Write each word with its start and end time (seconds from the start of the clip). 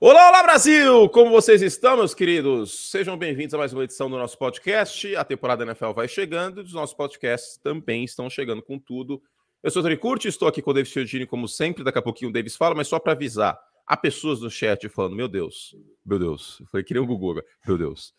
Olá, 0.00 0.28
olá 0.28 0.44
Brasil! 0.44 1.08
Como 1.08 1.28
vocês 1.28 1.60
estão, 1.60 1.96
meus 1.96 2.14
queridos? 2.14 2.88
Sejam 2.88 3.18
bem-vindos 3.18 3.52
a 3.52 3.58
mais 3.58 3.72
uma 3.72 3.82
edição 3.82 4.08
do 4.08 4.16
nosso 4.16 4.38
podcast. 4.38 5.16
A 5.16 5.24
temporada 5.24 5.64
NFL 5.64 5.90
vai 5.90 6.06
chegando 6.06 6.60
e 6.60 6.64
os 6.64 6.72
nossos 6.72 6.94
podcasts 6.94 7.56
também 7.56 8.04
estão 8.04 8.30
chegando 8.30 8.62
com 8.62 8.78
tudo. 8.78 9.20
Eu 9.60 9.72
sou 9.72 9.80
o 9.80 9.82
Tony 9.82 9.96
Curti, 9.96 10.28
estou 10.28 10.46
aqui 10.46 10.62
com 10.62 10.70
o 10.70 10.72
Davis 10.72 10.92
Chiodini, 10.92 11.26
como 11.26 11.48
sempre. 11.48 11.82
Daqui 11.82 11.98
a 11.98 12.02
pouquinho 12.02 12.30
o 12.30 12.32
Davis 12.32 12.54
fala, 12.54 12.76
mas 12.76 12.86
só 12.86 13.00
para 13.00 13.10
avisar. 13.10 13.58
Há 13.84 13.96
pessoas 13.96 14.40
no 14.40 14.48
chat 14.48 14.88
falando: 14.88 15.16
Meu 15.16 15.26
Deus, 15.26 15.74
meu 16.06 16.20
Deus. 16.20 16.62
Foi 16.70 16.84
que 16.84 16.94
nem 16.94 17.02
o 17.02 17.06
Gugu, 17.06 17.42
meu 17.66 17.76
Deus. 17.76 18.14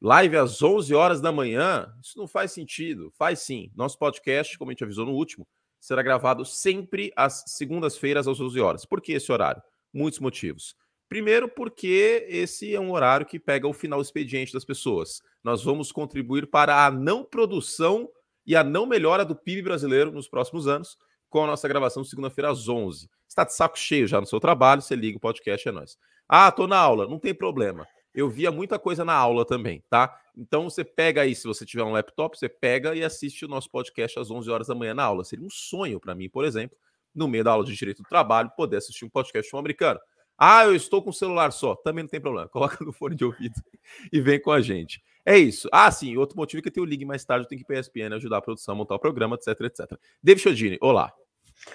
Live 0.00 0.34
às 0.34 0.62
11 0.62 0.94
horas 0.94 1.20
da 1.20 1.30
manhã? 1.30 1.94
Isso 2.02 2.18
não 2.18 2.26
faz 2.26 2.52
sentido. 2.52 3.12
Faz 3.18 3.40
sim. 3.40 3.70
Nosso 3.76 3.98
podcast, 3.98 4.56
como 4.56 4.70
a 4.70 4.72
gente 4.72 4.82
avisou 4.82 5.04
no 5.04 5.12
último, 5.12 5.46
será 5.78 6.02
gravado 6.02 6.42
sempre 6.46 7.12
às 7.14 7.44
segundas-feiras 7.48 8.26
às 8.26 8.40
11 8.40 8.58
horas. 8.60 8.86
Por 8.86 9.02
que 9.02 9.12
esse 9.12 9.30
horário? 9.30 9.62
Muitos 9.92 10.20
motivos. 10.20 10.74
Primeiro, 11.08 11.48
porque 11.48 12.26
esse 12.28 12.74
é 12.74 12.80
um 12.80 12.92
horário 12.92 13.24
que 13.24 13.38
pega 13.38 13.66
o 13.66 13.72
final 13.72 14.00
expediente 14.00 14.52
das 14.52 14.64
pessoas. 14.64 15.22
Nós 15.42 15.64
vamos 15.64 15.90
contribuir 15.90 16.46
para 16.46 16.84
a 16.84 16.90
não 16.90 17.24
produção 17.24 18.08
e 18.46 18.54
a 18.54 18.62
não 18.62 18.84
melhora 18.84 19.24
do 19.24 19.34
PIB 19.34 19.62
brasileiro 19.62 20.12
nos 20.12 20.28
próximos 20.28 20.68
anos, 20.68 20.98
com 21.30 21.44
a 21.44 21.46
nossa 21.46 21.66
gravação 21.68 22.04
segunda-feira 22.04 22.50
às 22.50 22.68
11. 22.68 23.08
Está 23.26 23.44
de 23.44 23.54
saco 23.54 23.78
cheio 23.78 24.06
já 24.06 24.20
no 24.20 24.26
seu 24.26 24.40
trabalho, 24.40 24.82
você 24.82 24.96
liga 24.96 25.16
o 25.16 25.20
podcast, 25.20 25.68
é 25.68 25.72
nós. 25.72 25.98
Ah, 26.28 26.52
tô 26.52 26.66
na 26.66 26.78
aula, 26.78 27.06
não 27.06 27.18
tem 27.18 27.34
problema. 27.34 27.86
Eu 28.14 28.28
via 28.28 28.50
muita 28.50 28.78
coisa 28.78 29.04
na 29.04 29.14
aula 29.14 29.46
também, 29.46 29.82
tá? 29.88 30.18
Então 30.36 30.68
você 30.68 30.84
pega 30.84 31.22
aí, 31.22 31.34
se 31.34 31.46
você 31.46 31.64
tiver 31.64 31.84
um 31.84 31.92
laptop, 31.92 32.38
você 32.38 32.48
pega 32.48 32.94
e 32.94 33.02
assiste 33.02 33.44
o 33.44 33.48
nosso 33.48 33.70
podcast 33.70 34.18
às 34.18 34.30
11 34.30 34.50
horas 34.50 34.66
da 34.66 34.74
manhã 34.74 34.94
na 34.94 35.04
aula. 35.04 35.24
Seria 35.24 35.44
um 35.44 35.50
sonho 35.50 36.00
para 36.00 36.14
mim, 36.14 36.28
por 36.28 36.44
exemplo, 36.44 36.76
no 37.14 37.28
meio 37.28 37.44
da 37.44 37.52
aula 37.52 37.64
de 37.64 37.74
direito 37.74 38.02
do 38.02 38.08
trabalho, 38.08 38.50
poder 38.56 38.76
assistir 38.76 39.04
um 39.04 39.10
podcast 39.10 39.54
um 39.54 39.58
americano. 39.58 40.00
Ah, 40.38 40.64
eu 40.64 40.74
estou 40.74 41.02
com 41.02 41.10
o 41.10 41.12
celular 41.12 41.50
só. 41.50 41.74
Também 41.74 42.04
não 42.04 42.08
tem 42.08 42.20
problema. 42.20 42.46
Coloca 42.48 42.84
no 42.84 42.92
fone 42.92 43.16
de 43.16 43.24
ouvido 43.24 43.60
e 44.12 44.20
vem 44.20 44.40
com 44.40 44.52
a 44.52 44.60
gente. 44.60 45.02
É 45.26 45.36
isso. 45.36 45.68
Ah, 45.72 45.90
sim. 45.90 46.16
Outro 46.16 46.36
motivo 46.36 46.60
é 46.60 46.62
que 46.62 46.68
eu 46.68 46.72
tenho 46.72 46.86
o 46.86 46.88
link 46.88 47.04
mais 47.04 47.24
tarde, 47.24 47.44
eu 47.44 47.48
tenho 47.48 47.58
que 47.58 47.64
ir 47.64 47.66
para 47.66 47.76
a 47.76 47.80
ESPN 47.80 48.14
ajudar 48.14 48.38
a 48.38 48.42
produção, 48.42 48.76
montar 48.76 48.94
o 48.94 48.98
programa, 49.00 49.34
etc, 49.34 49.60
etc. 49.62 49.98
David 50.22 50.42
Chodini, 50.42 50.78
olá. 50.80 51.12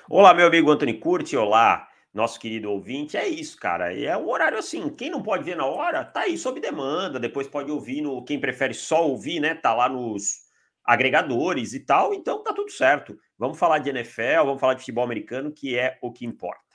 Olá, 0.10 0.34
meu 0.34 0.48
amigo 0.48 0.72
Anthony 0.72 0.94
Curti. 0.94 1.36
Olá, 1.36 1.88
nosso 2.14 2.40
querido 2.40 2.72
ouvinte. 2.72 3.18
É 3.18 3.28
isso, 3.28 3.58
cara. 3.58 3.94
É 3.94 4.16
um 4.18 4.30
horário 4.30 4.58
assim. 4.58 4.90
Quem 4.90 5.12
não 5.12 5.22
pode 5.22 5.44
ver 5.44 5.58
na 5.58 5.66
hora, 5.66 6.06
tá 6.06 6.22
aí 6.22 6.38
sob 6.38 6.60
demanda. 6.62 7.20
Depois 7.20 7.48
pode 7.48 7.70
ouvir 7.70 8.02
no. 8.02 8.24
Quem 8.24 8.40
prefere 8.40 8.74
só 8.74 9.06
ouvir, 9.06 9.42
né? 9.42 9.54
Tá 9.56 9.74
lá 9.74 9.90
nos 9.90 10.44
agregadores 10.86 11.74
e 11.74 11.82
tal. 11.82 12.14
Então 12.14 12.42
tá 12.42 12.54
tudo 12.54 12.72
certo. 12.72 13.18
Vamos 13.38 13.60
falar 13.60 13.80
de 13.80 13.90
NFL, 13.90 14.46
vamos 14.46 14.62
falar 14.62 14.76
de 14.76 14.80
futebol 14.80 15.04
americano, 15.04 15.52
que 15.52 15.78
é 15.78 15.98
o 16.02 16.14
que 16.14 16.26
importa. 16.26 16.73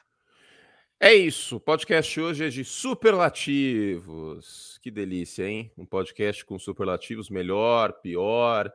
É 1.01 1.15
isso. 1.15 1.57
O 1.57 1.61
podcast 1.61 2.21
hoje 2.21 2.45
é 2.45 2.49
de 2.49 2.65
superlativos. 2.65 4.81
Que 4.83 4.91
delícia, 4.91 5.49
hein? 5.49 5.71
Um 5.79 5.87
podcast 5.87 6.45
com 6.45 6.59
superlativos 6.59 7.31
melhor, 7.31 7.93
pior. 8.01 8.69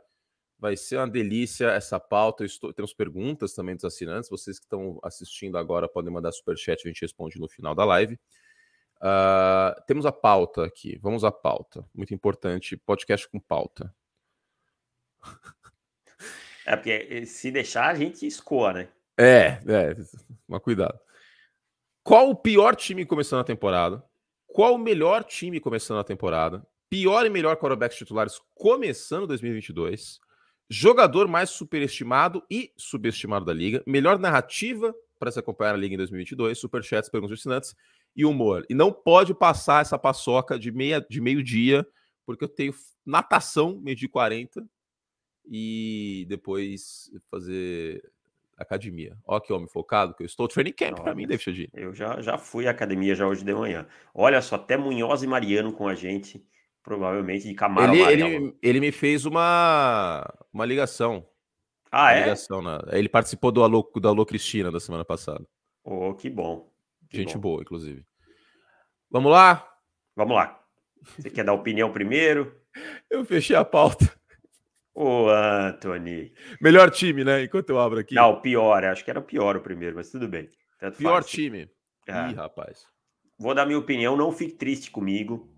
Vai 0.57 0.77
ser 0.77 0.95
uma 0.95 1.09
delícia 1.09 1.71
essa 1.71 1.99
pauta. 1.99 2.45
Estou... 2.45 2.71
Temos 2.71 2.93
perguntas 2.93 3.53
também 3.53 3.75
dos 3.75 3.83
assinantes. 3.83 4.29
Vocês 4.29 4.57
que 4.57 4.63
estão 4.63 5.01
assistindo 5.03 5.57
agora 5.57 5.89
podem 5.89 6.13
mandar 6.13 6.31
superchat, 6.31 6.81
a 6.85 6.87
gente 6.87 7.01
responde 7.01 7.37
no 7.37 7.49
final 7.49 7.75
da 7.75 7.83
live. 7.83 8.17
Uh, 9.01 9.75
temos 9.85 10.05
a 10.05 10.11
pauta 10.13 10.63
aqui. 10.63 10.97
Vamos 11.01 11.25
à 11.25 11.31
pauta. 11.31 11.85
Muito 11.93 12.13
importante. 12.13 12.77
Podcast 12.77 13.27
com 13.27 13.37
pauta. 13.37 13.93
É 16.65 16.77
porque 16.77 17.07
eh, 17.09 17.25
se 17.25 17.51
deixar, 17.51 17.89
a 17.89 17.95
gente 17.95 18.25
escoa, 18.25 18.71
né? 18.71 18.87
É, 19.17 19.59
é. 19.67 19.93
Mas 20.47 20.61
cuidado. 20.61 20.97
Qual 22.03 22.29
o 22.29 22.35
pior 22.35 22.75
time 22.75 23.05
começando 23.05 23.39
a 23.39 23.45
temporada? 23.45 24.03
Qual 24.45 24.75
o 24.75 24.77
melhor 24.77 25.23
time 25.23 25.57
começando 25.61 25.99
a 25.99 26.03
temporada? 26.03 26.61
Pior 26.89 27.25
e 27.25 27.29
melhor 27.29 27.55
quarterbacks 27.55 27.97
titulares 27.97 28.41
começando 28.53 29.25
2022? 29.25 30.19
Jogador 30.69 31.29
mais 31.29 31.49
superestimado 31.51 32.43
e 32.51 32.73
subestimado 32.75 33.45
da 33.45 33.53
liga? 33.53 33.81
Melhor 33.87 34.19
narrativa 34.19 34.93
para 35.17 35.31
se 35.31 35.39
acompanhar 35.39 35.75
a 35.75 35.77
liga 35.77 35.93
em 35.93 35.97
2022? 35.97 36.59
Superchats, 36.59 37.09
perguntas 37.09 37.39
assinantes 37.39 37.73
e 38.13 38.25
humor. 38.25 38.65
E 38.69 38.75
não 38.75 38.91
pode 38.91 39.33
passar 39.33 39.81
essa 39.81 39.97
paçoca 39.97 40.59
de, 40.59 40.73
meia, 40.73 40.99
de 41.09 41.21
meio-dia, 41.21 41.87
porque 42.25 42.43
eu 42.43 42.49
tenho 42.49 42.75
natação 43.05 43.79
meio-dia 43.81 44.09
40 44.09 44.61
e 45.49 46.25
depois 46.27 47.09
fazer 47.31 48.03
academia. 48.57 49.17
Ó 49.25 49.39
que 49.39 49.51
homem 49.51 49.67
focado 49.67 50.13
que 50.13 50.23
eu 50.23 50.25
estou. 50.25 50.47
Training 50.47 50.73
camp 50.73 50.99
para 50.99 51.15
mim, 51.15 51.27
David 51.27 51.43
Chodini. 51.43 51.69
Eu 51.73 51.93
já, 51.93 52.21
já 52.21 52.37
fui 52.37 52.67
à 52.67 52.71
academia 52.71 53.15
já 53.15 53.27
hoje 53.27 53.43
de 53.43 53.53
manhã. 53.53 53.87
Olha 54.13 54.41
só, 54.41 54.55
até 54.55 54.77
Munhoz 54.77 55.23
e 55.23 55.27
Mariano 55.27 55.73
com 55.73 55.87
a 55.87 55.95
gente, 55.95 56.45
provavelmente 56.83 57.47
de 57.47 57.53
Camaro 57.53 57.93
ele, 57.93 58.23
ele, 58.23 58.57
ele, 58.61 58.79
me 58.79 58.91
fez 58.91 59.25
uma, 59.25 60.23
uma 60.51 60.65
ligação. 60.65 61.27
Ah, 61.91 62.03
uma 62.03 62.11
é? 62.13 62.19
Ligação 62.21 62.61
na, 62.61 62.83
ele 62.91 63.09
participou 63.09 63.51
do 63.51 63.63
Alô, 63.63 63.89
do 63.95 64.07
Alô 64.07 64.25
Cristina 64.25 64.71
da 64.71 64.79
semana 64.79 65.05
passada. 65.05 65.45
Oh, 65.83 66.13
que 66.13 66.29
bom. 66.29 66.71
Que 67.09 67.17
gente 67.17 67.35
bom. 67.35 67.41
boa, 67.41 67.61
inclusive. 67.61 68.05
Vamos 69.09 69.31
lá? 69.31 69.67
Vamos 70.15 70.35
lá. 70.35 70.59
Você 71.17 71.29
quer 71.29 71.43
dar 71.43 71.53
opinião 71.53 71.91
primeiro? 71.91 72.55
Eu 73.09 73.25
fechei 73.25 73.55
a 73.55 73.65
pauta. 73.65 74.11
Ô, 74.95 75.27
Anthony. 75.29 76.31
Melhor 76.61 76.91
time, 76.91 77.23
né? 77.23 77.43
Enquanto 77.43 77.69
eu 77.69 77.79
abro 77.79 77.99
aqui. 77.99 78.13
Não, 78.13 78.31
o 78.31 78.41
pior. 78.41 78.83
Acho 78.83 79.03
que 79.03 79.09
era 79.09 79.19
o 79.19 79.23
pior 79.23 79.57
o 79.57 79.61
primeiro, 79.61 79.95
mas 79.95 80.11
tudo 80.11 80.27
bem. 80.27 80.47
Tanto 80.79 80.97
pior 80.97 81.21
faz. 81.21 81.31
time. 81.31 81.69
É. 82.07 82.29
Ih, 82.29 82.33
rapaz. 82.33 82.85
Vou 83.39 83.55
dar 83.55 83.65
minha 83.65 83.79
opinião. 83.79 84.15
Não 84.15 84.31
fique 84.31 84.53
triste 84.53 84.91
comigo. 84.91 85.49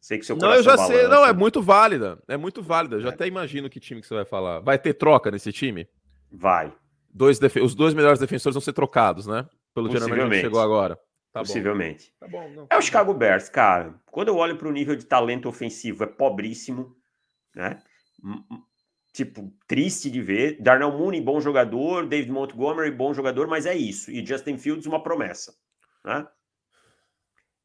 Sei 0.00 0.18
que 0.18 0.26
seu 0.26 0.36
Não, 0.36 0.54
eu 0.54 0.62
já 0.62 0.76
balança. 0.76 0.92
sei. 0.92 1.08
Não, 1.08 1.24
é 1.24 1.32
muito 1.32 1.62
válida. 1.62 2.22
É 2.28 2.36
muito 2.36 2.62
válida. 2.62 2.96
Eu 2.96 3.00
já 3.00 3.08
é. 3.08 3.12
até 3.12 3.26
imagino 3.26 3.70
que 3.70 3.80
time 3.80 4.00
que 4.00 4.06
você 4.06 4.14
vai 4.14 4.24
falar. 4.24 4.60
Vai 4.60 4.78
ter 4.78 4.94
troca 4.94 5.30
nesse 5.30 5.52
time? 5.52 5.88
Vai. 6.30 6.72
Dois. 7.12 7.40
Os 7.62 7.74
dois 7.74 7.94
melhores 7.94 8.20
defensores 8.20 8.54
vão 8.54 8.60
ser 8.60 8.74
trocados, 8.74 9.26
né? 9.26 9.48
Pelo 9.74 9.90
geralmente 9.90 10.30
que 10.30 10.40
chegou 10.40 10.60
agora. 10.60 10.98
Tá 11.32 11.40
Possivelmente. 11.40 12.12
Bom. 12.18 12.26
Tá 12.26 12.32
bom, 12.32 12.50
não, 12.50 12.66
é 12.70 12.78
o 12.78 12.80
Chicago 12.80 13.12
Bears, 13.12 13.50
cara. 13.50 13.94
Quando 14.10 14.28
eu 14.28 14.36
olho 14.36 14.56
para 14.56 14.68
o 14.68 14.72
nível 14.72 14.96
de 14.96 15.04
talento 15.04 15.48
ofensivo, 15.48 16.02
é 16.04 16.06
pobríssimo, 16.06 16.96
né? 17.54 17.78
Tipo, 19.16 19.50
triste 19.66 20.10
de 20.10 20.20
ver. 20.20 20.60
Darnell 20.60 20.92
Mooney, 20.92 21.20
bom 21.20 21.40
jogador. 21.40 22.06
David 22.06 22.30
Montgomery, 22.30 22.90
bom 22.90 23.14
jogador, 23.14 23.46
mas 23.48 23.64
é 23.64 23.74
isso. 23.74 24.10
E 24.10 24.24
Justin 24.24 24.58
Fields, 24.58 24.86
uma 24.86 25.02
promessa. 25.02 25.54
Né? 26.04 26.26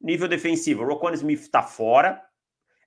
Nível 0.00 0.28
defensivo, 0.28 0.84
Roquan 0.84 1.12
Smith 1.12 1.48
tá 1.50 1.62
fora. 1.62 2.22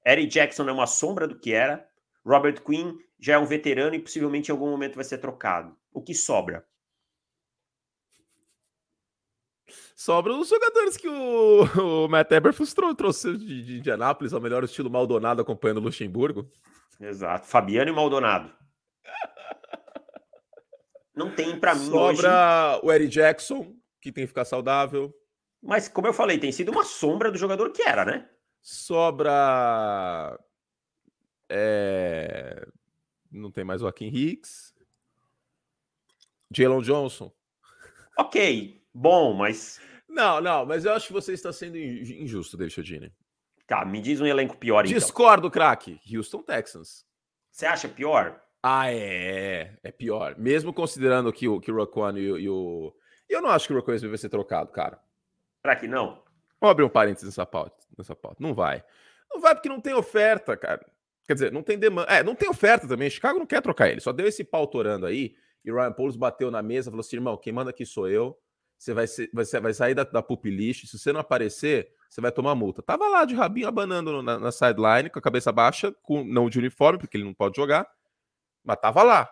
Eric 0.06 0.28
Jackson 0.28 0.68
é 0.68 0.72
uma 0.72 0.88
sombra 0.88 1.28
do 1.28 1.40
que 1.40 1.53
era. 1.53 1.88
Robert 2.26 2.64
Quinn 2.64 2.98
já 3.20 3.36
é 3.36 3.38
um 3.38 3.46
veterano 3.46 3.96
e 3.96 4.00
possivelmente 4.00 4.50
em 4.50 4.52
algum 4.52 4.70
momento 4.70 4.96
vai 4.96 5.03
ser 5.03 5.20
trocado. 5.20 5.76
O 5.94 6.02
que 6.02 6.16
sobra? 6.16 6.66
Sobram 9.96 10.42
os 10.42 10.50
jogadores 10.50 10.97
que 10.97 11.08
o, 11.08 11.64
o 12.06 12.08
Matt 12.09 12.32
Eberflus 12.32 12.74
trouxe 12.97 13.38
de, 13.38 13.64
de 13.64 13.78
Indianápolis, 13.78 14.34
ao 14.34 14.42
melhor 14.42 14.64
estilo 14.64 14.90
Maldonado 14.90 15.42
acompanhando 15.42 15.78
o 15.78 15.84
Luxemburgo. 15.84 16.52
Exato. 17.00 17.47
Fabiano 17.47 17.91
e 17.91 17.94
Maldonado. 17.94 18.53
Não 21.16 21.33
tem 21.33 21.57
para 21.59 21.73
mim 21.73 21.85
Sobra 21.85 22.78
hoje... 22.78 22.85
o 22.85 22.91
Eric 22.91 23.09
Jackson, 23.09 23.73
que 24.01 24.11
tem 24.11 24.23
que 24.23 24.28
ficar 24.28 24.44
saudável. 24.44 25.13
Mas, 25.61 25.88
como 25.88 26.07
eu 26.07 26.13
falei, 26.13 26.38
tem 26.38 26.51
sido 26.51 26.72
uma 26.72 26.84
sombra 26.84 27.31
do 27.31 27.38
jogador 27.38 27.72
que 27.72 27.81
era, 27.81 28.03
né? 28.05 28.29
Sobra. 28.61 30.38
É... 31.50 32.67
Não 33.31 33.51
tem 33.51 33.63
mais 33.63 33.81
o 33.81 33.85
Joaquim 33.85 34.07
Hicks. 34.07 34.73
Jalen 36.51 36.81
Johnson. 36.81 37.31
Ok, 38.17 38.81
bom, 38.94 39.34
mas. 39.34 39.79
Não, 40.07 40.39
não, 40.39 40.66
mas 40.66 40.85
eu 40.85 40.94
acho 40.94 41.07
que 41.07 41.13
você 41.13 41.34
está 41.34 41.52
sendo 41.52 41.78
injusto, 41.78 42.55
David 42.55 42.73
Chodini. 42.73 43.14
Tá, 43.67 43.84
me 43.84 44.00
diz 44.00 44.22
um 44.22 44.26
elenco 44.26 44.58
pior 44.58 44.85
então. 44.85 44.97
Discordo, 44.97 45.50
craque. 45.50 46.00
Houston 46.14 46.41
Texans. 46.44 47.06
Você 47.52 47.66
acha 47.66 47.88
pior? 47.88 48.41
Ah, 48.62 48.91
é. 48.91 49.78
É 49.84 49.91
pior. 49.91 50.35
Mesmo 50.38 50.73
considerando 50.73 51.32
que 51.32 51.47
o, 51.47 51.59
que 51.59 51.72
o 51.72 51.78
Raquan 51.78 52.17
e, 52.17 52.23
e 52.23 52.50
o. 52.50 52.94
Eu 53.28 53.41
não 53.41 53.50
acho 53.50 53.67
que 53.67 53.73
o 53.73 53.78
Raquan 53.78 53.97
vai 53.97 54.17
ser 54.17 54.29
trocado, 54.29 54.72
cara. 54.72 55.00
Será 55.62 55.76
que 55.76 55.88
não? 55.88 56.23
Vamos 56.59 56.72
abrir 56.72 56.84
um 56.84 56.90
parênteses 56.90 57.28
nessa 57.28 57.46
pauta, 57.46 57.76
nessa 57.97 58.16
pauta. 58.16 58.38
Não 58.40 58.53
vai. 58.53 58.84
Não 59.32 59.40
vai 59.40 59.56
porque 59.56 59.70
não 59.70 59.82
tem 59.82 59.94
oferta, 59.94 60.56
cara. 60.56 60.85
Quer 61.28 61.34
dizer, 61.34 61.52
não 61.52 61.64
tem 61.64 61.78
demanda. 61.78 62.11
É, 62.11 62.23
não 62.23 62.35
tem 62.35 62.47
oferta 62.47 62.88
também. 62.88 63.09
Chicago 63.09 63.40
não 63.40 63.47
quer 63.47 63.61
trocar 63.61 63.90
ele. 63.90 64.00
Só 64.00 64.11
deu 64.11 64.28
esse 64.28 64.44
pau 64.44 64.68
torando 64.68 65.06
aí. 65.06 65.35
E 65.64 65.72
o 65.72 65.76
Ryan 65.76 65.91
Pauls 65.91 66.16
bateu 66.16 66.52
na 66.52 66.61
mesa 66.61 66.90
e 66.90 66.91
falou 66.91 67.02
assim: 67.02 67.16
irmão, 67.16 67.38
quem 67.38 67.52
manda 67.52 67.72
aqui 67.72 67.85
sou 67.85 68.08
eu. 68.08 68.38
Você 68.78 68.94
vai, 68.94 69.08
ser, 69.08 69.29
vai, 69.34 69.46
ser, 69.46 69.59
vai 69.59 69.73
sair 69.73 69.96
da, 69.96 70.03
da. 70.03 70.23
Se 70.23 70.97
você 70.97 71.11
não 71.11 71.22
aparecer, 71.22 71.91
você 72.16 72.22
vai 72.22 72.32
tomar 72.32 72.56
multa. 72.56 72.82
Tava 72.82 73.09
lá 73.09 73.26
de 73.26 73.35
rabinho 73.35 73.67
abanando 73.67 74.23
na, 74.23 74.40
na 74.40 74.52
sideline, 74.52 75.09
com 75.09 75.20
a 75.20 75.22
cabeça 75.22 75.52
baixa, 75.52 75.94
com 76.02 76.23
não 76.23 76.50
de 76.50 76.58
uniforme, 76.58 76.97
porque 76.97 77.17
ele 77.17 77.26
não 77.26 77.34
pode 77.34 77.58
jogar, 77.58 77.85
mas 78.64 78.79
tava 78.79 79.03
lá. 79.03 79.29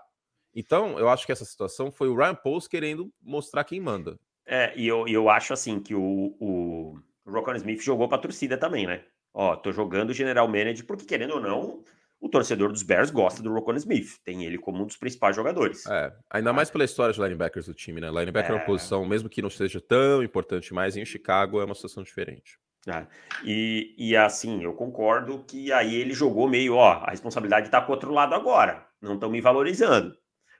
Então, 0.54 1.00
eu 1.00 1.08
acho 1.08 1.26
que 1.26 1.32
essa 1.32 1.46
situação 1.46 1.92
foi 1.92 2.10
o 2.10 2.16
Ryan 2.16 2.36
Post 2.36 2.70
querendo 2.70 3.10
mostrar 3.22 3.64
quem 3.64 3.80
manda. 3.80 4.20
É, 4.46 4.78
e 4.78 4.86
eu, 4.86 5.08
eu 5.08 5.30
acho 5.30 5.54
assim 5.54 5.80
que 5.80 5.96
o, 5.96 6.36
o 6.40 7.00
Rocco 7.26 7.56
Smith 7.56 7.82
jogou 7.82 8.10
para 8.10 8.18
a 8.18 8.22
torcida 8.22 8.58
também, 8.58 8.86
né? 8.86 9.06
Ó, 9.34 9.56
tô 9.56 9.72
jogando 9.72 10.14
General 10.14 10.46
Manager 10.46 10.86
porque, 10.86 11.06
querendo 11.06 11.36
ou 11.36 11.40
não, 11.40 11.86
o 12.20 12.28
torcedor 12.28 12.70
dos 12.70 12.84
Bears 12.84 13.10
gosta 13.10 13.42
do 13.42 13.52
Rocco 13.54 13.74
Smith. 13.76 14.20
Tem 14.26 14.44
ele 14.44 14.58
como 14.58 14.84
um 14.84 14.86
dos 14.86 14.98
principais 14.98 15.38
jogadores. 15.38 15.86
É, 15.88 16.14
ainda 16.30 16.52
mais 16.52 16.70
pela 16.70 16.84
história 16.84 17.14
de 17.14 17.22
linebackers 17.22 17.66
do 17.66 17.74
time, 17.74 18.02
né? 18.02 18.10
Linebacker 18.10 18.52
é, 18.52 18.54
é 18.56 18.58
uma 18.58 18.66
posição, 18.66 19.06
mesmo 19.06 19.30
que 19.30 19.42
não 19.42 19.50
seja 19.50 19.80
tão 19.80 20.22
importante 20.22 20.74
mais, 20.74 20.98
em 20.98 21.06
Chicago 21.06 21.62
é 21.62 21.66
uma 21.66 21.74
situação 21.74 22.04
diferente. 22.04 22.60
É. 22.88 23.08
E, 23.46 23.96
e 23.98 24.16
assim, 24.16 24.64
eu 24.64 24.74
concordo 24.74 25.44
que 25.46 25.72
aí 25.72 25.96
ele 25.96 26.14
jogou 26.14 26.50
meio, 26.50 26.76
ó, 26.76 26.94
a 27.04 27.12
responsabilidade 27.12 27.70
tá 27.70 27.82
com 27.82 27.92
o 27.92 27.96
outro 27.96 28.12
lado 28.12 28.36
agora. 28.36 28.86
Não 29.02 29.16
estão 29.16 29.30
me 29.30 29.40
valorizando. 29.40 30.16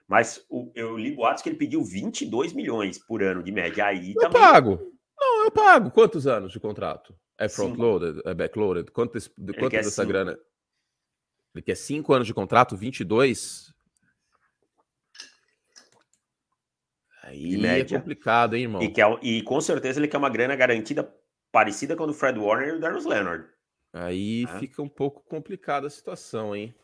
Mas 0.08 0.44
o, 0.48 0.70
eu 0.74 0.96
li 0.96 1.14
boatos 1.14 1.42
que 1.42 1.48
ele 1.48 1.56
pediu 1.56 1.82
22 1.82 2.52
milhões 2.52 2.98
por 2.98 3.22
ano 3.22 3.42
de 3.42 3.52
média. 3.52 3.86
Aí 3.86 4.14
eu 4.14 4.20
também... 4.20 4.40
pago. 4.40 4.92
Não, 5.18 5.44
eu 5.44 5.50
pago. 5.50 5.90
Quantos 5.90 6.26
anos 6.26 6.52
de 6.52 6.60
contrato? 6.60 7.14
É 7.38 7.48
front-loaded? 7.48 8.22
É 8.24 8.34
back-loaded? 8.34 8.90
Quanto, 8.90 9.18
quanto 9.58 9.70
dessa 9.70 9.90
cinco. 9.90 10.08
grana? 10.08 10.38
Ele 11.54 11.62
quer 11.62 11.76
5 11.76 12.12
anos 12.12 12.26
de 12.26 12.34
contrato, 12.34 12.76
22? 12.76 13.72
Aí 17.22 17.64
é 17.64 17.84
complicado, 17.84 18.54
hein, 18.54 18.62
irmão? 18.62 18.82
E, 18.82 18.90
quer, 18.90 19.06
e 19.22 19.40
com 19.42 19.60
certeza 19.60 20.00
ele 20.00 20.08
quer 20.08 20.18
uma 20.18 20.28
grana 20.28 20.56
garantida 20.56 21.02
parecida 21.54 21.94
com 21.94 22.02
a 22.02 22.06
do 22.06 22.12
Fred 22.12 22.36
Warner 22.36 22.70
e 22.70 22.72
o 22.72 22.80
Darius 22.80 23.04
Leonard. 23.04 23.48
Aí 23.92 24.42
é. 24.42 24.58
fica 24.58 24.82
um 24.82 24.88
pouco 24.88 25.22
complicada 25.22 25.86
a 25.86 25.90
situação, 25.90 26.54
hein? 26.54 26.74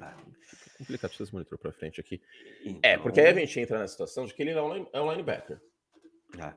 Ah, 0.00 0.16
fica 0.40 0.70
complicado. 0.78 1.10
Deixa 1.10 1.24
eu 1.24 1.28
monitor 1.34 1.58
para 1.58 1.70
frente 1.70 2.00
aqui. 2.00 2.22
Então... 2.64 2.80
É, 2.82 2.96
porque 2.96 3.20
aí 3.20 3.26
a 3.26 3.34
gente 3.34 3.60
entra 3.60 3.78
na 3.78 3.86
situação 3.86 4.24
de 4.24 4.32
que 4.32 4.42
ele 4.42 4.54
não 4.54 4.88
é 4.90 5.00
um 5.02 5.10
linebacker. 5.10 5.60
É. 6.38 6.54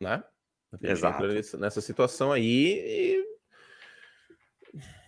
Né? 0.00 0.24
Exato. 0.82 1.22
nessa 1.56 1.80
situação 1.80 2.32
aí 2.32 3.22
e... 3.22 3.36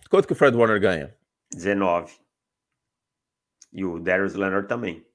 Quanto 0.09 0.27
que 0.27 0.33
o 0.33 0.35
Fred 0.35 0.55
Warner 0.55 0.79
ganha? 0.79 1.15
19. 1.51 2.17
E 3.73 3.83
o 3.83 3.99
Darius 3.99 4.33
Leonard 4.33 4.67
também. 4.67 5.05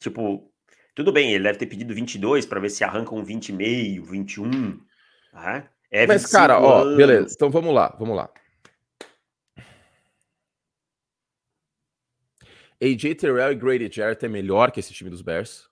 Tipo, 0.00 0.49
tudo 0.94 1.12
bem, 1.12 1.32
ele 1.32 1.44
deve 1.44 1.58
ter 1.58 1.66
pedido 1.66 1.94
22 1.94 2.46
para 2.46 2.60
ver 2.60 2.70
se 2.70 2.84
arranca 2.84 3.14
um 3.14 3.24
20,5, 3.24 4.02
21. 4.02 4.80
Né? 5.32 5.68
É 5.90 6.06
Mas, 6.06 6.26
cara, 6.26 6.60
ó, 6.60 6.84
beleza. 6.96 7.34
Então 7.34 7.50
vamos 7.50 7.74
lá, 7.74 7.94
vamos 7.98 8.16
lá. 8.16 8.30
AJ 12.82 13.14
Terrell 13.16 13.52
e 13.52 13.54
Grady 13.54 13.90
Jarrett 13.92 14.24
é 14.24 14.28
melhor 14.28 14.70
que 14.70 14.80
esse 14.80 14.94
time 14.94 15.10
dos 15.10 15.20
Bears? 15.20 15.68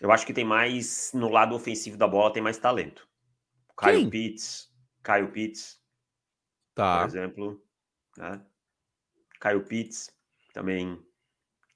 Eu 0.00 0.12
acho 0.12 0.24
que 0.24 0.32
tem 0.32 0.44
mais, 0.44 1.10
no 1.12 1.28
lado 1.28 1.54
ofensivo 1.54 1.96
da 1.96 2.06
bola, 2.06 2.32
tem 2.32 2.42
mais 2.42 2.58
talento. 2.58 3.08
Kyle 3.76 4.08
Pitts, 4.08 4.72
Kyle 5.02 5.28
Pitts, 5.28 5.80
tá. 6.74 7.00
por 7.00 7.06
exemplo. 7.08 7.62
Né? 8.16 8.40
Kyle 9.40 9.64
Pitts, 9.64 10.12
também 10.52 11.04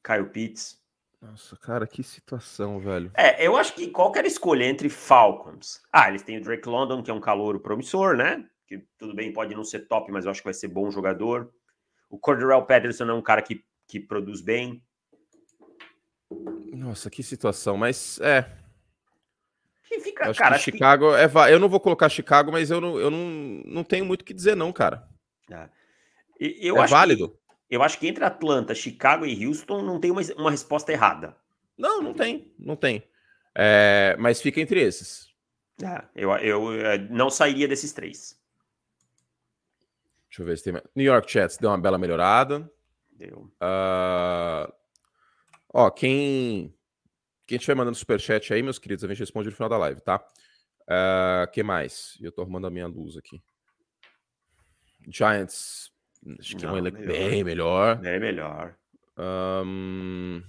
Kyle 0.08 0.30
Pitts. 0.30 0.78
Nossa, 1.20 1.56
cara, 1.56 1.86
que 1.86 2.02
situação, 2.02 2.80
velho. 2.80 3.10
É, 3.14 3.44
eu 3.46 3.56
acho 3.56 3.74
que 3.74 3.88
qualquer 3.88 4.24
escolha 4.24 4.64
entre 4.64 4.88
Falcons. 4.88 5.82
Ah, 5.92 6.08
eles 6.08 6.22
têm 6.22 6.38
o 6.38 6.42
Drake 6.42 6.68
London, 6.68 7.02
que 7.02 7.10
é 7.10 7.14
um 7.14 7.20
calouro 7.20 7.60
promissor, 7.60 8.16
né? 8.16 8.48
Que 8.66 8.82
tudo 8.96 9.14
bem, 9.14 9.32
pode 9.32 9.54
não 9.54 9.64
ser 9.64 9.80
top, 9.88 10.10
mas 10.10 10.24
eu 10.24 10.30
acho 10.30 10.40
que 10.40 10.46
vai 10.46 10.54
ser 10.54 10.68
bom 10.68 10.90
jogador. 10.90 11.52
O 12.08 12.18
Cordell 12.18 12.64
Patterson 12.64 13.04
é 13.10 13.12
um 13.12 13.20
cara 13.20 13.42
que, 13.42 13.62
que 13.86 14.00
produz 14.00 14.40
bem. 14.40 14.82
Nossa, 16.72 17.10
que 17.10 17.22
situação, 17.22 17.76
mas 17.76 18.18
é. 18.20 18.48
Que 19.88 19.98
fica, 20.00 20.30
acho 20.30 20.38
cara. 20.38 20.56
Que 20.56 20.62
Chicago 20.62 21.10
que... 21.10 21.38
é. 21.38 21.52
Eu 21.52 21.58
não 21.58 21.68
vou 21.68 21.80
colocar 21.80 22.08
Chicago, 22.08 22.52
mas 22.52 22.70
eu 22.70 22.80
não, 22.80 22.98
eu 22.98 23.10
não, 23.10 23.26
não 23.66 23.84
tenho 23.84 24.04
muito 24.04 24.22
o 24.22 24.24
que 24.24 24.34
dizer, 24.34 24.54
não, 24.54 24.72
cara. 24.72 25.08
É, 25.50 25.68
eu 26.38 26.80
é 26.80 26.86
válido. 26.86 27.30
Que, 27.30 27.47
eu 27.70 27.82
acho 27.82 27.98
que 27.98 28.08
entre 28.08 28.24
Atlanta, 28.24 28.74
Chicago 28.74 29.26
e 29.26 29.46
Houston 29.46 29.82
não 29.82 30.00
tem 30.00 30.10
uma, 30.10 30.22
uma 30.36 30.50
resposta 30.50 30.92
errada. 30.92 31.36
Não, 31.76 32.02
não 32.02 32.14
tem, 32.14 32.52
não 32.58 32.76
tem. 32.76 33.02
É, 33.54 34.16
mas 34.18 34.40
fica 34.40 34.60
entre 34.60 34.80
esses. 34.80 35.28
É, 35.82 36.04
eu, 36.14 36.30
eu, 36.38 36.72
eu 36.72 36.86
é, 36.86 36.98
não 36.98 37.30
sairia 37.30 37.68
desses 37.68 37.92
três. 37.92 38.38
Deixa 40.28 40.42
eu 40.42 40.46
ver 40.46 40.58
se 40.58 40.64
tem. 40.64 40.82
New 40.94 41.06
York 41.06 41.30
Jets 41.30 41.56
deu 41.56 41.70
uma 41.70 41.78
bela 41.78 41.98
melhorada. 41.98 42.70
Deu. 43.12 43.50
Uh... 43.60 44.72
Ó, 45.72 45.90
quem. 45.90 46.74
Quem 47.46 47.56
estiver 47.56 47.74
mandando 47.74 47.96
superchat 47.96 48.52
aí, 48.52 48.62
meus 48.62 48.78
queridos, 48.78 49.04
a 49.04 49.08
gente 49.08 49.20
responde 49.20 49.48
no 49.48 49.54
final 49.54 49.70
da 49.70 49.78
live, 49.78 50.02
tá? 50.02 50.22
Uh, 50.82 51.50
que 51.50 51.62
mais? 51.62 52.18
Eu 52.20 52.30
tô 52.30 52.42
arrumando 52.42 52.66
a 52.66 52.70
minha 52.70 52.86
luz 52.86 53.16
aqui. 53.16 53.42
Giants. 55.08 55.90
Acho 56.38 56.56
que 56.56 56.64
Não, 56.64 56.70
é 56.70 56.72
um 56.72 56.78
elenco 56.78 56.98
bem 56.98 57.44
melhor. 57.44 57.96
Bem 57.96 58.20
melhor. 58.20 58.74
Um... 59.16 60.42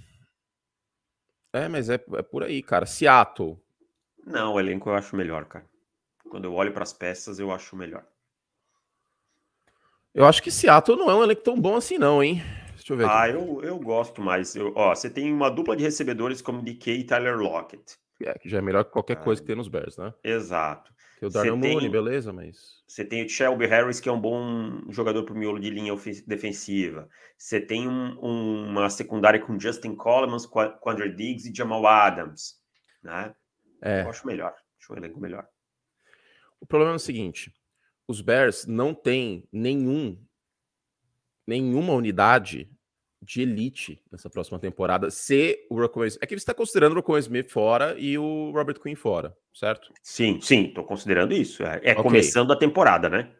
É, 1.53 1.67
mas 1.67 1.89
é, 1.89 1.95
é 1.95 2.21
por 2.21 2.43
aí, 2.43 2.61
cara. 2.61 2.85
Seattle. 2.85 3.59
Não, 4.25 4.53
o 4.53 4.59
elenco 4.59 4.89
eu 4.89 4.95
acho 4.95 5.15
melhor, 5.15 5.45
cara. 5.45 5.65
Quando 6.29 6.45
eu 6.45 6.53
olho 6.53 6.71
para 6.71 6.83
as 6.83 6.93
peças, 6.93 7.39
eu 7.39 7.51
acho 7.51 7.75
melhor. 7.75 8.05
Eu 10.13 10.25
acho 10.25 10.41
que 10.41 10.51
Seattle 10.51 10.97
não 10.97 11.09
é 11.09 11.15
um 11.15 11.23
elenco 11.23 11.41
tão 11.41 11.59
bom 11.59 11.75
assim, 11.75 11.97
não, 11.97 12.21
hein? 12.21 12.41
Deixa 12.75 12.93
eu 12.93 12.97
ver. 12.97 13.07
Ah, 13.09 13.29
eu, 13.29 13.61
eu 13.63 13.79
gosto 13.79 14.21
mais. 14.21 14.55
Eu, 14.55 14.73
ó, 14.75 14.93
você 14.93 15.09
tem 15.09 15.31
uma 15.31 15.49
dupla 15.49 15.75
de 15.75 15.83
recebedores 15.83 16.41
como 16.41 16.61
DK 16.61 16.91
e 16.91 17.03
Tyler 17.03 17.37
Lockett. 17.37 17.97
É, 18.21 18.37
que 18.37 18.49
já 18.49 18.57
é 18.57 18.61
melhor 18.61 18.83
que 18.83 18.91
qualquer 18.91 19.17
ah, 19.17 19.21
coisa 19.21 19.41
que 19.41 19.47
tem 19.47 19.55
nos 19.55 19.67
Bears, 19.67 19.97
né? 19.97 20.13
Exato. 20.23 20.93
Tem 21.19 21.27
o 21.27 21.31
Darnell 21.31 21.57
Mooney, 21.57 21.89
beleza, 21.89 22.31
mas. 22.31 22.81
Você 22.87 23.03
tem 23.03 23.25
o 23.25 23.29
Shelby 23.29 23.67
Harris, 23.67 23.99
que 23.99 24.07
é 24.07 24.11
um 24.11 24.19
bom 24.19 24.89
jogador 24.89 25.23
para 25.23 25.33
o 25.33 25.37
miolo 25.37 25.59
de 25.59 25.69
linha 25.69 25.93
defensiva. 26.25 27.09
Você 27.37 27.59
tem 27.59 27.87
um, 27.87 28.17
uma 28.19 28.89
secundária 28.89 29.39
com 29.39 29.59
Justin 29.59 29.95
Coleman, 29.95 30.37
Quandre 30.79 31.13
Diggs 31.13 31.49
e 31.49 31.53
Jamal 31.53 31.85
Adams. 31.85 32.57
Né? 33.03 33.35
É. 33.81 34.03
Eu 34.03 34.09
acho 34.09 34.25
melhor. 34.25 34.55
Acho 34.79 34.93
um 34.93 34.97
elenco 34.97 35.19
melhor. 35.19 35.45
O 36.61 36.65
problema 36.65 36.93
é 36.93 36.95
o 36.95 36.99
seguinte: 36.99 37.53
os 38.07 38.21
Bears 38.21 38.65
não 38.65 38.93
têm 38.93 39.47
nenhum 39.51 40.17
nenhuma 41.45 41.93
unidade 41.93 42.71
de 43.21 43.41
elite 43.41 44.01
nessa 44.11 44.29
próxima 44.29 44.57
temporada 44.57 45.11
se 45.11 45.65
o 45.69 45.79
Rocco 45.79 46.03
É 46.03 46.09
que 46.09 46.29
você 46.29 46.35
está 46.35 46.53
considerando 46.53 46.93
o 46.93 46.95
Rocco 46.95 47.17
Smith 47.17 47.49
fora 47.49 47.95
e 47.97 48.17
o 48.17 48.51
Robert 48.51 48.79
Quinn 48.79 48.95
fora, 48.95 49.35
certo? 49.53 49.91
Sim, 50.01 50.39
sim, 50.41 50.67
estou 50.67 50.83
considerando 50.83 51.33
isso. 51.33 51.63
É, 51.63 51.81
é 51.83 51.91
okay. 51.91 52.03
começando 52.03 52.53
a 52.53 52.55
temporada, 52.55 53.09
né? 53.09 53.31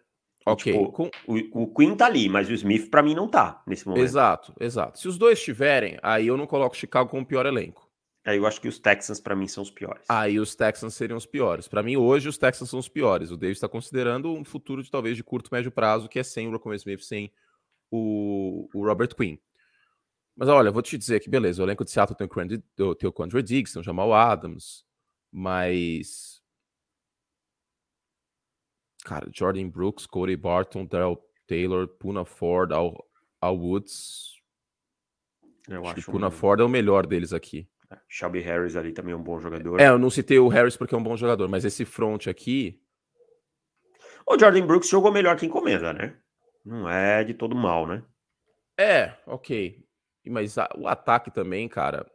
Ok. 0.46 0.72
Tipo, 0.72 0.92
Com... 0.92 1.10
o, 1.28 1.64
o 1.64 1.74
Quinn 1.74 1.96
tá 1.96 2.06
ali, 2.06 2.28
mas 2.28 2.50
o 2.50 2.54
Smith 2.54 2.90
para 2.90 3.04
mim 3.04 3.16
não 3.16 3.28
tá 3.28 3.62
nesse 3.66 3.88
momento. 3.88 4.04
Exato, 4.04 4.54
exato. 4.60 5.00
Se 5.00 5.08
os 5.08 5.18
dois 5.18 5.40
estiverem, 5.40 5.98
aí 6.02 6.28
eu 6.28 6.38
não 6.38 6.48
coloco 6.48 6.76
Chicago 6.76 7.10
como 7.10 7.24
o 7.24 7.26
pior 7.26 7.46
elenco. 7.46 7.90
Aí 8.26 8.38
eu 8.38 8.46
acho 8.46 8.60
que 8.60 8.68
os 8.68 8.78
Texans, 8.78 9.20
para 9.20 9.36
mim, 9.36 9.48
são 9.48 9.64
os 9.64 9.72
piores. 9.72 10.04
Aí 10.08 10.40
os 10.40 10.54
Texans 10.54 10.94
seriam 10.94 11.18
os 11.18 11.26
piores. 11.26 11.68
Para 11.68 11.82
mim, 11.82 11.96
hoje, 11.96 12.28
os 12.28 12.38
Texans 12.38 12.70
são 12.70 12.80
os 12.80 12.90
piores. 12.90 13.32
O 13.32 13.38
Davis 13.38 13.58
está 13.58 13.68
considerando 13.68 14.32
um 14.32 14.44
futuro 14.44 14.84
de 14.84 14.92
talvez 14.92 15.16
de 15.16 15.24
curto, 15.24 15.50
médio 15.52 15.72
prazo, 15.72 16.10
que 16.10 16.20
é 16.20 16.24
sem 16.24 16.48
o 16.48 16.52
Rocco 16.52 16.74
Smith, 16.74 17.02
sem 17.02 17.32
o, 17.90 18.70
o 18.74 18.86
Robert 18.86 19.16
Quinn. 19.16 19.38
Mas 20.40 20.48
olha, 20.48 20.72
vou 20.72 20.82
te 20.82 20.98
dizer 20.98 21.20
que 21.20 21.30
beleza, 21.30 21.62
o 21.62 21.66
elenco 21.66 21.84
de 21.84 21.92
Seattle 21.92 22.16
tem 22.16 22.26
o, 22.26 22.30
Quandre, 22.30 22.64
tem 22.78 23.10
o 23.10 23.44
Diggs, 23.44 23.74
tem 23.74 23.82
o 23.82 23.84
Jamal 23.84 24.14
Adams, 24.14 24.86
mas. 25.30 26.42
Cara, 29.04 29.30
Jordan 29.34 29.68
Brooks, 29.68 30.06
Cody 30.06 30.38
Barton, 30.38 30.86
Daryl 30.86 31.22
Taylor, 31.46 31.90
Puna 31.90 32.24
Ford, 32.24 32.72
Al, 32.72 33.06
Al 33.42 33.58
Woods. 33.58 34.40
Eu 35.68 35.82
acho, 35.82 35.92
acho 35.92 36.06
que 36.06 36.12
Puna 36.12 36.28
um... 36.28 36.32
Ford 36.32 36.62
é 36.62 36.64
o 36.64 36.70
melhor 36.70 37.06
deles 37.06 37.34
aqui. 37.34 37.68
Shelby 38.08 38.40
Harris 38.40 38.78
ali 38.78 38.94
também 38.94 39.12
é 39.12 39.18
um 39.18 39.24
bom 39.24 39.42
jogador. 39.42 39.82
É, 39.82 39.90
eu 39.90 40.00
não 40.00 40.10
citei 40.10 40.40
o 40.40 40.48
Harris 40.48 40.78
porque 40.78 40.96
é 40.96 40.98
um 40.98 41.04
bom 41.04 41.18
jogador, 41.18 41.50
mas 41.50 41.66
esse 41.66 41.84
front 41.84 42.28
aqui. 42.28 42.82
O 44.26 44.40
Jordan 44.40 44.66
Brooks 44.66 44.88
jogou 44.88 45.12
melhor 45.12 45.36
que 45.36 45.46
encomenda, 45.46 45.92
né? 45.92 46.18
Não 46.64 46.88
é 46.88 47.26
de 47.26 47.34
todo 47.34 47.58
mal, 47.58 47.86
né? 47.86 48.02
É, 48.78 49.18
ok. 49.28 49.89
Mas 50.26 50.58
a, 50.58 50.70
o 50.78 50.88
ataque 50.88 51.32
também, 51.32 51.68
cara. 51.68 52.06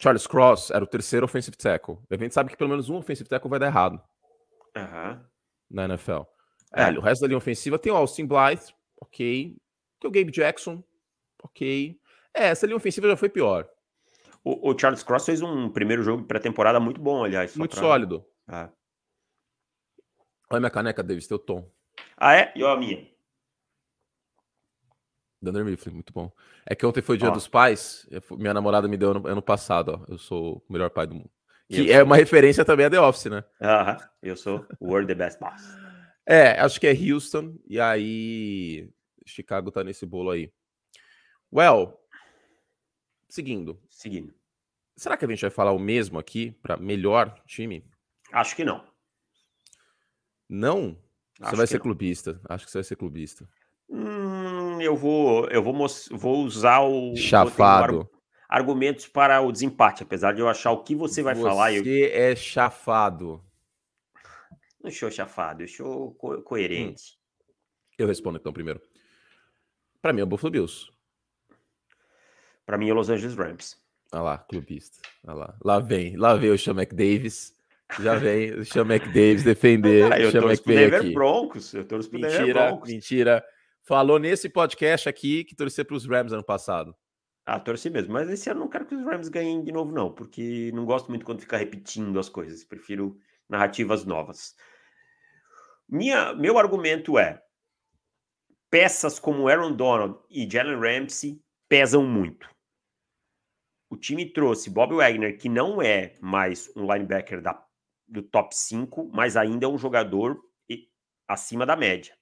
Charles 0.00 0.26
Cross 0.26 0.70
era 0.70 0.84
o 0.84 0.86
terceiro 0.86 1.26
offensive 1.26 1.56
tackle. 1.56 1.98
A 2.08 2.16
gente 2.16 2.32
sabe 2.32 2.50
que 2.50 2.56
pelo 2.56 2.70
menos 2.70 2.88
um 2.88 2.96
offensive 2.96 3.28
tackle 3.28 3.50
vai 3.50 3.58
dar 3.58 3.66
errado. 3.66 4.00
Uhum. 4.76 5.20
Na 5.70 5.84
NFL. 5.86 6.22
É. 6.74 6.82
É, 6.82 6.90
o 6.90 7.00
resto 7.00 7.22
da 7.22 7.26
linha 7.26 7.38
ofensiva 7.38 7.78
tem 7.78 7.90
o 7.90 7.96
Austin 7.96 8.26
Blythe, 8.26 8.72
ok. 9.00 9.56
Tem 9.98 10.08
o 10.08 10.12
Gabe 10.12 10.30
Jackson, 10.30 10.82
ok. 11.42 11.98
É, 12.32 12.48
essa 12.48 12.66
linha 12.66 12.76
ofensiva 12.76 13.08
já 13.08 13.16
foi 13.16 13.28
pior. 13.28 13.68
O, 14.44 14.70
o 14.70 14.78
Charles 14.78 15.02
Cross 15.02 15.26
fez 15.26 15.42
um 15.42 15.68
primeiro 15.68 16.02
jogo 16.02 16.24
pré-temporada 16.24 16.78
muito 16.78 17.00
bom, 17.00 17.24
aliás. 17.24 17.56
Muito 17.56 17.72
pra... 17.72 17.80
sólido. 17.80 18.24
É. 18.48 18.68
Olha 20.50 20.60
minha 20.60 20.70
caneca, 20.70 21.02
Davis, 21.02 21.26
teu 21.26 21.38
tom. 21.38 21.68
Ah, 22.16 22.34
é? 22.34 22.52
E 22.54 22.62
olha 22.62 22.74
a 22.74 22.78
minha. 22.78 23.06
Dunder 25.40 25.64
Mifflin, 25.64 25.94
muito 25.94 26.12
bom. 26.12 26.32
É 26.66 26.74
que 26.74 26.84
ontem 26.84 27.00
foi 27.00 27.16
o 27.16 27.18
dia 27.18 27.28
ó. 27.28 27.32
dos 27.32 27.48
pais. 27.48 28.08
Minha 28.32 28.54
namorada 28.54 28.88
me 28.88 28.96
deu 28.96 29.10
ano, 29.10 29.26
ano 29.26 29.42
passado, 29.42 30.00
ó. 30.00 30.12
Eu 30.12 30.18
sou 30.18 30.64
o 30.68 30.72
melhor 30.72 30.90
pai 30.90 31.06
do 31.06 31.14
mundo. 31.14 31.30
Que 31.68 31.92
é 31.92 32.02
uma 32.02 32.16
referência 32.16 32.64
também 32.64 32.86
a 32.86 32.90
The 32.90 33.00
Office, 33.00 33.26
né? 33.26 33.44
Aham, 33.60 33.92
uh 33.92 33.96
-huh. 33.96 34.08
eu 34.22 34.36
sou 34.36 34.66
o 34.80 34.88
World 34.88 35.06
the 35.06 35.14
Best 35.14 35.38
Boss. 35.38 35.62
É, 36.26 36.60
acho 36.60 36.80
que 36.80 36.86
é 36.86 36.92
Houston, 36.92 37.58
e 37.66 37.78
aí 37.78 38.90
Chicago 39.24 39.70
tá 39.70 39.84
nesse 39.84 40.04
bolo 40.06 40.30
aí. 40.30 40.52
Well, 41.52 41.98
seguindo. 43.28 43.80
Seguindo. 43.88 44.34
Será 44.96 45.16
que 45.16 45.24
a 45.24 45.28
gente 45.28 45.42
vai 45.42 45.50
falar 45.50 45.72
o 45.72 45.78
mesmo 45.78 46.18
aqui 46.18 46.50
para 46.62 46.76
melhor 46.76 47.40
time? 47.46 47.84
Acho 48.32 48.56
que 48.56 48.64
não. 48.64 48.84
Não? 50.48 50.98
Você 51.40 51.56
vai 51.56 51.66
ser 51.66 51.76
não. 51.76 51.82
clubista. 51.82 52.40
Acho 52.48 52.64
que 52.64 52.72
você 52.72 52.78
vai 52.78 52.84
ser 52.84 52.96
clubista. 52.96 53.48
Hum, 53.88 54.17
eu 54.80 54.96
vou, 54.96 55.46
eu 55.48 55.62
vou, 55.62 55.74
vou 56.10 56.44
usar 56.44 56.80
o 56.80 57.16
chafado. 57.16 58.08
argumentos 58.48 59.06
para 59.06 59.40
o 59.40 59.52
desempate, 59.52 60.02
apesar 60.02 60.32
de 60.32 60.40
eu 60.40 60.48
achar 60.48 60.72
o 60.72 60.82
que 60.82 60.94
você 60.94 61.22
vai 61.22 61.34
você 61.34 61.42
falar. 61.42 61.72
Você 61.72 62.04
eu... 62.06 62.10
é 62.12 62.36
chafado. 62.36 63.42
Não 64.82 64.90
sou 64.90 65.10
chafado, 65.10 65.62
eu 65.62 65.68
sou 65.68 66.14
co 66.14 66.40
coerente. 66.42 67.12
Hum. 67.12 67.18
Eu 67.98 68.06
respondo 68.06 68.38
então 68.38 68.52
primeiro. 68.52 68.80
Para 70.00 70.12
mim 70.12 70.20
é 70.20 70.24
o 70.24 70.26
Buffalo 70.26 70.52
Bills. 70.52 70.88
Para 72.64 72.78
mim 72.78 72.88
é 72.88 72.92
o 72.92 72.94
Los 72.94 73.10
Angeles 73.10 73.34
Rams. 73.34 73.76
Olha 74.12 74.22
lá, 74.22 74.38
clubista. 74.38 75.00
Olha 75.26 75.36
lá. 75.36 75.56
Lá 75.64 75.80
vem, 75.80 76.16
lá 76.16 76.34
vem 76.34 76.50
o 76.50 76.58
Sean 76.58 76.74
Davis. 76.74 77.56
Já 78.00 78.14
vem 78.14 78.52
o 78.52 78.64
Sean 78.64 78.86
Davis 78.86 79.42
defender. 79.42 80.04
Ah, 80.12 80.20
eu 80.20 80.30
Sean 80.30 80.42
torço 80.42 80.62
pro 80.62 80.74
Denver 80.74 81.12
Broncos. 81.12 81.74
Eu 81.74 81.84
torço 81.84 82.08
pro 82.08 82.20
mentira, 82.20 82.44
Denver 82.44 82.54
Broncos. 82.54 82.90
Mentira. 82.90 83.44
Falou 83.88 84.18
nesse 84.18 84.50
podcast 84.50 85.08
aqui 85.08 85.44
que 85.44 85.56
torcer 85.56 85.82
para 85.86 85.96
os 85.96 86.04
Rams 86.04 86.30
ano 86.30 86.44
passado. 86.44 86.94
Ah, 87.46 87.58
torci 87.58 87.88
mesmo. 87.88 88.12
Mas 88.12 88.28
esse 88.28 88.50
ano 88.50 88.60
não 88.60 88.68
quero 88.68 88.84
que 88.84 88.94
os 88.94 89.02
Rams 89.02 89.30
ganhem 89.30 89.64
de 89.64 89.72
novo, 89.72 89.90
não. 89.90 90.14
Porque 90.14 90.70
não 90.74 90.84
gosto 90.84 91.08
muito 91.08 91.24
quando 91.24 91.40
fica 91.40 91.56
repetindo 91.56 92.20
as 92.20 92.28
coisas. 92.28 92.62
Prefiro 92.62 93.18
narrativas 93.48 94.04
novas. 94.04 94.54
Minha, 95.88 96.34
meu 96.34 96.58
argumento 96.58 97.18
é: 97.18 97.42
peças 98.68 99.18
como 99.18 99.48
Aaron 99.48 99.72
Donald 99.72 100.20
e 100.28 100.46
Jalen 100.46 100.78
Ramsey 100.78 101.42
pesam 101.66 102.04
muito. 102.04 102.46
O 103.88 103.96
time 103.96 104.30
trouxe 104.30 104.68
Bob 104.68 104.96
Wagner, 104.96 105.38
que 105.38 105.48
não 105.48 105.80
é 105.80 106.14
mais 106.20 106.70
um 106.76 106.82
linebacker 106.82 107.40
da, 107.40 107.66
do 108.06 108.22
top 108.22 108.54
5, 108.54 109.10
mas 109.14 109.34
ainda 109.34 109.64
é 109.64 109.68
um 109.68 109.78
jogador 109.78 110.38
acima 111.26 111.64
da 111.64 111.74
média. 111.74 112.14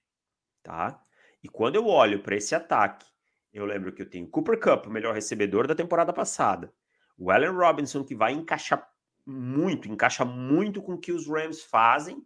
Tá? 0.62 1.04
E 1.46 1.48
quando 1.48 1.76
eu 1.76 1.86
olho 1.86 2.24
para 2.24 2.34
esse 2.34 2.56
ataque, 2.56 3.06
eu 3.52 3.64
lembro 3.64 3.92
que 3.92 4.02
eu 4.02 4.10
tenho 4.10 4.26
Cooper 4.26 4.58
Cup, 4.58 4.86
o 4.86 4.90
melhor 4.90 5.14
recebedor 5.14 5.68
da 5.68 5.76
temporada 5.76 6.12
passada. 6.12 6.74
O 7.16 7.30
Allen 7.30 7.52
Robinson, 7.52 8.02
que 8.02 8.16
vai 8.16 8.32
encaixar 8.32 8.84
muito, 9.24 9.88
encaixa 9.88 10.24
muito 10.24 10.82
com 10.82 10.94
o 10.94 10.98
que 10.98 11.12
os 11.12 11.28
Rams 11.28 11.62
fazem, 11.62 12.20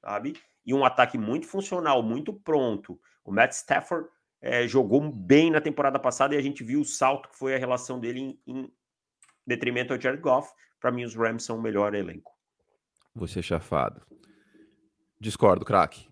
sabe? 0.00 0.32
E 0.66 0.74
um 0.74 0.84
ataque 0.84 1.16
muito 1.16 1.46
funcional, 1.46 2.02
muito 2.02 2.32
pronto. 2.32 3.00
O 3.24 3.30
Matt 3.30 3.52
Stafford 3.52 4.08
é, 4.40 4.66
jogou 4.66 5.08
bem 5.08 5.48
na 5.48 5.60
temporada 5.60 6.00
passada 6.00 6.34
e 6.34 6.38
a 6.38 6.42
gente 6.42 6.64
viu 6.64 6.80
o 6.80 6.84
salto 6.84 7.28
que 7.28 7.38
foi 7.38 7.54
a 7.54 7.58
relação 7.58 8.00
dele 8.00 8.18
em, 8.18 8.42
em 8.48 8.72
detrimento 9.46 9.92
ao 9.92 10.00
Jared 10.00 10.20
Goff. 10.20 10.52
Para 10.80 10.90
mim, 10.90 11.04
os 11.04 11.14
Rams 11.14 11.44
são 11.44 11.56
o 11.56 11.62
melhor 11.62 11.94
elenco. 11.94 12.32
Você 13.14 13.40
chafado. 13.40 14.04
Discordo, 15.20 15.64
craque. 15.64 16.09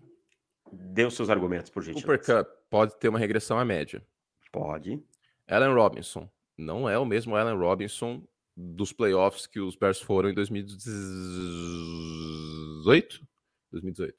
Dê 0.71 1.05
os 1.05 1.15
seus 1.15 1.29
argumentos, 1.29 1.69
por 1.69 1.83
gentileza. 1.83 2.05
Cooper 2.05 2.45
Cup 2.45 2.47
pode 2.69 2.97
ter 2.99 3.07
uma 3.09 3.19
regressão 3.19 3.57
à 3.57 3.65
média. 3.65 4.05
Pode. 4.51 5.01
Allen 5.47 5.73
Robinson 5.73 6.29
não 6.57 6.89
é 6.89 6.97
o 6.97 7.05
mesmo 7.05 7.35
Allen 7.35 7.57
Robinson 7.57 8.23
dos 8.55 8.91
playoffs 8.91 9.45
que 9.47 9.59
os 9.59 9.75
Bears 9.75 10.01
foram 10.01 10.29
em 10.29 10.33
2018? 10.33 13.27
2018. 13.71 14.15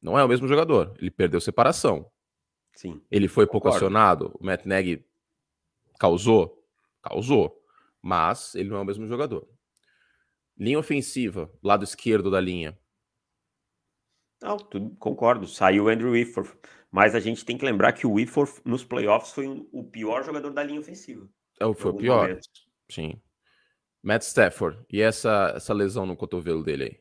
Não 0.00 0.18
é 0.18 0.24
o 0.24 0.28
mesmo 0.28 0.48
jogador. 0.48 0.94
Ele 0.98 1.10
perdeu 1.10 1.40
separação. 1.40 2.10
Sim. 2.72 3.02
Ele 3.10 3.28
foi 3.28 3.46
pouco 3.46 3.68
acionado. 3.68 4.34
O 4.40 4.44
Matt 4.44 4.64
Nagy 4.64 5.04
causou? 5.98 6.66
Causou. 7.02 7.62
Mas 8.00 8.54
ele 8.54 8.70
não 8.70 8.78
é 8.78 8.80
o 8.80 8.84
mesmo 8.84 9.06
jogador. 9.06 9.46
Linha 10.56 10.78
ofensiva, 10.78 11.52
lado 11.62 11.84
esquerdo 11.84 12.30
da 12.30 12.40
linha. 12.40 12.78
Não, 14.42 14.56
tudo, 14.56 14.94
concordo. 14.98 15.46
Saiu 15.46 15.84
o 15.84 15.88
Andrew 15.88 16.12
Whitworth. 16.12 16.56
Mas 16.90 17.14
a 17.14 17.20
gente 17.20 17.44
tem 17.44 17.56
que 17.56 17.64
lembrar 17.64 17.92
que 17.92 18.06
o 18.06 18.14
Whitworth 18.14 18.60
nos 18.64 18.82
playoffs 18.82 19.32
foi 19.32 19.46
o 19.70 19.84
pior 19.84 20.24
jogador 20.24 20.50
da 20.50 20.62
linha 20.62 20.80
ofensiva. 20.80 21.28
É, 21.60 21.74
foi 21.74 21.90
o 21.90 21.94
pior. 21.94 22.22
Momentos. 22.22 22.48
Sim. 22.90 23.20
Matt 24.02 24.22
Stafford. 24.22 24.78
E 24.90 25.00
essa, 25.00 25.52
essa 25.54 25.72
lesão 25.72 26.04
no 26.04 26.16
cotovelo 26.16 26.64
dele 26.64 26.84
aí? 26.84 27.00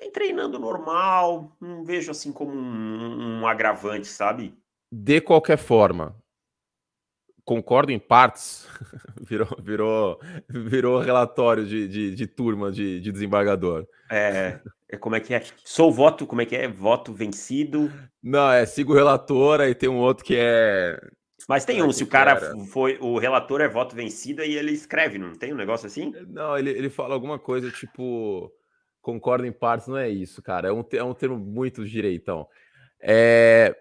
Vem 0.00 0.10
treinando 0.10 0.58
normal. 0.58 1.56
Não 1.60 1.84
vejo 1.84 2.10
assim 2.10 2.32
como 2.32 2.52
um, 2.52 3.40
um 3.40 3.46
agravante, 3.46 4.06
sabe? 4.06 4.56
De 4.90 5.20
qualquer 5.20 5.58
forma, 5.58 6.16
concordo 7.48 7.90
em 7.90 7.98
partes, 7.98 8.68
virou, 9.26 9.48
virou, 9.62 10.20
virou 10.50 11.00
relatório 11.00 11.64
de, 11.64 11.88
de, 11.88 12.14
de 12.14 12.26
turma 12.26 12.70
de, 12.70 13.00
de, 13.00 13.10
desembargador. 13.10 13.86
É, 14.10 14.60
é, 14.86 14.98
como 14.98 15.16
é 15.16 15.20
que 15.20 15.32
é? 15.32 15.42
Sou 15.64 15.90
voto, 15.90 16.26
como 16.26 16.42
é 16.42 16.44
que 16.44 16.54
é? 16.54 16.68
Voto 16.68 17.10
vencido. 17.10 17.90
Não, 18.22 18.52
é, 18.52 18.66
sigo 18.66 18.92
o 18.92 18.94
relator, 18.94 19.62
aí 19.62 19.74
tem 19.74 19.88
um 19.88 19.96
outro 19.96 20.26
que 20.26 20.36
é. 20.36 21.00
Mas 21.48 21.64
tem 21.64 21.82
um, 21.82 21.90
se 21.90 22.04
o 22.04 22.06
cara 22.06 22.32
era. 22.32 22.54
foi. 22.66 22.98
O 23.00 23.18
relator 23.18 23.62
é 23.62 23.68
voto 23.68 23.96
vencido 23.96 24.44
e 24.44 24.54
ele 24.54 24.72
escreve, 24.72 25.16
não 25.16 25.32
tem 25.32 25.54
um 25.54 25.56
negócio 25.56 25.86
assim? 25.86 26.12
Não, 26.26 26.58
ele, 26.58 26.68
ele 26.68 26.90
fala 26.90 27.14
alguma 27.14 27.38
coisa 27.38 27.70
tipo. 27.70 28.52
Concordo 29.00 29.46
em 29.46 29.52
partes, 29.52 29.88
não 29.88 29.96
é 29.96 30.10
isso, 30.10 30.42
cara. 30.42 30.68
É 30.68 30.72
um, 30.72 30.84
é 30.92 31.02
um 31.02 31.14
termo 31.14 31.38
muito 31.38 31.86
direitão. 31.86 32.46
É, 33.00 33.74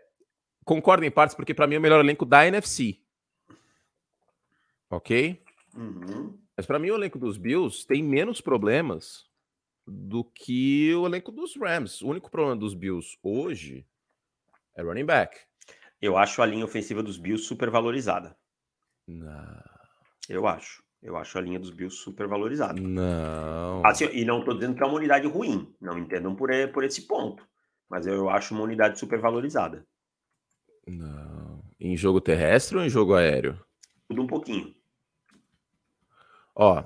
concordo 0.64 1.04
em 1.04 1.12
partes, 1.12 1.36
porque 1.36 1.54
para 1.54 1.68
mim 1.68 1.76
é 1.76 1.80
o 1.80 1.82
melhor 1.82 2.00
elenco 2.00 2.24
da 2.24 2.48
NFC. 2.48 3.02
Ok? 4.90 5.44
Uhum. 5.76 6.38
Mas 6.56 6.66
para 6.66 6.80
mim 6.80 6.90
o 6.90 6.96
elenco 6.96 7.20
dos 7.20 7.38
Bills 7.38 7.86
tem 7.86 8.02
menos 8.02 8.42
problemas 8.42 9.26
do 9.86 10.24
que 10.24 10.94
o 10.96 11.06
elenco 11.06 11.32
dos 11.32 11.56
Rams. 11.56 12.02
O 12.02 12.10
único 12.10 12.30
problema 12.32 12.56
dos 12.56 12.74
Bills 12.74 13.18
hoje 13.22 13.86
é 14.76 14.82
running 14.82 15.06
back. 15.06 15.38
Eu 16.02 16.18
acho 16.18 16.42
a 16.42 16.46
linha 16.46 16.66
ofensiva 16.66 17.02
dos 17.02 17.18
Bills 17.18 17.46
super 17.46 17.70
valorizada. 17.70 18.38
Não. 19.08 19.64
Eu 20.28 20.48
acho. 20.48 20.84
Eu 21.02 21.16
acho 21.16 21.38
a 21.38 21.42
linha 21.42 21.60
dos 21.60 21.70
Bills 21.70 21.96
super 21.96 22.28
valorizada. 22.28 22.80
Não. 22.82 23.86
Assim, 23.86 24.06
e 24.12 24.26
não 24.26 24.40
estou 24.40 24.56
dizendo 24.56 24.76
que 24.76 24.84
é 24.84 24.86
uma 24.86 24.96
unidade 24.96 25.28
ruim. 25.28 25.74
Não 25.80 25.98
entendam 25.98 26.36
por, 26.36 26.50
por 26.74 26.84
esse 26.84 27.08
ponto. 27.08 27.48
Mas 27.90 28.06
eu 28.06 28.30
acho 28.30 28.54
uma 28.54 28.64
unidade 28.64 29.00
super 29.00 29.20
valorizada. 29.20 29.88
Não. 30.88 31.64
Em 31.80 31.96
jogo 31.96 32.20
terrestre 32.20 32.78
ou 32.78 32.84
em 32.84 32.90
jogo 32.90 33.14
aéreo? 33.14 33.60
Tudo 34.08 34.22
um 34.22 34.28
pouquinho. 34.28 34.76
Ó, 36.56 36.84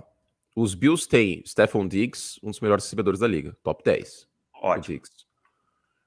os 0.56 0.74
Bills 0.74 1.08
têm 1.08 1.44
Stephon 1.46 1.88
Diggs, 1.88 2.40
um 2.44 2.50
dos 2.50 2.60
melhores 2.60 2.86
recebedores 2.86 3.20
da 3.20 3.28
liga, 3.28 3.56
top 3.64 3.84
10. 3.84 4.28
Ótimo. 4.62 5.00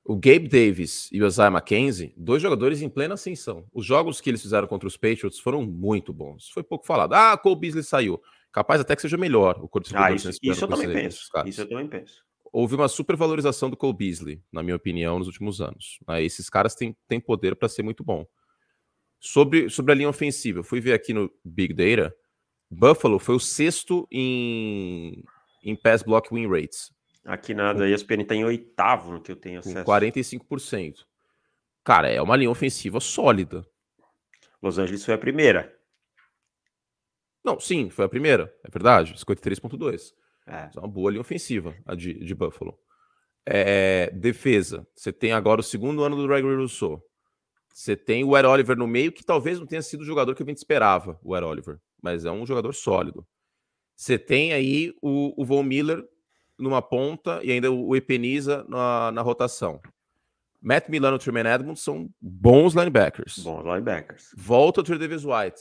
O, 0.05 0.13
o 0.13 0.17
Gabe 0.17 0.49
Davis 0.49 1.09
e 1.11 1.23
o 1.23 1.27
Isaiah 1.27 1.51
McKenzie, 1.51 2.13
dois 2.17 2.43
jogadores 2.43 2.83
em 2.83 2.89
plena 2.89 3.15
ascensão. 3.15 3.67
Os 3.73 3.87
jogos 3.87 4.21
que 4.21 4.29
eles 4.29 4.43
fizeram 4.43 4.67
contra 4.67 4.87
os 4.87 4.97
Patriots 4.97 5.39
foram 5.39 5.65
muito 5.65 6.13
bons. 6.13 6.51
Foi 6.51 6.63
pouco 6.63 6.87
falado. 6.87 7.15
Ah, 7.15 7.37
Cole 7.37 7.57
Beasley 7.59 7.85
saiu. 7.85 8.23
Capaz 8.53 8.81
até 8.81 8.95
que 8.95 9.03
seja 9.03 9.17
melhor 9.17 9.57
o 9.63 9.69
corpo 9.69 9.89
de 9.89 9.97
ah, 9.97 10.13
isso, 10.13 10.31
isso 10.31 10.65
eu 10.65 10.69
também 10.69 10.93
penso. 10.93 11.29
Isso 11.47 11.61
eu 11.63 11.69
também 11.69 11.89
penso 11.89 12.25
houve 12.55 12.77
uma 12.77 12.87
supervalorização 12.87 13.69
do 13.69 13.77
Cole 13.77 13.97
Beasley, 13.97 14.41
na 14.53 14.63
minha 14.63 14.77
opinião, 14.77 15.19
nos 15.19 15.27
últimos 15.27 15.61
anos. 15.61 15.99
Né? 16.07 16.23
esses 16.23 16.49
caras 16.49 16.77
têm, 16.77 16.97
têm 17.09 17.19
poder 17.19 17.57
para 17.57 17.69
ser 17.69 17.83
muito 17.83 18.05
bom. 18.05 18.25
Sobre, 19.27 19.71
sobre 19.71 19.93
a 19.93 19.95
linha 19.95 20.09
ofensiva, 20.11 20.59
eu 20.59 20.63
fui 20.63 20.83
ver 20.83 20.93
aqui 20.93 21.15
no 21.15 21.33
Big 21.43 21.73
Data, 21.73 22.15
Buffalo 22.71 23.19
foi 23.19 23.35
o 23.35 23.41
sexto 23.41 24.07
em, 24.13 25.25
em 25.63 25.75
pass 25.75 26.03
block 26.03 26.29
win 26.31 26.47
rates. 26.47 26.93
Aqui 27.25 27.55
nada, 27.55 27.85
a 27.85 27.89
ESPN 27.89 28.21
está 28.21 28.35
em 28.35 28.45
oitavo 28.45 29.13
no 29.13 29.23
que 29.23 29.33
eu 29.33 29.37
tenho 29.37 29.61
acesso. 29.61 29.83
Com 29.83 29.91
45%. 29.91 31.07
Cara, 31.83 32.11
é 32.11 32.21
uma 32.21 32.37
linha 32.37 32.51
ofensiva 32.51 33.01
sólida. 33.01 33.67
Los 34.61 34.77
Angeles 34.77 35.03
foi 35.03 35.15
a 35.15 35.19
primeira. 35.19 35.75
Não, 37.43 37.59
sim, 37.59 37.89
foi 37.89 38.05
a 38.05 38.11
primeira, 38.11 38.55
é 38.63 38.71
verdade, 38.71 39.15
53.2. 39.15 40.13
É. 40.47 40.69
é 40.77 40.79
uma 40.79 40.87
boa 40.87 41.11
linha 41.11 41.23
ofensiva, 41.23 41.75
a 41.87 41.95
de, 41.95 42.13
de 42.13 42.35
Buffalo. 42.35 42.79
É, 43.47 44.11
defesa, 44.11 44.87
você 44.95 45.11
tem 45.11 45.33
agora 45.33 45.63
o 45.63 45.65
segundo 45.65 46.05
ano 46.05 46.15
do 46.15 46.29
Gregory 46.29 46.57
Rousseau. 46.57 47.03
Você 47.75 47.97
tem 47.97 48.23
o 48.23 48.39
Ed 48.39 48.47
Oliver 48.47 48.77
no 48.77 48.87
meio, 48.87 49.11
que 49.11 49.25
talvez 49.25 49.59
não 49.59 49.67
tenha 49.67 49.83
sido 49.83 50.03
o 50.03 50.05
jogador 50.05 50.33
que 50.37 50.45
a 50.45 50.47
gente 50.47 50.59
esperava, 50.59 51.19
o 51.25 51.37
Ed 51.37 51.45
Oliver, 51.45 51.81
mas 52.01 52.25
é 52.25 52.31
um 52.31 52.47
jogador 52.47 52.73
sólido. 52.73 53.27
Você 53.97 54.17
tem 54.17 54.53
aí 54.53 54.95
o, 55.03 55.35
o 55.37 55.45
Von 55.45 55.65
Miller 55.65 56.07
numa 56.57 56.81
ponta 56.81 57.41
e 57.43 57.51
ainda 57.51 57.73
o 57.73 57.97
Epeniza 57.97 58.65
na, 58.69 59.11
na 59.11 59.23
rotação. 59.23 59.81
Matt 60.63 60.89
Milano 60.89 61.17
e 61.17 61.19
o 61.19 61.19
Tremaine 61.19 61.49
Edmonds 61.49 61.83
são 61.83 62.09
bons 62.21 62.75
linebackers. 62.75 63.41
Bons 63.41 63.65
linebackers. 63.65 64.31
Volta 64.37 64.81
o 64.81 64.99
Davis 64.99 65.25
White. 65.25 65.61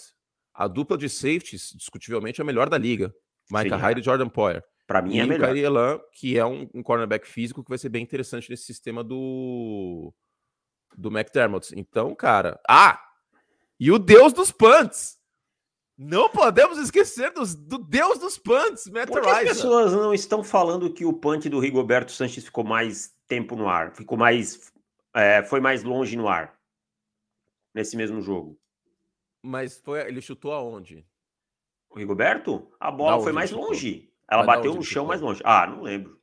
A 0.53 0.67
dupla 0.67 0.95
de 0.95 1.09
safeties, 1.09 1.73
discutivelmente, 1.75 2.39
é 2.39 2.43
a 2.43 2.45
melhor 2.45 2.69
da 2.69 2.77
liga. 2.77 3.11
Micah 3.49 3.75
Hyde 3.75 4.01
e 4.01 4.03
Jordan 4.03 4.29
Poyer. 4.29 4.63
Para 4.85 5.01
mim 5.01 5.15
e 5.15 5.19
é 5.19 5.25
melhor. 5.25 5.57
E 5.57 5.61
o 5.61 5.65
Elan, 5.65 5.99
que 6.11 6.37
é 6.37 6.45
um, 6.45 6.69
um, 6.75 6.83
cornerback 6.83 7.27
físico 7.27 7.63
que 7.63 7.69
vai 7.69 7.79
ser 7.79 7.89
bem 7.89 8.03
interessante 8.03 8.51
nesse 8.51 8.65
sistema 8.65 9.03
do 9.03 10.13
do 10.97 11.09
McDermott. 11.09 11.73
Então, 11.75 12.13
cara, 12.15 12.59
ah, 12.67 12.99
e 13.79 13.91
o 13.91 13.99
deus 13.99 14.33
dos 14.33 14.51
punts. 14.51 15.21
Não 15.95 16.27
podemos 16.27 16.79
esquecer 16.79 17.31
dos, 17.31 17.53
do 17.53 17.77
deus 17.77 18.17
dos 18.17 18.37
punts, 18.37 18.87
Matt 18.87 19.09
Por 19.09 19.21
que 19.21 19.29
as 19.29 19.43
pessoas 19.43 19.93
não 19.93 20.11
estão 20.11 20.43
falando 20.43 20.91
que 20.91 21.05
o 21.05 21.13
punt 21.13 21.45
do 21.49 21.59
Rigoberto 21.59 22.11
Sanches 22.11 22.45
ficou 22.45 22.63
mais 22.63 23.13
tempo 23.27 23.55
no 23.55 23.69
ar? 23.69 23.95
Ficou 23.95 24.17
mais... 24.17 24.71
É, 25.13 25.43
foi 25.43 25.59
mais 25.59 25.83
longe 25.83 26.17
no 26.17 26.27
ar? 26.27 26.57
Nesse 27.75 27.95
mesmo 27.95 28.21
jogo. 28.21 28.59
Mas 29.43 29.77
foi, 29.77 29.99
ele 30.07 30.19
chutou 30.19 30.51
aonde? 30.51 31.05
O 31.89 31.99
Rigoberto? 31.99 32.67
A 32.79 32.89
bola 32.89 33.21
foi 33.21 33.31
mais 33.31 33.51
longe. 33.51 34.11
Ela 34.29 34.43
Mas 34.43 34.55
bateu 34.55 34.73
no 34.73 34.81
chão 34.81 35.05
mais 35.05 35.21
longe. 35.21 35.41
Ah, 35.45 35.67
não 35.67 35.83
lembro. 35.83 36.19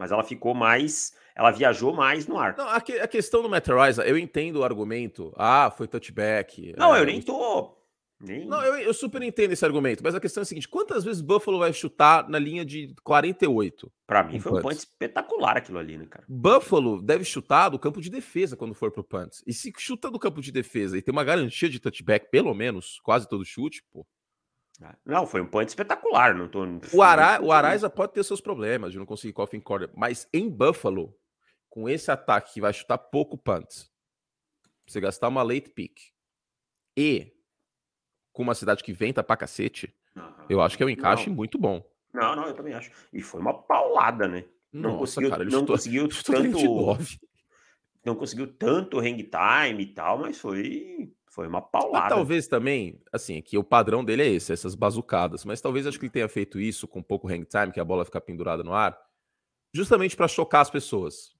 Mas 0.00 0.10
ela 0.10 0.24
ficou 0.24 0.54
mais... 0.54 1.14
Ela 1.36 1.50
viajou 1.52 1.94
mais 1.94 2.26
no 2.26 2.38
ar. 2.38 2.56
Não, 2.56 2.68
a, 2.68 2.80
que, 2.80 2.98
a 2.98 3.06
questão 3.06 3.42
do 3.42 3.48
Matt 3.48 3.68
Rice, 3.68 4.00
eu 4.00 4.18
entendo 4.18 4.56
o 4.56 4.64
argumento. 4.64 5.32
Ah, 5.36 5.70
foi 5.70 5.86
touchback. 5.86 6.74
Não, 6.76 6.94
é, 6.94 7.00
eu 7.00 7.06
nem 7.06 7.22
tô 7.22 7.80
nem... 8.20 8.46
Não, 8.46 8.62
eu, 8.62 8.74
eu, 8.80 8.92
super 8.92 9.22
entendo 9.22 9.52
esse 9.52 9.64
argumento, 9.64 10.04
mas 10.04 10.14
a 10.14 10.20
questão 10.20 10.42
é 10.42 10.44
a 10.44 10.44
seguinte: 10.44 10.68
quantas 10.68 11.02
vezes 11.02 11.22
Buffalo 11.22 11.58
vai 11.58 11.72
chutar 11.72 12.28
na 12.28 12.38
linha 12.38 12.66
de 12.66 12.94
48? 13.02 13.90
Para 14.06 14.22
mim 14.24 14.38
foi 14.38 14.58
um 14.58 14.62
punt 14.62 14.76
espetacular 14.76 15.56
aquilo 15.56 15.78
ali, 15.78 15.96
né, 15.96 16.04
cara? 16.04 16.26
Buffalo 16.28 17.00
deve 17.00 17.24
chutar 17.24 17.70
do 17.70 17.78
campo 17.78 17.98
de 17.98 18.10
defesa 18.10 18.58
quando 18.58 18.74
for 18.74 18.90
pro 18.92 19.02
punt. 19.02 19.30
E 19.46 19.54
se 19.54 19.72
chuta 19.78 20.10
do 20.10 20.18
campo 20.18 20.42
de 20.42 20.52
defesa 20.52 20.98
e 20.98 21.02
tem 21.02 21.12
uma 21.12 21.24
garantia 21.24 21.68
de 21.68 21.80
touchback, 21.80 22.30
pelo 22.30 22.52
menos, 22.52 23.00
quase 23.02 23.26
todo 23.26 23.42
chute, 23.42 23.82
pô. 23.90 24.06
Ah, 24.82 24.96
não, 25.04 25.26
foi 25.26 25.40
um 25.40 25.46
punt 25.46 25.68
espetacular. 25.68 26.34
Não 26.34 26.48
tô... 26.48 26.64
O, 26.92 27.02
Ara, 27.02 27.42
o 27.42 27.52
Araiza 27.52 27.90
pode 27.90 28.12
ter 28.12 28.24
seus 28.24 28.40
problemas 28.40 28.92
de 28.92 28.98
não 28.98 29.06
conseguir 29.06 29.32
coffin 29.32 29.60
corner, 29.60 29.90
mas 29.94 30.28
em 30.32 30.48
Buffalo, 30.48 31.14
com 31.68 31.88
esse 31.88 32.10
ataque 32.10 32.54
que 32.54 32.60
vai 32.60 32.72
chutar 32.72 32.98
pouco 32.98 33.36
punt, 33.36 33.68
você 34.86 35.00
gastar 35.00 35.28
uma 35.28 35.42
late 35.42 35.70
pick 35.70 35.98
e 36.96 37.32
com 38.32 38.42
uma 38.42 38.54
cidade 38.54 38.82
que 38.82 38.92
venta 38.92 39.22
pra 39.22 39.36
cacete, 39.36 39.94
uhum. 40.16 40.46
eu 40.48 40.60
acho 40.60 40.76
que 40.76 40.82
é 40.82 40.86
um 40.86 40.90
encaixe 40.90 41.28
não. 41.28 41.36
muito 41.36 41.58
bom. 41.58 41.84
Não, 42.12 42.34
não, 42.34 42.46
eu 42.46 42.54
também 42.54 42.74
acho. 42.74 42.90
E 43.12 43.22
foi 43.22 43.40
uma 43.40 43.54
paulada, 43.54 44.26
né? 44.26 44.44
Não 44.72 44.90
Nossa, 44.90 44.98
conseguiu, 44.98 45.30
cara, 45.30 45.44
não 45.44 45.66
conseguiu 45.66 46.08
tanto. 46.24 46.98
Não 48.04 48.14
conseguiu 48.14 48.46
tanto 48.46 48.98
hang 48.98 49.22
time 49.22 49.82
e 49.82 49.94
tal, 49.94 50.18
mas 50.18 50.38
foi 50.38 51.12
foi 51.40 51.46
uma 51.46 51.62
paulada. 51.62 52.00
Mas 52.04 52.08
talvez 52.10 52.46
também, 52.46 53.00
assim, 53.10 53.40
que 53.40 53.56
o 53.56 53.64
padrão 53.64 54.04
dele 54.04 54.22
é 54.24 54.26
esse, 54.26 54.52
essas 54.52 54.74
bazucadas. 54.74 55.42
Mas 55.42 55.58
talvez 55.58 55.86
acho 55.86 55.98
que 55.98 56.04
ele 56.04 56.12
tenha 56.12 56.28
feito 56.28 56.60
isso 56.60 56.86
com 56.86 57.02
pouco 57.02 57.26
hang 57.26 57.46
time, 57.46 57.72
que 57.72 57.80
a 57.80 57.84
bola 57.84 58.04
fica 58.04 58.20
pendurada 58.20 58.62
no 58.62 58.74
ar, 58.74 58.94
justamente 59.72 60.14
para 60.14 60.28
chocar 60.28 60.60
as 60.60 60.68
pessoas. 60.68 61.34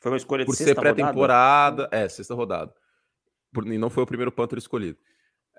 Foi 0.00 0.10
uma 0.10 0.16
escolha 0.16 0.44
de 0.44 0.46
Por 0.46 0.56
ser 0.56 0.74
pré-temporada, 0.74 1.90
é, 1.92 2.08
sexta 2.08 2.34
rodada. 2.34 2.72
Por, 3.52 3.66
e 3.66 3.76
não 3.76 3.90
foi 3.90 4.02
o 4.02 4.06
primeiro 4.06 4.32
panther 4.32 4.58
escolhido. 4.58 4.98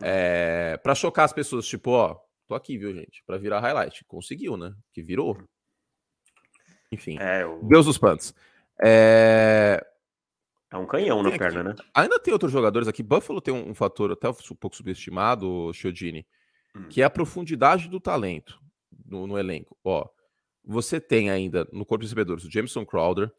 É, 0.01 0.75
para 0.77 0.95
chocar 0.95 1.25
as 1.25 1.31
pessoas, 1.31 1.67
tipo, 1.67 1.91
ó, 1.91 2.19
tô 2.47 2.55
aqui, 2.55 2.75
viu, 2.75 2.91
gente? 2.91 3.23
Para 3.23 3.37
virar 3.37 3.59
highlight. 3.59 4.03
Conseguiu, 4.05 4.57
né? 4.57 4.73
Que 4.91 5.03
virou. 5.03 5.37
Enfim. 6.91 7.19
É, 7.19 7.45
o... 7.45 7.61
Deus 7.61 7.85
dos 7.85 7.99
pantos. 7.99 8.33
É... 8.83 9.85
é 10.73 10.77
um 10.77 10.87
canhão 10.87 11.17
tem 11.17 11.23
na 11.23 11.29
aqui, 11.29 11.37
perna, 11.37 11.63
né? 11.63 11.75
Ainda 11.93 12.19
tem 12.19 12.33
outros 12.33 12.51
jogadores 12.51 12.87
aqui. 12.87 13.03
Buffalo 13.03 13.39
tem 13.39 13.53
um, 13.53 13.69
um 13.69 13.75
fator 13.75 14.11
até 14.11 14.27
um 14.27 14.55
pouco 14.59 14.75
subestimado, 14.75 15.71
Chiodini, 15.71 16.25
hum. 16.75 16.87
que 16.89 17.01
é 17.01 17.05
a 17.05 17.09
profundidade 17.09 17.87
do 17.87 17.99
talento 17.99 18.59
no, 19.05 19.27
no, 19.27 19.37
elenco. 19.37 19.77
Ó, 19.83 20.09
você 20.65 20.99
tem 20.99 21.29
ainda 21.29 21.67
no 21.71 21.85
corpo 21.85 22.01
de 22.01 22.07
recebedores 22.07 22.43
o 22.43 22.51
Jameson 22.51 22.83
Crowder, 22.85 23.31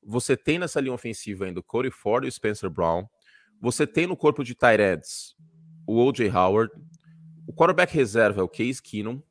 você 0.00 0.36
tem 0.36 0.58
nessa 0.60 0.80
linha 0.80 0.94
ofensiva 0.94 1.44
ainda 1.44 1.58
o 1.58 1.62
Cody 1.62 1.90
Ford 1.90 2.24
e 2.24 2.28
o 2.28 2.32
Spencer 2.32 2.70
Brown, 2.70 3.04
você 3.60 3.84
tem 3.84 4.06
no 4.06 4.16
corpo 4.16 4.44
de 4.44 4.54
tight 4.54 4.80
ends 4.80 5.34
o 5.86 6.04
O.J. 6.04 6.30
Howard. 6.30 6.72
O 7.46 7.52
quarterback 7.52 7.92
reserva 7.94 8.40
é 8.40 8.44
o 8.44 8.48
Case 8.48 8.82
Keenum. 8.82 9.22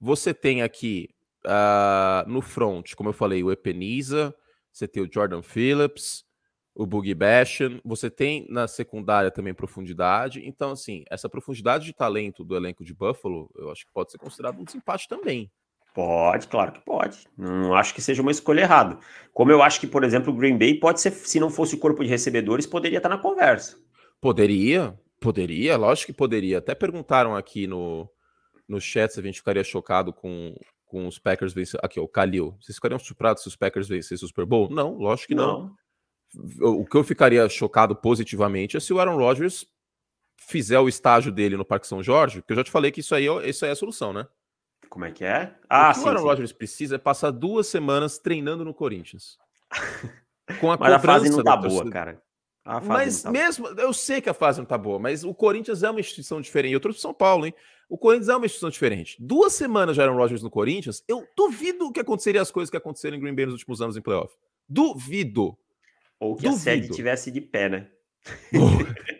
Você 0.00 0.32
tem 0.32 0.62
aqui 0.62 1.10
uh, 1.44 2.28
no 2.28 2.40
front, 2.40 2.94
como 2.94 3.10
eu 3.10 3.12
falei, 3.14 3.42
o 3.42 3.50
Epeniza. 3.50 4.34
Você 4.72 4.86
tem 4.86 5.02
o 5.02 5.08
Jordan 5.12 5.42
Phillips, 5.42 6.24
o 6.74 6.86
Boogie 6.86 7.14
Bashan. 7.14 7.80
Você 7.84 8.08
tem 8.08 8.46
na 8.48 8.68
secundária 8.68 9.30
também 9.30 9.52
profundidade. 9.52 10.40
Então, 10.46 10.70
assim, 10.70 11.04
essa 11.10 11.28
profundidade 11.28 11.84
de 11.84 11.92
talento 11.92 12.44
do 12.44 12.56
elenco 12.56 12.84
de 12.84 12.94
Buffalo, 12.94 13.50
eu 13.56 13.70
acho 13.70 13.84
que 13.84 13.92
pode 13.92 14.12
ser 14.12 14.18
considerado 14.18 14.60
um 14.60 14.64
desempate 14.64 15.08
também. 15.08 15.50
Pode, 15.94 16.46
claro 16.46 16.70
que 16.70 16.80
pode. 16.80 17.26
Não 17.36 17.74
acho 17.74 17.92
que 17.92 18.00
seja 18.00 18.22
uma 18.22 18.30
escolha 18.30 18.60
errada. 18.60 18.98
Como 19.32 19.50
eu 19.50 19.60
acho 19.60 19.80
que, 19.80 19.86
por 19.86 20.04
exemplo, 20.04 20.32
o 20.32 20.36
Green 20.36 20.56
Bay 20.56 20.74
pode 20.74 21.00
ser, 21.00 21.10
se 21.10 21.40
não 21.40 21.50
fosse 21.50 21.74
o 21.74 21.78
corpo 21.78 22.04
de 22.04 22.10
recebedores, 22.10 22.66
poderia 22.66 22.98
estar 22.98 23.08
na 23.08 23.18
conversa. 23.18 23.76
Poderia, 24.20 24.96
poderia, 25.20 25.76
lógico 25.76 26.12
que 26.12 26.16
poderia. 26.16 26.58
Até 26.58 26.74
perguntaram 26.74 27.34
aqui 27.34 27.66
no, 27.66 28.08
no 28.68 28.80
chat 28.80 29.12
se 29.12 29.18
a 29.18 29.22
gente 29.22 29.38
ficaria 29.38 29.64
chocado 29.64 30.12
com, 30.12 30.54
com 30.88 31.06
os 31.06 31.18
Packers 31.18 31.52
vencer. 31.52 31.78
Aqui, 31.82 32.00
o 32.00 32.08
Kalil. 32.08 32.56
Vocês 32.60 32.76
ficariam 32.76 32.98
surpresos 32.98 33.42
se 33.42 33.48
os 33.48 33.56
Packers 33.56 33.86
vencessem 33.86 34.24
o 34.24 34.28
Super 34.28 34.46
Bowl? 34.46 34.68
Não, 34.70 34.94
lógico 34.94 35.28
que 35.28 35.34
não. 35.34 35.76
não. 36.34 36.80
O 36.80 36.84
que 36.84 36.96
eu 36.96 37.04
ficaria 37.04 37.48
chocado 37.48 37.94
positivamente 37.94 38.76
é 38.76 38.80
se 38.80 38.92
o 38.92 38.98
Aaron 38.98 39.16
Rodgers 39.16 39.66
fizer 40.36 40.78
o 40.78 40.88
estágio 40.88 41.30
dele 41.30 41.56
no 41.56 41.64
Parque 41.64 41.86
São 41.86 42.02
Jorge, 42.02 42.40
porque 42.40 42.52
eu 42.52 42.56
já 42.56 42.64
te 42.64 42.70
falei 42.70 42.90
que 42.90 43.00
isso 43.00 43.14
aí, 43.14 43.26
é 43.26 43.48
isso 43.48 43.64
aí 43.64 43.70
é 43.70 43.72
a 43.72 43.76
solução, 43.76 44.12
né? 44.12 44.26
Como 44.88 45.04
é 45.04 45.10
que 45.10 45.24
é? 45.24 45.54
Ah, 45.68 45.90
o 45.90 45.92
que 45.92 45.98
sim, 46.00 46.04
o 46.04 46.08
Aaron 46.08 46.22
Rodgers 46.22 46.52
precisa 46.52 46.96
é 46.96 46.98
passar 46.98 47.30
duas 47.30 47.66
semanas 47.66 48.18
treinando 48.18 48.64
no 48.64 48.74
Corinthians. 48.74 49.38
Com 50.60 50.72
a 50.72 50.78
Mas 50.78 50.92
a 50.92 50.98
fase 50.98 51.28
não 51.28 51.42
tá 51.42 51.56
boa, 51.56 51.90
cara. 51.90 52.22
Mas 52.84 53.22
tá 53.22 53.30
mesmo, 53.30 53.68
eu 53.68 53.92
sei 53.92 54.20
que 54.20 54.28
a 54.28 54.34
fase 54.34 54.58
não 54.58 54.66
tá 54.66 54.76
boa, 54.76 54.98
mas 54.98 55.24
o 55.24 55.34
Corinthians 55.34 55.82
é 55.82 55.90
uma 55.90 56.00
instituição 56.00 56.38
diferente. 56.40 56.74
Eu 56.74 56.80
trouxe 56.80 57.00
São 57.00 57.14
Paulo, 57.14 57.46
hein? 57.46 57.54
O 57.88 57.96
Corinthians 57.96 58.28
é 58.28 58.36
uma 58.36 58.44
instituição 58.44 58.70
diferente. 58.70 59.16
Duas 59.18 59.54
semanas 59.54 59.96
já 59.96 60.02
eram 60.02 60.16
Rodgers 60.16 60.42
no 60.42 60.50
Corinthians, 60.50 61.02
eu 61.08 61.26
duvido 61.36 61.90
que 61.90 62.00
aconteceria 62.00 62.42
as 62.42 62.50
coisas 62.50 62.70
que 62.70 62.76
aconteceram 62.76 63.16
em 63.16 63.20
Green 63.20 63.34
Bay 63.34 63.46
nos 63.46 63.54
últimos 63.54 63.80
anos 63.80 63.96
em 63.96 64.02
playoff. 64.02 64.34
Duvido. 64.68 65.56
Ou 66.20 66.36
que 66.36 66.42
duvido. 66.42 66.56
a 66.56 66.58
sede 66.58 66.88
tivesse 66.90 67.30
de 67.30 67.40
pé, 67.40 67.68
né? 67.68 67.88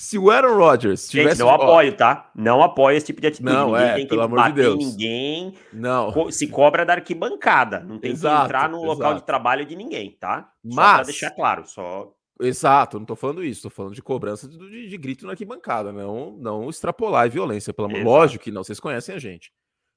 Se 0.00 0.16
o 0.16 0.30
Aaron 0.30 0.56
Rodgers 0.56 1.08
tivesse. 1.08 1.30
Gente, 1.30 1.38
não 1.40 1.50
apoio, 1.50 1.92
tá? 1.96 2.30
Não 2.32 2.62
apoio 2.62 2.96
esse 2.96 3.06
tipo 3.06 3.20
de 3.20 3.26
atitude. 3.26 3.52
Não, 3.52 3.72
ninguém 3.72 3.84
é, 3.84 3.94
tem 3.94 4.04
que 4.04 4.10
pelo 4.10 4.22
amor 4.22 4.44
de 4.44 4.52
Deus. 4.52 4.78
ninguém. 4.78 5.54
Não. 5.72 6.30
Se 6.30 6.46
cobra 6.46 6.86
da 6.86 6.92
arquibancada. 6.94 7.80
Não 7.80 7.98
tem 7.98 8.12
exato, 8.12 8.42
que 8.42 8.44
entrar 8.44 8.68
no 8.68 8.84
local 8.84 9.14
de 9.14 9.26
trabalho 9.26 9.66
de 9.66 9.74
ninguém, 9.74 10.16
tá? 10.20 10.52
Só 10.64 10.76
Mas. 10.76 10.94
Pra 10.94 11.02
deixar 11.02 11.30
claro, 11.32 11.66
só 11.66 12.14
Exato, 12.40 12.98
não 12.98 13.06
tô 13.06 13.16
falando 13.16 13.42
isso, 13.42 13.62
tô 13.62 13.70
falando 13.70 13.94
de 13.94 14.02
cobrança 14.02 14.48
de, 14.48 14.56
de, 14.56 14.88
de 14.88 14.96
grito 14.96 15.26
na 15.26 15.32
arquibancada, 15.32 15.92
não, 15.92 16.36
não 16.36 16.70
extrapolar 16.70 17.24
a 17.24 17.28
violência, 17.28 17.74
pelo 17.74 17.88
amor. 17.88 18.02
Lógico 18.04 18.44
que 18.44 18.52
não, 18.52 18.62
vocês 18.62 18.78
conhecem 18.78 19.14
a 19.14 19.18
gente. 19.18 19.52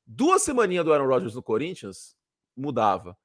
Duas 0.05 0.41
semaninhas 0.41 0.83
do 0.83 0.91
Aaron 0.91 1.07
Rodgers 1.07 1.35
no 1.35 1.43
Corinthians, 1.43 2.15
mudava. 2.57 3.15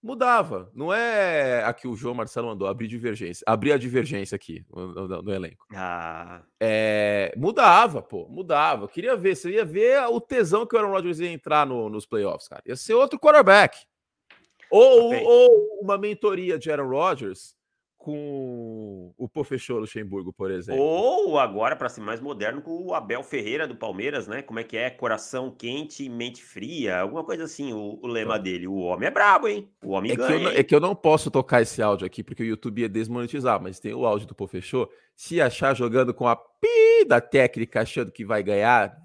Mudava. 0.00 0.70
Não 0.74 0.94
é 0.94 1.64
aqui 1.64 1.88
o 1.88 1.96
João 1.96 2.14
Marcelo 2.14 2.46
mandou 2.46 2.68
abrir 2.68 2.86
divergência. 2.86 3.44
Abrir 3.46 3.72
a 3.72 3.78
divergência 3.78 4.36
aqui 4.36 4.64
no, 4.70 5.08
no, 5.08 5.22
no 5.22 5.34
elenco. 5.34 5.66
Ah. 5.74 6.42
É, 6.60 7.34
mudava, 7.36 8.00
pô. 8.00 8.28
Mudava. 8.28 8.84
Eu 8.84 8.88
queria 8.88 9.16
ver. 9.16 9.34
Você 9.34 9.50
ia 9.50 9.64
ver 9.64 10.00
o 10.06 10.20
tesão 10.20 10.64
que 10.64 10.76
o 10.76 10.78
Aaron 10.78 10.92
Rodgers 10.92 11.18
ia 11.18 11.32
entrar 11.32 11.66
no, 11.66 11.90
nos 11.90 12.06
playoffs, 12.06 12.46
cara. 12.46 12.62
Ia 12.64 12.76
ser 12.76 12.94
outro 12.94 13.18
quarterback. 13.18 13.76
Ou, 14.70 15.14
ou 15.14 15.80
uma 15.82 15.98
mentoria 15.98 16.58
de 16.58 16.70
Aaron 16.70 16.90
Rodgers 16.90 17.57
com 18.08 19.12
o 19.18 19.28
Pofechou 19.28 19.80
Luxemburgo, 19.80 20.32
por 20.32 20.50
exemplo. 20.50 20.80
Ou 20.80 21.38
agora, 21.38 21.76
para 21.76 21.90
ser 21.90 22.00
mais 22.00 22.22
moderno, 22.22 22.62
com 22.62 22.82
o 22.82 22.94
Abel 22.94 23.22
Ferreira 23.22 23.68
do 23.68 23.76
Palmeiras, 23.76 24.26
né? 24.26 24.40
Como 24.40 24.58
é 24.58 24.64
que 24.64 24.78
é? 24.78 24.88
Coração 24.88 25.50
quente 25.50 26.04
e 26.04 26.08
mente 26.08 26.42
fria, 26.42 27.00
alguma 27.00 27.22
coisa 27.22 27.44
assim, 27.44 27.74
o, 27.74 27.98
o 28.02 28.06
lema 28.06 28.36
é. 28.36 28.38
dele. 28.38 28.66
O 28.66 28.76
homem 28.76 29.08
é 29.08 29.10
brabo, 29.10 29.46
hein? 29.46 29.68
O 29.84 29.90
homem 29.90 30.12
é 30.12 30.16
ganha. 30.16 30.38
Que 30.38 30.44
eu, 30.44 30.60
é 30.60 30.64
que 30.64 30.74
eu 30.74 30.80
não 30.80 30.94
posso 30.94 31.30
tocar 31.30 31.60
esse 31.60 31.82
áudio 31.82 32.06
aqui, 32.06 32.24
porque 32.24 32.42
o 32.42 32.46
YouTube 32.46 32.80
ia 32.80 32.88
desmonetizar, 32.88 33.62
mas 33.62 33.78
tem 33.78 33.92
o 33.92 34.06
áudio 34.06 34.26
do 34.26 34.34
Pofechou. 34.34 34.88
Se 35.14 35.38
achar 35.38 35.76
jogando 35.76 36.14
com 36.14 36.26
a 36.26 36.34
pi 36.34 37.04
da 37.06 37.20
técnica, 37.20 37.82
achando 37.82 38.10
que 38.10 38.24
vai 38.24 38.42
ganhar, 38.42 38.96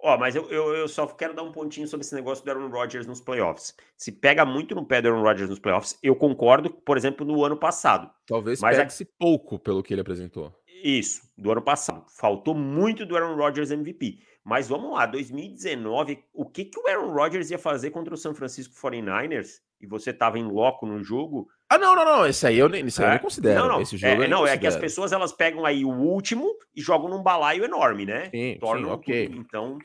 Ó, 0.00 0.16
mas 0.18 0.36
eu, 0.36 0.48
eu, 0.50 0.74
eu, 0.74 0.88
só 0.88 1.06
quero 1.06 1.34
dar 1.34 1.42
um 1.42 1.50
pontinho 1.50 1.88
sobre 1.88 2.04
esse 2.04 2.14
negócio 2.14 2.44
do 2.44 2.50
Aaron 2.50 2.68
Rodgers 2.68 3.06
nos 3.06 3.20
playoffs. 3.20 3.74
Se 3.96 4.12
pega 4.12 4.44
muito 4.44 4.74
no 4.74 4.84
pé 4.84 5.00
do 5.00 5.08
Aaron 5.08 5.22
Rodgers 5.22 5.48
nos 5.48 5.58
playoffs, 5.58 5.98
eu 6.02 6.14
concordo, 6.14 6.70
por 6.70 6.96
exemplo, 6.96 7.26
no 7.26 7.44
ano 7.44 7.56
passado. 7.56 8.10
Talvez 8.26 8.60
mas 8.60 8.76
pegue-se 8.76 9.04
pouco 9.04 9.58
pelo 9.58 9.82
que 9.82 9.94
ele 9.94 10.02
apresentou. 10.02 10.52
Isso, 10.84 11.22
do 11.36 11.50
ano 11.50 11.62
passado. 11.62 12.04
Faltou 12.08 12.54
muito 12.54 13.06
do 13.06 13.16
Aaron 13.16 13.36
Rodgers 13.36 13.70
MVP. 13.70 14.20
Mas 14.46 14.68
vamos 14.68 14.92
lá, 14.92 15.06
2019, 15.06 16.22
o 16.32 16.46
que, 16.46 16.66
que 16.66 16.78
o 16.78 16.86
Aaron 16.86 17.12
Rodgers 17.12 17.50
ia 17.50 17.58
fazer 17.58 17.90
contra 17.90 18.14
o 18.14 18.16
San 18.16 18.32
Francisco 18.32 18.72
49ers? 18.76 19.60
E 19.80 19.88
você 19.88 20.10
estava 20.10 20.38
em 20.38 20.44
loco 20.44 20.86
no 20.86 21.02
jogo? 21.02 21.50
Ah, 21.68 21.76
não, 21.76 21.96
não, 21.96 22.04
não. 22.04 22.24
Esse 22.24 22.46
aí 22.46 22.56
eu 22.56 22.68
nem, 22.68 22.86
esse 22.86 23.02
é? 23.02 23.06
eu 23.06 23.10
nem 23.10 23.18
considero. 23.18 23.62
Não, 23.62 23.68
não. 23.68 23.80
Esse 23.80 23.96
jogo 23.96 24.22
é, 24.22 24.28
não, 24.28 24.38
considero. 24.38 24.56
é 24.56 24.58
que 24.60 24.66
as 24.68 24.76
pessoas 24.76 25.10
elas 25.10 25.32
pegam 25.32 25.66
aí 25.66 25.84
o 25.84 25.90
último 25.90 26.56
e 26.72 26.80
jogam 26.80 27.08
num 27.08 27.24
balaio 27.24 27.64
enorme, 27.64 28.06
né? 28.06 28.30
Sim, 28.30 28.56
Tornam 28.60 28.90
sim, 28.90 28.94
ok. 28.94 29.26
Tudo. 29.26 29.40
Então, 29.40 29.78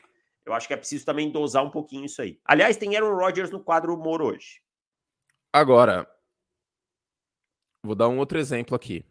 eu 0.46 0.54
acho 0.54 0.68
que 0.68 0.74
é 0.74 0.76
preciso 0.76 1.04
também 1.04 1.28
dosar 1.28 1.64
um 1.64 1.70
pouquinho 1.70 2.04
isso 2.04 2.22
aí. 2.22 2.38
Aliás, 2.44 2.76
tem 2.76 2.96
Aaron 2.96 3.16
Rodgers 3.16 3.50
no 3.50 3.58
quadro 3.58 3.92
humor 3.92 4.22
hoje. 4.22 4.60
Agora, 5.52 6.08
vou 7.84 7.96
dar 7.96 8.08
um 8.08 8.18
outro 8.18 8.38
exemplo 8.38 8.76
aqui. 8.76 9.04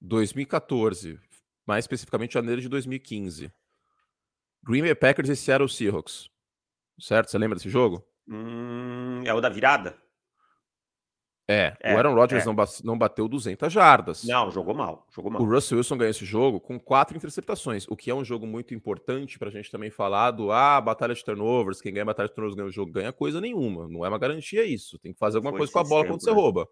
2014, 0.00 1.20
mais 1.66 1.84
especificamente 1.84 2.32
janeiro 2.32 2.62
de 2.62 2.70
2015. 2.70 3.52
Green 4.66 4.82
Bay 4.82 4.94
Packers 4.94 5.28
e 5.28 5.36
Seattle 5.36 5.68
Seahawks. 5.68 6.28
Certo? 6.98 7.30
Você 7.30 7.38
lembra 7.38 7.56
desse 7.56 7.70
jogo? 7.70 8.04
Hum, 8.28 9.22
é 9.24 9.32
o 9.32 9.40
da 9.40 9.48
virada? 9.48 9.96
É, 11.48 11.76
é 11.80 11.94
o 11.94 11.96
Aaron 11.96 12.14
Rodgers 12.14 12.42
é. 12.44 12.46
não, 12.46 12.56
não 12.82 12.98
bateu 12.98 13.28
200 13.28 13.72
jardas. 13.72 14.24
Não, 14.24 14.50
jogou 14.50 14.74
mal, 14.74 15.06
jogou 15.14 15.30
mal. 15.30 15.40
O 15.40 15.44
Russell 15.44 15.78
Wilson 15.78 15.96
ganhou 15.96 16.10
esse 16.10 16.24
jogo 16.24 16.58
com 16.58 16.80
quatro 16.80 17.16
interceptações, 17.16 17.86
o 17.88 17.96
que 17.96 18.10
é 18.10 18.14
um 18.14 18.24
jogo 18.24 18.44
muito 18.48 18.74
importante 18.74 19.38
para 19.38 19.48
a 19.48 19.52
gente 19.52 19.70
também 19.70 19.88
falar 19.88 20.32
do 20.32 20.50
ah, 20.50 20.80
batalha 20.80 21.14
de 21.14 21.24
turnovers, 21.24 21.80
quem 21.80 21.92
ganha 21.92 22.04
batalha 22.04 22.28
de 22.28 22.34
turnovers 22.34 22.56
ganha 22.56 22.68
o 22.68 22.72
jogo, 22.72 22.90
ganha 22.90 23.12
coisa 23.12 23.40
nenhuma. 23.40 23.86
Não 23.86 24.04
é 24.04 24.08
uma 24.08 24.18
garantia 24.18 24.64
isso. 24.64 24.98
Tem 24.98 25.12
que 25.12 25.18
fazer 25.20 25.36
alguma 25.36 25.52
Foi 25.52 25.58
coisa 25.58 25.72
com 25.72 25.78
a 25.78 25.84
bola 25.84 26.02
tempo, 26.02 26.14
quando 26.14 26.24
você 26.24 26.30
né? 26.30 26.36
rouba. 26.36 26.68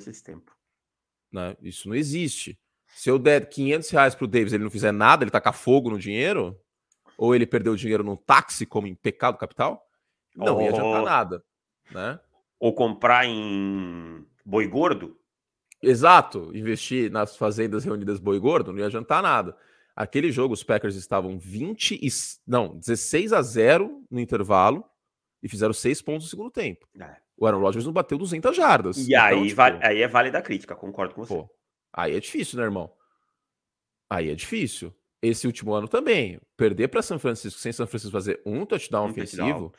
Esse 0.00 0.24
tempo. 0.24 0.56
Né? 1.30 1.54
Isso 1.60 1.86
não 1.86 1.94
existe. 1.94 2.58
Se 2.86 3.10
eu 3.10 3.18
der 3.18 3.46
500 3.46 3.90
reais 3.90 4.14
pro 4.14 4.26
Davis 4.26 4.54
ele 4.54 4.64
não 4.64 4.70
fizer 4.70 4.92
nada, 4.92 5.22
ele 5.22 5.30
tacar 5.30 5.52
fogo 5.52 5.90
no 5.90 5.98
dinheiro, 5.98 6.58
ou 7.18 7.34
ele 7.34 7.44
perdeu 7.44 7.74
dinheiro 7.74 8.04
num 8.04 8.16
táxi 8.16 8.64
como 8.64 8.86
em 8.86 8.94
pecado 8.94 9.36
capital, 9.36 9.84
não 10.36 10.56
oh. 10.56 10.62
ia 10.62 10.70
adiantar 10.70 11.02
nada, 11.02 11.44
né? 11.90 12.20
Ou 12.60 12.72
comprar 12.72 13.26
em 13.26 14.24
boi 14.46 14.68
gordo? 14.68 15.18
Exato, 15.82 16.50
investir 16.56 17.10
nas 17.10 17.36
fazendas 17.36 17.84
reunidas 17.84 18.18
boi 18.18 18.38
gordo 18.38 18.72
não 18.72 18.78
ia 18.78 18.86
adiantar 18.86 19.22
nada. 19.22 19.56
Aquele 19.94 20.30
jogo, 20.30 20.54
os 20.54 20.62
Packers 20.62 20.94
estavam 20.94 21.38
20 21.38 21.98
e 22.00 22.08
não, 22.46 22.78
16 22.78 23.32
a 23.32 23.42
0 23.42 24.04
no 24.08 24.20
intervalo 24.20 24.84
e 25.42 25.48
fizeram 25.48 25.72
6 25.72 26.00
pontos 26.02 26.26
no 26.26 26.30
segundo 26.30 26.50
tempo. 26.52 26.86
É. 27.00 27.16
O 27.36 27.46
Aaron 27.46 27.60
Rodgers 27.60 27.84
não 27.84 27.92
bateu 27.92 28.16
200 28.16 28.56
jardas. 28.56 28.96
E 28.96 29.14
então, 29.14 29.24
aí, 29.24 29.48
tipo, 29.48 29.60
aí 29.60 30.02
é 30.02 30.08
válida 30.08 30.38
a 30.38 30.42
crítica, 30.42 30.76
concordo 30.76 31.14
com 31.14 31.24
você. 31.24 31.34
Pô, 31.34 31.50
aí 31.92 32.14
é 32.14 32.20
difícil, 32.20 32.58
né, 32.58 32.64
irmão? 32.64 32.92
Aí 34.08 34.30
é 34.30 34.34
difícil. 34.34 34.94
Esse 35.20 35.46
último 35.46 35.74
ano 35.74 35.88
também. 35.88 36.40
Perder 36.56 36.88
para 36.88 37.02
São 37.02 37.18
Francisco 37.18 37.58
sem 37.58 37.72
São 37.72 37.86
Francisco 37.86 38.12
fazer 38.12 38.40
um 38.46 38.64
touchdown 38.64 39.06
um 39.06 39.10
ofensivo. 39.10 39.42
Touchdown. 39.42 39.72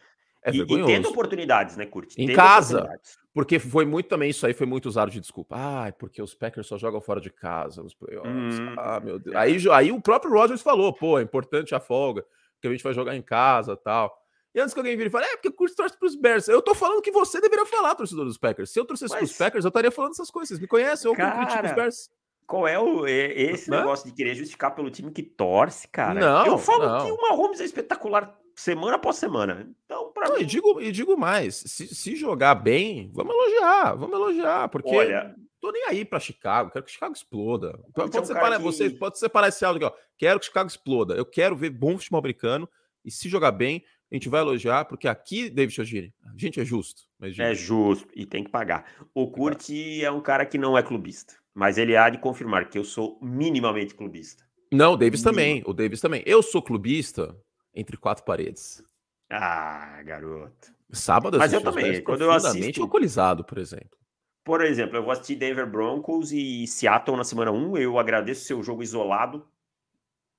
É 0.43 0.51
e, 0.51 0.61
e 0.61 0.85
tendo 0.85 1.09
oportunidades, 1.09 1.75
né, 1.75 1.85
Curti? 1.85 2.21
Em 2.21 2.27
tendo 2.27 2.35
casa. 2.35 2.99
Porque 3.33 3.59
foi 3.59 3.85
muito 3.85 4.07
também, 4.07 4.29
isso 4.29 4.45
aí 4.45 4.53
foi 4.53 4.65
muito 4.65 4.87
usado 4.87 5.11
de 5.11 5.19
desculpa. 5.19 5.55
Ah, 5.57 5.93
porque 5.97 6.21
os 6.21 6.33
Packers 6.33 6.67
só 6.67 6.77
jogam 6.77 6.99
fora 6.99 7.21
de 7.21 7.29
casa, 7.29 7.83
os 7.83 7.93
playoffs. 7.93 8.59
Hum, 8.59 8.75
ah, 8.77 8.99
meu 8.99 9.19
Deus. 9.19 9.35
É. 9.35 9.39
Aí, 9.39 9.57
aí 9.71 9.91
o 9.91 10.01
próprio 10.01 10.31
Rodgers 10.31 10.61
falou, 10.61 10.93
pô, 10.93 11.19
é 11.19 11.21
importante 11.21 11.75
a 11.75 11.79
folga, 11.79 12.25
que 12.61 12.67
a 12.67 12.71
gente 12.71 12.83
vai 12.83 12.93
jogar 12.93 13.15
em 13.15 13.21
casa 13.21 13.75
tal. 13.75 14.17
E 14.53 14.59
antes 14.59 14.73
que 14.73 14.79
alguém 14.79 14.97
vire 14.97 15.09
e 15.09 15.11
fale, 15.11 15.25
é 15.25 15.35
porque 15.35 15.49
o 15.49 15.53
Curtis 15.53 15.75
torce 15.75 15.97
pros 15.97 16.15
Bears. 16.15 16.47
Eu 16.47 16.61
tô 16.61 16.73
falando 16.73 17.01
que 17.01 17.11
você 17.11 17.39
deveria 17.39 17.65
falar, 17.65 17.93
torcedor 17.93 18.25
dos 18.25 18.37
Packers. 18.37 18.71
Se 18.71 18.79
eu 18.79 18.85
torcesse 18.85 19.13
Mas... 19.13 19.29
pros 19.29 19.37
Packers, 19.37 19.63
eu 19.63 19.69
estaria 19.69 19.91
falando 19.91 20.11
essas 20.11 20.31
coisas. 20.31 20.49
Vocês 20.49 20.59
me 20.59 20.67
conhecem, 20.67 21.09
eu 21.09 21.15
Cara... 21.15 21.45
critico 21.45 21.67
os 21.67 21.73
Bears. 21.73 22.09
Qual 22.49 22.67
é 22.67 22.79
o, 22.79 23.05
esse 23.05 23.69
negócio 23.69 24.09
de 24.09 24.11
querer 24.11 24.33
justificar 24.33 24.73
pelo 24.73 24.89
time 24.89 25.11
que 25.11 25.21
torce, 25.21 25.87
cara? 25.87 26.19
Não, 26.19 26.47
eu 26.47 26.57
falo 26.57 26.83
não. 26.83 27.05
que 27.05 27.11
o 27.11 27.21
Mahomes 27.21 27.61
é 27.61 27.63
espetacular 27.63 28.35
semana 28.55 28.95
após 28.95 29.17
semana. 29.17 29.69
Então, 29.85 30.11
para 30.11 30.33
mim. 30.33 30.41
E 30.41 30.45
digo, 30.47 30.81
e 30.81 30.91
digo 30.91 31.15
mais: 31.15 31.57
se, 31.57 31.93
se, 31.93 32.15
jogar 32.15 32.55
bem, 32.55 33.11
vamos 33.13 33.35
elogiar, 33.35 33.93
vamos 33.93 34.15
elogiar, 34.15 34.67
porque 34.69 34.95
Olha, 34.95 35.35
tô 35.61 35.71
nem 35.71 35.85
aí 35.89 36.03
para 36.03 36.19
Chicago, 36.19 36.71
quero 36.71 36.83
que 36.83 36.91
Chicago 36.91 37.13
exploda. 37.13 37.79
Pode, 37.93 38.17
é 38.17 38.19
um 38.19 38.25
separar, 38.25 38.57
que... 38.57 38.63
você, 38.63 38.89
pode 38.89 39.19
separar 39.19 39.49
esse 39.49 39.63
áudio 39.63 39.85
aqui, 39.85 39.95
ó. 39.95 40.01
Quero 40.17 40.39
que 40.39 40.47
Chicago 40.47 40.67
exploda. 40.67 41.13
Eu 41.13 41.27
quero 41.27 41.55
ver 41.55 41.69
bom 41.69 41.99
futebol 41.99 42.17
americano 42.17 42.67
e 43.05 43.11
se 43.11 43.29
jogar 43.29 43.51
bem, 43.51 43.83
a 44.11 44.15
gente 44.15 44.27
vai 44.27 44.41
elogiar, 44.41 44.85
porque 44.85 45.07
aqui, 45.07 45.51
David 45.51 45.75
Chagiri, 45.75 46.15
a 46.25 46.35
gente 46.35 46.59
é 46.59 46.65
justo. 46.65 47.03
Mas, 47.19 47.35
gente... 47.35 47.45
É 47.45 47.53
justo 47.53 48.07
e 48.15 48.25
tem 48.25 48.43
que 48.43 48.49
pagar. 48.49 48.91
O 49.13 49.29
Curti 49.29 50.03
é 50.03 50.09
um 50.09 50.19
cara 50.19 50.47
que 50.47 50.57
não 50.57 50.75
é 50.75 50.81
clubista. 50.81 51.35
Mas 51.59 51.77
ele 51.77 51.97
há 51.97 52.09
de 52.09 52.17
confirmar 52.17 52.69
que 52.69 52.77
eu 52.77 52.85
sou 52.85 53.19
minimamente 53.21 53.93
clubista. 53.93 54.45
Não, 54.71 54.93
o 54.93 54.97
Davis 54.97 55.21
também. 55.21 55.61
O 55.65 55.73
Davis 55.73 55.99
também. 55.99 56.23
Eu 56.25 56.41
sou 56.41 56.61
clubista 56.61 57.35
entre 57.75 57.97
quatro 57.97 58.23
paredes. 58.23 58.81
Ah, 59.29 60.01
garoto. 60.05 60.73
Sábado 60.89 61.37
Mas 61.37 61.51
eu 61.51 61.61
também. 61.61 62.01
Quando 62.01 62.21
eu 62.21 62.31
assisto 62.31 62.81
alcoolizado, 62.81 63.43
por 63.43 63.57
exemplo. 63.57 63.99
Por 64.45 64.63
exemplo, 64.63 64.95
eu 64.95 65.03
vou 65.03 65.11
assistir 65.11 65.35
Denver 65.35 65.69
Broncos 65.69 66.31
e 66.31 66.65
Seattle 66.65 67.17
na 67.17 67.25
semana 67.25 67.51
1. 67.51 67.77
Eu 67.77 67.99
agradeço 67.99 68.45
seu 68.45 68.63
jogo 68.63 68.81
isolado 68.81 69.45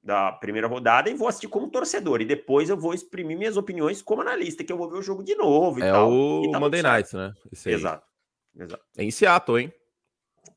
da 0.02 0.32
primeira 0.32 0.68
rodada 0.68 1.10
e 1.10 1.14
vou 1.14 1.28
assistir 1.28 1.48
como 1.48 1.68
torcedor. 1.68 2.22
E 2.22 2.24
depois 2.24 2.70
eu 2.70 2.78
vou 2.78 2.94
exprimir 2.94 3.36
minhas 3.36 3.58
opiniões 3.58 4.00
como 4.00 4.22
analista, 4.22 4.64
que 4.64 4.72
eu 4.72 4.78
vou 4.78 4.88
ver 4.88 4.96
o 4.96 5.02
jogo 5.02 5.22
de 5.22 5.34
novo 5.34 5.80
e 5.80 5.82
é 5.82 5.92
tal. 5.92 6.10
o 6.10 6.50
tá 6.50 6.58
Monday 6.58 6.80
Night, 6.80 7.14
né? 7.14 7.34
Exato. 7.66 8.06
Exato. 8.56 8.82
É 8.96 9.04
em 9.04 9.10
Seattle, 9.10 9.60
hein? 9.60 9.72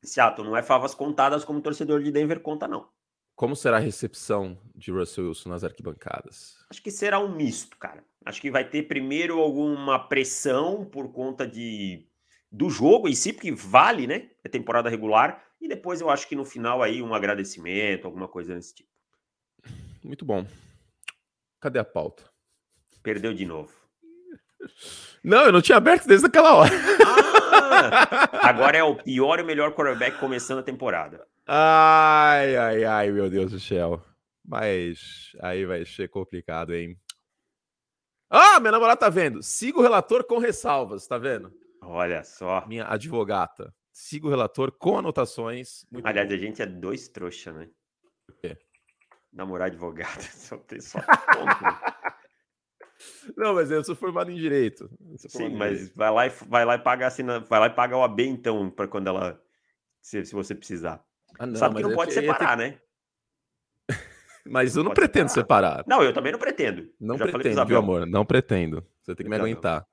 Seattle, 0.08 0.46
não 0.46 0.56
é 0.56 0.62
favas 0.62 0.94
contadas 0.94 1.44
como 1.44 1.60
torcedor 1.60 2.02
de 2.02 2.10
Denver 2.10 2.40
conta, 2.40 2.68
não. 2.68 2.88
Como 3.34 3.56
será 3.56 3.78
a 3.78 3.80
recepção 3.80 4.56
de 4.74 4.92
Russell 4.92 5.26
Wilson 5.26 5.48
nas 5.48 5.64
arquibancadas? 5.64 6.56
Acho 6.70 6.82
que 6.82 6.90
será 6.90 7.18
um 7.18 7.34
misto, 7.34 7.76
cara. 7.76 8.04
Acho 8.24 8.40
que 8.40 8.50
vai 8.50 8.68
ter 8.68 8.84
primeiro 8.84 9.40
alguma 9.40 9.98
pressão 9.98 10.84
por 10.84 11.12
conta 11.12 11.46
de 11.46 12.06
do 12.50 12.70
jogo 12.70 13.08
em 13.08 13.14
si, 13.14 13.32
porque 13.32 13.50
vale, 13.50 14.06
né? 14.06 14.30
É 14.44 14.48
temporada 14.48 14.88
regular. 14.88 15.44
E 15.60 15.66
depois 15.66 16.00
eu 16.00 16.08
acho 16.08 16.28
que 16.28 16.36
no 16.36 16.44
final 16.44 16.82
aí 16.82 17.02
um 17.02 17.12
agradecimento, 17.12 18.06
alguma 18.06 18.28
coisa 18.28 18.54
desse 18.54 18.74
tipo. 18.74 18.90
Muito 20.02 20.24
bom. 20.24 20.46
Cadê 21.60 21.80
a 21.80 21.84
pauta? 21.84 22.22
Perdeu 23.02 23.34
de 23.34 23.44
novo. 23.44 23.72
Não, 25.22 25.46
eu 25.46 25.52
não 25.52 25.60
tinha 25.60 25.76
aberto 25.76 26.06
desde 26.06 26.26
aquela 26.26 26.54
hora. 26.54 26.70
Ah, 27.06 27.23
agora 28.42 28.78
é 28.78 28.82
o 28.82 28.96
pior 28.96 29.38
e 29.38 29.42
o 29.42 29.46
melhor 29.46 29.74
quarterback 29.74 30.18
começando 30.18 30.58
a 30.60 30.62
temporada. 30.62 31.26
Ai, 31.46 32.56
ai, 32.56 32.84
ai, 32.84 33.10
meu 33.10 33.28
Deus 33.28 33.52
do 33.52 33.60
céu. 33.60 34.02
Mas 34.46 35.32
aí 35.40 35.64
vai 35.64 35.84
ser 35.84 36.08
complicado, 36.08 36.74
hein? 36.74 36.98
Ah, 38.30 38.58
minha 38.60 38.72
namorada 38.72 38.98
tá 38.98 39.08
vendo. 39.08 39.42
Siga 39.42 39.78
o 39.78 39.82
relator 39.82 40.24
com 40.24 40.38
ressalvas, 40.38 41.06
tá 41.06 41.16
vendo? 41.18 41.52
Olha 41.80 42.24
só. 42.24 42.66
Minha 42.66 42.86
advogata. 42.86 43.74
Siga 43.92 44.26
o 44.26 44.30
relator 44.30 44.72
com 44.72 44.98
anotações. 44.98 45.86
Muito 45.90 46.06
Aliás, 46.06 46.28
bom. 46.28 46.34
a 46.34 46.38
gente 46.38 46.60
é 46.60 46.66
dois 46.66 47.08
trouxa, 47.08 47.52
né? 47.52 47.68
O 48.28 48.32
quê? 48.32 48.58
Namorar 49.32 49.68
advogado. 49.68 50.20
Só 50.32 50.56
tem 50.58 50.80
só 50.80 50.98
Não, 53.36 53.54
mas 53.54 53.70
eu 53.70 53.82
sou 53.82 53.94
formado 53.96 54.30
em 54.30 54.36
direito. 54.36 54.90
Sim, 55.16 55.56
mas 55.56 55.78
direito. 55.78 55.96
vai 55.96 56.10
lá 56.10 56.26
e 56.26 56.30
vai 56.48 56.64
lá 56.64 56.74
e 56.74 56.78
paga 56.78 57.06
assim, 57.06 57.22
vai 57.48 57.60
lá 57.60 57.66
e 57.66 57.70
paga 57.70 57.96
o 57.96 58.02
AB 58.02 58.26
então 58.26 58.70
para 58.70 58.86
quando 58.86 59.08
ela 59.08 59.40
se, 60.00 60.24
se 60.24 60.34
você 60.34 60.54
precisar. 60.54 61.02
Ah, 61.38 61.46
não, 61.46 61.56
Sabe 61.56 61.76
que 61.76 61.82
não 61.88 61.94
pode 61.94 62.12
separar, 62.12 62.56
ter... 62.56 62.70
né? 62.70 62.80
mas 64.44 64.76
eu 64.76 64.82
não, 64.82 64.90
não 64.90 64.94
pretendo 64.94 65.30
separar. 65.30 65.78
separar. 65.78 65.84
Não, 65.86 66.02
eu 66.02 66.12
também 66.12 66.32
não 66.32 66.38
pretendo. 66.38 66.88
Não 67.00 67.16
pretendo, 67.16 67.64
viu, 67.66 67.78
amor? 67.78 68.06
Não 68.06 68.24
pretendo. 68.24 68.86
Você 69.02 69.14
tem 69.14 69.24
que 69.24 69.30
me 69.30 69.36
aguentar. 69.36 69.86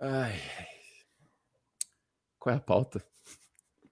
Ai. 0.00 0.40
Qual 2.38 2.54
é 2.54 2.58
a 2.58 2.60
pauta? 2.60 3.02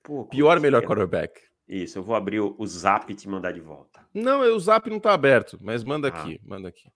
Pô, 0.02 0.26
Pior 0.26 0.60
melhor 0.60 0.82
é? 0.82 0.86
quarterback? 0.86 1.40
Isso, 1.66 1.98
eu 1.98 2.02
vou 2.02 2.14
abrir 2.14 2.40
o, 2.40 2.54
o 2.58 2.66
Zap 2.66 3.10
e 3.10 3.16
te 3.16 3.28
mandar 3.28 3.52
de 3.52 3.60
volta. 3.60 4.06
Não, 4.12 4.40
o 4.40 4.60
Zap 4.60 4.88
não 4.90 5.00
tá 5.00 5.14
aberto, 5.14 5.58
mas 5.62 5.82
manda 5.82 6.08
ah. 6.08 6.10
aqui, 6.10 6.40
manda 6.44 6.68
aqui. 6.68 6.90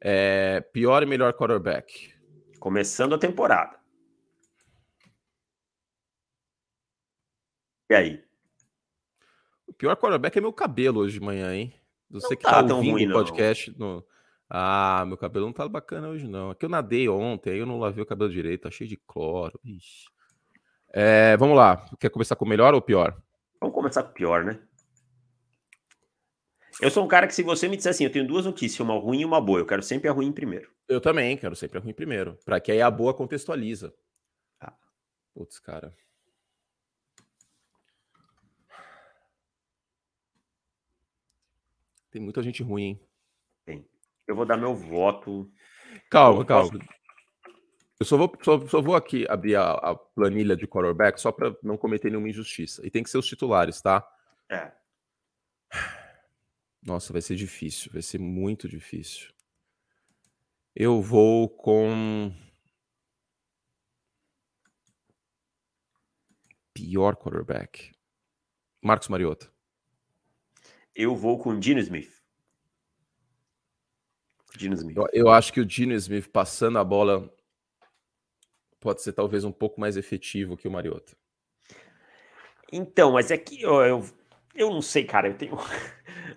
É, 0.00 0.60
pior 0.60 1.02
e 1.02 1.06
melhor 1.06 1.32
quarterback. 1.32 2.12
Começando 2.58 3.14
a 3.14 3.18
temporada. 3.18 3.78
E 7.88 7.94
aí? 7.94 8.24
O 9.66 9.72
pior 9.72 9.96
quarterback 9.96 10.36
é 10.36 10.40
meu 10.40 10.52
cabelo 10.52 11.00
hoje 11.00 11.14
de 11.14 11.24
manhã, 11.24 11.54
hein? 11.54 11.74
Você 12.10 12.30
não 12.30 12.36
que 12.36 12.42
tá, 12.42 12.62
tá 12.62 12.74
ouvindo 12.74 12.92
ruim, 12.92 13.08
o 13.08 13.12
podcast 13.12 13.78
no... 13.78 14.04
Ah, 14.48 15.04
meu 15.06 15.16
cabelo 15.16 15.46
não 15.46 15.52
tá 15.52 15.68
bacana 15.68 16.08
hoje, 16.08 16.26
não. 16.28 16.50
Aqui 16.50 16.64
eu 16.64 16.68
nadei 16.68 17.08
ontem, 17.08 17.50
aí 17.50 17.58
eu 17.58 17.66
não 17.66 17.80
lavei 17.80 18.02
o 18.02 18.06
cabelo 18.06 18.30
direito, 18.30 18.62
tá 18.62 18.70
cheio 18.70 18.88
de 18.88 18.96
cloro. 18.96 19.58
Ixi. 19.64 20.06
É, 20.92 21.36
vamos 21.36 21.56
lá. 21.56 21.84
Quer 21.98 22.10
começar 22.10 22.36
com 22.36 22.44
o 22.44 22.48
melhor 22.48 22.72
ou 22.72 22.80
pior? 22.80 23.20
Vamos 23.60 23.74
começar 23.74 24.02
com 24.04 24.10
o 24.10 24.14
pior, 24.14 24.44
né? 24.44 24.60
Eu 26.80 26.90
sou 26.90 27.04
um 27.04 27.08
cara 27.08 27.26
que, 27.26 27.34
se 27.34 27.42
você 27.42 27.68
me 27.68 27.76
disser 27.76 27.90
assim, 27.90 28.04
eu 28.04 28.12
tenho 28.12 28.26
duas 28.26 28.44
notícias, 28.44 28.80
uma 28.80 28.98
ruim 28.98 29.20
e 29.20 29.24
uma 29.24 29.40
boa, 29.40 29.58
eu 29.58 29.66
quero 29.66 29.82
sempre 29.82 30.08
a 30.08 30.12
ruim 30.12 30.30
primeiro. 30.30 30.70
Eu 30.88 31.00
também, 31.00 31.36
quero 31.36 31.56
sempre 31.56 31.78
a 31.78 31.80
ruim 31.80 31.92
primeiro. 31.92 32.38
Para 32.44 32.60
que 32.60 32.70
aí 32.70 32.82
a 32.82 32.90
boa 32.90 33.14
contextualiza. 33.14 33.94
Ah. 34.60 34.74
Putz, 35.34 35.58
cara. 35.58 35.96
Tem 42.10 42.20
muita 42.20 42.42
gente 42.42 42.62
ruim, 42.62 42.82
hein? 42.82 43.00
Tem. 43.64 43.88
Eu 44.26 44.36
vou 44.36 44.44
dar 44.44 44.56
meu 44.56 44.74
voto. 44.74 45.50
Calma, 46.10 46.40
eu 46.40 46.46
calma. 46.46 46.70
Posso... 46.70 46.96
Eu 47.98 48.04
só 48.04 48.16
vou, 48.18 48.32
só, 48.42 48.66
só, 48.66 48.82
vou 48.82 48.94
aqui 48.94 49.26
abrir 49.28 49.56
a, 49.56 49.72
a 49.72 49.94
planilha 49.94 50.54
de 50.54 50.66
quarterback 50.66 51.18
só 51.18 51.32
para 51.32 51.56
não 51.62 51.78
cometer 51.78 52.10
nenhuma 52.10 52.28
injustiça. 52.28 52.86
E 52.86 52.90
tem 52.90 53.02
que 53.02 53.08
ser 53.08 53.16
os 53.16 53.26
titulares, 53.26 53.80
tá? 53.80 54.06
É. 54.50 54.70
Nossa, 56.86 57.12
vai 57.12 57.20
ser 57.20 57.34
difícil. 57.34 57.90
Vai 57.92 58.00
ser 58.00 58.18
muito 58.18 58.68
difícil. 58.68 59.32
Eu 60.74 61.02
vou 61.02 61.48
com. 61.48 62.32
Pior 66.72 67.16
quarterback. 67.16 67.92
Marcos 68.80 69.08
Mariota. 69.08 69.50
Eu 70.94 71.16
vou 71.16 71.38
com 71.40 71.58
Dino 71.58 71.80
Smith. 71.80 72.22
Dino 74.56 74.74
Smith. 74.74 74.96
Eu, 74.96 75.08
eu 75.12 75.28
acho 75.28 75.52
que 75.52 75.60
o 75.60 75.66
Dino 75.66 75.92
Smith 75.94 76.28
passando 76.28 76.78
a 76.78 76.84
bola 76.84 77.34
pode 78.78 79.02
ser 79.02 79.12
talvez 79.12 79.42
um 79.42 79.50
pouco 79.50 79.80
mais 79.80 79.96
efetivo 79.96 80.56
que 80.56 80.68
o 80.68 80.70
Mariota. 80.70 81.16
Então, 82.70 83.12
mas 83.12 83.32
é 83.32 83.36
que 83.36 83.60
eu, 83.60 83.74
eu, 83.82 84.06
eu 84.54 84.70
não 84.70 84.80
sei, 84.80 85.04
cara. 85.04 85.26
Eu 85.26 85.36
tenho. 85.36 85.56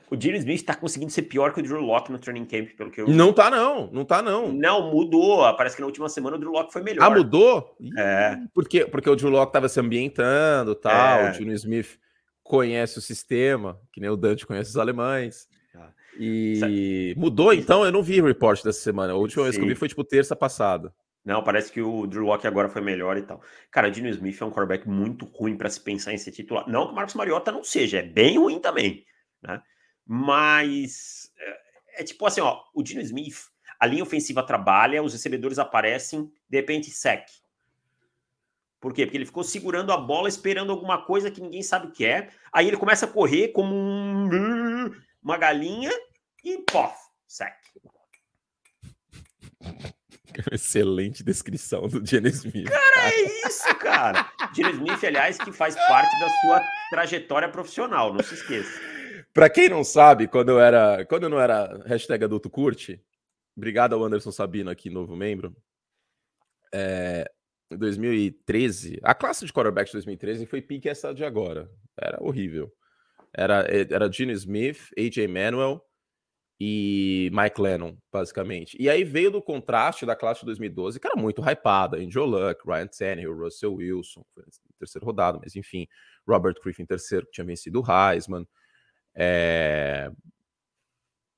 O 0.10 0.16
Dino 0.16 0.38
Smith 0.38 0.64
tá 0.64 0.76
conseguindo 0.76 1.12
ser 1.12 1.24
pior 1.24 1.54
que 1.54 1.60
o 1.60 1.64
Drew 1.64 1.82
Locke 1.82 2.12
no 2.12 2.18
training 2.18 2.46
camp, 2.46 2.70
pelo 2.76 2.90
que 2.90 3.02
eu. 3.02 3.08
Não 3.08 3.32
tá, 3.32 3.50
não. 3.52 3.90
Não 3.92 4.04
tá, 4.04 4.22
não. 4.22 4.52
Não, 4.52 4.92
mudou. 4.92 5.42
Parece 5.56 5.76
que 5.76 5.82
na 5.82 5.88
última 5.88 6.10
semana 6.10 6.36
o 6.36 6.40
Drew 6.40 6.52
Locke 6.52 6.74
foi 6.74 6.82
melhor. 6.82 7.04
Ah, 7.06 7.10
mudou? 7.10 7.76
É. 7.98 8.38
Porque, 8.54 8.86
porque 8.86 9.10
o 9.10 9.16
Drew 9.16 9.30
Locke 9.30 9.54
tava 9.54 9.70
se 9.70 9.80
ambientando 9.80 10.74
tal. 10.74 11.20
É. 11.20 11.30
O 11.30 11.34
Dino 11.34 11.54
Smith 11.54 12.00
conhece 12.42 12.98
o 12.98 13.02
sistema, 13.02 13.80
que 13.94 14.02
nem 14.02 14.10
o 14.10 14.18
Dante 14.18 14.48
conhece 14.48 14.72
os 14.72 14.78
alemães. 14.78 15.48
Ah. 15.76 15.90
E 16.20 17.14
mudou, 17.16 17.54
então? 17.54 17.86
Eu 17.86 17.92
não 17.92 18.02
vi 18.02 18.20
o 18.20 18.26
report 18.26 18.64
dessa 18.64 18.82
semana. 18.82 19.14
A 19.14 19.16
última 19.16 19.44
Sim. 19.44 19.50
vez 19.50 19.58
que 19.58 19.64
eu 19.64 19.68
vi 19.68 19.76
foi 19.76 19.88
tipo 19.88 20.04
terça 20.04 20.36
passada. 20.36 20.92
Não, 21.24 21.44
parece 21.44 21.72
que 21.72 21.82
o 21.82 22.08
Drew 22.08 22.26
Locke 22.26 22.48
agora 22.48 22.70
foi 22.70 22.82
melhor 22.82 23.18
e 23.18 23.22
tal. 23.22 23.42
Cara, 23.70 23.92
Dino 23.92 24.10
Smith 24.10 24.42
é 24.42 24.46
um 24.46 24.50
quarterback 24.50 24.90
muito 24.90 25.26
ruim 25.26 25.56
para 25.56 25.70
se 25.70 25.80
pensar 25.80 26.14
em 26.14 26.18
ser 26.18 26.32
titular. 26.32 26.68
Não 26.68 26.88
que 26.88 26.94
o 26.94 26.96
Marcos 26.96 27.14
Mariota 27.14 27.52
não 27.52 27.64
seja, 27.64 28.00
é 28.00 28.02
bem 28.02 28.38
ruim 28.38 28.60
também, 28.60 29.06
né? 29.42 29.62
Mas 30.06 31.32
é, 31.38 32.02
é 32.02 32.04
tipo 32.04 32.26
assim, 32.26 32.42
ó, 32.42 32.64
o 32.74 32.82
Dino 32.82 33.02
Smith, 33.02 33.38
a 33.80 33.86
linha 33.86 34.04
ofensiva 34.04 34.44
trabalha, 34.44 35.04
os 35.04 35.14
recebedores 35.14 35.60
aparecem, 35.60 36.32
de 36.50 36.58
repente 36.58 36.92
sec. 36.92 37.28
Por 38.80 38.94
quê? 38.94 39.06
Porque 39.06 39.18
ele 39.18 39.26
ficou 39.26 39.44
segurando 39.44 39.92
a 39.92 39.98
bola, 39.98 40.30
esperando 40.30 40.72
alguma 40.72 41.06
coisa 41.06 41.30
que 41.30 41.42
ninguém 41.42 41.62
sabe 41.62 41.88
o 41.88 41.92
que 41.92 42.06
é. 42.06 42.30
Aí 42.52 42.68
ele 42.68 42.78
começa 42.78 43.06
a 43.06 43.10
correr 43.10 43.50
como 43.50 43.76
um, 43.76 44.90
uma 45.22 45.38
galinha 45.38 45.92
e 46.44 46.58
pof, 46.60 46.96
sec. 47.28 47.56
Excelente 50.52 51.24
descrição 51.24 51.88
do 51.88 52.06
Gene 52.06 52.30
Smith. 52.30 52.70
Cara, 52.70 52.92
cara, 52.94 53.10
é 53.10 53.48
isso, 53.48 53.76
cara. 53.76 54.32
Gene 54.56 54.72
Smith, 54.72 55.04
aliás, 55.04 55.38
que 55.38 55.52
faz 55.52 55.76
parte 55.76 56.18
da 56.20 56.30
sua 56.42 56.64
trajetória 56.90 57.50
profissional, 57.50 58.14
não 58.14 58.24
se 58.24 58.36
esqueça. 58.36 58.99
Para 59.40 59.50
quem 59.50 59.70
não 59.70 59.86
sabe, 59.86 60.28
quando 60.28 60.50
eu 60.50 60.60
era, 60.60 61.06
quando 61.06 61.24
eu 61.24 61.30
não 61.30 61.40
era 61.40 61.82
hashtag 61.86 62.26
adulto 62.26 62.50
curte, 62.50 63.02
obrigado 63.56 63.96
ao 63.96 64.04
Anderson 64.04 64.34
Sabino 64.34 64.70
aqui, 64.70 64.90
novo 64.90 65.16
membro. 65.16 65.56
É, 66.74 67.26
em 67.72 67.78
2013, 67.78 69.00
a 69.02 69.16
classe 69.16 69.46
de 69.46 69.54
quarterback 69.54 69.88
de 69.88 69.94
2013 69.94 70.46
foi 70.46 70.62
pique 70.62 70.90
essa 70.90 71.14
de 71.14 71.24
agora. 71.24 71.72
Era 71.98 72.22
horrível. 72.22 72.70
Era, 73.34 73.66
era 73.70 74.12
Gene 74.12 74.34
Smith, 74.34 74.90
AJ 74.98 75.30
Manuel, 75.30 75.82
e 76.60 77.32
Mike 77.32 77.62
Lennon, 77.62 77.96
basicamente. 78.12 78.76
E 78.78 78.90
aí 78.90 79.06
veio 79.06 79.32
do 79.32 79.42
contraste 79.42 80.06
da 80.06 80.18
classe 80.18 80.42
de 80.42 80.48
2012, 80.48 81.00
que 81.00 81.08
era 81.08 81.16
muito 81.16 81.42
hypada, 81.50 81.96
Angel 81.96 82.26
Luck, 82.26 82.60
Ryan 82.68 82.88
Tannehill, 82.88 83.38
Russell 83.38 83.76
Wilson, 83.76 84.22
terceira 84.78 85.06
rodada, 85.06 85.40
mas 85.42 85.56
enfim, 85.56 85.88
Robert 86.28 86.56
Griffin 86.62 86.86
terceiro, 86.86 87.26
que 87.28 87.32
tinha 87.32 87.46
vencido 87.46 87.82
o 87.82 87.86
Heisman. 87.90 88.46
É... 89.20 90.10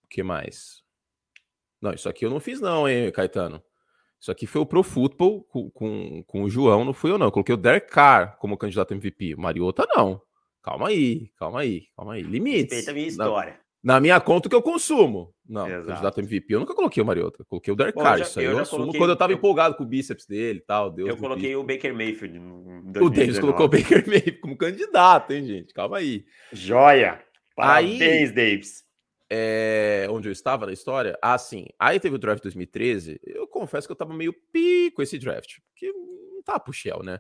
O 0.04 0.08
que 0.08 0.22
mais? 0.22 0.84
Não, 1.82 1.94
isso 1.94 2.08
aqui 2.08 2.26
eu 2.26 2.30
não 2.30 2.40
fiz 2.40 2.62
não, 2.62 2.88
hein, 2.88 3.12
Caetano? 3.12 3.62
Isso 4.20 4.32
aqui 4.32 4.46
foi 4.46 4.62
o 4.62 4.66
Pro 4.68 4.84
Football 4.84 5.44
com, 5.46 5.72
com, 5.72 6.24
com 6.28 6.44
o 6.44 6.50
João, 6.50 6.86
não 6.86 6.94
fui 6.94 7.10
eu 7.10 7.18
não. 7.18 7.26
Eu 7.26 7.32
coloquei 7.32 7.56
o 7.56 7.58
Derek 7.58 7.90
Carr 7.90 8.38
como 8.38 8.56
candidato 8.56 8.94
MVP. 8.94 9.36
Mariota 9.36 9.88
não. 9.96 10.22
Calma 10.62 10.90
aí, 10.90 11.32
calma 11.40 11.62
aí, 11.62 11.88
calma 11.98 12.14
aí. 12.14 12.22
Limites. 12.22 12.62
Respeita 12.62 12.92
a 12.92 12.94
minha 12.94 13.08
história. 13.08 13.60
Na 13.84 14.00
minha 14.00 14.20
conta 14.20 14.48
que 14.48 14.54
eu 14.54 14.62
consumo. 14.62 15.34
Não, 15.50 15.68
Exato. 15.68 15.88
candidato 15.88 16.20
MVP. 16.20 16.54
Eu 16.54 16.60
nunca 16.60 16.76
coloquei 16.76 17.02
o 17.02 17.06
Mariota. 17.06 17.44
Coloquei 17.46 17.74
o 17.74 17.76
Derek 17.76 17.98
Carr. 17.98 18.22
Isso 18.22 18.40
aí 18.40 18.46
eu, 18.46 18.52
eu 18.52 18.60
assumo 18.60 18.82
coloquei... 18.82 19.02
quando 19.02 19.10
eu 19.10 19.16
tava 19.16 19.34
eu... 19.34 19.38
empolgado 19.38 19.76
com 19.76 19.84
o 19.84 19.88
bíceps 19.88 20.28
dele 20.28 20.60
e 20.60 20.62
tal. 20.62 20.92
Deus 20.92 21.10
eu 21.10 21.18
coloquei 21.18 21.56
o 21.56 21.64
Baker 21.64 21.92
Mayfield. 21.92 22.40
O 23.02 23.10
Davis 23.10 23.40
colocou 23.40 23.66
o 23.66 23.70
Baker 23.70 24.08
Mayfield 24.08 24.40
como 24.40 24.56
candidato, 24.56 25.32
hein, 25.32 25.44
gente? 25.48 25.74
Calma 25.74 25.98
aí. 25.98 26.26
Joia! 26.54 27.20
Parabéns, 27.56 28.02
aí, 28.02 28.32
Davis. 28.32 28.84
É, 29.30 30.08
onde 30.10 30.28
eu 30.28 30.32
estava 30.32 30.66
na 30.66 30.74
história? 30.74 31.18
Ah, 31.22 31.38
sim. 31.38 31.66
Aí 31.80 32.00
teve 32.00 32.16
o 32.16 32.20
draft 32.20 32.44
2013. 32.44 33.20
Eu 33.24 33.48
confesso 33.48 33.88
que 33.88 33.92
eu 33.92 33.96
tava 33.96 34.14
meio 34.14 34.34
pi 34.34 34.92
com 34.92 35.02
esse 35.02 35.18
draft. 35.18 35.60
Porque 35.70 35.92
não 35.92 36.42
tá 36.44 36.60
pro 36.60 36.74
Shell, 36.74 37.02
né? 37.02 37.20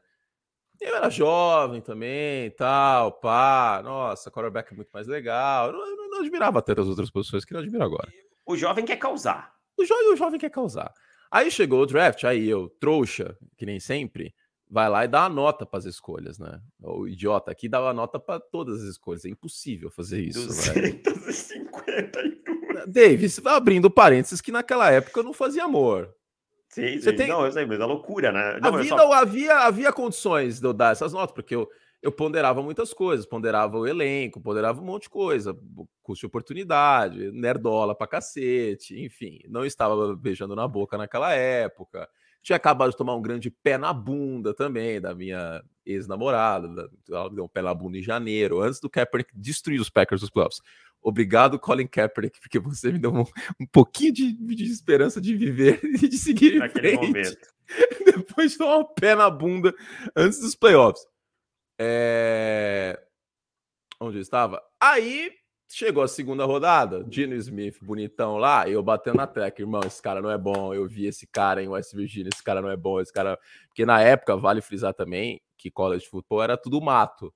Eu 0.81 0.95
era 0.95 1.09
jovem 1.09 1.79
também, 1.79 2.49
tal, 2.51 3.13
pá. 3.13 3.81
Nossa, 3.83 4.31
quarterback 4.31 4.73
é 4.73 4.75
muito 4.75 4.89
mais 4.91 5.07
legal. 5.07 5.67
Eu 5.67 5.73
não, 5.73 6.09
não 6.09 6.19
admirava 6.19 6.61
tantas 6.61 6.87
outras 6.87 7.09
posições 7.11 7.45
que 7.45 7.53
não 7.53 7.61
admiro 7.61 7.83
agora. 7.83 8.11
O 8.45 8.57
jovem 8.57 8.83
quer 8.83 8.97
causar. 8.97 9.53
O 9.77 9.85
jovem, 9.85 10.11
o 10.11 10.15
jovem 10.17 10.39
quer 10.39 10.49
causar. 10.49 10.91
Aí 11.31 11.49
chegou 11.49 11.81
o 11.81 11.85
draft, 11.85 12.25
aí 12.25 12.49
eu, 12.49 12.67
trouxa, 12.67 13.37
que 13.55 13.65
nem 13.65 13.79
sempre, 13.79 14.33
vai 14.71 14.89
lá 14.89 15.03
e 15.03 15.07
dá 15.07 15.25
a 15.25 15.29
nota 15.29 15.65
para 15.65 15.79
as 15.79 15.85
escolhas, 15.85 16.39
né? 16.39 16.61
O 16.81 17.05
idiota 17.05 17.51
aqui 17.51 17.67
dava 17.67 17.93
nota 17.93 18.17
para 18.17 18.39
todas 18.39 18.81
as 18.81 18.87
escolhas. 18.87 19.25
É 19.25 19.29
impossível 19.29 19.91
fazer 19.91 20.21
isso. 20.21 20.47
252. 20.47 22.87
Davis, 22.87 23.45
abrindo 23.45 23.91
parênteses, 23.91 24.39
que 24.39 24.51
naquela 24.51 24.89
época 24.89 25.19
eu 25.19 25.23
não 25.23 25.33
fazia 25.33 25.65
amor. 25.65 26.15
Sim, 26.69 27.01
sim. 27.01 27.15
Tem... 27.15 27.27
Não, 27.27 27.45
eu 27.45 27.51
sei, 27.51 27.65
mas 27.65 27.81
é 27.81 27.85
loucura, 27.85 28.31
né? 28.31 28.59
Não, 28.61 28.75
havia, 28.75 28.89
só... 28.89 29.11
havia, 29.11 29.57
havia 29.57 29.91
condições 29.91 30.61
de 30.61 30.65
eu 30.65 30.71
dar 30.71 30.93
essas 30.93 31.11
notas, 31.11 31.35
porque 31.35 31.53
eu, 31.53 31.69
eu 32.01 32.11
ponderava 32.11 32.63
muitas 32.63 32.93
coisas, 32.93 33.25
ponderava 33.25 33.77
o 33.77 33.85
elenco, 33.85 34.39
ponderava 34.39 34.81
um 34.81 34.85
monte 34.85 35.03
de 35.03 35.09
coisa, 35.09 35.53
custo 36.01 36.21
de 36.21 36.27
oportunidade, 36.27 37.29
nerdola 37.33 37.93
pra 37.93 38.07
cacete, 38.07 38.97
enfim, 39.03 39.41
não 39.49 39.65
estava 39.65 40.15
beijando 40.15 40.55
na 40.55 40.65
boca 40.65 40.97
naquela 40.97 41.33
época. 41.33 42.07
Tinha 42.41 42.55
acabado 42.55 42.91
de 42.91 42.97
tomar 42.97 43.15
um 43.15 43.21
grande 43.21 43.49
pé 43.49 43.77
na 43.77 43.93
bunda 43.93 44.53
também 44.53 44.99
da 44.99 45.13
minha 45.13 45.63
ex-namorada. 45.85 46.89
Ela 47.09 47.29
deu 47.29 47.45
um 47.45 47.47
pé 47.47 47.61
na 47.61 47.73
bunda 47.73 47.97
em 47.97 48.03
janeiro, 48.03 48.61
antes 48.61 48.79
do 48.79 48.89
Kaepernick 48.89 49.31
destruir 49.35 49.79
os 49.79 49.89
Packers 49.89 50.21
dos 50.21 50.29
playoffs. 50.29 50.61
Obrigado, 51.01 51.59
Colin 51.59 51.87
Kaepernick, 51.87 52.39
porque 52.39 52.59
você 52.59 52.91
me 52.91 52.99
deu 52.99 53.13
um, 53.13 53.23
um 53.59 53.65
pouquinho 53.65 54.13
de, 54.13 54.33
de, 54.33 54.71
esperança 54.71 55.19
de 55.19 55.35
viver 55.35 55.79
e 55.83 56.07
de 56.07 56.17
seguir 56.17 56.59
Naquele 56.59 56.89
em 56.89 56.97
frente. 56.97 57.07
Momento. 57.07 57.37
Depois 58.05 58.51
de 58.51 58.57
tomar 58.57 58.77
um 58.77 58.85
pé 58.85 59.15
na 59.15 59.29
bunda 59.29 59.73
antes 60.15 60.39
dos 60.39 60.55
playoffs. 60.55 61.05
É... 61.79 63.01
Onde 63.99 64.17
eu 64.17 64.21
estava? 64.21 64.61
Aí 64.79 65.31
chegou 65.75 66.03
a 66.03 66.07
segunda 66.07 66.45
rodada, 66.45 67.03
Dino 67.03 67.35
Smith, 67.35 67.77
bonitão 67.81 68.37
lá, 68.37 68.67
eu 68.67 68.81
batendo 68.81 69.17
na 69.17 69.27
tecla, 69.27 69.63
irmão, 69.63 69.81
esse 69.85 70.01
cara 70.01 70.21
não 70.21 70.29
é 70.29 70.37
bom, 70.37 70.73
eu 70.73 70.87
vi 70.87 71.05
esse 71.05 71.25
cara 71.27 71.63
em 71.63 71.67
West 71.67 71.93
Virginia, 71.93 72.29
esse 72.33 72.43
cara 72.43 72.61
não 72.61 72.69
é 72.69 72.77
bom, 72.77 72.99
esse 72.99 73.11
cara... 73.11 73.39
Porque 73.67 73.85
na 73.85 74.01
época, 74.01 74.35
vale 74.35 74.61
frisar 74.61 74.93
também, 74.93 75.41
que 75.57 75.71
college 75.71 76.07
football 76.07 76.43
era 76.43 76.57
tudo 76.57 76.81
mato. 76.81 77.33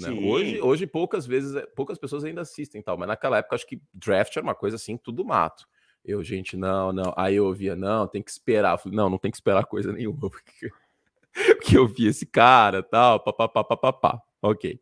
Né? 0.00 0.10
Hoje, 0.10 0.60
hoje 0.60 0.86
poucas 0.86 1.26
vezes, 1.26 1.60
poucas 1.74 1.98
pessoas 1.98 2.24
ainda 2.24 2.42
assistem 2.42 2.82
tal, 2.82 2.96
mas 2.96 3.08
naquela 3.08 3.38
época 3.38 3.56
acho 3.56 3.66
que 3.66 3.80
draft 3.92 4.36
era 4.36 4.44
uma 4.44 4.54
coisa 4.54 4.76
assim, 4.76 4.96
tudo 4.96 5.24
mato. 5.24 5.66
Eu, 6.04 6.22
gente, 6.22 6.56
não, 6.56 6.92
não. 6.92 7.12
Aí 7.16 7.36
eu 7.36 7.44
ouvia, 7.44 7.76
não, 7.76 8.06
tem 8.06 8.22
que 8.22 8.30
esperar. 8.30 8.74
Eu 8.74 8.78
falei, 8.78 8.96
não, 8.96 9.10
não 9.10 9.18
tem 9.18 9.30
que 9.30 9.36
esperar 9.36 9.66
coisa 9.66 9.92
nenhuma, 9.92 10.18
porque, 10.30 10.70
porque 11.56 11.76
eu 11.76 11.86
vi 11.86 12.06
esse 12.06 12.24
cara, 12.24 12.82
tal, 12.82 13.20
papapá, 13.20 13.64
papapá. 13.64 14.22
Ok. 14.40 14.80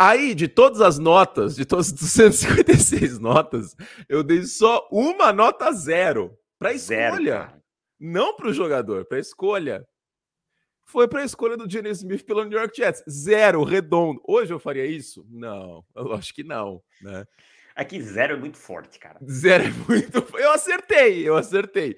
Aí, 0.00 0.34
de 0.34 0.48
todas 0.48 0.80
as 0.80 0.98
notas, 0.98 1.54
de 1.54 1.66
todas 1.66 1.88
as 1.88 1.92
256 1.92 3.18
notas, 3.18 3.76
eu 4.08 4.22
dei 4.22 4.44
só 4.44 4.88
uma 4.90 5.30
nota 5.30 5.70
zero 5.72 6.34
para 6.58 6.72
escolha. 6.72 7.48
Zero, 7.48 7.62
não 8.00 8.34
para 8.34 8.48
o 8.48 8.52
jogador, 8.54 9.04
para 9.04 9.18
escolha 9.18 9.86
foi 10.90 11.06
para 11.06 11.20
a 11.20 11.24
escolha 11.24 11.56
do 11.56 11.70
Gene 11.70 11.88
Smith 11.90 12.24
pelo 12.24 12.42
New 12.44 12.58
York 12.58 12.76
Jets. 12.76 13.04
Zero, 13.08 13.62
redondo. 13.62 14.20
Hoje 14.26 14.52
eu 14.52 14.58
faria 14.58 14.84
isso? 14.84 15.24
Não, 15.30 15.84
eu 15.94 16.12
acho 16.14 16.34
que 16.34 16.42
não, 16.42 16.82
né? 17.00 17.24
Aqui 17.76 17.98
é 17.98 18.00
zero 18.00 18.34
é 18.34 18.36
muito 18.36 18.58
forte, 18.58 18.98
cara. 18.98 19.18
Zero 19.30 19.64
é 19.64 19.70
muito. 19.70 20.36
Eu 20.36 20.50
acertei, 20.50 21.26
eu 21.26 21.36
acertei. 21.36 21.94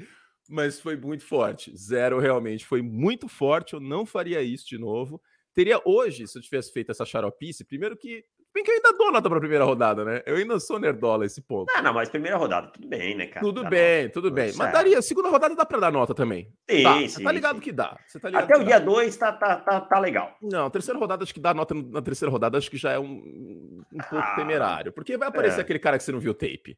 Mas 0.48 0.78
foi 0.78 0.96
muito 0.96 1.24
forte. 1.24 1.74
Zero 1.76 2.18
realmente 2.18 2.66
foi 2.66 2.82
muito 2.82 3.28
forte. 3.28 3.72
Eu 3.72 3.80
não 3.80 4.04
faria 4.04 4.42
isso 4.42 4.66
de 4.66 4.76
novo. 4.76 5.20
Teria 5.54 5.80
hoje, 5.84 6.26
se 6.26 6.38
eu 6.38 6.42
tivesse 6.42 6.72
feito 6.72 6.90
essa 6.90 7.04
xaropice, 7.04 7.64
primeiro 7.64 7.96
que 7.96 8.24
Bem 8.54 8.62
que 8.62 8.70
eu 8.70 8.74
ainda 8.74 8.92
dou 8.92 9.10
nota 9.10 9.30
pra 9.30 9.40
primeira 9.40 9.64
rodada, 9.64 10.04
né? 10.04 10.22
Eu 10.26 10.36
ainda 10.36 10.60
sou 10.60 10.78
nerdola 10.78 11.24
esse 11.24 11.40
ponto. 11.40 11.72
Ah, 11.74 11.80
não, 11.80 11.94
mas 11.94 12.10
primeira 12.10 12.36
rodada, 12.36 12.68
tudo 12.68 12.86
bem, 12.86 13.16
né, 13.16 13.26
cara? 13.26 13.40
Tudo 13.40 13.62
dá 13.62 13.70
bem, 13.70 14.02
nota. 14.02 14.12
tudo 14.12 14.30
bem. 14.30 14.52
Mas 14.54 14.72
daria, 14.72 15.00
segunda 15.00 15.30
rodada 15.30 15.54
dá 15.54 15.64
pra 15.64 15.80
dar 15.80 15.90
nota 15.90 16.14
também. 16.14 16.52
Sim, 16.68 16.82
tá, 16.82 16.94
sim. 16.98 17.08
Você 17.08 17.22
tá 17.22 17.32
ligado 17.32 17.54
sim. 17.54 17.60
que 17.62 17.72
dá. 17.72 17.98
Tá 18.20 18.28
ligado 18.28 18.44
Até 18.44 18.58
o 18.58 18.64
dia 18.64 18.78
2 18.78 19.16
tá, 19.16 19.32
tá, 19.32 19.56
tá, 19.56 19.80
tá 19.80 19.98
legal. 19.98 20.36
Não, 20.42 20.68
terceira 20.68 21.00
rodada, 21.00 21.24
acho 21.24 21.32
que 21.32 21.40
dá 21.40 21.54
nota 21.54 21.74
na 21.74 22.02
terceira 22.02 22.30
rodada, 22.30 22.58
acho 22.58 22.70
que 22.70 22.76
já 22.76 22.92
é 22.92 22.98
um, 22.98 23.82
um 23.90 23.98
pouco 24.10 24.16
ah, 24.16 24.34
temerário. 24.36 24.92
Porque 24.92 25.16
vai 25.16 25.28
aparecer 25.28 25.60
é. 25.60 25.62
aquele 25.62 25.78
cara 25.78 25.96
que 25.96 26.04
você 26.04 26.12
não 26.12 26.20
viu 26.20 26.32
o 26.32 26.34
tape. 26.34 26.76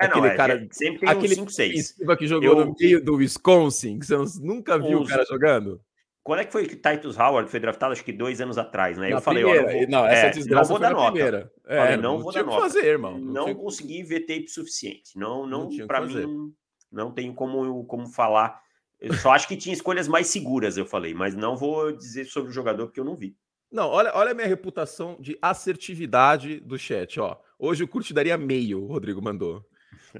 É, 0.00 0.06
aquele 0.06 0.26
não, 0.26 0.32
é, 0.32 0.36
cara, 0.36 0.66
sempre 0.72 1.00
tem 1.00 1.08
aquele 1.08 1.34
um 1.34 1.48
5, 1.48 1.52
6. 1.52 1.96
que 2.18 2.26
jogou 2.26 2.48
eu... 2.48 2.66
no 2.66 2.74
meio 2.78 3.04
do 3.04 3.14
Wisconsin, 3.14 4.00
que 4.00 4.06
você 4.06 4.16
nunca 4.40 4.76
viu 4.76 5.02
Os... 5.02 5.08
o 5.08 5.08
cara 5.08 5.24
jogando. 5.24 5.80
Quando 6.22 6.40
é 6.40 6.44
que 6.44 6.52
foi 6.52 6.66
que 6.66 6.76
Titus 6.76 7.18
Howard 7.18 7.50
foi 7.50 7.58
draftado? 7.58 7.92
Acho 7.92 8.04
que 8.04 8.12
dois 8.12 8.40
anos 8.40 8.56
atrás, 8.56 8.96
né? 8.96 9.08
Na 9.08 9.16
eu 9.16 9.20
falei, 9.20 9.42
primeira, 9.42 9.66
ó, 9.66 9.72
não, 9.72 9.78
vou, 9.78 9.88
não, 9.88 10.06
essa 10.06 10.26
é, 10.26 10.30
desgraça 10.30 10.72
não 10.72 10.78
vou 10.78 10.78
dar 10.78 10.92
nota. 10.92 11.12
Primeira. 11.12 11.52
É, 11.66 11.76
falei, 11.78 11.96
não, 11.96 12.02
não 12.02 12.20
vou 12.20 12.32
dar 12.32 12.44
nota. 12.44 12.60
fazer, 12.60 12.84
irmão. 12.84 13.18
Não, 13.18 13.32
não 13.32 13.44
tinha... 13.46 13.56
consegui 13.56 14.02
ver 14.04 14.20
tape 14.20 14.48
suficiente. 14.48 15.18
Não, 15.18 15.46
não, 15.46 15.68
não 15.68 15.86
para 15.86 16.00
mim, 16.00 16.54
não 16.92 17.10
tenho 17.10 17.34
como, 17.34 17.84
como 17.86 18.06
falar. 18.06 18.60
Eu 19.00 19.14
só 19.14 19.32
acho 19.32 19.48
que 19.48 19.56
tinha 19.56 19.72
escolhas 19.72 20.06
mais 20.06 20.28
seguras, 20.28 20.76
eu 20.76 20.86
falei, 20.86 21.12
mas 21.12 21.34
não 21.34 21.56
vou 21.56 21.90
dizer 21.90 22.24
sobre 22.26 22.50
o 22.50 22.54
jogador 22.54 22.86
porque 22.86 23.00
eu 23.00 23.04
não 23.04 23.16
vi. 23.16 23.36
Não, 23.70 23.88
olha, 23.88 24.12
olha 24.14 24.30
a 24.30 24.34
minha 24.34 24.46
reputação 24.46 25.16
de 25.18 25.36
assertividade 25.42 26.60
do 26.60 26.78
chat, 26.78 27.18
ó. 27.18 27.36
Hoje 27.58 27.82
o 27.82 27.88
Curte 27.88 28.14
daria 28.14 28.36
meio, 28.38 28.84
o 28.84 28.86
Rodrigo 28.86 29.20
mandou. 29.20 29.64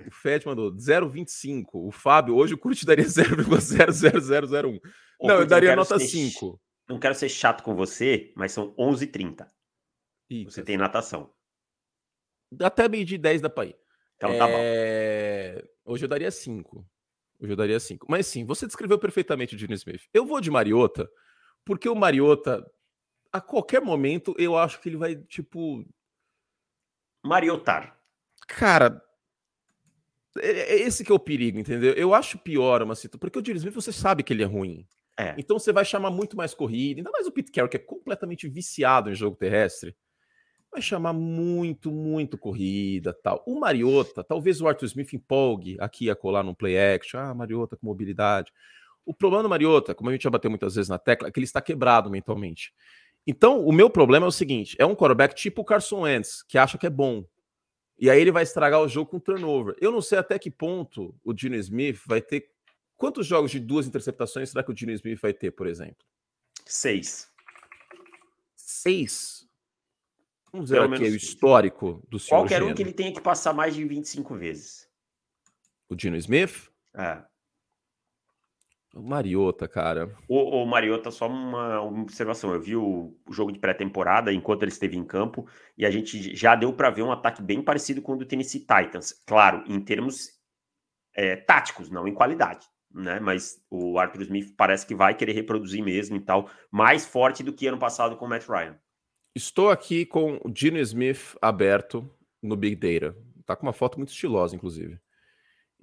O 0.07 0.11
Fed 0.11 0.47
mandou 0.47 0.73
0,25. 0.73 1.67
O 1.73 1.91
Fábio, 1.91 2.37
hoje 2.37 2.55
o 2.55 2.59
Curte 2.59 2.87
daria 2.87 3.05
0,00001. 3.07 4.81
Não, 5.21 5.37
eu 5.37 5.47
daria 5.47 5.77
nota 5.77 5.99
5 5.99 6.61
não 6.93 6.99
quero 6.99 7.15
ser 7.15 7.29
chato 7.29 7.63
com 7.63 7.75
você, 7.75 8.33
mas 8.37 8.53
são 8.53 8.75
11h30. 8.77 9.49
Você 10.45 10.63
tem 10.63 10.77
natação. 10.77 11.33
Até 12.61 12.89
meio 12.89 13.05
de 13.05 13.19
10 13.19 13.41
dá 13.41 13.51
pra 13.51 13.67
ir. 13.67 13.77
Então 14.17 14.37
tá 14.39 14.49
é... 14.49 15.63
bom. 15.85 15.93
Hoje 15.93 16.05
eu 16.05 16.09
daria 16.09 16.31
5. 16.31 16.87
Hoje 17.41 17.53
eu 17.53 17.57
daria 17.57 17.81
5. 17.81 18.07
Mas 18.09 18.27
sim, 18.27 18.45
você 18.45 18.67
descreveu 18.67 18.99
perfeitamente 18.99 19.55
o 19.55 19.59
Gene 19.59 19.75
Smith. 19.75 20.09
Eu 20.13 20.25
vou 20.25 20.41
de 20.41 20.51
Mariota, 20.51 21.11
porque 21.65 21.89
o 21.89 21.95
Mariota, 21.95 22.65
a 23.33 23.41
qualquer 23.41 23.83
momento, 23.83 24.35
eu 24.39 24.57
acho 24.57 24.81
que 24.81 24.89
ele 24.89 24.97
vai, 24.97 25.17
tipo. 25.17 25.85
Mariotar. 27.25 27.99
Cara, 28.47 28.87
é, 28.87 28.99
é 28.99 29.12
esse 30.41 31.05
que 31.05 31.13
é 31.13 31.15
o 31.15 31.19
perigo, 31.19 31.59
entendeu? 31.59 31.93
Eu 31.93 32.15
acho 32.15 32.39
pior 32.39 32.83
uma 32.83 32.95
situação. 32.95 33.21
Porque 33.21 33.39
o 33.39 33.45
Gene 33.45 33.59
Smith, 33.59 33.75
você 33.75 33.93
sabe 33.93 34.23
que 34.23 34.33
ele 34.33 34.43
é 34.43 34.47
ruim. 34.47 34.87
É. 35.19 35.35
Então 35.37 35.59
você 35.59 35.73
vai 35.73 35.85
chamar 35.85 36.11
muito 36.11 36.37
mais 36.37 36.55
corrida, 36.55 37.01
ainda 37.01 37.11
mais 37.11 37.27
o 37.27 37.33
Pete 37.33 37.53
Carroll, 37.53 37.69
que 37.69 37.77
é 37.77 37.81
completamente 37.81 38.49
viciado 38.49 39.11
em 39.11 39.15
jogo 39.15 39.37
terrestre. 39.37 39.95
Vai 40.71 40.81
chamar 40.81 41.13
muito, 41.13 41.91
muito 41.91 42.39
corrida 42.39 43.13
tal. 43.23 43.43
O 43.47 43.61
Mariota, 43.61 44.25
talvez 44.25 44.61
o 44.63 44.67
Arthur 44.67 44.87
Smith 44.87 45.13
empolgue 45.13 45.77
aqui 45.79 46.09
a 46.09 46.17
colar 46.17 46.43
no 46.43 46.57
play 46.57 46.79
action. 46.79 47.21
Ah, 47.21 47.35
Mariota 47.35 47.77
com 47.77 47.87
mobilidade. 47.87 48.51
O 49.05 49.13
problema 49.13 49.43
do 49.43 49.49
Mariota, 49.51 49.95
como 49.95 50.09
a 50.09 50.13
gente 50.13 50.23
já 50.23 50.31
bateu 50.31 50.51
muitas 50.51 50.75
vezes 50.77 50.89
na 50.89 50.99
tecla, 50.99 51.29
é 51.29 51.31
que 51.31 51.39
ele 51.39 51.45
está 51.45 51.61
quebrado 51.61 52.09
mentalmente. 52.09 52.73
Então, 53.27 53.65
o 53.65 53.73
meu 53.73 53.91
problema 53.91 54.27
é 54.27 54.29
o 54.29 54.33
seguinte: 54.33 54.77
é 54.79 54.87
um 54.87 54.95
quarterback 54.95 55.35
tipo 55.35 55.61
o 55.61 55.65
Carson 55.65 56.01
Wentz, 56.01 56.43
que 56.49 56.57
acha 56.57 56.79
que 56.79 56.87
é 56.87 56.91
bom. 56.91 57.25
E 58.03 58.11
aí 58.11 58.21
ele 58.21 58.33
vai 58.33 58.43
estragar 58.43 58.83
o 58.83 58.89
jogo 58.89 59.11
com 59.11 59.19
turnover. 59.19 59.77
Eu 59.81 59.91
não 59.93 60.03
sei 60.03 60.19
até 60.19 60.39
que 60.39 60.51
ponto 60.51 61.15
o 61.25 61.33
Gino 61.35 61.57
Smith 61.57 62.01
vai 62.05 62.21
ter 62.21 62.53
Quantos 63.03 63.27
jogos 63.27 63.51
de 63.51 63.59
duas 63.59 63.85
interceptações 63.85 64.51
será 64.51 64.63
que 64.63 64.71
o 64.71 64.75
Dino 64.75 64.93
Smith 64.93 65.21
vai 65.21 65.35
ter, 65.35 65.51
por 65.51 65.67
exemplo? 65.67 66.07
Seis. 66.65 67.29
Seis? 68.55 69.45
Vamos 70.53 70.71
ver 70.71 70.83
aqui 70.83 71.03
o 71.03 71.17
histórico 71.17 72.01
do 72.09 72.21
senhor. 72.21 72.43
Qualquer 72.43 72.61
Geno. 72.61 72.71
um 72.71 72.75
que 72.77 72.81
ele 72.81 72.93
tenha 72.93 73.13
que 73.13 73.21
passar 73.21 73.53
mais 73.53 73.75
de 73.75 73.85
25 73.85 74.37
vezes. 74.37 74.89
O 75.89 75.97
Dino 75.97 76.17
Smith? 76.17 76.71
É. 76.95 77.25
O 78.95 79.03
Mariota, 79.03 79.67
cara. 79.67 80.15
O, 80.29 80.63
o 80.63 80.67
Mariota, 80.67 81.11
só 81.11 81.27
uma, 81.27 81.81
uma, 81.81 82.03
observação. 82.03 82.53
Eu 82.53 82.61
vi 82.61 82.77
o, 82.77 83.17
o 83.27 83.33
jogo 83.33 83.51
de 83.51 83.59
pré-temporada 83.59 84.33
enquanto 84.33 84.63
ele 84.63 84.73
esteve 84.73 84.97
em 84.97 85.05
campo 85.05 85.47
e 85.79 85.87
a 85.87 85.91
gente 85.91 86.37
já 86.37 86.55
deu 86.55 86.73
para 86.73 86.91
ver 86.91 87.03
um 87.03 87.13
ataque 87.13 87.43
bem 87.43 87.63
parecido 87.63 88.03
com 88.03 88.13
o 88.13 88.17
do 88.17 88.27
Tennessee 88.27 88.61
Titans. 88.61 89.13
Claro, 89.27 89.65
em 89.67 89.81
termos 89.81 90.29
é, 91.15 91.37
táticos, 91.37 91.91
não 91.91 92.07
em 92.07 92.13
qualidade 92.13 92.67
né? 92.95 93.19
Mas 93.21 93.61
o 93.71 93.99
Arthur 93.99 94.23
Smith 94.23 94.55
parece 94.57 94.87
que 94.87 94.95
vai 94.95 95.15
querer 95.15 95.33
reproduzir 95.33 95.83
mesmo 95.83 96.17
e 96.17 96.21
tal, 96.21 96.49
mais 96.71 97.07
forte 97.07 97.43
do 97.43 97.53
que 97.53 97.67
ano 97.67 97.79
passado 97.79 98.17
com 98.17 98.27
o 98.27 98.29
Matt 98.29 98.47
Ryan. 98.49 98.79
Estou 99.35 99.71
aqui 99.71 100.05
com 100.05 100.39
o 100.45 100.53
Gino 100.55 100.79
Smith 100.79 101.37
aberto 101.41 102.09
no 102.43 102.57
Big 102.57 102.77
Data. 102.77 103.17
Tá 103.47 103.57
com 103.57 103.67
uma 103.67 103.73
foto 103.73 103.99
muito 103.99 104.11
estilosa, 104.11 104.55
inclusive. 104.55 104.99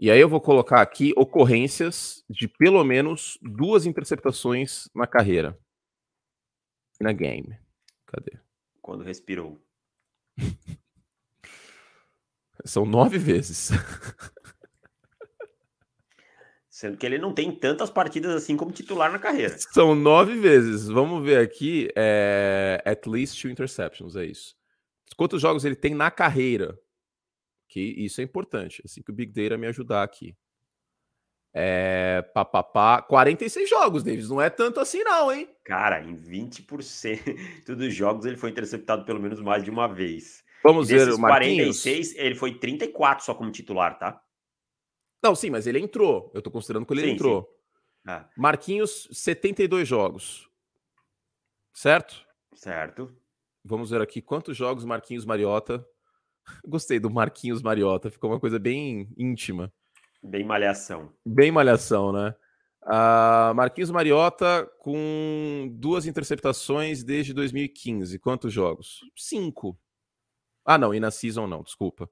E 0.02 0.10
aí 0.10 0.22
eu 0.22 0.30
vou 0.30 0.40
colocar 0.40 0.82
aqui 0.82 1.12
ocorrências 1.18 2.24
de 2.30 2.48
pelo 2.48 2.82
menos 2.86 3.38
duas 3.42 3.86
interceptações 3.86 4.88
na 4.96 5.06
carreira. 5.06 5.60
Na 7.02 7.12
game. 7.12 7.60
Cadê? 8.06 8.40
Quando 8.82 9.04
respirou. 9.04 9.62
São 12.64 12.86
nove 12.86 13.18
vezes. 13.18 13.72
Sendo 16.70 16.96
que 16.96 17.06
ele 17.06 17.18
não 17.18 17.34
tem 17.34 17.52
tantas 17.52 17.90
partidas 17.90 18.34
assim 18.34 18.56
como 18.56 18.72
titular 18.72 19.12
na 19.12 19.20
carreira. 19.20 19.58
São 19.74 19.94
nove 19.94 20.40
vezes. 20.40 20.88
Vamos 20.88 21.22
ver 21.26 21.40
aqui. 21.40 21.90
É... 21.94 22.82
At 22.86 23.06
least 23.06 23.42
two 23.42 23.52
interceptions, 23.52 24.16
é 24.16 24.24
isso. 24.24 24.56
Quantos 25.18 25.42
jogos 25.42 25.66
ele 25.66 25.76
tem 25.76 25.94
na 25.94 26.10
carreira? 26.10 26.80
Que 27.70 27.80
isso 27.80 28.20
é 28.20 28.24
importante. 28.24 28.82
Assim 28.84 29.02
que 29.02 29.12
o 29.12 29.14
Big 29.14 29.32
Data 29.32 29.58
me 29.58 29.68
ajudar 29.68 30.04
aqui. 30.04 30.36
É. 31.54 32.24
Papapá. 32.34 33.02
46 33.04 33.70
jogos, 33.70 34.04
Davis. 34.04 34.28
Não 34.28 34.42
é 34.42 34.50
tanto 34.50 34.80
assim, 34.80 35.04
não, 35.04 35.32
hein? 35.32 35.48
Cara, 35.64 36.02
em 36.02 36.16
20% 36.16 37.64
dos 37.78 37.94
jogos 37.94 38.26
ele 38.26 38.38
foi 38.38 38.50
interceptado 38.50 39.06
pelo 39.06 39.22
menos 39.22 39.40
mais 39.40 39.64
de 39.64 39.70
uma 39.70 39.88
vez. 39.88 40.44
Vamos 40.64 40.90
ver 40.90 41.08
o 41.14 41.20
Marquinhos. 41.20 41.82
46, 41.84 42.16
ele 42.16 42.36
foi 42.36 42.58
34 42.58 43.24
só 43.24 43.34
como 43.34 43.52
titular, 43.52 43.98
tá? 43.98 44.22
Não, 45.24 45.36
sim, 45.36 45.50
mas 45.50 45.68
ele 45.68 45.80
entrou. 45.80 46.32
Eu 46.34 46.42
tô 46.42 46.50
considerando 46.50 46.86
que 46.86 46.94
ele 46.94 47.02
sim, 47.02 47.12
entrou. 47.12 47.44
Sim. 47.44 48.12
Ah. 48.12 48.30
Marquinhos, 48.36 49.08
72 49.12 49.88
jogos. 49.88 50.50
Certo? 51.74 52.26
Certo. 52.56 53.16
Vamos 53.64 53.92
ver 53.92 54.02
aqui 54.02 54.22
quantos 54.22 54.58
jogos 54.58 54.84
Marquinhos 54.84 55.26
Mariota. 55.26 55.86
Gostei 56.66 57.00
do 57.00 57.10
Marquinhos 57.10 57.62
Mariota, 57.62 58.12
ficou 58.12 58.30
uma 58.30 58.40
coisa 58.40 58.60
bem 58.60 59.10
íntima. 59.18 59.72
Bem 60.22 60.44
malhação. 60.44 61.12
Bem 61.26 61.52
malhação, 61.52 62.12
né? 62.12 62.36
Uh, 62.84 63.54
Marquinhos 63.56 63.92
Mariota 63.92 64.70
com 64.80 65.70
duas 65.74 66.06
interceptações 66.06 67.04
desde 67.04 67.34
2015. 67.34 68.18
Quantos 68.20 68.52
jogos? 68.52 69.00
Cinco. 69.16 69.78
Ah, 70.66 70.78
não, 70.78 70.94
e 70.94 71.00
na 71.00 71.12
season 71.12 71.48
não, 71.48 71.64
desculpa 71.64 72.10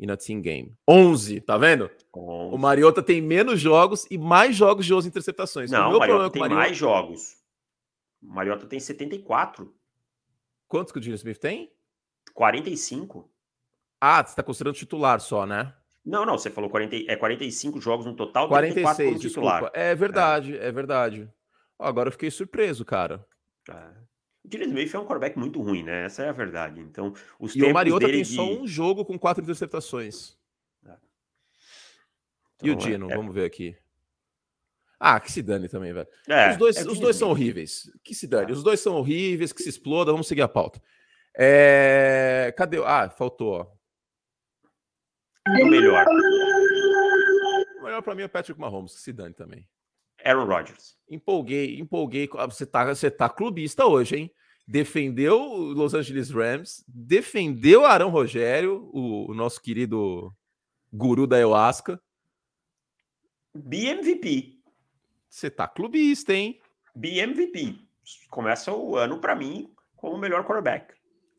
e 0.00 0.06
na 0.06 0.16
Team 0.16 0.40
Game. 0.40 0.74
11, 0.88 1.42
tá 1.42 1.58
vendo? 1.58 1.90
11. 2.16 2.54
O 2.54 2.58
Mariota 2.58 3.02
tem 3.02 3.20
menos 3.20 3.60
jogos 3.60 4.06
e 4.10 4.16
mais 4.16 4.56
jogos 4.56 4.86
de 4.86 4.94
11 4.94 5.06
interceptações. 5.06 5.70
Não, 5.70 5.94
o, 5.94 5.98
Mariota 5.98 6.30
tem 6.30 6.40
Mariota... 6.40 6.62
mais 6.62 6.76
jogos. 6.76 7.36
O 8.22 8.32
Mariota 8.32 8.66
tem 8.66 8.80
74. 8.80 9.72
Quantos 10.66 10.90
que 10.90 10.98
o 10.98 11.02
Gene 11.02 11.16
Smith 11.16 11.38
tem? 11.38 11.70
45. 12.32 13.30
Ah, 14.00 14.24
você 14.24 14.34
tá 14.34 14.42
considerando 14.42 14.76
titular 14.76 15.20
só, 15.20 15.44
né? 15.46 15.74
Não, 16.04 16.24
não, 16.24 16.38
você 16.38 16.50
falou 16.50 16.70
40, 16.70 16.96
é 17.12 17.16
45 17.16 17.80
jogos 17.80 18.06
no 18.06 18.16
total, 18.16 18.48
46 18.48 18.96
como 18.96 19.18
titular. 19.18 19.60
Desculpa. 19.60 19.78
É 19.78 19.94
verdade, 19.94 20.56
é, 20.56 20.66
é 20.66 20.72
verdade. 20.72 21.30
Ó, 21.78 21.86
agora 21.86 22.08
eu 22.08 22.12
fiquei 22.12 22.30
surpreso, 22.30 22.84
cara. 22.84 23.24
É. 23.68 24.00
O 24.42 24.48
Dylan 24.48 24.66
Smith 24.66 24.94
é 24.94 24.98
um 24.98 25.04
quarterback 25.04 25.38
muito 25.38 25.60
ruim, 25.60 25.82
né? 25.82 26.06
Essa 26.06 26.22
é 26.22 26.28
a 26.30 26.32
verdade. 26.32 26.80
Então, 26.80 27.12
os 27.38 27.54
e 27.54 27.62
o 27.62 27.72
Mariota 27.72 28.06
tem 28.06 28.22
de... 28.22 28.34
só 28.34 28.42
um 28.42 28.66
jogo 28.66 29.04
com 29.04 29.18
quatro 29.18 29.42
interceptações. 29.42 30.36
É. 30.86 30.88
Então, 30.88 30.98
e 32.62 32.70
o 32.70 32.72
então, 32.72 32.86
Dino, 32.86 33.10
é... 33.10 33.16
vamos 33.16 33.34
ver 33.34 33.44
aqui. 33.44 33.76
Ah, 34.98 35.20
que 35.20 35.30
se 35.32 35.42
dane 35.42 35.68
também, 35.68 35.92
velho. 35.92 36.08
É, 36.28 36.50
os 36.50 36.56
dois, 36.58 36.76
é 36.76 36.82
os 36.82 36.98
dois 36.98 37.16
são 37.16 37.30
horríveis. 37.30 37.90
Que 38.02 38.14
se 38.14 38.26
dane. 38.26 38.50
É. 38.50 38.54
Os 38.54 38.62
dois 38.62 38.80
são 38.80 38.96
horríveis, 38.96 39.52
que 39.52 39.62
se 39.62 39.68
exploda. 39.68 40.12
Vamos 40.12 40.26
seguir 40.26 40.42
a 40.42 40.48
pauta. 40.48 40.80
É... 41.36 42.52
Cadê? 42.56 42.78
Ah, 42.84 43.08
faltou, 43.08 43.52
ó. 43.52 43.79
O 45.48 45.66
melhor. 45.66 46.06
O 47.78 47.82
melhor 47.82 48.02
pra 48.02 48.14
mim 48.14 48.22
é 48.22 48.28
Patrick 48.28 48.60
Mahomes, 48.60 48.94
que 48.94 49.00
se 49.00 49.12
dane 49.12 49.34
também. 49.34 49.66
Aaron 50.24 50.46
Rodgers. 50.46 50.96
Empolguei, 51.08 51.78
empolguei. 51.78 52.28
Ah, 52.36 52.46
você 52.46 52.66
tá, 52.66 52.84
você 52.84 53.10
tá 53.10 53.28
clubista 53.28 53.86
hoje, 53.86 54.16
hein? 54.16 54.30
Defendeu 54.66 55.40
o 55.40 55.72
Los 55.72 55.94
Angeles 55.94 56.30
Rams, 56.30 56.84
defendeu 56.86 57.84
Arão 57.84 58.10
Rogério, 58.10 58.88
o, 58.92 59.30
o 59.30 59.34
nosso 59.34 59.60
querido 59.60 60.32
guru 60.92 61.26
da 61.26 61.36
ayahuasca. 61.36 62.00
BMVP. 63.54 64.60
Você 65.28 65.50
tá 65.50 65.66
clubista, 65.66 66.32
hein? 66.32 66.60
BMVP. 66.94 67.80
Começa 68.28 68.72
o 68.72 68.96
ano 68.96 69.18
para 69.18 69.34
mim 69.34 69.72
como 69.96 70.16
o 70.16 70.18
melhor 70.18 70.44
quarterback 70.44 70.94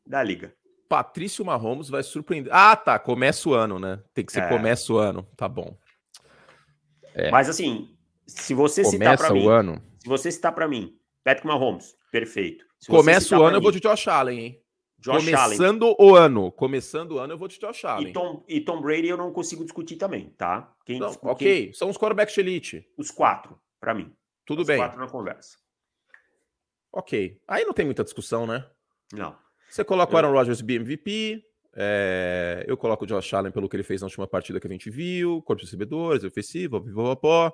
da 0.06 0.22
liga. 0.22 0.54
Patrício 0.92 1.46
Mahomes 1.46 1.88
vai 1.88 2.04
surpreender. 2.04 2.54
Ah, 2.54 2.76
tá. 2.76 3.00
Começa 3.00 3.48
o 3.48 3.54
ano, 3.54 3.80
né? 3.80 4.04
Tem 4.14 4.26
que 4.26 4.34
ser 4.34 4.42
é. 4.42 4.50
começa 4.50 4.92
o 4.92 4.98
ano. 4.98 5.26
Tá 5.38 5.48
bom. 5.48 5.78
É. 7.14 7.32
Mas 7.32 7.48
assim, 7.48 7.96
se 8.28 8.54
você 8.54 8.84
começa 8.84 9.14
citar 9.14 9.18
para 9.18 9.34
mim, 9.34 9.48
ano. 9.48 9.82
se 10.00 10.10
você 10.10 10.30
citar 10.30 10.52
para 10.52 10.68
mim, 10.68 10.94
Patrick 11.24 11.48
Mahomes, 11.48 11.96
perfeito. 12.12 12.66
Se 12.78 12.90
começa 12.90 13.40
o 13.40 13.42
ano, 13.42 13.56
eu 13.56 13.62
vou 13.62 13.72
de 13.72 13.80
Josh 13.80 14.06
Allen, 14.10 14.38
hein? 14.38 14.62
Josh 15.00 15.24
Começando 15.24 15.84
Allen. 15.84 15.96
o 15.98 16.14
ano. 16.14 16.52
Começando 16.52 17.12
o 17.14 17.20
ano, 17.20 17.34
eu 17.34 17.38
vou 17.38 17.48
de 17.48 17.58
Josh 17.58 17.86
Allen. 17.86 18.10
E 18.10 18.12
Tom, 18.12 18.44
e 18.46 18.60
Tom 18.60 18.82
Brady 18.82 19.08
eu 19.08 19.16
não 19.16 19.32
consigo 19.32 19.64
discutir 19.64 19.96
também, 19.96 20.32
tá? 20.32 20.74
Quem, 20.86 21.00
não, 21.00 21.16
ok, 21.22 21.66
quem... 21.68 21.74
são 21.74 21.90
os 21.90 21.98
quarterbacks 21.98 22.36
de 22.36 22.42
elite. 22.42 22.86
Os 22.98 23.10
quatro, 23.12 23.58
para 23.80 23.94
mim. 23.94 24.12
Tudo 24.46 24.64
os 24.64 24.68
bem. 24.68 24.76
Os 24.76 24.84
quatro 24.84 25.00
na 25.00 25.08
conversa. 25.08 25.58
Ok. 26.92 27.40
Aí 27.48 27.64
não 27.64 27.72
tem 27.72 27.86
muita 27.86 28.04
discussão, 28.04 28.46
né? 28.46 28.66
Não. 29.14 29.38
Você 29.72 29.86
coloca 29.86 30.14
o 30.14 30.18
Aaron 30.18 30.34
Rodgers 30.34 30.60
BMVP, 30.60 31.46
é... 31.74 32.66
eu 32.68 32.76
coloco 32.76 33.06
o 33.06 33.08
Josh 33.08 33.34
Allen 33.34 33.54
pelo 33.54 33.70
que 33.70 33.78
ele 33.78 33.84
fez 33.84 34.02
na 34.02 34.08
última 34.08 34.28
partida 34.28 34.60
que 34.60 34.68
a 34.68 34.70
gente 34.70 34.90
viu, 34.90 35.42
corpo 35.44 35.62
de 35.62 35.66
recebedores, 35.66 36.26
ofensivo, 36.26 36.84
pó. 37.16 37.54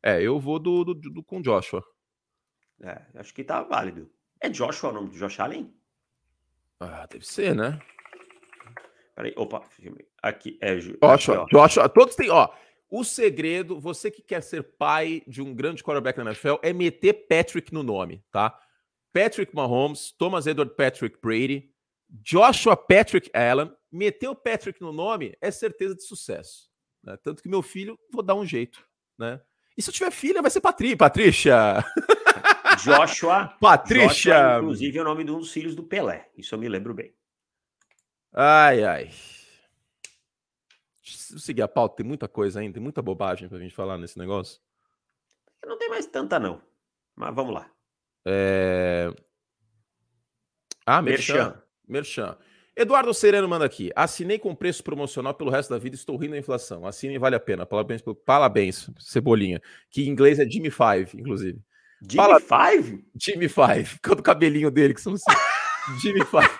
É, 0.00 0.22
eu 0.22 0.38
vou 0.38 0.60
do, 0.60 0.84
do, 0.84 0.94
do, 0.94 1.24
com 1.24 1.38
o 1.38 1.42
Joshua. 1.42 1.82
É, 2.80 3.02
acho 3.16 3.34
que 3.34 3.42
tá 3.42 3.64
válido. 3.64 4.08
É 4.40 4.48
Joshua 4.48 4.90
o 4.90 4.92
nome 4.92 5.08
do 5.08 5.16
Josh 5.16 5.40
Allen? 5.40 5.74
Ah, 6.78 7.04
deve 7.10 7.26
ser, 7.26 7.52
né? 7.52 7.80
Peraí, 9.16 9.34
opa, 9.36 9.64
aqui 10.22 10.56
é 10.60 10.76
Joshua, 10.76 11.42
aqui, 11.42 11.50
Joshua, 11.50 11.88
todos 11.88 12.14
têm, 12.14 12.30
ó. 12.30 12.48
O 12.88 13.02
segredo, 13.02 13.80
você 13.80 14.08
que 14.08 14.22
quer 14.22 14.40
ser 14.40 14.62
pai 14.62 15.20
de 15.26 15.42
um 15.42 15.52
grande 15.52 15.82
quarterback 15.82 16.16
na 16.18 16.26
NFL, 16.26 16.58
é 16.62 16.72
meter 16.72 17.26
Patrick 17.26 17.74
no 17.74 17.82
nome, 17.82 18.22
tá? 18.30 18.56
Patrick 19.16 19.54
Mahomes, 19.56 20.12
Thomas 20.12 20.46
Edward 20.46 20.74
Patrick 20.76 21.18
Brady, 21.22 21.70
Joshua 22.06 22.76
Patrick 22.76 23.30
Allen, 23.34 23.74
meteu 23.90 24.34
Patrick 24.34 24.78
no 24.82 24.92
nome 24.92 25.34
é 25.40 25.50
certeza 25.50 25.94
de 25.94 26.02
sucesso. 26.02 26.68
Né? 27.02 27.16
Tanto 27.22 27.42
que 27.42 27.48
meu 27.48 27.62
filho, 27.62 27.98
vou 28.12 28.22
dar 28.22 28.34
um 28.34 28.44
jeito, 28.44 28.86
né? 29.18 29.40
E 29.74 29.80
se 29.80 29.88
eu 29.88 29.94
tiver 29.94 30.10
filha, 30.10 30.42
vai 30.42 30.50
ser 30.50 30.60
Patri, 30.60 30.94
Patrícia. 30.94 31.82
Joshua. 32.84 33.56
Patrícia. 33.58 34.34
Joshua, 34.34 34.58
inclusive, 34.58 34.98
é 34.98 35.00
o 35.00 35.04
nome 35.04 35.24
de 35.24 35.30
um 35.30 35.38
dos 35.38 35.50
filhos 35.50 35.74
do 35.74 35.82
Pelé. 35.82 36.30
Isso 36.36 36.54
eu 36.54 36.58
me 36.58 36.68
lembro 36.68 36.92
bem. 36.92 37.14
Ai, 38.34 38.84
ai. 38.84 39.10
Se 41.02 41.40
seguir 41.40 41.62
a 41.62 41.68
pauta, 41.68 41.96
tem 41.96 42.06
muita 42.06 42.28
coisa 42.28 42.60
ainda, 42.60 42.74
tem 42.74 42.82
muita 42.82 43.00
bobagem 43.00 43.48
pra 43.48 43.58
gente 43.58 43.74
falar 43.74 43.96
nesse 43.96 44.18
negócio. 44.18 44.60
Não 45.64 45.78
tem 45.78 45.88
mais 45.88 46.04
tanta, 46.06 46.38
não. 46.38 46.60
Mas 47.14 47.34
vamos 47.34 47.54
lá. 47.54 47.75
É... 48.26 49.12
Ah, 50.84 51.00
Merchan. 51.00 51.54
Merchan. 51.88 52.36
Eduardo 52.76 53.14
Sereno 53.14 53.48
manda 53.48 53.64
aqui. 53.64 53.90
Assinei 53.96 54.38
com 54.38 54.54
preço 54.54 54.84
promocional 54.84 55.32
pelo 55.32 55.50
resto 55.50 55.70
da 55.70 55.78
vida 55.78 55.96
estou 55.96 56.16
rindo 56.16 56.32
da 56.32 56.38
inflação. 56.38 56.86
Assine 56.86 57.18
vale 57.18 57.34
a 57.34 57.40
pena. 57.40 57.64
Parabéns, 57.64 58.02
parabéns 58.24 58.90
Cebolinha. 58.98 59.62
Que 59.90 60.02
em 60.02 60.10
inglês 60.10 60.38
é 60.38 60.44
Jimmy 60.44 60.70
Five, 60.70 61.18
inclusive. 61.18 61.58
Jimmy 62.02 62.16
Fala... 62.16 62.40
Five? 62.40 63.04
Jimmy 63.18 63.48
Five. 63.48 63.98
Com 64.04 64.12
o 64.12 64.22
cabelinho 64.22 64.70
dele, 64.70 64.92
que 64.92 65.00
são 65.00 65.14
Jimmy 66.02 66.24
Five. 66.24 66.50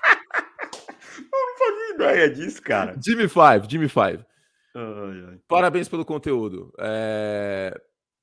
Eu 1.19 1.25
não 1.33 1.59
fazia 1.59 1.95
ideia 1.95 2.31
disso, 2.31 2.63
cara. 2.63 2.97
Jimmy 3.05 3.29
Five, 3.29 3.69
Jimmy 3.69 3.89
Five. 3.89 4.25
Ai, 4.75 5.25
ai. 5.29 5.39
Parabéns 5.47 5.89
pelo 5.89 6.05
conteúdo. 6.05 6.73
É... 6.79 7.79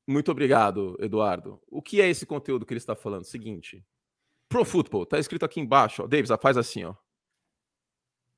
Muito 0.07 0.31
obrigado, 0.31 0.97
Eduardo. 0.99 1.61
O 1.67 1.81
que 1.81 2.01
é 2.01 2.09
esse 2.09 2.25
conteúdo 2.25 2.65
que 2.65 2.73
ele 2.73 2.79
está 2.79 2.95
falando? 2.95 3.23
Seguinte. 3.23 3.85
Pro 4.49 4.65
Football, 4.65 5.05
tá 5.05 5.17
escrito 5.17 5.45
aqui 5.45 5.59
embaixo, 5.59 6.03
ó. 6.03 6.07
Davis, 6.07 6.29
faz 6.41 6.57
assim, 6.57 6.83
ó. 6.83 6.93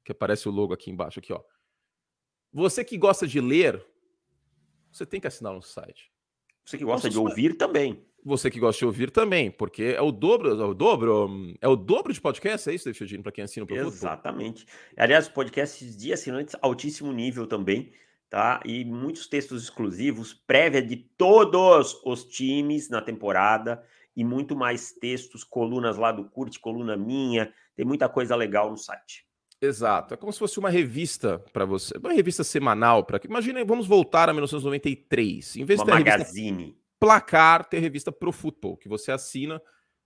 Que 0.04 0.12
aparece 0.12 0.48
o 0.48 0.52
logo 0.52 0.74
aqui 0.74 0.92
embaixo, 0.92 1.20
aqui, 1.20 1.34
ó. 1.34 1.44
Você 2.54 2.86
que 2.86 2.98
gosta 2.98 3.28
de 3.28 3.42
ler, 3.42 3.86
você 4.92 5.06
tem 5.06 5.20
que 5.20 5.28
assinar 5.28 5.54
no 5.54 5.62
site. 5.62 6.12
Você 6.64 6.78
que 6.78 6.86
gosta 6.86 7.08
Nossa, 7.08 7.10
de 7.10 7.20
ouvir 7.20 7.56
também. 7.56 8.06
Você 8.24 8.50
que 8.50 8.60
gosta 8.60 8.80
de 8.80 8.86
ouvir 8.86 9.12
também, 9.12 9.52
porque 9.52 9.84
é 9.84 10.02
o 10.02 10.12
dobro, 10.12 10.50
é 10.50 10.66
o 10.66 10.74
dobro, 10.74 11.54
é 11.62 11.68
o 11.68 11.76
dobro 11.76 12.14
de 12.14 12.22
podcast, 12.22 12.70
é 12.70 12.74
isso, 12.74 12.86
David 12.86 12.98
Chodino, 12.98 13.24
para 13.24 13.32
quem 13.32 13.44
assina 13.44 13.66
o 13.66 13.68
Pro 13.68 13.76
Exatamente. 13.76 14.66
Football. 14.66 15.04
Aliás, 15.04 15.28
podcasts 15.28 15.98
de 15.98 16.14
assinantes 16.14 16.56
altíssimo 16.62 17.12
nível 17.12 17.46
também 17.46 17.92
tá? 18.30 18.62
E 18.66 18.84
muitos 18.86 19.28
textos 19.28 19.64
exclusivos, 19.64 20.34
prévia 20.34 20.82
de 20.82 20.96
todos 20.96 22.00
os 22.06 22.24
times 22.26 22.90
na 22.90 23.02
temporada 23.02 23.84
e 24.16 24.24
muito 24.24 24.56
mais 24.56 24.92
textos, 24.92 25.44
colunas 25.44 25.98
lá 25.98 26.12
do 26.12 26.26
Curte, 26.26 26.60
coluna 26.60 26.96
minha, 26.96 27.54
tem 27.76 27.86
muita 27.86 28.08
coisa 28.08 28.36
legal 28.36 28.70
no 28.70 28.78
site. 28.78 29.26
Exato, 29.62 30.14
é 30.14 30.18
como 30.18 30.32
se 30.32 30.40
fosse 30.40 30.60
uma 30.60 30.70
revista 30.70 31.40
para 31.52 31.66
você, 31.66 31.98
uma 31.98 32.14
revista 32.14 32.44
semanal 32.44 33.04
para 33.04 33.20
que 33.20 33.28
imagine, 33.28 33.64
vamos 33.64 33.88
voltar 33.88 34.30
a 34.30 34.34
1993, 34.34 35.56
em 35.56 35.66
vez 35.66 35.80
uma 35.80 35.86
de 35.86 35.92
ter 35.92 35.98
magazine. 35.98 36.64
Revista 36.64 36.86
placar, 37.00 37.66
ter 37.66 37.80
revista 37.80 38.12
Pro 38.12 38.32
Football, 38.32 38.78
que 38.78 38.90
você 38.90 39.12
assina, 39.12 39.62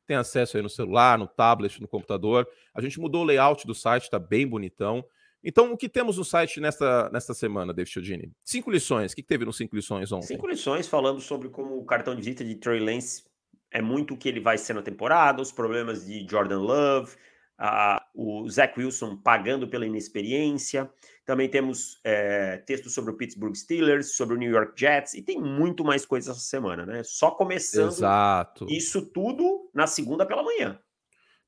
tem 0.05 0.17
acesso 0.17 0.57
aí 0.57 0.63
no 0.63 0.69
celular, 0.69 1.17
no 1.17 1.27
tablet, 1.27 1.79
no 1.79 1.87
computador. 1.87 2.47
A 2.73 2.81
gente 2.81 2.99
mudou 2.99 3.21
o 3.21 3.25
layout 3.25 3.65
do 3.65 3.75
site, 3.75 4.09
tá 4.09 4.19
bem 4.19 4.47
bonitão. 4.47 5.05
Então, 5.43 5.71
o 5.71 5.77
que 5.77 5.87
temos 5.87 6.17
no 6.17 6.25
site 6.25 6.59
nesta, 6.59 7.09
nesta 7.11 7.33
semana, 7.33 7.73
David 7.73 7.91
Chiodini? 7.91 8.31
Cinco 8.43 8.69
lições. 8.69 9.13
O 9.13 9.15
que, 9.15 9.23
teve 9.23 9.45
nos 9.45 9.57
cinco 9.57 9.75
lições 9.75 10.11
ontem? 10.11 10.27
Cinco 10.27 10.47
lições 10.47 10.87
falando 10.87 11.21
sobre 11.21 11.49
como 11.49 11.77
o 11.77 11.85
cartão 11.85 12.13
de 12.13 12.21
visita 12.21 12.43
de 12.43 12.55
Trey 12.55 12.79
Lance 12.79 13.23
é 13.71 13.81
muito 13.81 14.13
o 14.13 14.17
que 14.17 14.27
ele 14.27 14.39
vai 14.39 14.57
ser 14.57 14.73
na 14.73 14.81
temporada, 14.81 15.41
os 15.41 15.51
problemas 15.51 16.05
de 16.05 16.27
Jordan 16.29 16.59
Love, 16.59 17.15
uh, 17.59 17.99
o 18.13 18.49
Zach 18.49 18.77
Wilson 18.77 19.15
pagando 19.17 19.67
pela 19.67 19.85
inexperiência. 19.85 20.89
Também 21.25 21.47
temos 21.47 21.99
é, 22.03 22.57
textos 22.57 22.93
sobre 22.93 23.11
o 23.11 23.15
Pittsburgh 23.15 23.55
Steelers, 23.55 24.15
sobre 24.15 24.35
o 24.35 24.37
New 24.37 24.49
York 24.49 24.73
Jets, 24.75 25.13
e 25.13 25.21
tem 25.21 25.39
muito 25.39 25.85
mais 25.85 26.03
coisas 26.03 26.35
essa 26.35 26.43
semana, 26.43 26.87
né? 26.87 27.03
Só 27.03 27.29
começando 27.29 27.91
Exato. 27.91 28.65
isso 28.67 29.05
tudo 29.05 29.69
na 29.71 29.85
segunda 29.85 30.25
pela 30.25 30.41
manhã 30.41 30.79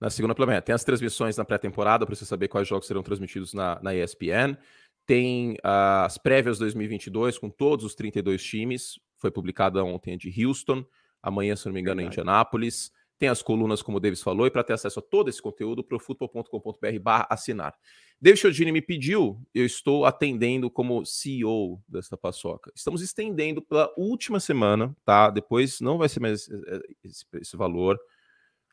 na 0.02 0.10
segunda 0.10 0.34
manhã. 0.46 0.60
Tem 0.60 0.74
as 0.74 0.84
transmissões 0.84 1.38
na 1.38 1.46
pré-temporada 1.46 2.08
para 2.08 2.16
você 2.16 2.26
saber 2.26 2.48
quais 2.48 2.68
jogos 2.68 2.88
serão 2.88 3.04
transmitidos 3.04 3.54
na, 3.54 3.80
na 3.84 3.96
ESPN. 3.96 4.58
Tem 5.06 5.54
uh, 5.54 6.06
as 6.06 6.18
prévias 6.18 6.58
2022 6.58 7.38
com 7.38 7.52
todos 7.52 7.86
os 7.86 7.94
32 7.94 8.44
times. 8.44 9.00
Foi 9.20 9.30
publicada 9.30 9.84
ontem 9.84 10.18
de 10.18 10.44
Houston. 10.44 10.84
Amanhã, 11.22 11.56
se 11.56 11.68
não 11.68 11.74
me 11.74 11.80
engano, 11.80 12.02
é 12.02 12.04
em 12.04 12.08
Indianápolis. 12.08 12.92
Tem 13.20 13.30
as 13.30 13.44
colunas, 13.44 13.84
como 13.84 13.98
o 13.98 14.00
Davis 14.00 14.24
falou, 14.24 14.48
e 14.48 14.50
para 14.50 14.64
ter 14.64 14.74
acesso 14.74 14.98
a 14.98 15.02
todo 15.04 15.30
esse 15.30 15.40
conteúdo, 15.40 15.84
profutbol.com.br 15.84 17.00
barra 17.00 17.28
assinar. 17.30 17.76
David 18.20 18.42
Chiodini 18.42 18.72
me 18.72 18.82
pediu, 18.82 19.40
eu 19.54 19.64
estou 19.64 20.06
atendendo 20.06 20.72
como 20.72 21.06
CEO 21.06 21.80
desta 21.88 22.18
paçoca. 22.18 22.72
Estamos 22.76 23.04
estendendo 23.04 23.62
pela 23.62 23.94
última 23.96 24.40
semana, 24.40 24.96
tá? 25.06 25.30
Depois 25.30 25.80
não 25.80 26.00
vai 26.00 26.10
ser 26.10 26.20
mais 26.20 26.50
esse, 27.04 27.24
esse 27.34 27.56
valor. 27.56 28.00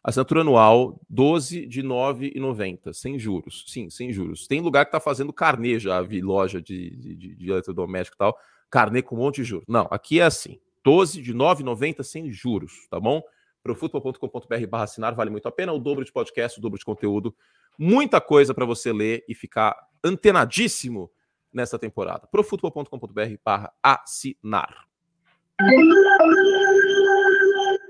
Assinatura 0.03 0.43
anual, 0.43 1.01
12 1.11 1.67
de 1.67 1.83
9,90, 1.83 2.93
sem 2.93 3.19
juros. 3.19 3.65
Sim, 3.67 3.91
sem 3.91 4.13
juros. 4.13 4.47
Tem 4.47 4.61
lugar 4.61 4.85
que 4.85 4.89
está 4.89 5.01
fazendo 5.01 5.33
carnê 5.33 5.79
já, 5.79 6.01
vi 6.01 6.21
loja 6.21 6.63
de, 6.63 6.91
de, 6.91 7.35
de 7.35 7.51
eletrodoméstico 7.51 8.17
e 8.17 8.19
tal, 8.19 8.39
carnê 8.71 9.03
com 9.03 9.17
um 9.17 9.19
monte 9.19 9.37
de 9.37 9.45
juros. 9.45 9.67
Não, 9.69 9.89
aqui 9.91 10.21
é 10.21 10.25
assim, 10.25 10.61
12 10.85 11.21
de 11.21 11.35
9,90 11.35 12.03
sem 12.03 12.31
juros, 12.31 12.87
tá 12.91 13.01
bom? 13.01 13.23
profutbol.com.br 13.63 14.67
barra 14.69 14.85
assinar, 14.85 15.15
vale 15.15 15.31
muito 15.31 15.49
a 15.49 15.53
pena, 15.53 15.73
o 15.73 15.79
dobro 15.79 16.05
de 16.05 16.13
podcast, 16.13 16.59
o 16.59 16.63
dobro 16.63 16.79
de 16.79 16.85
conteúdo, 16.85 17.35
muita 17.77 18.21
coisa 18.21 18.55
para 18.55 18.65
você 18.65 18.93
ler 18.93 19.25
e 19.29 19.35
ficar 19.35 19.77
antenadíssimo 20.03 21.11
nessa 21.53 21.79
temporada. 21.79 22.27
profutbol.com.br 22.31 23.37
barra 23.45 23.73
assinar. 23.83 24.87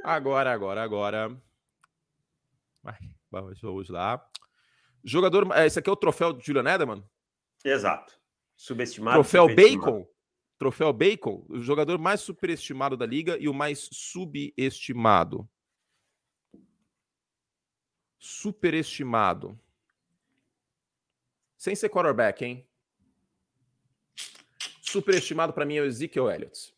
Agora, 0.02 0.52
agora, 0.52 0.82
agora 0.82 1.47
vamos 3.30 3.88
lá. 3.88 4.24
Jogador. 5.04 5.50
É, 5.54 5.66
esse 5.66 5.78
aqui 5.78 5.88
é 5.88 5.92
o 5.92 5.96
troféu 5.96 6.32
de 6.32 6.44
Julian 6.44 6.68
Edelman? 6.74 7.04
Exato. 7.64 8.18
Subestimado. 8.56 9.16
Troféu 9.16 9.54
Bacon? 9.54 10.06
Troféu 10.58 10.92
Bacon? 10.92 11.44
O 11.48 11.60
jogador 11.60 11.98
mais 11.98 12.20
superestimado 12.20 12.96
da 12.96 13.06
liga 13.06 13.36
e 13.38 13.48
o 13.48 13.54
mais 13.54 13.88
subestimado. 13.92 15.48
Superestimado. 18.18 19.58
Sem 21.56 21.74
ser 21.74 21.88
quarterback, 21.88 22.44
hein? 22.44 22.68
Superestimado 24.80 25.52
para 25.52 25.64
mim 25.64 25.76
é 25.76 25.82
o 25.82 25.84
Ezekiel 25.84 26.30
Elliott. 26.30 26.74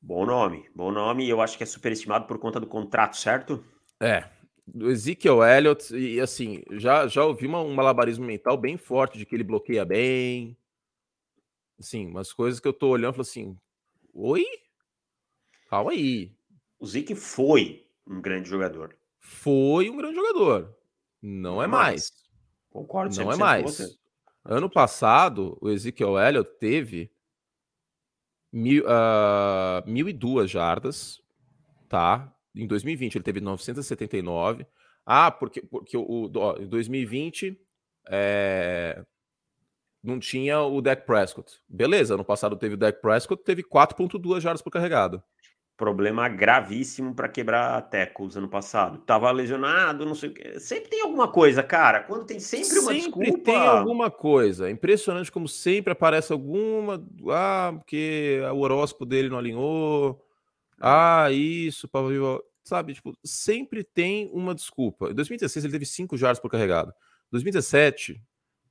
Bom 0.00 0.24
nome, 0.24 0.68
bom 0.74 0.90
nome. 0.90 1.28
Eu 1.28 1.40
acho 1.40 1.56
que 1.58 1.62
é 1.62 1.66
superestimado 1.66 2.26
por 2.26 2.38
conta 2.38 2.58
do 2.58 2.66
contrato, 2.66 3.16
certo? 3.16 3.62
É, 4.00 4.28
do 4.74 4.90
Ezekiel 4.90 5.42
Elliott, 5.42 5.94
e 5.96 6.20
assim, 6.20 6.62
já, 6.72 7.06
já 7.06 7.24
ouvi 7.24 7.46
uma, 7.46 7.60
um 7.60 7.74
malabarismo 7.74 8.24
mental 8.24 8.56
bem 8.56 8.76
forte 8.76 9.18
de 9.18 9.26
que 9.26 9.34
ele 9.34 9.44
bloqueia 9.44 9.84
bem. 9.84 10.56
Assim, 11.78 12.06
umas 12.06 12.32
coisas 12.32 12.60
que 12.60 12.68
eu 12.68 12.72
tô 12.72 12.88
olhando 12.88 13.12
e 13.12 13.16
falo 13.16 13.22
assim: 13.22 13.56
oi? 14.12 14.44
Calma 15.68 15.92
aí. 15.92 16.34
O 16.78 16.86
Zeke 16.86 17.14
foi 17.14 17.86
um 18.06 18.20
grande 18.20 18.48
jogador. 18.48 18.96
Foi 19.18 19.88
um 19.88 19.96
grande 19.96 20.16
jogador. 20.16 20.76
Não 21.22 21.62
é 21.62 21.66
mais. 21.66 22.12
Concordo, 22.70 23.14
não 23.16 23.32
é 23.32 23.36
mais. 23.36 23.98
Ano 24.44 24.70
passado, 24.70 25.58
o 25.60 25.68
Ezekiel 25.68 26.18
Elliott 26.18 26.50
teve 26.58 27.12
mil, 28.52 28.84
uh, 28.84 29.82
1.002 29.86 30.46
jardas, 30.46 31.22
tá? 31.88 32.34
Em 32.54 32.66
2020 32.66 33.16
ele 33.16 33.24
teve 33.24 33.40
979. 33.40 34.66
Ah, 35.04 35.30
porque, 35.30 35.62
porque 35.62 35.96
o, 35.96 36.30
ó, 36.36 36.56
em 36.58 36.66
2020 36.66 37.58
é, 38.08 39.04
não 40.02 40.18
tinha 40.18 40.60
o 40.60 40.80
Dak 40.80 41.06
Prescott. 41.06 41.60
Beleza, 41.68 42.14
ano 42.14 42.24
passado 42.24 42.56
teve 42.56 42.74
o 42.74 42.78
Dak 42.78 43.00
Prescott, 43.00 43.42
teve 43.44 43.62
4.2 43.62 44.40
jardas 44.40 44.62
por 44.62 44.70
carregado. 44.70 45.22
Problema 45.76 46.28
gravíssimo 46.28 47.14
para 47.14 47.26
quebrar 47.26 47.80
tecos 47.88 48.36
ano 48.36 48.48
passado. 48.48 48.98
Tava 48.98 49.30
lesionado, 49.30 50.04
não 50.04 50.14
sei 50.14 50.28
o 50.28 50.34
que. 50.34 50.60
Sempre 50.60 50.90
tem 50.90 51.00
alguma 51.00 51.26
coisa, 51.26 51.62
cara. 51.62 52.00
Quando 52.02 52.26
tem 52.26 52.38
sempre 52.38 52.78
uma 52.80 52.92
sempre 52.92 53.00
desculpa. 53.00 53.44
tem 53.44 53.56
alguma 53.56 54.10
coisa. 54.10 54.68
É 54.68 54.70
impressionante 54.70 55.32
como 55.32 55.48
sempre 55.48 55.92
aparece 55.92 56.34
alguma. 56.34 57.02
Ah, 57.30 57.72
porque 57.78 58.42
o 58.52 58.58
horóscopo 58.58 59.06
dele 59.06 59.30
não 59.30 59.38
alinhou. 59.38 60.22
Ah, 60.80 61.30
isso, 61.30 61.88
sabe? 62.64 62.94
Tipo, 62.94 63.16
sempre 63.22 63.84
tem 63.84 64.30
uma 64.32 64.54
desculpa. 64.54 65.10
Em 65.10 65.14
2016 65.14 65.64
ele 65.64 65.72
teve 65.72 65.86
5 65.86 66.16
jardas 66.16 66.40
por 66.40 66.50
carregado. 66.50 66.92
2017 67.30 68.20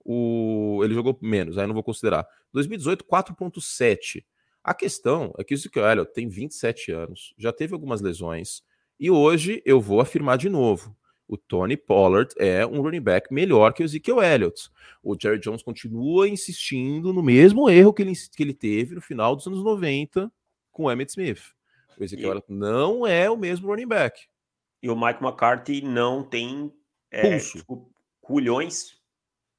o... 0.04 0.82
ele 0.84 0.94
jogou 0.94 1.18
menos, 1.22 1.58
aí 1.58 1.68
não 1.68 1.74
vou 1.74 1.84
considerar. 1.84 2.28
2018 2.52 3.06
4.7. 3.06 4.26
A 4.64 4.74
questão 4.74 5.34
é 5.38 5.44
que 5.44 5.54
o 5.54 5.56
Ezekiel 5.56 5.86
Elliott 5.86 6.14
tem 6.14 6.28
27 6.28 6.92
anos, 6.92 7.34
já 7.38 7.54
teve 7.54 7.74
algumas 7.74 8.02
lesões, 8.02 8.62
e 9.00 9.10
hoje 9.10 9.62
eu 9.66 9.80
vou 9.80 10.02
afirmar 10.02 10.38
de 10.38 10.50
novo. 10.50 10.96
O 11.28 11.38
Tony 11.38 11.78
Pollard 11.78 12.34
é 12.38 12.66
um 12.66 12.82
running 12.82 13.02
back 13.02 13.32
melhor 13.32 13.72
que 13.72 13.84
o 13.84 13.86
Ezekiel 13.86 14.22
Elliott. 14.22 14.70
O 15.04 15.16
Jerry 15.20 15.40
Jones 15.40 15.62
continua 15.62 16.28
insistindo 16.28 17.14
no 17.14 17.22
mesmo 17.22 17.70
erro 17.70 17.94
que 17.94 18.02
ele, 18.02 18.14
que 18.36 18.44
ele 18.44 18.54
teve 18.54 18.96
no 18.96 19.02
final 19.02 19.36
dos 19.36 19.46
anos 19.46 19.64
90 19.64 20.32
com 20.72 20.86
o 20.86 20.92
Emmett 20.92 21.12
Smith. 21.12 21.54
O 22.00 22.04
Ezekiel 22.04 22.32
Elliott 22.32 22.52
não 22.52 23.06
é 23.06 23.30
o 23.30 23.38
mesmo 23.38 23.68
running 23.68 23.88
back. 23.88 24.28
E 24.82 24.90
o 24.90 24.96
Mike 24.96 25.22
McCarthy 25.22 25.82
não 25.82 26.24
tem 26.24 26.74
é, 27.12 27.32
pulso. 27.32 27.58
Tipo, 27.58 27.92
culhões 28.22 29.00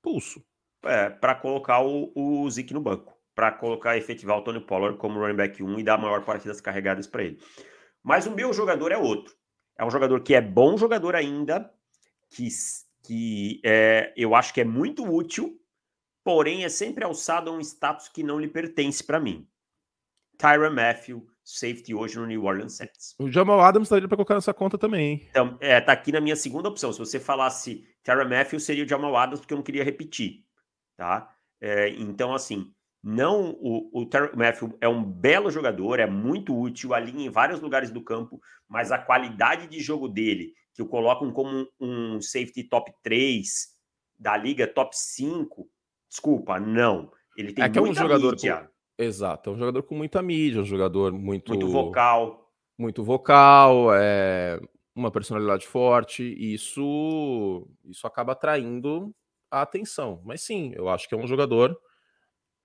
pulso 0.03 0.43
é, 0.85 1.11
para 1.11 1.35
colocar 1.35 1.83
o, 1.83 2.11
o 2.15 2.51
Zeke 2.51 2.73
no 2.73 2.81
banco 2.81 3.21
para 3.41 3.53
colocar 3.53 3.97
efetivar 3.97 4.37
o 4.37 4.43
Tony 4.43 4.61
Pollard 4.61 4.99
como 4.99 5.19
running 5.19 5.37
back 5.37 5.63
1 5.63 5.79
e 5.79 5.83
dar 5.83 5.95
a 5.95 5.99
maior 5.99 6.23
parte 6.27 6.47
das 6.47 6.61
carregadas 6.61 7.07
para 7.07 7.25
ele. 7.25 7.41
Mas 8.03 8.27
o 8.27 8.31
meu 8.31 8.53
jogador 8.53 8.93
é 8.93 8.99
outro. 8.99 9.35
É 9.79 9.85
um 9.85 9.91
jogador 9.91 10.23
que 10.23 10.35
é 10.35 10.43
bom 10.43 10.77
jogador 10.77 11.17
ainda, 11.17 11.73
que, 12.29 12.49
que 13.03 13.59
é, 13.65 14.13
eu 14.15 14.35
acho 14.35 14.53
que 14.53 14.61
é 14.61 14.65
muito 14.65 15.11
útil, 15.11 15.59
porém 16.23 16.65
é 16.65 16.69
sempre 16.69 17.03
alçado 17.03 17.49
a 17.49 17.53
um 17.55 17.61
status 17.61 18.09
que 18.09 18.23
não 18.23 18.39
lhe 18.39 18.47
pertence 18.47 19.03
para 19.03 19.19
mim. 19.19 19.49
Tyron 20.37 20.75
Matthew, 20.75 21.27
safety 21.45 21.95
hoje 21.95 22.19
no 22.19 22.27
New 22.27 22.45
Orleans 22.45 22.77
Saints. 22.77 23.15
O 23.19 23.31
Jamal 23.31 23.61
Adams 23.61 23.87
estaria 23.87 24.07
para 24.07 24.17
colocar 24.17 24.35
nessa 24.35 24.55
conta 24.55 24.79
também. 24.79 25.27
Então, 25.31 25.57
é, 25.61 25.81
tá 25.81 25.93
aqui 25.93 26.13
na 26.13 26.21
minha 26.21 26.37
segunda 26.37 26.69
opção. 26.69 26.93
Se 26.93 26.99
você 26.99 27.19
falasse 27.19 27.85
Tyron 28.03 28.29
Matthew, 28.29 28.61
seria 28.61 28.85
o 28.85 28.89
Jamal 28.89 29.17
Adams, 29.17 29.41
porque 29.41 29.55
eu 29.55 29.59
não 29.59 29.65
queria 29.65 29.85
repetir, 29.85 30.45
tá? 30.97 31.35
É, 31.61 31.91
então, 31.91 32.35
assim, 32.35 32.73
não, 33.03 33.57
o, 33.61 33.91
o 33.93 34.07
Terry 34.07 34.37
Matthew 34.37 34.77
é 34.81 34.89
um 34.89 35.03
belo 35.03 35.51
jogador, 35.51 35.99
é 35.99 36.07
muito 36.07 36.59
útil, 36.59 36.93
alinha 36.93 37.27
em 37.27 37.31
vários 37.31 37.61
lugares 37.61 37.91
do 37.91 38.03
campo, 38.03 38.41
mas 38.69 38.93
a 38.93 38.99
qualidade 38.99 39.67
de 39.67 39.81
jogo 39.81 40.07
dele, 40.07 40.53
que 40.75 40.83
o 40.83 40.87
colocam 40.87 41.33
como 41.33 41.67
um, 41.81 42.17
um 42.17 42.21
safety 42.21 42.65
top 42.65 42.93
3 43.03 43.69
da 44.19 44.37
liga, 44.37 44.67
top 44.67 44.97
5, 44.97 45.67
desculpa, 46.09 46.61
não. 46.61 47.11
Ele 47.37 47.55
tem 47.55 47.65
é 47.65 47.69
que 47.71 47.79
é 47.79 47.83
um 47.83 47.95
jogador 47.95 48.33
mídia. 48.33 48.71
Exato, 49.03 49.49
é 49.49 49.53
um 49.53 49.59
jogador 49.59 49.83
com 49.83 49.95
muita 49.95 50.21
mídia, 50.21 50.61
um 50.61 50.65
jogador 50.65 51.13
muito... 51.13 51.49
Muito 51.49 51.69
vocal. 51.69 52.53
Muito 52.77 53.03
vocal, 53.03 53.95
é 53.95 54.61
uma 54.95 55.11
personalidade 55.11 55.67
forte, 55.67 56.23
e 56.23 56.55
isso, 56.55 57.67
isso 57.85 58.07
acaba 58.07 58.33
atraindo 58.33 59.15
a 59.51 59.63
atenção. 59.63 60.21
Mas 60.25 60.43
sim, 60.43 60.73
eu 60.75 60.89
acho 60.89 61.09
que 61.09 61.15
é 61.15 61.19
um 61.19 61.27
jogador 61.27 61.79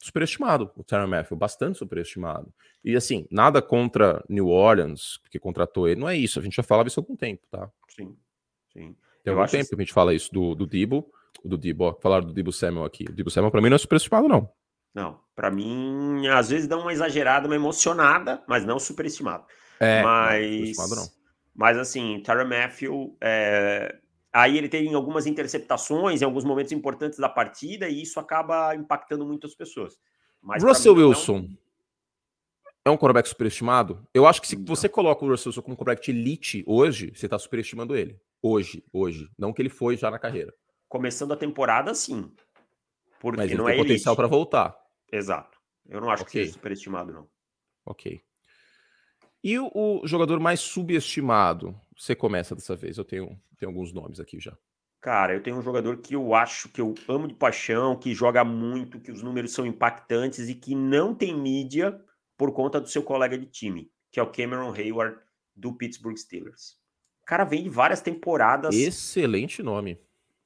superestimado, 0.01 0.71
o 0.75 0.83
Tyron 0.83 1.07
Matthew, 1.07 1.37
bastante 1.37 1.77
superestimado. 1.77 2.53
E 2.83 2.95
assim, 2.95 3.25
nada 3.31 3.61
contra 3.61 4.23
New 4.27 4.49
Orleans, 4.49 5.19
que 5.31 5.39
contratou 5.39 5.87
ele, 5.87 5.99
não 5.99 6.09
é 6.09 6.17
isso, 6.17 6.39
a 6.39 6.43
gente 6.43 6.55
já 6.55 6.63
falava 6.63 6.87
isso 6.87 6.99
há 6.99 7.03
algum 7.03 7.15
tempo, 7.15 7.47
tá? 7.49 7.71
Sim, 7.87 8.15
sim. 8.73 8.95
Tem 9.23 9.33
algum 9.33 9.47
tempo 9.47 9.69
que 9.69 9.75
a 9.75 9.79
gente 9.79 9.93
fala 9.93 10.13
isso 10.13 10.31
do, 10.33 10.53
do 10.53 10.67
Dibo, 10.67 11.09
do 11.43 11.57
Dibo, 11.57 11.85
ó, 11.85 11.93
falaram 11.95 12.27
do 12.27 12.33
Dibo 12.33 12.51
Samuel 12.51 12.85
aqui. 12.85 13.05
O 13.09 13.13
Dibo 13.13 13.29
Samuel 13.29 13.51
pra 13.51 13.61
mim 13.61 13.69
não 13.69 13.75
é 13.75 13.79
superestimado, 13.79 14.27
não. 14.27 14.49
Não, 14.95 15.19
para 15.35 15.51
mim, 15.51 16.25
às 16.27 16.49
vezes 16.49 16.67
dá 16.67 16.77
uma 16.77 16.93
exagerada, 16.93 17.47
uma 17.47 17.55
emocionada, 17.55 18.41
mas 18.47 18.65
não 18.65 18.79
superestimado. 18.79 19.45
É, 19.79 20.01
mas... 20.01 20.77
Não, 20.77 20.95
não. 20.95 21.07
Mas 21.53 21.77
assim, 21.77 22.21
Tyron 22.23 22.47
Matthew 22.47 23.17
é, 23.21 23.95
Aí 24.35 24.57
ele 24.57 24.67
tem 24.67 24.93
algumas 24.93 25.25
interceptações 25.25 26.21
em 26.21 26.25
alguns 26.25 26.43
momentos 26.43 26.73
importantes 26.73 27.17
da 27.17 27.29
partida 27.29 27.87
e 27.87 28.01
isso 28.01 28.19
acaba 28.19 28.75
impactando 28.75 29.25
muitas 29.25 29.55
pessoas. 29.55 29.97
Mas 30.41 30.61
Russell 30.61 30.93
Wilson 30.93 31.37
é 31.37 31.39
um... 31.39 31.47
é 32.83 32.89
um 32.91 32.97
quarterback 32.97 33.29
superestimado? 33.29 34.05
Eu 34.13 34.27
acho 34.27 34.41
que 34.41 34.47
se 34.49 34.57
não. 34.57 34.65
você 34.65 34.89
coloca 34.89 35.23
o 35.23 35.29
Russell 35.29 35.51
Wilson 35.51 35.61
como 35.61 35.77
quarterback 35.77 36.11
elite 36.11 36.65
hoje, 36.67 37.13
você 37.15 37.27
está 37.27 37.39
superestimando 37.39 37.95
ele. 37.95 38.19
Hoje, 38.41 38.83
hoje. 38.91 39.29
Não 39.39 39.53
que 39.53 39.61
ele 39.61 39.69
foi 39.69 39.95
já 39.95 40.11
na 40.11 40.19
carreira. 40.19 40.53
Começando 40.89 41.31
a 41.31 41.37
temporada, 41.37 41.95
sim. 41.95 42.29
Porque 43.21 43.37
Mas 43.37 43.49
ele 43.49 43.57
não 43.57 43.67
tem 43.67 43.75
é 43.75 43.77
potencial 43.77 44.17
para 44.17 44.27
voltar. 44.27 44.75
Exato. 45.11 45.59
Eu 45.87 46.01
não 46.01 46.09
acho 46.09 46.23
okay. 46.23 46.41
que 46.41 46.45
seja 46.45 46.53
superestimado, 46.53 47.13
não. 47.13 47.27
Ok. 47.85 48.21
E 49.43 49.59
o, 49.59 49.69
o, 49.73 50.07
jogador 50.07 50.39
mais 50.39 50.59
subestimado? 50.59 51.79
Você 51.95 52.15
começa 52.15 52.55
dessa 52.55 52.75
vez. 52.75 52.97
Eu 52.97 53.05
tenho, 53.05 53.39
tenho 53.59 53.69
alguns 53.69 53.93
nomes 53.93 54.19
aqui 54.19 54.39
já. 54.39 54.57
Cara, 54.99 55.35
eu 55.35 55.43
tenho 55.43 55.57
um 55.57 55.61
jogador 55.61 55.97
que 55.97 56.15
eu 56.15 56.33
acho 56.33 56.67
que 56.69 56.81
eu 56.81 56.95
amo 57.07 57.27
de 57.27 57.35
paixão, 57.35 57.95
que 57.95 58.11
joga 58.15 58.43
muito, 58.43 58.99
que 58.99 59.11
os 59.11 59.21
números 59.21 59.53
são 59.53 59.63
impactantes 59.63 60.49
e 60.49 60.55
que 60.55 60.73
não 60.73 61.13
tem 61.13 61.37
mídia 61.37 62.01
por 62.35 62.51
conta 62.53 62.81
do 62.81 62.89
seu 62.89 63.03
colega 63.03 63.37
de 63.37 63.45
time, 63.45 63.91
que 64.11 64.19
é 64.19 64.23
o 64.23 64.31
Cameron 64.31 64.73
Hayward 64.73 65.19
do 65.55 65.73
Pittsburgh 65.73 66.17
Steelers. 66.17 66.79
O 67.21 67.25
cara 67.25 67.43
vem 67.43 67.63
de 67.63 67.69
várias 67.69 68.01
temporadas. 68.01 68.73
Excelente 68.73 69.61
nome. 69.61 69.99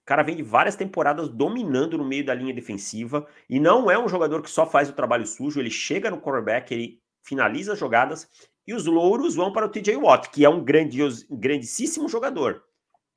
O 0.09 0.13
cara 0.17 0.23
vem 0.23 0.35
de 0.35 0.41
várias 0.41 0.75
temporadas 0.75 1.29
dominando 1.29 1.95
no 1.95 2.03
meio 2.03 2.25
da 2.25 2.33
linha 2.33 2.51
defensiva 2.51 3.27
e 3.47 3.59
não 3.59 3.91
é 3.91 4.03
um 4.03 4.09
jogador 4.09 4.41
que 4.41 4.49
só 4.49 4.65
faz 4.65 4.89
o 4.89 4.93
trabalho 4.93 5.23
sujo, 5.23 5.59
ele 5.59 5.69
chega 5.69 6.09
no 6.09 6.19
quarterback, 6.19 6.73
ele 6.73 6.99
finaliza 7.21 7.73
as 7.73 7.79
jogadas 7.79 8.27
e 8.65 8.73
os 8.73 8.87
louros 8.87 9.35
vão 9.35 9.53
para 9.53 9.67
o 9.67 9.69
TJ 9.69 9.97
Watt, 9.97 10.31
que 10.31 10.43
é 10.43 10.49
um 10.49 10.63
grandios, 10.63 11.27
grandíssimo 11.29 12.09
jogador. 12.09 12.63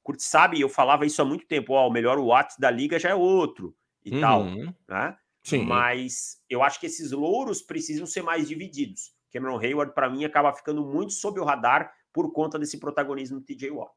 Curte 0.02 0.22
sabe, 0.22 0.60
eu 0.60 0.68
falava 0.68 1.06
isso 1.06 1.22
há 1.22 1.24
muito 1.24 1.46
tempo, 1.46 1.72
ó, 1.72 1.88
o 1.88 1.90
melhor 1.90 2.18
Watt 2.18 2.56
da 2.58 2.70
liga 2.70 2.98
já 2.98 3.08
é 3.08 3.14
outro 3.14 3.74
e 4.04 4.12
uhum. 4.14 4.20
tal, 4.20 4.44
né? 4.86 5.16
Sim. 5.42 5.64
Mas 5.64 6.42
eu 6.46 6.62
acho 6.62 6.78
que 6.78 6.84
esses 6.84 7.10
louros 7.10 7.62
precisam 7.62 8.04
ser 8.04 8.20
mais 8.20 8.46
divididos. 8.46 9.12
Cameron 9.32 9.58
Hayward, 9.58 9.94
para 9.94 10.10
mim, 10.10 10.26
acaba 10.26 10.52
ficando 10.52 10.84
muito 10.84 11.14
sob 11.14 11.40
o 11.40 11.44
radar 11.44 11.90
por 12.12 12.30
conta 12.34 12.58
desse 12.58 12.78
protagonismo 12.78 13.40
do 13.40 13.46
TJ 13.46 13.70
Watt. 13.70 13.94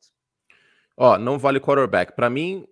Ó, 0.96 1.18
não 1.18 1.38
vale 1.38 1.60
quarterback. 1.60 2.16
Para 2.16 2.30
mim, 2.30 2.66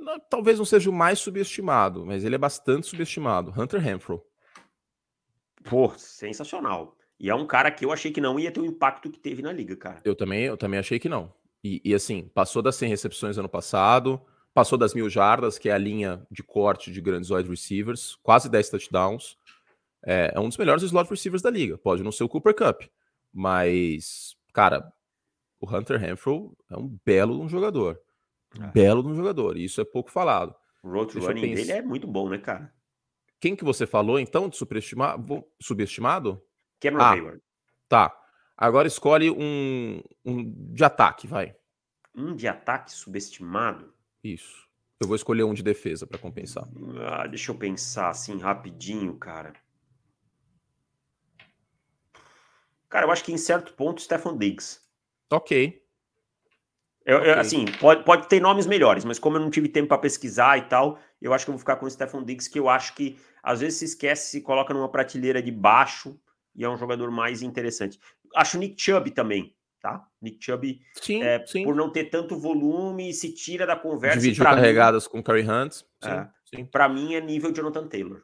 não, 0.00 0.18
talvez 0.18 0.58
não 0.58 0.64
seja 0.64 0.90
o 0.90 0.92
mais 0.92 1.18
subestimado, 1.18 2.04
mas 2.04 2.24
ele 2.24 2.34
é 2.34 2.38
bastante 2.38 2.86
subestimado. 2.86 3.52
Hunter 3.56 3.80
Renfro. 3.80 4.24
Pô, 5.64 5.92
sensacional. 5.96 6.96
E 7.18 7.28
é 7.28 7.34
um 7.34 7.46
cara 7.46 7.70
que 7.70 7.84
eu 7.84 7.92
achei 7.92 8.10
que 8.10 8.20
não 8.20 8.38
ia 8.38 8.50
ter 8.50 8.60
o 8.60 8.64
impacto 8.64 9.10
que 9.10 9.20
teve 9.20 9.42
na 9.42 9.52
liga, 9.52 9.76
cara. 9.76 10.00
Eu 10.04 10.14
também, 10.14 10.44
eu 10.44 10.56
também 10.56 10.80
achei 10.80 10.98
que 10.98 11.08
não. 11.08 11.32
E, 11.62 11.80
e 11.84 11.94
assim, 11.94 12.30
passou 12.34 12.62
das 12.62 12.76
100 12.76 12.88
recepções 12.88 13.36
ano 13.36 13.48
passado, 13.48 14.20
passou 14.54 14.78
das 14.78 14.94
mil 14.94 15.08
jardas, 15.10 15.58
que 15.58 15.68
é 15.68 15.72
a 15.72 15.78
linha 15.78 16.26
de 16.30 16.42
corte 16.42 16.90
de 16.90 17.00
grandes 17.00 17.30
wide 17.30 17.48
receivers, 17.48 18.16
quase 18.22 18.48
10 18.48 18.70
touchdowns. 18.70 19.36
É, 20.02 20.32
é 20.34 20.40
um 20.40 20.48
dos 20.48 20.56
melhores 20.56 20.82
slot 20.82 21.10
receivers 21.10 21.42
da 21.42 21.50
liga. 21.50 21.76
Pode 21.76 22.02
não 22.02 22.10
ser 22.10 22.24
o 22.24 22.28
Cooper 22.28 22.54
Cup, 22.54 22.84
mas, 23.30 24.34
cara, 24.54 24.90
o 25.60 25.68
Hunter 25.68 26.00
Renfro 26.00 26.56
é 26.70 26.76
um 26.76 26.98
belo 27.04 27.38
um 27.38 27.48
jogador. 27.48 28.00
É. 28.58 28.66
belo 28.68 29.06
um 29.08 29.14
jogador. 29.14 29.56
E 29.56 29.64
isso 29.64 29.80
é 29.80 29.84
pouco 29.84 30.10
falado. 30.10 30.54
O 30.82 30.90
road 30.90 31.18
running 31.18 31.54
dele 31.54 31.72
é 31.72 31.82
muito 31.82 32.06
bom, 32.06 32.28
né, 32.28 32.38
cara? 32.38 32.72
Quem 33.38 33.54
que 33.54 33.64
você 33.64 33.86
falou, 33.86 34.18
então, 34.18 34.48
de 34.48 34.56
superestimado? 34.56 35.44
Subestimado? 35.60 36.42
Cameron 36.80 37.02
ah, 37.02 37.10
Hayward. 37.12 37.42
Tá. 37.88 38.16
Agora 38.56 38.86
escolhe 38.86 39.30
um, 39.30 40.02
um 40.24 40.44
de 40.72 40.84
ataque, 40.84 41.26
vai. 41.26 41.54
Um 42.14 42.34
de 42.34 42.46
ataque 42.46 42.92
subestimado? 42.92 43.94
Isso. 44.22 44.68
Eu 45.00 45.06
vou 45.06 45.16
escolher 45.16 45.44
um 45.44 45.54
de 45.54 45.62
defesa 45.62 46.06
para 46.06 46.18
compensar. 46.18 46.68
Ah, 47.08 47.26
deixa 47.26 47.50
eu 47.50 47.56
pensar 47.56 48.10
assim 48.10 48.38
rapidinho, 48.38 49.16
cara. 49.16 49.54
Cara, 52.90 53.06
eu 53.06 53.10
acho 53.10 53.24
que 53.24 53.32
em 53.32 53.38
certo 53.38 53.72
ponto 53.72 54.02
Stefan 54.02 54.36
Diggs. 54.36 54.80
Ok. 55.30 55.82
Eu, 57.10 57.16
okay. 57.16 57.30
eu, 57.30 57.40
assim, 57.40 57.64
pode, 57.80 58.04
pode 58.04 58.28
ter 58.28 58.40
nomes 58.40 58.68
melhores, 58.68 59.04
mas 59.04 59.18
como 59.18 59.36
eu 59.36 59.40
não 59.40 59.50
tive 59.50 59.68
tempo 59.68 59.88
para 59.88 59.98
pesquisar 59.98 60.56
e 60.58 60.62
tal, 60.62 60.96
eu 61.20 61.34
acho 61.34 61.44
que 61.44 61.50
eu 61.50 61.54
vou 61.54 61.58
ficar 61.58 61.74
com 61.74 61.84
o 61.84 61.90
Stefan 61.90 62.22
Diggs, 62.22 62.48
que 62.48 62.56
eu 62.56 62.68
acho 62.68 62.94
que 62.94 63.18
às 63.42 63.58
vezes 63.58 63.80
se 63.80 63.84
esquece, 63.86 64.30
se 64.30 64.40
coloca 64.40 64.72
numa 64.72 64.88
prateleira 64.88 65.42
de 65.42 65.50
baixo 65.50 66.16
e 66.54 66.64
é 66.64 66.68
um 66.68 66.76
jogador 66.76 67.10
mais 67.10 67.42
interessante. 67.42 67.98
Acho 68.36 68.56
o 68.56 68.60
Nick 68.60 68.80
Chubb 68.80 69.10
também, 69.10 69.56
tá? 69.80 70.06
Nick 70.22 70.38
Chubb, 70.40 70.80
sim, 71.02 71.20
é, 71.20 71.44
sim. 71.44 71.64
por 71.64 71.74
não 71.74 71.90
ter 71.90 72.04
tanto 72.04 72.38
volume, 72.38 73.12
se 73.12 73.34
tira 73.34 73.66
da 73.66 73.74
conversa. 73.74 74.20
Dividiu 74.20 74.44
carregadas 74.44 75.04
mim, 75.06 75.10
com 75.10 75.22
Curry 75.22 75.42
Hunt. 75.42 75.72
Sim, 75.72 75.84
é, 76.04 76.28
sim. 76.44 76.64
Para 76.64 76.88
mim 76.88 77.14
é 77.14 77.20
nível 77.20 77.52
Jonathan 77.52 77.88
Taylor. 77.88 78.22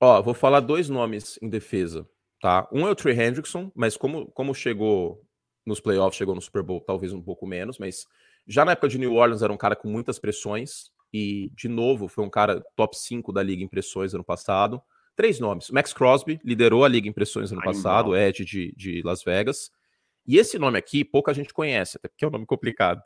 Ó, 0.00 0.22
vou 0.22 0.32
falar 0.32 0.60
dois 0.60 0.88
nomes 0.88 1.40
em 1.42 1.48
defesa, 1.48 2.08
tá? 2.40 2.68
Um 2.72 2.86
é 2.86 2.90
o 2.90 2.94
Trey 2.94 3.18
Hendrickson, 3.18 3.72
mas 3.74 3.96
como, 3.96 4.30
como 4.30 4.54
chegou 4.54 5.24
nos 5.66 5.80
playoffs, 5.80 6.16
chegou 6.16 6.36
no 6.36 6.40
Super 6.40 6.62
Bowl, 6.62 6.80
talvez 6.80 7.12
um 7.12 7.20
pouco 7.20 7.44
menos, 7.46 7.78
mas 7.78 8.06
já 8.48 8.64
na 8.64 8.72
época 8.72 8.88
de 8.88 8.98
New 8.98 9.14
Orleans 9.14 9.42
era 9.42 9.52
um 9.52 9.56
cara 9.56 9.76
com 9.76 9.88
muitas 9.88 10.18
pressões 10.18 10.90
e, 11.12 11.50
de 11.54 11.68
novo, 11.68 12.08
foi 12.08 12.24
um 12.24 12.30
cara 12.30 12.64
top 12.74 12.96
5 12.98 13.32
da 13.32 13.42
liga 13.42 13.62
em 13.62 13.68
pressões 13.68 14.14
ano 14.14 14.24
passado. 14.24 14.82
Três 15.14 15.38
nomes. 15.38 15.70
Max 15.70 15.92
Crosby 15.92 16.40
liderou 16.44 16.84
a 16.84 16.88
liga 16.88 17.08
em 17.08 17.12
pressões 17.12 17.52
ano 17.52 17.62
passado, 17.62 18.16
Ed 18.16 18.44
de, 18.44 18.72
de 18.76 19.02
Las 19.02 19.22
Vegas. 19.22 19.70
E 20.26 20.38
esse 20.38 20.58
nome 20.58 20.78
aqui, 20.78 21.04
pouca 21.04 21.34
gente 21.34 21.52
conhece, 21.52 21.96
até 21.96 22.08
porque 22.08 22.24
é 22.24 22.28
um 22.28 22.30
nome 22.30 22.46
complicado. 22.46 23.02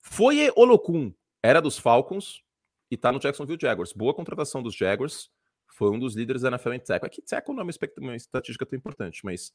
Foye 0.00 0.52
Olokun 0.54 1.12
era 1.42 1.60
dos 1.60 1.78
Falcons 1.78 2.42
e 2.90 2.96
tá 2.96 3.10
no 3.10 3.18
Jacksonville 3.18 3.58
Jaguars. 3.60 3.92
Boa 3.92 4.14
contratação 4.14 4.62
dos 4.62 4.74
Jaguars. 4.74 5.30
Foi 5.66 5.90
um 5.90 5.98
dos 5.98 6.14
líderes 6.14 6.42
da 6.42 6.48
NFL 6.48 6.72
em 6.72 6.80
tackle. 6.80 7.06
Aqui 7.06 7.20
tackle 7.22 7.54
não 7.54 7.62
é 7.62 7.64
uma, 7.64 7.72
uma 7.98 8.16
estatística 8.16 8.64
tão 8.64 8.78
importante, 8.78 9.22
mas 9.24 9.52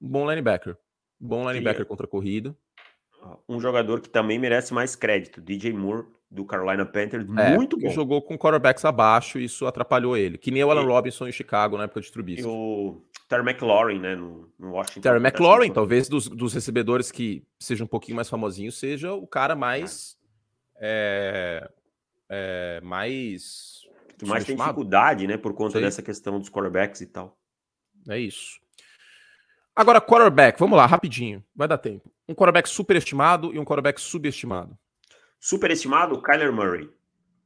bom 0.00 0.28
linebacker. 0.28 0.76
Bom 1.18 1.50
linebacker 1.50 1.82
Sim. 1.82 1.88
contra 1.88 2.06
a 2.06 2.08
corrida. 2.08 2.56
Um 3.48 3.60
jogador 3.60 4.00
que 4.00 4.08
também 4.08 4.38
merece 4.38 4.72
mais 4.72 4.94
crédito, 4.94 5.40
DJ 5.40 5.72
Moore, 5.72 6.06
do 6.30 6.44
Carolina 6.44 6.84
Panthers, 6.84 7.26
é, 7.38 7.54
muito 7.54 7.78
bom. 7.78 7.88
jogou 7.90 8.20
com 8.20 8.36
quarterbacks 8.36 8.84
abaixo 8.84 9.38
e 9.38 9.44
isso 9.44 9.66
atrapalhou 9.66 10.16
ele. 10.16 10.36
Que 10.36 10.50
nem 10.50 10.62
o 10.64 10.70
Alan 10.70 10.82
e, 10.82 10.86
Robinson 10.86 11.28
em 11.28 11.32
Chicago 11.32 11.76
na 11.76 11.84
época 11.84 12.00
de 12.00 12.10
Trubisky. 12.10 12.42
E 12.42 12.44
o 12.44 13.00
Terry 13.28 13.42
McLaurin, 13.42 13.98
né, 14.00 14.16
no, 14.16 14.48
no 14.58 14.72
Washington. 14.72 15.00
Terry 15.00 15.20
McLaurin, 15.20 15.72
talvez 15.72 16.08
dos, 16.08 16.28
dos 16.28 16.52
recebedores 16.52 17.12
que 17.12 17.44
seja 17.58 17.84
um 17.84 17.86
pouquinho 17.86 18.16
mais 18.16 18.28
famosinho, 18.28 18.72
seja 18.72 19.12
o 19.12 19.26
cara 19.26 19.54
mais... 19.54 20.16
É. 20.78 21.68
É, 22.28 22.78
é, 22.78 22.80
mais... 22.82 23.86
Mais 24.24 24.44
tem 24.44 24.56
dificuldade, 24.56 25.26
né, 25.26 25.36
por 25.36 25.52
conta 25.52 25.72
Sei. 25.72 25.82
dessa 25.82 26.02
questão 26.02 26.38
dos 26.38 26.48
quarterbacks 26.48 27.02
e 27.02 27.06
tal. 27.06 27.36
É 28.08 28.18
isso. 28.18 28.58
Agora, 29.74 30.00
quarterback, 30.00 30.58
vamos 30.58 30.76
lá, 30.76 30.86
rapidinho, 30.86 31.44
vai 31.54 31.68
dar 31.68 31.76
tempo. 31.76 32.10
Um 32.28 32.34
quarterback 32.34 32.68
superestimado 32.68 33.54
e 33.54 33.58
um 33.58 33.64
quarterback 33.64 34.00
subestimado. 34.00 34.76
Superestimado, 35.38 36.20
Kyler 36.20 36.52
Murray. 36.52 36.90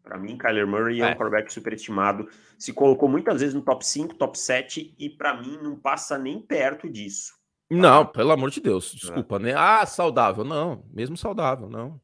Para 0.02 0.18
mim, 0.18 0.36
Kyler 0.38 0.66
Murray 0.66 1.02
é. 1.02 1.04
é 1.04 1.06
um 1.08 1.14
quarterback 1.14 1.52
superestimado. 1.52 2.28
Se 2.58 2.72
colocou 2.72 3.08
muitas 3.08 3.40
vezes 3.40 3.54
no 3.54 3.62
top 3.62 3.86
5, 3.86 4.14
top 4.14 4.38
7 4.38 4.94
e 4.98 5.10
para 5.10 5.40
mim 5.40 5.58
não 5.62 5.76
passa 5.76 6.18
nem 6.18 6.40
perto 6.40 6.88
disso. 6.88 7.38
Não, 7.70 8.04
pelo 8.04 8.32
amor 8.32 8.50
de 8.50 8.60
Deus, 8.60 8.92
desculpa, 8.92 9.36
é. 9.36 9.38
né? 9.38 9.54
Ah, 9.54 9.86
saudável. 9.86 10.42
Não, 10.42 10.84
mesmo 10.90 11.16
saudável, 11.16 11.68
não. 11.68 12.00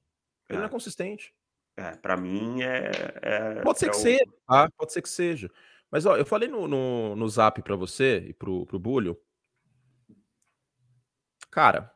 Ele 0.48 0.58
é. 0.58 0.60
não 0.60 0.66
é 0.66 0.70
consistente. 0.70 1.34
É, 1.76 1.94
para 1.96 2.16
mim 2.16 2.62
é, 2.62 2.90
é, 3.20 3.60
Pode 3.60 3.78
ser 3.78 3.86
é 3.86 3.90
que 3.90 3.96
o... 3.96 4.00
seja, 4.00 4.24
tá? 4.46 4.70
Pode 4.78 4.92
ser 4.92 5.02
que 5.02 5.08
seja. 5.08 5.50
Mas 5.90 6.06
ó, 6.06 6.16
eu 6.16 6.24
falei 6.24 6.48
no, 6.48 6.66
no, 6.66 7.16
no 7.16 7.28
zap 7.28 7.60
para 7.62 7.76
você 7.76 8.18
e 8.28 8.32
pro, 8.32 8.64
pro 8.64 8.78
Bulho. 8.78 9.18
Cara, 11.50 11.92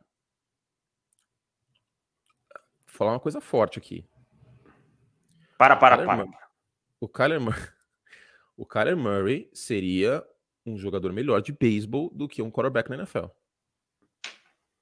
vou 2.86 2.89
falar 3.00 3.12
uma 3.12 3.20
coisa 3.20 3.40
forte 3.40 3.78
aqui. 3.78 4.04
Para, 5.56 5.74
para, 5.74 5.96
Kyler 5.96 6.06
para. 6.06 6.26
Murray, 6.26 6.38
o 7.00 7.08
Kyler 7.08 7.40
Murray, 7.40 7.68
o 8.58 8.66
Kyler 8.66 8.96
Murray 8.96 9.50
seria 9.54 10.22
um 10.66 10.76
jogador 10.76 11.10
melhor 11.10 11.40
de 11.40 11.50
beisebol 11.50 12.10
do 12.10 12.28
que 12.28 12.42
um 12.42 12.50
quarterback 12.50 12.90
na 12.90 12.96
NFL. 12.96 13.28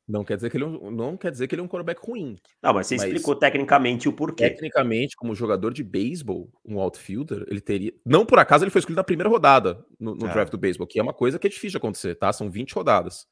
Não 0.09 0.25
quer 0.25 0.35
dizer 0.35 0.51
que 0.51 0.57
ele 0.57 0.65
é 0.65 0.67
um, 0.67 0.91
não 0.91 1.17
quer 1.17 1.31
dizer 1.31 1.47
que 1.47 1.55
ele 1.55 1.61
é 1.63 1.65
um 1.65 1.69
quarterback 1.69 2.05
ruim. 2.05 2.37
Não, 2.61 2.73
mas 2.73 2.89
você 2.89 2.97
mas 2.97 3.05
explicou 3.05 3.37
tecnicamente 3.37 4.09
o 4.09 4.13
porquê. 4.13 4.51
Tecnicamente, 4.51 5.15
como 5.15 5.33
jogador 5.33 5.73
de 5.73 5.85
beisebol, 5.85 6.51
um 6.65 6.81
outfielder, 6.81 7.45
ele 7.47 7.61
teria. 7.61 7.93
Não 8.05 8.27
por 8.27 8.41
acaso 8.41 8.65
ele 8.65 8.71
foi 8.71 8.81
escolhido 8.81 8.99
na 8.99 9.05
primeira 9.05 9.29
rodada 9.29 9.85
no, 10.01 10.17
no 10.17 10.27
é. 10.27 10.33
draft 10.33 10.51
do 10.51 10.59
beisebol, 10.59 10.89
que 10.89 10.99
é 10.99 11.03
uma 11.03 11.15
coisa 11.15 11.39
que 11.39 11.47
é 11.47 11.51
difícil 11.51 11.73
de 11.73 11.77
acontecer, 11.77 12.17
tá? 12.17 12.33
São 12.33 12.51
20 12.51 12.73
rodadas. 12.73 13.29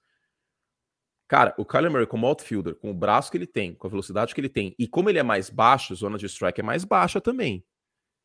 Cara, 1.29 1.55
o 1.59 1.65
Kyler 1.65 1.91
Murray 1.91 2.07
como 2.07 2.27
outfielder, 2.27 2.77
com 2.77 2.91
o 2.91 2.95
braço 2.95 3.31
que 3.31 3.37
ele 3.37 3.47
tem, 3.47 3.75
com 3.75 3.87
a 3.87 3.91
velocidade 3.91 4.35
que 4.35 4.41
ele 4.41 4.49
tem, 4.49 4.75
e 4.79 4.87
como 4.87 5.11
ele 5.11 5.19
é 5.19 5.23
mais 5.23 5.51
baixo, 5.51 5.93
a 5.93 5.97
zona 5.97 6.17
de 6.17 6.27
strike 6.27 6.61
é 6.61 6.65
mais 6.65 6.85
baixa 6.85 7.21
também. 7.21 7.65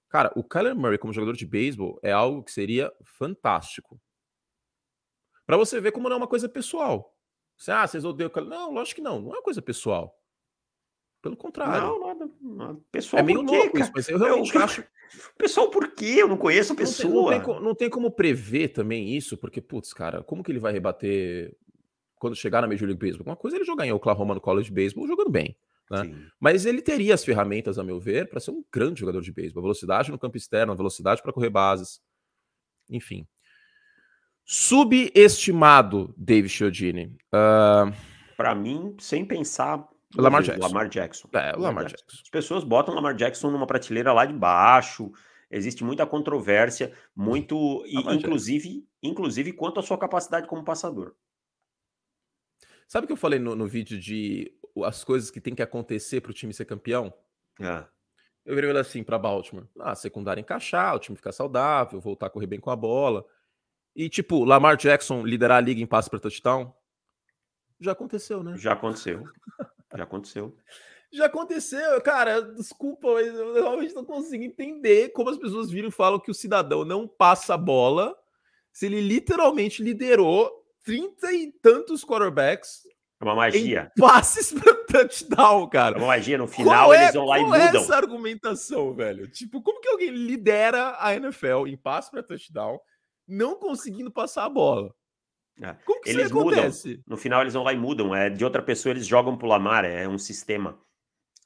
Cara, 0.08 0.32
o 0.36 0.44
Kyler 0.44 0.76
Murray 0.76 0.98
como 0.98 1.14
jogador 1.14 1.36
de 1.36 1.46
beisebol 1.46 2.00
é 2.04 2.12
algo 2.12 2.44
que 2.44 2.52
seria 2.52 2.92
fantástico. 3.04 4.00
Para 5.46 5.58
você 5.58 5.82
ver 5.82 5.92
como 5.92 6.08
não 6.10 6.16
é 6.16 6.18
uma 6.18 6.28
coisa 6.28 6.48
pessoal. 6.48 7.18
Você, 7.58 7.72
ah, 7.72 7.88
vocês 7.88 8.06
odeiam 8.06 8.28
o 8.28 8.32
Kyler. 8.32 8.50
Não, 8.50 8.74
lógico 8.74 8.98
que 8.98 9.02
não, 9.02 9.20
não 9.20 9.32
é 9.32 9.36
uma 9.36 9.44
coisa 9.44 9.62
pessoal. 9.62 10.18
Pelo 11.22 11.38
contrário. 11.38 11.88
Não, 11.88 12.08
nada. 12.08 12.32
nada. 12.42 12.80
Pessoal, 12.92 13.20
é 13.20 13.24
meio 13.24 13.42
louco 13.42 13.78
isso, 13.78 13.92
mas 13.96 14.10
eu 14.10 14.18
realmente 14.18 14.56
eu, 14.56 14.62
acho. 14.62 14.84
Pessoal, 15.38 15.70
por 15.70 15.94
quê? 15.94 16.16
Eu 16.18 16.28
não 16.28 16.38
conheço 16.38 16.74
a 16.74 16.76
pessoa. 16.76 17.32
Não 17.36 17.40
tem, 17.40 17.40
não, 17.40 17.54
tem, 17.56 17.64
não 17.64 17.76
tem, 17.76 17.90
como 17.90 18.12
prever 18.12 18.70
também 18.70 19.16
isso, 19.16 19.38
porque, 19.38 19.62
putz, 19.62 19.94
cara, 19.94 20.24
como 20.24 20.42
que 20.42 20.52
ele 20.52 20.60
vai 20.60 20.72
rebater 20.72 21.56
quando 22.22 22.36
chegar 22.36 22.62
na 22.62 22.68
Major 22.68 22.88
League 22.88 23.04
Baseball. 23.04 23.26
Uma 23.26 23.36
coisa 23.36 23.58
é 23.58 23.60
ele 23.60 23.66
jogar 23.66 23.84
em 23.88 23.92
Oklahoma 23.92 24.36
no 24.36 24.40
College 24.40 24.72
Baseball 24.72 25.08
jogando 25.08 25.32
bem. 25.32 25.58
Né? 25.90 26.30
Mas 26.40 26.68
ele 26.68 26.84
teria 26.84 27.16
as 27.16 27.26
ferramentas, 27.26 27.80
a 27.80 27.84
meu 27.84 28.00
ver, 28.00 28.30
para 28.30 28.40
ser 28.40 28.52
um 28.52 28.64
grande 28.72 29.00
jogador 29.00 29.22
de 29.22 29.34
beisebol. 29.34 29.64
Velocidade 29.64 30.12
no 30.12 30.20
campo 30.20 30.38
externo, 30.38 30.76
velocidade 30.76 31.22
para 31.24 31.34
correr 31.34 31.50
bases. 31.50 32.00
Enfim. 32.90 33.28
Subestimado, 34.46 36.14
David 36.16 36.50
Chiodini. 36.50 37.18
Uh... 37.34 37.92
Para 38.38 38.54
mim, 38.54 38.96
sem 39.00 39.26
pensar. 39.26 39.84
Lamar 40.16 40.44
Jackson. 40.44 40.62
Lamar 40.62 40.90
Jackson. 40.90 41.30
É, 41.34 41.40
Lamar, 41.40 41.60
Lamar 41.60 41.84
Jackson. 41.86 42.06
Jackson. 42.06 42.22
As 42.24 42.30
pessoas 42.30 42.64
botam 42.64 42.94
Lamar 42.94 43.16
Jackson 43.16 43.50
numa 43.50 43.66
prateleira 43.66 44.14
lá 44.14 44.26
de 44.26 44.34
baixo. 44.34 45.12
Existe 45.50 45.84
muita 45.84 46.06
controvérsia, 46.06 46.94
muito. 47.16 47.84
E, 47.86 47.98
inclusive, 48.16 48.86
inclusive 49.02 49.52
quanto 49.54 49.80
à 49.80 49.84
sua 49.84 49.98
capacidade 49.98 50.48
como 50.48 50.64
passador. 50.64 51.16
Sabe 52.92 53.06
o 53.06 53.08
que 53.08 53.14
eu 53.14 53.18
falei 53.18 53.40
no, 53.40 53.56
no 53.56 53.68
vídeo 53.68 53.98
de 53.98 54.54
as 54.84 55.02
coisas 55.02 55.32
que 55.32 55.40
tem 55.40 55.56
que 55.56 55.62
acontecer 55.62 56.20
para 56.20 56.32
o 56.32 56.34
time 56.34 56.54
ser 56.54 56.66
campeão? 56.66 57.14
É. 57.58 57.86
Eu 58.46 58.54
virei 58.54 58.70
assim 58.78 59.02
para 59.02 59.18
Baltimore. 59.18 59.66
Ah, 59.80 59.96
secundária 59.96 60.42
encaixar, 60.42 60.94
o 60.94 61.00
time 61.00 61.16
ficar 61.16 61.32
saudável, 61.32 62.02
voltar 62.02 62.26
a 62.26 62.30
correr 62.30 62.48
bem 62.48 62.60
com 62.60 62.70
a 62.70 62.76
bola. 62.76 63.26
E, 63.96 64.10
tipo, 64.10 64.44
Lamar 64.44 64.76
Jackson 64.76 65.26
liderar 65.26 65.60
a 65.60 65.62
liga 65.62 65.80
em 65.80 65.86
passe 65.86 66.10
para 66.10 66.20
touchdown. 66.20 66.76
Já 67.80 67.94
aconteceu, 67.94 68.44
né? 68.44 68.58
Já 68.58 68.74
aconteceu. 68.74 69.24
Já 69.96 70.04
aconteceu. 70.04 70.58
Já 71.14 71.26
aconteceu, 71.28 72.02
cara. 72.02 72.42
Desculpa, 72.42 73.14
mas 73.14 73.28
eu 73.28 73.54
realmente 73.54 73.96
não 73.96 74.04
consigo 74.04 74.44
entender 74.44 75.14
como 75.14 75.30
as 75.30 75.38
pessoas 75.38 75.72
viram 75.72 75.88
e 75.88 75.94
falam 75.94 76.20
que 76.20 76.30
o 76.30 76.34
cidadão 76.34 76.84
não 76.84 77.08
passa 77.08 77.54
a 77.54 77.58
bola 77.58 78.14
se 78.70 78.86
ele 78.86 79.00
literalmente 79.00 79.82
liderou 79.82 80.61
30 80.84 81.32
e 81.34 81.52
tantos 81.62 82.04
quarterbacks. 82.04 82.82
É 83.20 83.24
uma 83.24 83.36
magia. 83.36 83.92
passes 84.00 84.52
para 84.54 84.74
touchdown, 84.86 85.70
cara. 85.70 85.96
É 85.96 85.98
uma 86.00 86.08
magia. 86.08 86.38
No 86.38 86.48
final, 86.48 86.92
é, 86.94 87.04
eles 87.04 87.14
vão 87.14 87.26
lá 87.26 87.38
e 87.38 87.44
mudam. 87.44 87.60
Qual 87.60 87.74
é 87.74 87.78
essa 87.78 87.96
argumentação, 87.96 88.94
velho? 88.96 89.28
Tipo, 89.28 89.62
como 89.62 89.80
que 89.80 89.88
alguém 89.88 90.10
lidera 90.10 90.98
a 91.00 91.16
NFL 91.16 91.68
em 91.68 91.78
passe 91.78 92.10
para 92.10 92.24
touchdown, 92.24 92.80
não 93.28 93.56
conseguindo 93.56 94.12
passar 94.12 94.46
a 94.46 94.50
bola? 94.50 94.92
É. 95.62 95.74
Como 95.86 96.02
que 96.02 96.10
eles 96.10 96.26
isso 96.26 96.40
acontece? 96.40 96.88
Mudam. 96.90 97.04
No 97.08 97.18
final, 97.18 97.42
eles 97.42 97.54
vão 97.54 97.64
lá 97.64 97.74
e 97.74 97.78
mudam. 97.78 98.16
É, 98.16 98.30
de 98.30 98.44
outra 98.44 98.62
pessoa, 98.62 98.92
eles 98.92 99.06
jogam 99.06 99.38
pro 99.38 99.48
Lamar. 99.48 99.86
É 99.86 100.08
um 100.08 100.18
sistema. 100.18 100.80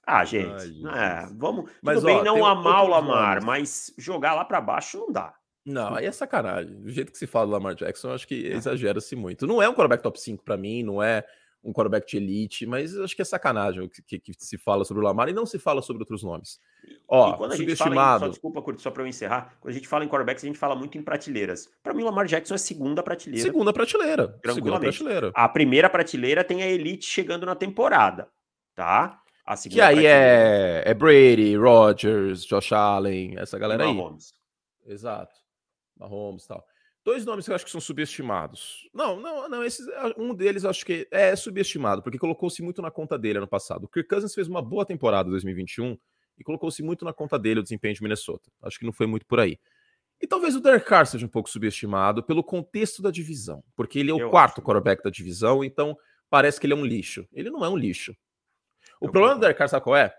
Ah, 0.08 0.24
gente. 0.24 0.84
Ai, 0.88 1.24
é, 1.24 1.30
vamos. 1.36 1.70
Mas, 1.82 2.00
tudo 2.00 2.10
ó, 2.10 2.16
bem 2.16 2.24
não 2.24 2.46
amar 2.46 2.86
o 2.86 2.88
Lamar, 2.88 3.44
mas 3.44 3.94
jogar 3.98 4.34
lá 4.34 4.46
para 4.46 4.62
baixo 4.62 5.00
não 5.00 5.12
dá. 5.12 5.34
Não, 5.66 5.95
aí 5.95 6.05
é 6.05 6.11
sacanagem. 6.11 6.76
Do 6.80 6.91
jeito 6.91 7.11
que 7.11 7.18
se 7.18 7.26
fala 7.26 7.47
do 7.47 7.51
Lamar 7.53 7.74
Jackson, 7.76 8.09
eu 8.09 8.13
acho 8.13 8.28
que 8.28 8.47
é. 8.47 8.53
exagera-se 8.55 9.16
muito. 9.16 9.47
Não 9.47 9.61
é 9.61 9.68
um 9.68 9.74
quarterback 9.74 10.03
top 10.03 10.20
5 10.20 10.43
para 10.43 10.55
mim, 10.55 10.84
não 10.84 11.01
é 11.01 11.26
um 11.66 11.74
quarterback 11.74 12.07
de 12.07 12.18
elite, 12.18 12.66
mas 12.68 12.95
acho 12.95 13.16
que 13.16 13.24
é 13.24 13.26
sacanagem 13.26 13.82
o 13.82 13.89
que, 13.89 14.01
que, 14.03 14.20
que, 14.20 14.34
se 14.38 14.55
fala 14.55 14.86
sobre 14.86 15.01
o 15.01 15.03
Lamar 15.03 15.28
e 15.30 15.34
não 15.34 15.47
se 15.47 15.57
fala 15.57 15.82
sobre 15.82 16.03
outros 16.03 16.22
nomes. 16.22 16.59
Ó, 17.07 17.34
e 17.34 17.38
quando 17.38 17.53
a 17.53 17.55
gente 17.55 17.76
fala 17.76 17.95
em, 17.95 18.20
só, 18.20 18.28
desculpa, 18.28 18.61
Curto, 18.61 18.80
só 18.80 18.91
para 18.91 19.01
eu 19.01 19.07
encerrar, 19.07 19.57
quando 19.59 19.72
a 19.72 19.76
gente 19.76 19.88
fala 19.88 20.05
em 20.05 20.07
quarterbacks, 20.07 20.43
a 20.43 20.47
gente 20.47 20.59
fala 20.59 20.76
muito 20.76 20.95
em 20.95 21.01
prateleiras. 21.01 21.68
Para 21.82 21.95
mim, 21.95 22.03
o 22.03 22.05
Lamar 22.05 22.28
Jackson 22.28 22.53
é 22.53 22.59
segunda 22.59 23.01
prateleira. 23.01 23.43
Segunda 23.43 23.74
prateleira. 23.74 24.39
Segunda 24.45 24.80
prateleira. 24.80 25.32
A 25.34 25.49
primeira 25.49 25.89
prateleira 25.89 26.43
tem 26.43 26.61
a 26.61 26.68
elite 26.68 27.05
chegando 27.07 27.47
na 27.47 27.55
temporada, 27.55 28.30
tá? 28.76 29.20
A 29.43 29.55
que 29.57 29.82
aí 29.82 30.05
é, 30.05 30.84
é 30.86 30.93
Brady, 30.93 31.55
Rodgers, 31.55 32.45
Josh 32.45 32.74
Allen, 32.74 33.38
essa 33.38 33.57
galera 33.57 33.86
aí. 33.86 33.95
Exato. 34.88 35.45
Mahomes 35.98 36.46
e 36.46 36.48
tal. 36.48 36.66
Dois 37.04 37.24
nomes 37.24 37.46
que 37.46 37.52
eu 37.52 37.56
acho 37.56 37.66
que 37.66 37.72
são 37.72 37.80
subestimados. 37.80 38.89
Não, 38.91 39.20
não, 39.20 39.48
não. 39.48 39.64
Esses, 39.64 39.86
um 40.18 40.34
deles 40.34 40.64
eu 40.64 40.72
acho 40.72 40.84
que 40.84 41.08
é 41.12 41.36
subestimado, 41.36 42.02
porque 42.02 42.18
colocou-se 42.18 42.64
muito 42.64 42.82
na 42.82 42.89
conta 42.89 43.18
dele 43.18 43.38
ano 43.38 43.48
passado. 43.48 43.84
O 43.84 43.88
Kirk 43.88 44.10
Cousins 44.10 44.34
fez 44.34 44.48
uma 44.48 44.62
boa 44.62 44.84
temporada 44.84 45.30
em 45.30 45.32
2021 45.32 45.96
e 46.38 46.43
colocou-se 46.43 46.82
muito 46.82 47.06
na 47.06 47.14
conta 47.14 47.38
dele 47.38 47.60
o 47.60 47.64
desempenho 47.64 47.93
de 47.93 48.02
Minnesota. 48.02 48.52
Acho 48.64 48.80
que 48.80 48.86
não 48.86 48.91
foi 48.91 49.06
muito 49.06 49.26
por 49.28 49.39
aí. 49.39 49.60
E 50.20 50.26
talvez 50.26 50.56
o 50.56 50.60
Derek 50.60 50.86
Carr 50.86 51.06
seja 51.06 51.26
um 51.26 51.30
pouco 51.30 51.48
subestimado 51.48 52.24
pelo 52.24 52.43
contexto 52.43 53.02
da 53.02 53.12
divisão, 53.12 53.64
porque 53.76 54.00
ele 54.00 54.10
é 54.10 54.14
o 54.14 54.20
eu 54.20 54.30
quarto 54.32 54.62
quarterback 54.62 55.04
da 55.04 55.10
divisão, 55.10 55.64
então 55.64 55.96
parece 56.28 56.60
que 56.60 56.66
ele 56.66 56.74
é 56.74 56.76
um 56.76 56.86
lixo. 56.86 57.28
Ele 57.32 57.52
não 57.52 57.64
é 57.64 57.70
um 57.70 57.78
lixo. 57.78 58.16
O 59.00 59.06
eu 59.06 59.12
problema 59.12 59.36
do 59.36 59.41
Derek 59.41 59.58
Carr, 59.58 59.70
sabe 59.70 59.84
qual 59.84 59.96
é? 59.96 60.16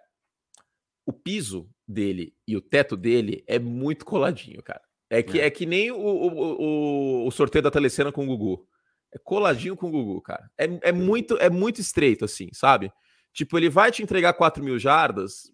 O 1.05 1.12
piso 1.12 1.68
dele 1.89 2.33
e 2.47 2.57
o 2.57 2.61
teto 2.61 2.97
dele 2.97 3.43
é 3.47 3.59
muito 3.59 4.05
coladinho, 4.05 4.62
cara. 4.62 4.86
É 5.09 5.23
que, 5.23 5.41
é. 5.41 5.47
é 5.47 5.51
que 5.51 5.67
nem 5.67 5.91
o, 5.91 5.97
o, 5.99 7.27
o, 7.27 7.31
sorteio 7.31 7.63
da 7.63 7.71
telecena 7.71 8.11
com 8.11 8.25
o 8.25 8.27
Gugu. 8.27 8.67
É 9.13 9.19
coladinho 9.19 9.77
com 9.77 9.87
o 9.87 9.91
Gugu, 9.91 10.21
cara. 10.21 10.51
É, 10.59 10.65
é, 10.89 10.93
muito, 10.93 11.37
é 11.39 11.49
muito 11.49 11.81
estreito, 11.81 12.25
assim, 12.25 12.49
sabe? 12.53 12.93
Tipo, 13.33 13.57
ele 13.57 13.69
vai 13.69 13.93
te 13.93 14.03
entregar 14.03 14.33
4 14.33 14.63
mil 14.65 14.79
jardas. 14.79 15.53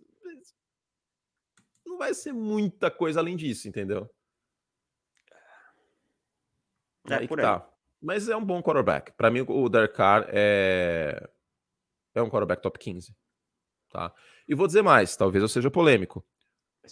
Não 1.84 1.98
vai 1.98 2.14
ser 2.14 2.32
muita 2.32 2.90
coisa 2.90 3.20
além 3.20 3.36
disso, 3.36 3.68
entendeu? 3.68 4.08
É, 7.10 7.14
aí 7.16 7.28
por 7.28 7.38
aí. 7.38 7.44
Tá. 7.44 7.68
Mas 8.00 8.28
é 8.28 8.36
um 8.36 8.44
bom 8.44 8.62
quarterback. 8.62 9.12
Para 9.12 9.30
mim, 9.30 9.44
o 9.46 9.68
Derek 9.68 9.94
Carr 9.94 10.26
é... 10.28 11.28
é 12.14 12.22
um 12.22 12.30
quarterback 12.30 12.62
top 12.62 12.78
15. 12.78 13.14
Tá? 13.90 14.12
E 14.48 14.54
vou 14.54 14.66
dizer 14.66 14.82
mais, 14.82 15.14
talvez 15.14 15.42
eu 15.42 15.48
seja 15.48 15.70
polêmico. 15.70 16.24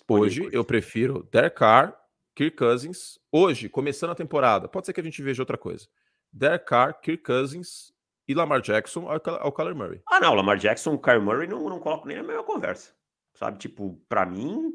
Hoje 0.09 0.49
eu 0.53 0.65
prefiro 0.65 1.29
Derek 1.33 1.57
Carr 1.57 2.00
Kirk 2.41 2.57
Cousins, 2.57 3.19
hoje, 3.31 3.69
começando 3.69 4.13
a 4.13 4.15
temporada, 4.15 4.67
pode 4.67 4.87
ser 4.87 4.95
que 4.95 5.01
a 5.03 5.05
gente 5.05 5.21
veja 5.21 5.43
outra 5.43 5.59
coisa. 5.59 5.87
Derek 6.33 6.65
Carr, 6.65 6.99
Kirk 6.99 7.23
Cousins 7.23 7.93
e 8.27 8.33
Lamar 8.33 8.63
Jackson 8.63 9.07
ao, 9.11 9.53
Kyler 9.53 9.77
Murray. 9.77 10.01
Ah, 10.09 10.19
não, 10.19 10.33
Lamar 10.33 10.57
Jackson, 10.57 10.95
o 10.95 10.99
Kyler 10.99 11.21
Murray 11.21 11.47
não, 11.47 11.69
não 11.69 11.79
coloco 11.79 12.09
nem 12.09 12.17
na 12.17 12.23
mesma 12.23 12.43
conversa. 12.43 12.95
Sabe, 13.35 13.59
tipo, 13.59 14.03
para 14.09 14.25
mim, 14.25 14.73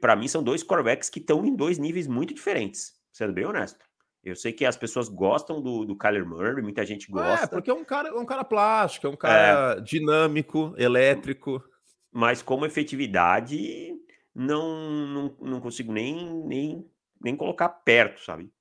para 0.00 0.16
mim 0.16 0.26
são 0.26 0.42
dois 0.42 0.64
quarterbacks 0.64 1.08
que 1.08 1.20
estão 1.20 1.46
em 1.46 1.54
dois 1.54 1.78
níveis 1.78 2.08
muito 2.08 2.34
diferentes, 2.34 2.94
sendo 3.12 3.32
bem 3.32 3.46
honesto. 3.46 3.86
Eu 4.24 4.34
sei 4.34 4.52
que 4.52 4.64
as 4.64 4.76
pessoas 4.76 5.08
gostam 5.08 5.62
do, 5.62 5.84
do 5.84 5.96
Kyler 5.96 6.26
Murray, 6.26 6.64
muita 6.64 6.84
gente 6.84 7.08
é, 7.08 7.12
gosta. 7.12 7.44
É, 7.44 7.48
porque 7.48 7.70
é 7.70 7.74
um 7.74 7.84
cara, 7.84 8.08
é 8.08 8.12
um 8.12 8.26
cara 8.26 8.42
plástico, 8.42 9.06
é 9.06 9.10
um 9.10 9.16
cara 9.16 9.76
é, 9.76 9.80
dinâmico, 9.82 10.74
elétrico. 10.76 11.62
Mas 12.10 12.42
como 12.42 12.66
efetividade, 12.66 13.94
não, 14.36 15.06
não, 15.06 15.36
não 15.40 15.60
consigo 15.60 15.90
nem, 15.90 16.28
nem, 16.44 16.86
nem 17.18 17.34
colocar 17.34 17.70
perto, 17.70 18.22
sabe? 18.22 18.52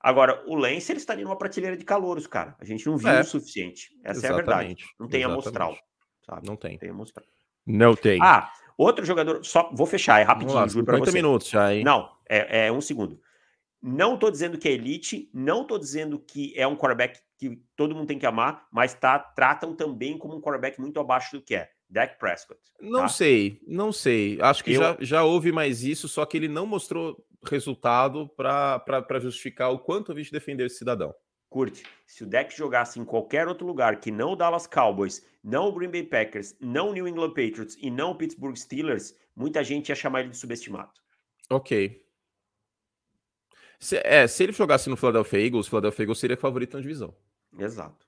Agora, 0.00 0.44
o 0.46 0.54
Lance, 0.54 0.92
ele 0.92 1.00
estaria 1.00 1.24
numa 1.24 1.36
prateleira 1.36 1.76
de 1.76 1.84
calouros, 1.84 2.28
cara. 2.28 2.54
A 2.60 2.64
gente 2.64 2.86
não 2.86 2.96
viu 2.96 3.08
é, 3.08 3.22
o 3.22 3.24
suficiente. 3.24 3.90
Essa 4.04 4.28
é 4.28 4.30
a 4.30 4.36
verdade. 4.36 4.76
Não 5.00 5.08
tem 5.08 5.24
amostral, 5.24 5.76
sabe? 6.24 6.46
Não 6.46 6.54
tem. 6.54 6.72
Não 6.72 6.78
tem 6.78 6.90
amostral. 6.90 7.26
Não 7.66 7.96
tem. 7.96 8.20
Ah, 8.22 8.52
outro 8.78 9.04
jogador, 9.04 9.44
só 9.44 9.68
vou 9.74 9.86
fechar, 9.86 10.20
é 10.20 10.22
rapidinho, 10.22 10.54
lá, 10.54 10.68
juro 10.68 10.86
50 10.86 11.10
minutos 11.10 11.48
já, 11.48 11.74
hein? 11.74 11.82
Não, 11.82 12.08
é, 12.28 12.66
é 12.66 12.72
um 12.72 12.80
segundo. 12.80 13.20
Não 13.82 14.16
tô 14.16 14.30
dizendo 14.30 14.56
que 14.56 14.68
é 14.68 14.72
elite, 14.72 15.28
não 15.34 15.66
tô 15.66 15.76
dizendo 15.76 16.20
que 16.20 16.54
é 16.56 16.66
um 16.68 16.76
quarterback 16.76 17.18
que 17.36 17.60
todo 17.74 17.94
mundo 17.94 18.06
tem 18.06 18.18
que 18.18 18.26
amar, 18.26 18.66
mas 18.70 18.94
tá, 18.94 19.18
tratam 19.18 19.74
também 19.74 20.16
como 20.16 20.36
um 20.36 20.40
quarterback 20.40 20.80
muito 20.80 21.00
abaixo 21.00 21.36
do 21.36 21.42
que 21.42 21.56
é. 21.56 21.68
Dak 21.88 22.18
Prescott. 22.18 22.60
Não 22.80 23.02
tá? 23.02 23.08
sei, 23.08 23.60
não 23.66 23.92
sei. 23.92 24.38
Acho 24.40 24.64
que 24.64 24.72
eu... 24.72 24.80
já, 24.80 24.96
já 25.00 25.24
houve 25.24 25.52
mais 25.52 25.82
isso, 25.82 26.08
só 26.08 26.24
que 26.26 26.36
ele 26.36 26.48
não 26.48 26.66
mostrou 26.66 27.24
resultado 27.44 28.28
para 28.28 29.20
justificar 29.20 29.70
o 29.72 29.78
quanto 29.78 30.12
a 30.12 30.14
gente 30.14 30.32
defendeu 30.32 30.66
esse 30.66 30.78
cidadão. 30.78 31.14
Curte, 31.48 31.84
se 32.04 32.24
o 32.24 32.26
Dak 32.26 32.54
jogasse 32.56 32.98
em 32.98 33.04
qualquer 33.04 33.46
outro 33.46 33.66
lugar 33.66 34.00
que 34.00 34.10
não 34.10 34.32
o 34.32 34.36
Dallas 34.36 34.66
Cowboys, 34.66 35.24
não 35.42 35.68
o 35.68 35.72
Green 35.72 35.90
Bay 35.90 36.02
Packers, 36.02 36.56
não 36.60 36.90
o 36.90 36.92
New 36.92 37.06
England 37.06 37.30
Patriots 37.30 37.78
e 37.80 37.90
não 37.90 38.10
o 38.10 38.14
Pittsburgh 38.16 38.56
Steelers, 38.56 39.14
muita 39.34 39.62
gente 39.62 39.88
ia 39.88 39.94
chamar 39.94 40.20
ele 40.20 40.30
de 40.30 40.36
subestimado. 40.36 40.90
Ok. 41.48 42.04
Se, 43.78 43.96
é, 43.98 44.26
se 44.26 44.42
ele 44.42 44.52
jogasse 44.52 44.90
no 44.90 44.96
Philadelphia 44.96 45.46
Eagles, 45.46 45.66
o 45.66 45.70
Philadelphia 45.70 46.02
Eagles 46.02 46.18
seria 46.18 46.36
favorito 46.36 46.74
na 46.74 46.82
divisão. 46.82 47.14
Exato. 47.56 48.04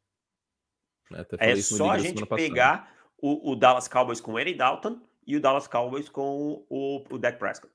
É, 1.38 1.52
é 1.52 1.56
só 1.56 1.90
a 1.90 1.98
gente 1.98 2.26
pegar 2.26 2.97
o, 3.20 3.52
o, 3.52 3.56
Dallas 3.56 3.88
Cowboys 3.88 4.20
com 4.20 4.38
Eddie 4.38 4.54
Dalton 4.54 5.00
e 5.26 5.36
o 5.36 5.40
Dallas 5.40 5.66
Cowboys 5.66 6.08
com 6.08 6.64
o, 6.68 7.04
o 7.10 7.18
Dak 7.18 7.38
Prescott. 7.38 7.72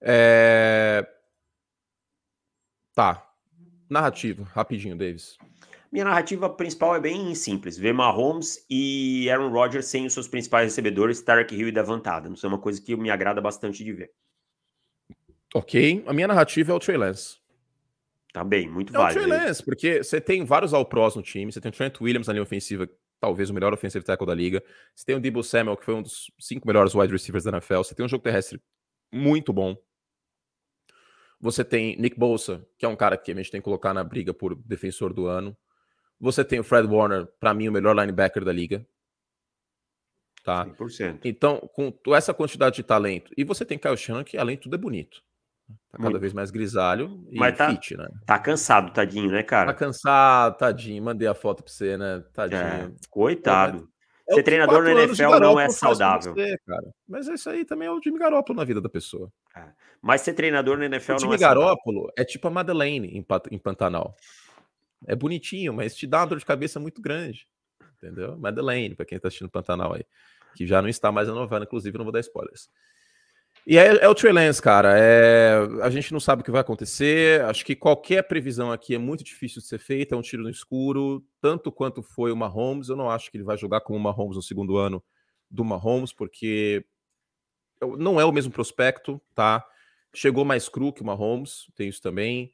É... 0.00 1.06
Tá. 2.94 3.26
Narrativa, 3.88 4.44
rapidinho, 4.44 4.96
Davis. 4.96 5.36
Minha 5.90 6.04
narrativa 6.04 6.48
principal 6.48 6.94
é 6.94 7.00
bem 7.00 7.34
simples: 7.34 7.76
ver 7.76 7.92
Mahomes 7.92 8.64
e 8.70 9.28
Aaron 9.28 9.50
Rodgers 9.50 9.86
sem 9.86 10.06
os 10.06 10.12
seus 10.12 10.28
principais 10.28 10.66
recebedores, 10.66 11.20
Tarek 11.20 11.54
Hill 11.54 11.68
e 11.68 11.72
Davant 11.72 12.06
Adams. 12.06 12.44
É 12.44 12.46
uma 12.46 12.58
coisa 12.58 12.80
que 12.80 12.94
me 12.96 13.10
agrada 13.10 13.40
bastante 13.40 13.84
de 13.84 13.92
ver. 13.92 14.12
Ok. 15.54 16.04
A 16.06 16.12
minha 16.12 16.28
narrativa 16.28 16.70
é 16.70 16.74
o 16.74 16.78
Trey 16.78 16.96
Lance. 16.96 17.40
Tá 18.32 18.44
bem, 18.44 18.70
muito 18.70 18.94
é 18.94 18.96
válido. 18.96 19.20
É 19.20 19.22
o 19.22 19.26
Trey 19.26 19.40
Lance, 19.40 19.64
porque 19.64 20.02
você 20.04 20.20
tem 20.20 20.44
vários 20.44 20.72
All-Pros 20.72 21.16
no 21.16 21.22
time, 21.22 21.50
você 21.50 21.60
tem 21.60 21.70
o 21.70 21.74
Trent 21.74 22.00
Williams 22.00 22.28
na 22.28 22.34
linha 22.34 22.44
ofensiva, 22.44 22.88
talvez 23.20 23.50
o 23.50 23.54
melhor 23.54 23.72
offensive 23.72 24.04
tackle 24.04 24.26
da 24.26 24.34
liga. 24.34 24.64
Você 24.94 25.04
tem 25.04 25.14
o 25.14 25.20
Debo 25.20 25.42
Samuel, 25.42 25.76
que 25.76 25.84
foi 25.84 25.94
um 25.94 26.02
dos 26.02 26.32
cinco 26.38 26.66
melhores 26.66 26.94
wide 26.94 27.12
receivers 27.12 27.44
da 27.44 27.50
NFL. 27.50 27.78
Você 27.78 27.94
tem 27.94 28.04
um 28.04 28.08
jogo 28.08 28.24
terrestre 28.24 28.60
muito 29.12 29.52
bom. 29.52 29.76
Você 31.40 31.64
tem 31.64 31.96
Nick 31.96 32.18
Bolsa, 32.18 32.66
que 32.78 32.84
é 32.84 32.88
um 32.88 32.96
cara 32.96 33.16
que 33.16 33.30
a 33.30 33.34
gente 33.34 33.50
tem 33.50 33.60
que 33.60 33.64
colocar 33.64 33.94
na 33.94 34.02
briga 34.02 34.32
por 34.32 34.54
defensor 34.54 35.12
do 35.12 35.26
ano. 35.26 35.56
Você 36.18 36.44
tem 36.44 36.60
o 36.60 36.64
Fred 36.64 36.86
Warner, 36.86 37.26
para 37.38 37.54
mim, 37.54 37.68
o 37.68 37.72
melhor 37.72 37.96
linebacker 37.96 38.44
da 38.44 38.52
liga. 38.52 38.86
Tá? 40.42 40.66
100%. 40.66 41.20
Então, 41.24 41.58
com 41.72 42.14
essa 42.14 42.34
quantidade 42.34 42.76
de 42.76 42.82
talento, 42.82 43.32
e 43.36 43.44
você 43.44 43.64
tem 43.64 43.78
Kyle 43.78 43.96
Shannon, 43.96 44.24
que 44.24 44.36
além 44.36 44.56
de 44.56 44.62
tudo 44.62 44.76
é 44.76 44.78
bonito. 44.78 45.22
Tá 45.90 45.98
cada 45.98 46.10
Muito. 46.10 46.20
vez 46.20 46.32
mais 46.32 46.50
grisalho 46.50 47.26
e 47.30 47.38
Mas 47.38 47.56
tá, 47.56 47.70
fit, 47.70 47.96
né? 47.96 48.08
Tá 48.24 48.38
cansado, 48.38 48.92
tadinho, 48.92 49.30
né, 49.30 49.42
cara? 49.42 49.72
Tá 49.72 49.78
cansado, 49.78 50.56
tadinho. 50.56 51.02
Mandei 51.02 51.26
a 51.26 51.34
foto 51.34 51.62
pra 51.62 51.72
você, 51.72 51.96
né? 51.96 52.22
Tadinho. 52.32 52.60
É, 52.60 52.90
coitado. 53.10 53.88
É, 54.28 54.34
Ser 54.34 54.42
treinador 54.44 54.84
no 54.84 54.90
NFL 54.90 55.40
não 55.40 55.58
é 55.58 55.68
saudável. 55.68 56.32
Você, 56.32 56.56
cara. 56.64 56.88
Mas 57.08 57.26
isso 57.26 57.50
aí 57.50 57.64
também 57.64 57.88
é 57.88 57.90
o 57.90 58.00
Jimmy 58.00 58.18
Garoppolo 58.18 58.56
na 58.56 58.64
vida 58.64 58.80
da 58.80 58.88
pessoa. 58.88 59.32
É. 59.56 59.64
Mas 60.00 60.20
ser 60.20 60.34
treinador 60.34 60.78
no 60.78 60.84
NFL 60.84 61.14
o 61.14 61.20
não 61.26 61.34
é 61.34 61.38
Garoppolo 61.38 62.12
é 62.16 62.24
tipo 62.24 62.46
a 62.46 62.50
Madeleine 62.50 63.08
em, 63.08 63.26
em 63.50 63.58
Pantanal. 63.58 64.14
É 65.06 65.16
bonitinho, 65.16 65.74
mas 65.74 65.96
te 65.96 66.06
dá 66.06 66.20
uma 66.20 66.26
dor 66.26 66.38
de 66.38 66.46
cabeça 66.46 66.78
muito 66.78 67.02
grande. 67.02 67.48
Entendeu? 67.96 68.36
Madeleine, 68.38 68.94
pra 68.94 69.04
quem 69.04 69.18
tá 69.18 69.26
assistindo 69.26 69.50
Pantanal 69.50 69.94
aí. 69.94 70.04
Que 70.54 70.66
já 70.66 70.80
não 70.80 70.88
está 70.88 71.10
mais 71.10 71.26
na 71.26 71.34
novela, 71.34 71.64
inclusive, 71.64 71.98
não 71.98 72.04
vou 72.04 72.12
dar 72.12 72.20
spoilers. 72.20 72.70
E 73.66 73.76
é, 73.76 74.04
é, 74.04 74.08
o 74.08 74.14
Trey 74.14 74.32
Lance, 74.32 74.60
cara. 74.60 74.98
É, 74.98 75.58
a 75.82 75.90
gente 75.90 76.12
não 76.12 76.20
sabe 76.20 76.42
o 76.42 76.44
que 76.44 76.50
vai 76.50 76.60
acontecer. 76.60 77.42
Acho 77.42 77.64
que 77.64 77.76
qualquer 77.76 78.22
previsão 78.22 78.72
aqui 78.72 78.94
é 78.94 78.98
muito 78.98 79.22
difícil 79.22 79.60
de 79.60 79.68
ser 79.68 79.78
feita. 79.78 80.14
É 80.14 80.18
um 80.18 80.22
tiro 80.22 80.42
no 80.42 80.50
escuro, 80.50 81.24
tanto 81.40 81.70
quanto 81.70 82.02
foi 82.02 82.32
o 82.32 82.36
Mahomes. 82.36 82.88
Eu 82.88 82.96
não 82.96 83.10
acho 83.10 83.30
que 83.30 83.36
ele 83.36 83.44
vai 83.44 83.56
jogar 83.56 83.80
como 83.82 83.98
o 83.98 84.02
Mahomes 84.02 84.36
no 84.36 84.42
segundo 84.42 84.76
ano 84.76 85.02
do 85.50 85.64
Mahomes, 85.64 86.12
porque 86.12 86.84
não 87.98 88.20
é 88.20 88.24
o 88.24 88.32
mesmo 88.32 88.52
prospecto, 88.52 89.20
tá? 89.34 89.64
Chegou 90.14 90.44
mais 90.44 90.68
cru 90.68 90.92
que 90.92 91.02
o 91.02 91.06
Mahomes, 91.06 91.66
tem 91.74 91.88
isso 91.88 92.02
também. 92.02 92.52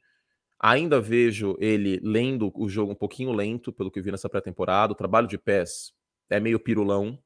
Ainda 0.59 0.99
vejo 0.99 1.55
ele 1.59 1.99
lendo 2.03 2.51
o 2.55 2.67
jogo 2.67 2.91
um 2.91 2.95
pouquinho 2.95 3.31
lento, 3.31 3.71
pelo 3.71 3.91
que 3.91 4.01
vi 4.01 4.11
nessa 4.11 4.29
pré-temporada. 4.29 4.93
O 4.93 4.95
trabalho 4.95 5.27
de 5.27 5.37
pés 5.37 5.93
é 6.29 6.39
meio 6.39 6.59
pirulão, 6.59 7.17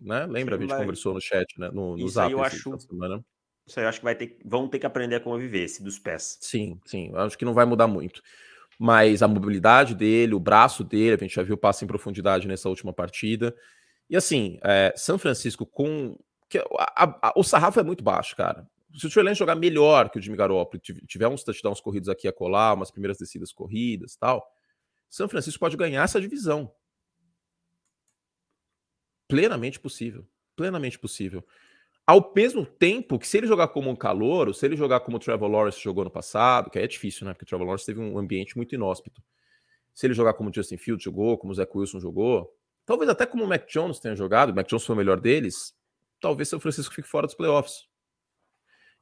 né? 0.00 0.26
Lembra? 0.26 0.56
Sim, 0.56 0.58
a 0.58 0.60
gente 0.62 0.70
vai... 0.70 0.80
conversou 0.80 1.14
no 1.14 1.20
chat, 1.20 1.58
né? 1.58 1.70
No, 1.72 1.96
no 1.96 2.06
Isso 2.06 2.14
Zap 2.14 2.26
aí 2.26 2.32
eu 2.32 2.42
acho. 2.42 2.78
Semana. 2.80 3.24
Isso 3.66 3.78
aí 3.78 3.84
eu 3.84 3.88
acho 3.88 3.98
que 4.00 4.04
vai 4.04 4.14
ter, 4.14 4.38
vão 4.44 4.68
ter 4.68 4.78
que 4.78 4.86
aprender 4.86 5.16
a 5.16 5.20
conviver 5.20 5.64
esse 5.64 5.82
dos 5.82 5.98
pés. 5.98 6.38
Sim, 6.40 6.80
sim. 6.84 7.12
Acho 7.14 7.38
que 7.38 7.44
não 7.44 7.54
vai 7.54 7.64
mudar 7.64 7.86
muito. 7.86 8.22
Mas 8.78 9.22
a 9.22 9.28
mobilidade 9.28 9.94
dele, 9.94 10.34
o 10.34 10.40
braço 10.40 10.82
dele, 10.82 11.14
a 11.14 11.18
gente 11.18 11.34
já 11.34 11.42
viu 11.42 11.56
passo 11.56 11.84
em 11.84 11.88
profundidade 11.88 12.48
nessa 12.48 12.68
última 12.68 12.92
partida. 12.92 13.54
E 14.08 14.16
assim, 14.16 14.58
é, 14.64 14.92
São 14.96 15.18
Francisco 15.18 15.66
com. 15.66 16.16
Que 16.48 16.58
a, 16.58 16.64
a, 16.78 17.28
a, 17.28 17.32
o 17.36 17.44
sarrafo 17.44 17.78
é 17.78 17.82
muito 17.82 18.02
baixo, 18.02 18.34
cara. 18.34 18.66
Se 18.96 19.06
o 19.06 19.10
Trey 19.10 19.34
jogar 19.34 19.54
melhor 19.54 20.10
que 20.10 20.18
o 20.18 20.22
Jimmy 20.22 20.36
Garoppolo, 20.36 20.82
tiver 21.06 21.28
uns 21.28 21.44
touchdowns 21.44 21.80
corridos 21.80 22.08
aqui 22.08 22.26
a 22.26 22.32
colar, 22.32 22.74
umas 22.74 22.90
primeiras 22.90 23.18
descidas 23.18 23.52
corridas 23.52 24.16
tal, 24.16 24.44
São 25.08 25.28
Francisco 25.28 25.60
pode 25.60 25.76
ganhar 25.76 26.02
essa 26.02 26.20
divisão. 26.20 26.72
Plenamente 29.30 29.80
possível. 29.80 30.26
Plenamente 30.56 30.98
possível. 30.98 31.44
Ao 32.06 32.32
mesmo 32.34 32.66
tempo 32.66 33.18
que 33.18 33.28
se 33.28 33.38
ele 33.38 33.46
jogar 33.46 33.68
como 33.68 33.88
um 33.88 33.96
calor, 33.96 34.48
ou 34.48 34.54
se 34.54 34.66
ele 34.66 34.76
jogar 34.76 35.00
como 35.00 35.16
o 35.16 35.20
Trevor 35.20 35.48
Lawrence 35.48 35.80
jogou 35.80 36.04
no 36.04 36.10
passado, 36.10 36.70
que 36.70 36.78
é 36.78 36.86
difícil, 36.86 37.26
né? 37.26 37.32
Porque 37.32 37.44
o 37.44 37.46
Trevor 37.46 37.66
Lawrence 37.66 37.86
teve 37.86 38.00
um 38.00 38.18
ambiente 38.18 38.56
muito 38.56 38.74
inóspito. 38.74 39.22
Se 39.94 40.06
ele 40.06 40.14
jogar 40.14 40.34
como 40.34 40.50
o 40.50 40.52
Justin 40.52 40.76
Fields 40.76 41.04
jogou, 41.04 41.38
como 41.38 41.52
o 41.52 41.54
Zach 41.54 41.70
Wilson 41.72 42.00
jogou, 42.00 42.52
talvez 42.84 43.08
até 43.08 43.26
como 43.26 43.44
o 43.44 43.46
Mac 43.46 43.66
Jones 43.68 44.00
tenha 44.00 44.16
jogado, 44.16 44.50
o 44.50 44.54
Mac 44.54 44.66
Jones 44.66 44.84
foi 44.84 44.94
o 44.94 44.98
melhor 44.98 45.20
deles, 45.20 45.74
talvez 46.20 46.48
São 46.48 46.58
Francisco 46.58 46.94
fique 46.94 47.08
fora 47.08 47.26
dos 47.26 47.34
playoffs. 47.36 47.88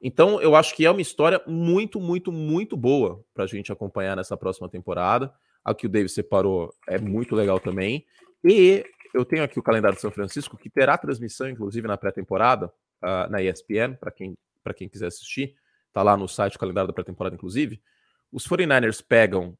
Então, 0.00 0.40
eu 0.40 0.54
acho 0.54 0.74
que 0.74 0.86
é 0.86 0.90
uma 0.90 1.00
história 1.00 1.42
muito, 1.46 2.00
muito, 2.00 2.30
muito 2.30 2.76
boa 2.76 3.24
para 3.34 3.44
a 3.44 3.46
gente 3.46 3.72
acompanhar 3.72 4.16
nessa 4.16 4.36
próxima 4.36 4.68
temporada. 4.68 5.32
A 5.64 5.74
que 5.74 5.86
o 5.86 5.88
Davis 5.88 6.12
separou 6.12 6.72
é 6.86 6.98
muito 6.98 7.34
legal 7.34 7.58
também. 7.58 8.06
E 8.44 8.84
eu 9.14 9.24
tenho 9.24 9.42
aqui 9.42 9.58
o 9.58 9.62
calendário 9.62 9.96
de 9.96 10.00
São 10.02 10.10
Francisco, 10.10 10.56
que 10.56 10.70
terá 10.70 10.96
transmissão, 10.98 11.48
inclusive, 11.48 11.86
na 11.86 11.96
pré-temporada, 11.96 12.66
uh, 13.02 13.30
na 13.30 13.42
ESPN, 13.42 13.96
para 13.98 14.10
quem, 14.10 14.36
quem 14.76 14.88
quiser 14.88 15.06
assistir. 15.06 15.56
Está 15.88 16.02
lá 16.02 16.16
no 16.16 16.28
site 16.28 16.56
o 16.56 16.58
calendário 16.58 16.88
da 16.88 16.92
pré-temporada, 16.92 17.34
inclusive. 17.34 17.82
Os 18.30 18.46
49ers 18.46 19.04
pegam 19.06 19.56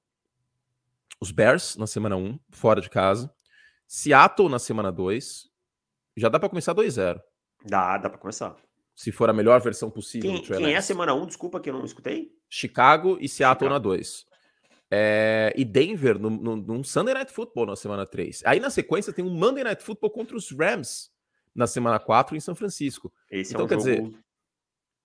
os 1.21 1.31
Bears 1.31 1.77
na 1.77 1.87
semana 1.87 2.17
1, 2.17 2.39
fora 2.51 2.81
de 2.81 2.91
casa. 2.91 3.33
Seattle 3.87 4.49
na 4.49 4.59
semana 4.59 4.93
2. 4.93 5.49
Já 6.17 6.29
dá 6.29 6.39
para 6.39 6.49
começar 6.49 6.75
2-0. 6.75 7.21
Dá, 7.65 7.97
dá 7.97 8.11
para 8.11 8.19
começar. 8.19 8.57
Se 8.95 9.11
for 9.11 9.31
a 9.31 9.33
melhor 9.33 9.61
versão 9.61 9.91
possível. 9.91 10.31
Quem, 10.31 10.43
quem 10.43 10.75
é 10.75 10.77
a 10.77 10.83
semana 10.83 11.15
1? 11.15 11.27
Desculpa 11.27 11.61
que 11.61 11.71
eu 11.71 11.75
não 11.75 11.85
escutei. 11.85 12.33
Chicago 12.49 13.17
e 13.21 13.29
Seattle 13.29 13.67
Chicago. 13.67 13.73
na 13.73 13.79
2. 13.79 14.28
É, 14.91 15.53
e 15.57 15.65
Denver 15.65 16.19
no, 16.19 16.31
no, 16.31 16.57
num 16.57 16.83
Sunday 16.83 17.15
Night 17.15 17.33
Football 17.33 17.67
na 17.67 17.77
semana 17.77 18.07
3. 18.07 18.43
Aí 18.47 18.59
na 18.59 18.71
sequência 18.71 19.13
tem 19.13 19.25
um 19.25 19.31
Monday 19.31 19.63
Night 19.63 19.83
Football 19.83 20.11
contra 20.11 20.37
os 20.37 20.51
Rams 20.51 21.11
na 21.55 21.67
semana 21.67 21.99
4 21.99 22.37
em 22.37 22.41
São 22.41 22.55
Francisco. 22.55 23.13
Esse 23.31 23.53
então, 23.53 23.63
é 23.63 23.65
um 23.65 23.69
quer 23.69 23.75
jogo 23.75 24.09
dizer, 24.09 24.19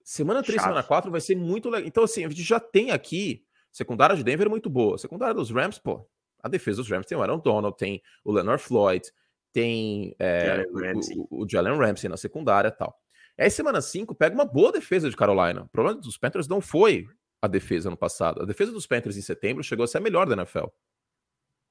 semana 0.03 0.41
3 0.41 0.55
chato. 0.55 0.65
semana 0.65 0.83
4 0.83 1.11
vai 1.11 1.19
ser 1.19 1.35
muito 1.35 1.69
legal. 1.69 1.87
Então, 1.87 2.03
assim, 2.03 2.23
a 2.23 2.29
gente 2.29 2.43
já 2.43 2.59
tem 2.59 2.91
aqui 2.91 3.43
secundária 3.71 4.15
de 4.15 4.23
Denver 4.23 4.49
muito 4.49 4.69
boa. 4.69 4.97
Secundária 4.97 5.33
dos 5.33 5.49
Rams, 5.49 5.79
pô, 5.79 6.07
a 6.41 6.47
defesa 6.47 6.77
dos 6.77 6.89
Rams 6.89 7.05
tem 7.07 7.17
o 7.17 7.21
Aaron 7.21 7.39
Donald, 7.39 7.75
tem 7.77 8.01
o 8.23 8.31
Leonard 8.31 8.61
Floyd, 8.61 9.05
tem 9.51 10.15
é, 10.19 10.65
o, 11.29 11.43
o, 11.43 11.49
Jalen 11.49 11.77
Ramsey 11.77 12.09
na 12.09 12.17
secundária 12.17 12.69
e 12.69 12.71
tal. 12.71 12.95
Aí, 13.37 13.49
semana 13.49 13.81
5, 13.81 14.13
pega 14.13 14.35
uma 14.35 14.45
boa 14.45 14.71
defesa 14.71 15.09
de 15.09 15.15
Carolina. 15.15 15.63
O 15.63 15.69
problema 15.69 15.99
dos 15.99 16.17
Panthers 16.17 16.47
não 16.47 16.61
foi 16.61 17.07
a 17.43 17.47
defesa 17.47 17.89
no 17.89 17.97
passado. 17.97 18.41
A 18.41 18.45
defesa 18.45 18.71
dos 18.71 18.87
Panthers 18.87 19.17
em 19.17 19.21
setembro 19.21 19.61
chegou 19.61 19.83
a 19.83 19.87
ser 19.87 19.97
a 19.97 20.01
melhor 20.01 20.25
da 20.25 20.33
NFL. 20.33 20.67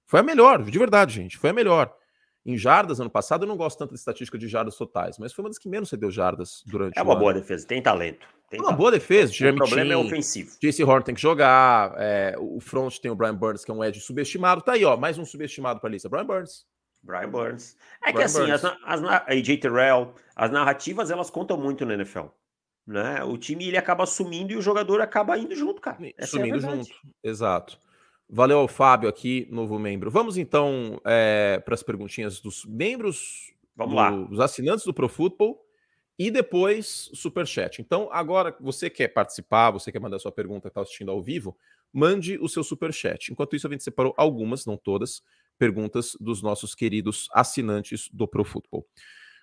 Foi 0.04 0.20
a 0.20 0.22
melhor, 0.22 0.62
de 0.62 0.78
verdade, 0.78 1.14
gente. 1.14 1.38
Foi 1.38 1.48
a 1.48 1.52
melhor. 1.54 1.96
Em 2.44 2.58
jardas, 2.58 3.00
ano 3.00 3.08
passado, 3.08 3.44
eu 3.44 3.48
não 3.48 3.56
gosto 3.56 3.78
tanto 3.78 3.94
de 3.94 3.98
estatística 3.98 4.36
de 4.36 4.48
jardas 4.48 4.76
totais, 4.76 5.16
mas 5.18 5.32
foi 5.32 5.42
uma 5.42 5.48
das 5.48 5.58
que 5.58 5.70
menos 5.70 5.88
cedeu 5.88 6.10
jardas 6.10 6.62
durante 6.66 6.98
É 6.98 7.02
uma 7.02 7.16
boa 7.16 7.32
defesa, 7.32 7.66
tem 7.66 7.80
talento. 7.80 8.26
Tem 8.50 8.60
uma 8.60 8.66
talento. 8.66 8.78
boa 8.80 8.90
defesa. 8.90 9.32
O 9.32 9.56
problema 9.56 9.94
é 9.94 9.96
ofensivo. 9.96 10.50
JC 10.62 10.84
Horn 10.84 11.02
tem 11.02 11.14
que 11.14 11.22
jogar. 11.22 11.94
É, 11.96 12.34
o 12.38 12.60
front 12.60 12.98
tem 12.98 13.10
o 13.10 13.14
Brian 13.14 13.34
Burns, 13.34 13.64
que 13.64 13.70
é 13.70 13.74
um 13.74 13.82
edge 13.82 13.98
subestimado. 14.00 14.60
Tá 14.60 14.72
aí, 14.72 14.84
ó, 14.84 14.94
mais 14.94 15.16
um 15.16 15.24
subestimado 15.24 15.80
para 15.80 15.88
a 15.88 15.92
lista. 15.92 16.06
Brian 16.06 16.26
Burns. 16.26 16.66
Brian 17.02 17.30
Burns. 17.30 17.78
É 18.04 18.12
Brian 18.12 18.16
que 18.18 18.22
assim, 18.24 18.46
Burns. 18.46 18.62
as, 18.62 19.02
as, 19.02 19.22
AJ 19.26 19.56
Terrell, 19.58 20.14
as 20.36 20.50
narrativas, 20.50 21.10
elas 21.10 21.30
contam 21.30 21.56
muito 21.56 21.86
na 21.86 21.94
NFL. 21.94 22.26
Né? 22.86 23.22
O 23.24 23.38
time 23.38 23.68
ele 23.68 23.76
acaba 23.76 24.06
sumindo 24.06 24.52
e 24.52 24.56
o 24.56 24.62
jogador 24.62 25.00
acaba 25.00 25.38
indo 25.38 25.54
junto, 25.54 25.80
cara. 25.80 25.98
Essa 26.16 26.36
é 26.36 26.40
sumindo 26.40 26.56
é 26.56 26.60
junto, 26.60 26.90
exato. 27.22 27.78
Valeu 28.28 28.58
ao 28.58 28.68
Fábio 28.68 29.08
aqui, 29.08 29.46
novo 29.50 29.78
membro. 29.78 30.10
Vamos 30.10 30.36
então 30.36 31.00
é, 31.04 31.60
para 31.64 31.74
as 31.74 31.82
perguntinhas 31.82 32.40
dos 32.40 32.64
membros, 32.64 33.52
Vamos 33.76 33.92
do, 33.92 33.96
lá. 33.96 34.10
dos 34.10 34.40
assinantes 34.40 34.84
do 34.84 34.94
Pro 34.94 35.08
Football 35.08 35.62
e 36.18 36.30
depois 36.30 37.10
super 37.14 37.46
chat. 37.46 37.80
Então, 37.80 38.08
agora 38.10 38.56
você 38.60 38.88
quer 38.88 39.08
participar, 39.08 39.70
você 39.70 39.92
quer 39.92 40.00
mandar 40.00 40.18
sua 40.18 40.32
pergunta, 40.32 40.68
está 40.68 40.80
assistindo 40.80 41.10
ao 41.10 41.22
vivo, 41.22 41.56
mande 41.92 42.38
o 42.38 42.48
seu 42.48 42.64
super 42.64 42.92
chat. 42.92 43.30
Enquanto 43.30 43.54
isso, 43.54 43.66
a 43.66 43.70
gente 43.70 43.84
separou 43.84 44.14
algumas, 44.16 44.64
não 44.64 44.76
todas, 44.76 45.22
perguntas 45.58 46.16
dos 46.20 46.42
nossos 46.42 46.74
queridos 46.74 47.28
assinantes 47.32 48.08
do 48.12 48.26
Pro 48.26 48.44
Football. 48.44 48.86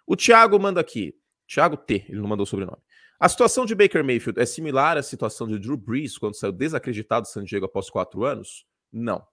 O 0.06 0.16
Thiago 0.16 0.60
manda 0.60 0.82
aqui, 0.82 1.16
Thiago 1.48 1.78
T, 1.78 2.06
ele 2.10 2.20
não 2.20 2.28
mandou 2.28 2.44
o 2.44 2.48
sobrenome. 2.48 2.82
A 3.20 3.28
situação 3.28 3.66
de 3.66 3.76
Baker 3.76 4.02
Mayfield 4.02 4.40
é 4.40 4.46
similar 4.46 4.98
à 4.98 5.04
situação 5.04 5.46
de 5.46 5.60
Drew 5.60 5.76
Brees 5.76 6.18
quando 6.18 6.36
saiu 6.36 6.54
desacreditado 6.54 7.26
de 7.26 7.32
San 7.32 7.44
Diego 7.44 7.66
após 7.66 7.90
quatro 7.90 8.24
anos? 8.24 8.66
Não. 8.90 9.28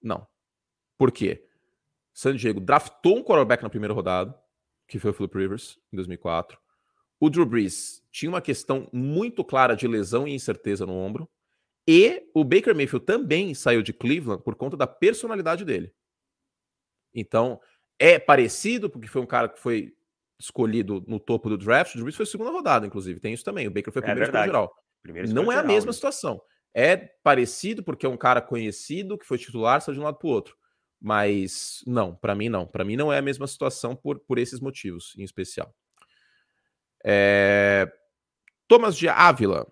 Não. 0.00 0.24
Por 0.96 1.10
quê? 1.10 1.44
San 2.14 2.36
Diego 2.36 2.60
draftou 2.60 3.18
um 3.18 3.24
quarterback 3.24 3.64
na 3.64 3.68
primeira 3.68 3.92
rodada, 3.92 4.32
que 4.86 4.98
foi 5.00 5.10
o 5.10 5.14
Philip 5.14 5.36
Rivers, 5.36 5.78
em 5.92 5.96
2004. 5.96 6.56
O 7.18 7.28
Drew 7.28 7.44
Brees 7.44 8.00
tinha 8.12 8.30
uma 8.30 8.40
questão 8.40 8.88
muito 8.92 9.44
clara 9.44 9.74
de 9.74 9.88
lesão 9.88 10.26
e 10.26 10.34
incerteza 10.34 10.86
no 10.86 10.94
ombro. 10.94 11.28
E 11.86 12.30
o 12.32 12.44
Baker 12.44 12.76
Mayfield 12.76 13.06
também 13.06 13.54
saiu 13.54 13.82
de 13.82 13.92
Cleveland 13.92 14.44
por 14.44 14.54
conta 14.54 14.76
da 14.76 14.86
personalidade 14.86 15.64
dele. 15.64 15.92
Então, 17.12 17.60
é 17.98 18.20
parecido, 18.20 18.88
porque 18.88 19.08
foi 19.08 19.20
um 19.20 19.26
cara 19.26 19.48
que 19.48 19.58
foi 19.58 19.97
escolhido 20.38 21.04
no 21.06 21.18
topo 21.18 21.48
do 21.48 21.58
draft, 21.58 21.90
o 21.90 21.94
Drew 21.94 22.04
Brees 22.04 22.16
foi 22.16 22.26
segunda 22.26 22.50
rodada, 22.50 22.86
inclusive. 22.86 23.20
Tem 23.20 23.34
isso 23.34 23.44
também. 23.44 23.66
O 23.66 23.70
Baker 23.70 23.92
foi 23.92 24.00
é 24.00 24.04
primeiro 24.04 24.36
é 24.36 24.44
geral. 24.44 24.72
Primeiro 25.02 25.32
não 25.32 25.50
é 25.50 25.56
a 25.56 25.62
mesma 25.62 25.88
né? 25.88 25.92
situação. 25.92 26.40
É 26.74 26.96
parecido 26.96 27.82
porque 27.82 28.06
é 28.06 28.08
um 28.08 28.16
cara 28.16 28.40
conhecido 28.40 29.18
que 29.18 29.26
foi 29.26 29.38
titular, 29.38 29.80
saiu 29.80 29.94
de 29.94 30.00
um 30.00 30.04
lado 30.04 30.18
para 30.18 30.28
o 30.28 30.30
outro. 30.30 30.56
Mas 31.00 31.82
não, 31.86 32.14
para 32.14 32.34
mim 32.34 32.48
não. 32.48 32.66
Para 32.66 32.84
mim 32.84 32.96
não 32.96 33.12
é 33.12 33.18
a 33.18 33.22
mesma 33.22 33.46
situação 33.46 33.96
por, 33.96 34.18
por 34.20 34.38
esses 34.38 34.60
motivos 34.60 35.14
em 35.16 35.22
especial. 35.22 35.74
É... 37.04 37.90
Thomas 38.66 38.96
de 38.96 39.08
Ávila. 39.08 39.66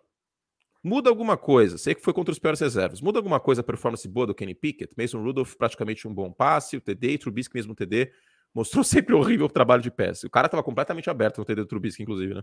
Muda 0.83 1.11
alguma 1.11 1.37
coisa. 1.37 1.79
Sei 1.79 1.95
que 1.95 2.01
foi 2.03 2.13
contra 2.13 2.31
os 2.33 2.39
piores 2.39 2.61
reservas. 2.61 3.01
Muda 3.01 3.19
alguma 3.19 3.41
coisa 3.41 3.61
a 3.61 3.65
performance 3.65 4.07
boa 4.09 4.29
do 4.29 4.35
Kenny 4.35 4.55
Pickett? 4.55 4.95
Mason 4.97 5.21
Rudolph 5.21 5.55
praticamente 5.57 6.07
um 6.07 6.15
bom 6.15 6.33
passe. 6.33 6.77
O 6.77 6.81
TD, 6.81 7.19
Trubisky 7.19 7.57
mesmo 7.57 7.75
TD 7.75 8.13
mostrou 8.57 8.83
sempre 8.85 9.15
horrível 9.15 9.47
o 9.47 9.51
trabalho 9.51 9.83
de 9.83 9.91
pés. 9.91 10.25
O 10.25 10.31
cara 10.31 10.47
estava 10.47 10.63
completamente 10.63 11.11
aberto 11.11 11.39
no 11.39 11.45
TD 11.45 11.63
do 11.63 11.67
Trubisky, 11.67 12.03
inclusive, 12.03 12.35
né? 12.35 12.43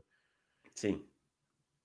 Sim. 0.76 1.04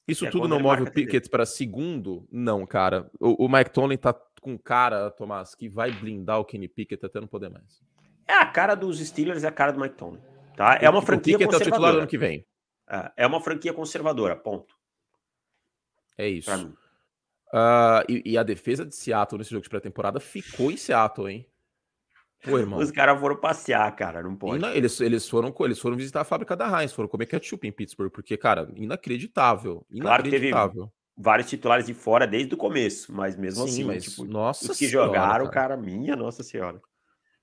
Isso 0.07 0.27
é 0.27 0.31
tudo 0.31 0.49
não 0.49 0.61
move 0.61 0.83
o 0.83 0.91
Pickett 0.91 1.29
para 1.29 1.45
segundo? 1.45 2.27
Não, 2.31 2.67
cara. 2.67 3.11
O, 3.21 3.45
o, 3.45 3.49
Mike 3.49 3.71
Tomlin 3.71 3.97
tá 3.99 4.15
com 4.41 4.59
cara, 4.59 5.11
Tomás, 5.11 5.55
que 5.55 5.69
vai 5.69 5.93
blindar 5.93 6.39
o 6.39 6.45
Kenny 6.45 6.67
Pickett 6.67 7.05
até 7.05 7.21
não 7.21 7.27
poder 7.27 7.51
mais. 7.51 7.83
É 8.27 8.35
a 8.35 8.47
cara 8.47 8.75
dos 8.75 8.99
Steelers, 9.07 9.45
é 9.45 9.49
a 9.49 9.53
cara 9.53 9.73
do 9.73 9.81
Mike 9.81 9.97
Tomlin. 9.97 10.21
Tá? 10.57 10.79
É 10.81 10.89
uma 10.89 11.03
franquia 11.03 11.37
o 11.37 11.39
Pickett 11.39 11.59
conservadora. 11.59 11.77
É 11.77 11.91
o 11.91 11.93
titular 11.93 12.03
ano 12.03 12.07
que 12.07 12.19
vem. 12.19 12.47
É, 12.89 13.13
é 13.25 13.27
uma 13.27 13.41
franquia 13.41 13.73
conservadora, 13.75 14.35
ponto. 14.35 14.75
É 16.17 16.27
isso. 16.27 16.51
Uh, 17.53 18.05
e, 18.09 18.33
e, 18.33 18.39
a 18.39 18.43
defesa 18.43 18.85
de 18.85 18.95
Seattle 18.95 19.39
nesse 19.39 19.51
jogo 19.51 19.63
de 19.63 19.71
pré-temporada 19.71 20.21
ficou 20.21 20.71
em 20.71 20.77
Seattle, 20.77 21.31
hein? 21.31 21.48
Pô, 22.43 22.59
irmão. 22.59 22.79
Os 22.79 22.91
caras 22.91 23.19
foram 23.19 23.37
passear, 23.37 23.91
cara, 23.97 24.23
não 24.23 24.37
pode. 24.37 24.61
Não, 24.61 24.73
eles, 24.73 25.01
eles, 25.01 25.29
foram, 25.29 25.55
eles 25.61 25.79
foram 25.79 25.97
visitar 25.97 26.21
a 26.21 26.25
fábrica 26.25 26.57
da 26.57 26.81
Heinz, 26.81 26.93
foram 26.93 27.09
comer 27.09 27.27
ketchup 27.27 27.67
em 27.67 27.73
Pittsburgh, 27.73 28.11
porque, 28.13 28.37
cara, 28.37 28.71
inacreditável. 28.77 29.85
inacreditável. 29.91 30.03
Claro 30.03 30.23
que 30.23 30.31
teve 30.31 30.91
vários 31.17 31.49
titulares 31.49 31.87
de 31.87 31.95
fora 31.95 32.27
desde 32.27 32.55
o 32.55 32.57
começo, 32.57 33.13
mas 33.13 33.37
mesmo 33.37 33.67
Sim, 33.67 33.71
assim, 33.71 33.85
mas, 33.85 34.05
tipo, 34.05 34.25
nossa 34.25 34.71
os 34.71 34.79
que 34.79 34.89
senhora, 34.89 35.09
jogaram, 35.09 35.45
cara. 35.47 35.69
cara, 35.69 35.77
minha 35.77 36.15
nossa 36.15 36.45
senhora. 36.45 36.81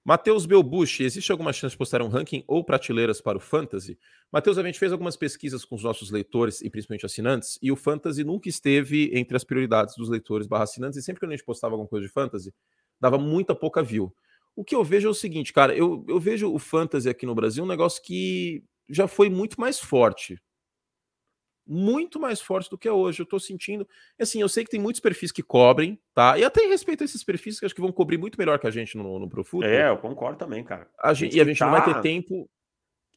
Matheus 0.08 0.46
Belbucci, 0.46 1.04
existe 1.04 1.32
alguma 1.32 1.52
chance 1.52 1.72
de 1.74 1.78
postar 1.80 2.00
um 2.04 2.08
ranking 2.08 2.44
ou 2.48 2.64
prateleiras 2.64 3.20
para 3.20 3.40
o 3.40 3.42
Fantasy? 3.42 3.98
Matheus, 4.32 4.58
a 4.58 4.64
gente 4.64 4.78
fez 4.78 4.92
algumas 4.92 5.18
pesquisas 5.18 5.66
com 5.66 5.76
os 5.76 5.84
nossos 5.84 6.12
leitores 6.12 6.62
e 6.62 6.70
principalmente 6.70 7.08
assinantes, 7.08 7.58
e 7.60 7.72
o 7.72 7.76
Fantasy 7.76 8.24
nunca 8.24 8.48
esteve 8.48 9.10
entre 9.18 9.36
as 9.36 9.44
prioridades 9.44 9.96
dos 9.98 10.08
leitores 10.08 10.46
barra 10.46 10.64
assinantes, 10.64 11.00
e 11.00 11.02
sempre 11.02 11.20
que 11.22 11.26
a 11.26 11.30
gente 11.30 11.44
postava 11.44 11.74
alguma 11.74 11.90
coisa 11.90 12.06
de 12.06 12.14
Fantasy, 12.14 12.54
dava 13.02 13.18
muita 13.18 13.56
pouca 13.56 13.82
view. 13.82 14.14
O 14.56 14.64
que 14.64 14.76
eu 14.76 14.84
vejo 14.84 15.08
é 15.08 15.12
o 15.12 15.14
seguinte, 15.14 15.52
cara, 15.52 15.76
eu, 15.76 16.06
eu 16.08 16.20
vejo 16.20 16.52
o 16.52 16.58
fantasy 16.58 17.10
aqui 17.10 17.26
no 17.26 17.36
Brasil 17.36 17.64
um 17.64 17.68
negócio 17.68 18.02
que 18.02 18.64
já 18.90 19.08
foi 19.08 19.30
muito 19.30 19.60
mais 19.60 19.80
forte. 19.80 20.42
Muito 21.68 22.20
mais 22.20 22.40
forte 22.40 22.70
do 22.70 22.78
que 22.78 22.88
é 22.88 22.92
hoje. 22.92 23.22
Eu 23.22 23.26
tô 23.26 23.40
sentindo. 23.40 23.88
Assim, 24.20 24.40
eu 24.40 24.48
sei 24.48 24.64
que 24.64 24.70
tem 24.70 24.80
muitos 24.80 25.02
perfis 25.02 25.32
que 25.32 25.42
cobrem, 25.42 26.00
tá? 26.14 26.38
E 26.38 26.44
até 26.44 26.68
respeito 26.68 27.04
a 27.04 27.06
esses 27.06 27.24
perfis 27.24 27.60
que 27.60 27.66
acho 27.66 27.74
que 27.74 27.82
vão 27.82 27.92
cobrir 27.92 28.18
muito 28.18 28.38
melhor 28.38 28.60
que 28.60 28.68
a 28.68 28.72
gente 28.72 28.96
no, 28.96 29.18
no 29.18 29.28
Profut. 29.28 29.66
É, 29.66 29.90
eu 29.90 29.98
concordo 29.98 30.38
também, 30.38 30.64
cara. 30.64 30.88
A 31.02 31.14
gente, 31.14 31.36
e 31.36 31.42
a 31.42 31.44
gente 31.44 31.58
tá... 31.58 31.66
não 31.66 31.74
vai 31.74 31.84
ter 31.84 31.96
tá 31.96 32.02
tempo. 32.02 32.50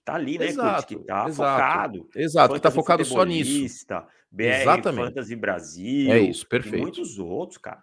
Tá 0.02 0.14
ali, 0.14 0.38
né, 0.38 0.46
exato, 0.46 0.86
que 0.86 1.04
tá 1.04 1.28
exato, 1.28 1.34
focado. 1.34 2.08
Exato, 2.16 2.54
que 2.54 2.60
tá 2.60 2.70
focado 2.70 3.04
só 3.04 3.24
nisso. 3.24 3.86
BR 4.30 4.44
Exatamente. 4.44 5.04
Fantasy 5.08 5.36
Brasil. 5.36 6.10
É 6.10 6.18
isso, 6.18 6.48
perfeito. 6.48 6.78
E 6.78 6.80
muitos 6.80 7.18
outros, 7.18 7.58
cara. 7.58 7.82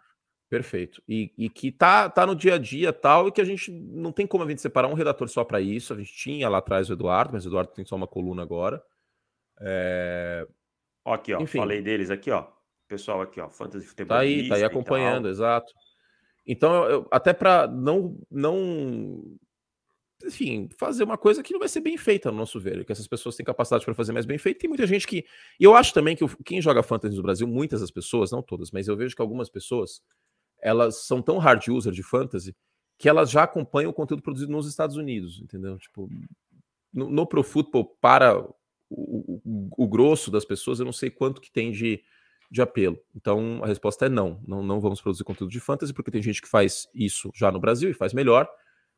Perfeito. 0.49 1.01
E, 1.07 1.33
e, 1.37 1.49
que 1.49 1.71
tá, 1.71 2.09
tá 2.09 2.25
no 2.25 2.35
dia 2.35 2.55
a 2.55 2.57
dia 2.57 2.93
tal, 2.93 3.27
e 3.27 3.31
que 3.31 3.41
a 3.41 3.45
gente 3.45 3.71
não 3.71 4.11
tem 4.11 4.27
como 4.27 4.43
a 4.43 4.47
gente 4.47 4.61
separar 4.61 4.87
um 4.87 4.93
redator 4.93 5.27
só 5.27 5.43
para 5.43 5.59
isso. 5.59 5.93
A 5.93 5.97
gente 5.97 6.13
tinha 6.13 6.47
lá 6.47 6.59
atrás 6.59 6.89
o 6.89 6.93
Eduardo, 6.93 7.33
mas 7.33 7.45
o 7.45 7.49
Eduardo 7.49 7.71
tem 7.73 7.83
só 7.83 7.95
uma 7.95 8.07
coluna 8.07 8.43
agora. 8.43 8.81
É... 9.59 10.47
Ó, 11.03 11.13
aqui, 11.13 11.33
ó. 11.33 11.41
Enfim. 11.41 11.57
Falei 11.57 11.81
deles 11.81 12.11
aqui, 12.11 12.29
ó. 12.29 12.47
Pessoal 12.87 13.21
aqui, 13.21 13.41
ó. 13.41 13.49
Fantasy 13.49 13.85
Futebol. 13.85 14.15
Tá 14.15 14.21
aí, 14.21 14.47
tá 14.47 14.55
aí 14.55 14.63
acompanhando, 14.63 15.27
exato. 15.27 15.73
Então, 16.45 16.85
eu, 16.85 17.07
até 17.11 17.33
para 17.33 17.67
não, 17.67 18.19
não. 18.29 19.23
Enfim, 20.23 20.69
fazer 20.77 21.03
uma 21.03 21.17
coisa 21.17 21.41
que 21.41 21.51
não 21.51 21.59
vai 21.59 21.67
ser 21.67 21.81
bem 21.81 21.97
feita, 21.97 22.31
no 22.31 22.37
nosso 22.37 22.59
ver, 22.59 22.85
que 22.85 22.91
essas 22.91 23.07
pessoas 23.07 23.35
têm 23.35 23.45
capacidade 23.45 23.83
para 23.83 23.95
fazer 23.95 24.11
mais 24.13 24.25
bem 24.25 24.37
feito. 24.37 24.59
Tem 24.59 24.67
muita 24.67 24.85
gente 24.85 25.07
que. 25.07 25.25
E 25.59 25.63
eu 25.63 25.75
acho 25.75 25.91
também 25.93 26.15
que 26.15 26.23
quem 26.43 26.61
joga 26.61 26.83
fantasy 26.83 27.15
no 27.15 27.23
Brasil, 27.23 27.47
muitas 27.47 27.81
das 27.81 27.89
pessoas, 27.89 28.31
não 28.31 28.43
todas, 28.43 28.69
mas 28.69 28.87
eu 28.87 28.95
vejo 28.95 29.15
que 29.15 29.21
algumas 29.21 29.49
pessoas 29.49 30.01
elas 30.65 31.05
são 31.05 31.21
tão 31.21 31.37
hard 31.37 31.67
user 31.69 31.93
de 31.93 32.01
fantasy 32.01 32.55
que 32.97 33.07
elas 33.07 33.29
já 33.29 33.43
acompanham 33.43 33.91
o 33.91 33.93
conteúdo 33.93 34.23
produzido 34.23 34.51
nos 34.51 34.67
Estados 34.67 34.95
Unidos, 34.95 35.39
entendeu? 35.39 35.77
Tipo, 35.77 36.09
no, 36.91 37.07
no 37.07 37.27
Pro 37.27 37.43
Football 37.43 37.95
para 38.01 38.35
o, 38.89 39.69
o, 39.77 39.87
grosso 39.87 40.31
das 40.31 40.43
pessoas, 40.43 40.79
eu 40.79 40.85
não 40.85 40.93
sei 40.93 41.11
quanto 41.11 41.39
que 41.39 41.51
tem 41.51 41.71
de, 41.71 42.01
de 42.49 42.63
apelo. 42.63 42.97
Então 43.15 43.61
a 43.63 43.67
resposta 43.67 44.07
é 44.07 44.09
não. 44.09 44.41
não. 44.47 44.63
Não 44.63 44.79
vamos 44.79 45.01
produzir 45.01 45.23
conteúdo 45.23 45.51
de 45.51 45.59
fantasy, 45.59 45.93
porque 45.93 46.09
tem 46.09 46.23
gente 46.23 46.41
que 46.41 46.47
faz 46.47 46.87
isso 46.95 47.29
já 47.35 47.51
no 47.51 47.59
Brasil 47.59 47.91
e 47.91 47.93
faz 47.93 48.11
melhor, 48.11 48.49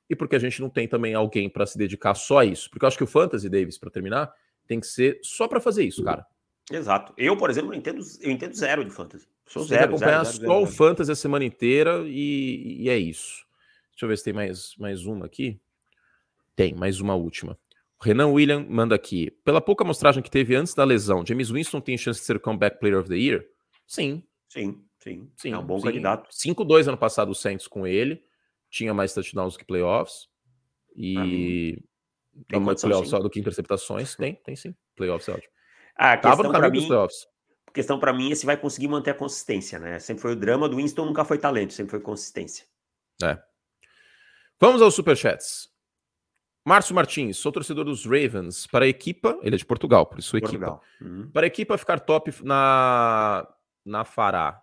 e 0.09 0.15
porque 0.15 0.37
a 0.37 0.39
gente 0.39 0.61
não 0.61 0.69
tem 0.69 0.87
também 0.87 1.15
alguém 1.15 1.49
para 1.49 1.65
se 1.65 1.77
dedicar 1.77 2.13
só 2.13 2.39
a 2.39 2.45
isso. 2.45 2.69
Porque 2.69 2.85
eu 2.85 2.87
acho 2.87 2.97
que 2.97 3.03
o 3.03 3.07
fantasy, 3.07 3.49
Davis, 3.49 3.77
para 3.77 3.91
terminar, 3.91 4.31
tem 4.65 4.79
que 4.79 4.87
ser 4.87 5.19
só 5.21 5.49
para 5.49 5.59
fazer 5.59 5.83
isso, 5.83 6.01
cara. 6.01 6.25
Exato. 6.71 7.13
Eu, 7.17 7.35
por 7.35 7.49
exemplo, 7.49 7.73
entendo, 7.73 8.01
eu 8.21 8.31
entendo 8.31 8.53
zero 8.55 8.85
de 8.85 8.91
fantasy. 8.91 9.27
Sou 9.47 9.63
Você 9.63 9.75
zero, 9.75 9.95
acompanhar 9.95 10.23
zero, 10.25 10.37
zero, 10.37 10.51
só 10.51 10.61
o 10.61 10.65
fantasy 10.67 11.11
a 11.11 11.15
semana 11.15 11.45
inteira 11.45 12.03
e, 12.05 12.83
e, 12.83 12.89
é 12.89 12.97
isso. 12.97 13.45
Deixa 13.91 14.05
eu 14.05 14.09
ver 14.09 14.17
se 14.17 14.23
tem 14.25 14.33
mais, 14.33 14.75
mais 14.77 15.05
uma 15.05 15.25
aqui. 15.25 15.59
Tem, 16.55 16.73
mais 16.73 16.99
uma 16.99 17.15
última. 17.15 17.57
O 17.99 18.03
Renan 18.03 18.27
William 18.27 18.65
manda 18.67 18.93
aqui. 18.93 19.31
Pela 19.43 19.61
pouca 19.61 19.83
amostragem 19.83 20.21
que 20.21 20.29
teve 20.29 20.53
antes 20.53 20.73
da 20.73 20.83
lesão, 20.83 21.25
James 21.25 21.49
Winston 21.49 21.79
tem 21.79 21.97
chance 21.97 22.19
de 22.19 22.25
ser 22.25 22.39
comeback 22.39 22.79
player 22.79 22.99
of 22.99 23.09
the 23.09 23.15
year? 23.15 23.45
Sim. 23.87 24.21
Sim, 24.49 24.83
sim. 24.99 25.31
sim 25.35 25.51
é 25.51 25.57
um 25.57 25.65
bom 25.65 25.79
sim. 25.79 25.85
candidato. 25.85 26.29
5-2 26.29 26.87
ano 26.87 26.97
passado 26.97 27.31
o 27.31 27.35
Saints 27.35 27.67
com 27.67 27.87
ele. 27.87 28.21
Tinha 28.69 28.93
mais 28.93 29.13
touchdowns 29.13 29.55
que 29.55 29.65
playoffs. 29.65 30.27
E. 30.95 31.81
Tem 32.49 32.59
mais 32.59 32.81
playoffs 32.81 33.09
só 33.09 33.19
do 33.19 33.29
que 33.29 33.39
interceptações? 33.39 34.15
Tem, 34.15 34.35
tem 34.35 34.55
sim. 34.55 34.75
Playoffs 34.95 35.29
é 35.29 35.31
ótimo. 35.31 35.53
Ah, 35.95 36.13
a 36.13 36.17
questão 36.17 36.51
para 36.51 36.69
mim, 36.69 36.91
a 36.91 37.07
questão 37.77 37.99
para 37.99 38.11
mim 38.11 38.31
é 38.31 38.35
se 38.35 38.43
vai 38.43 38.57
conseguir 38.57 38.87
manter 38.87 39.11
a 39.11 39.13
consistência, 39.13 39.77
né? 39.77 39.99
Sempre 39.99 40.23
foi 40.23 40.31
o 40.31 40.35
drama 40.35 40.67
do 40.67 40.77
Winston, 40.77 41.05
nunca 41.05 41.23
foi 41.23 41.37
talento, 41.37 41.73
sempre 41.73 41.91
foi 41.91 41.99
consistência. 41.99 42.65
É. 43.21 43.37
Vamos 44.59 44.81
aos 44.81 44.95
superchats. 44.95 45.69
Márcio 46.65 46.95
Martins, 46.95 47.37
sou 47.37 47.51
torcedor 47.51 47.85
dos 47.85 48.03
Ravens. 48.03 48.65
Para 48.65 48.85
a 48.85 48.87
equipa, 48.87 49.37
ele 49.43 49.55
é 49.55 49.57
de 49.59 49.65
Portugal, 49.65 50.07
por 50.07 50.17
isso 50.17 50.31
Portugal. 50.39 50.81
equipa. 50.91 51.09
Uhum. 51.09 51.29
Para 51.29 51.45
a 51.45 51.47
equipa 51.47 51.77
ficar 51.77 51.99
top 51.99 52.33
na, 52.43 53.47
na 53.85 54.03
Fará. 54.03 54.59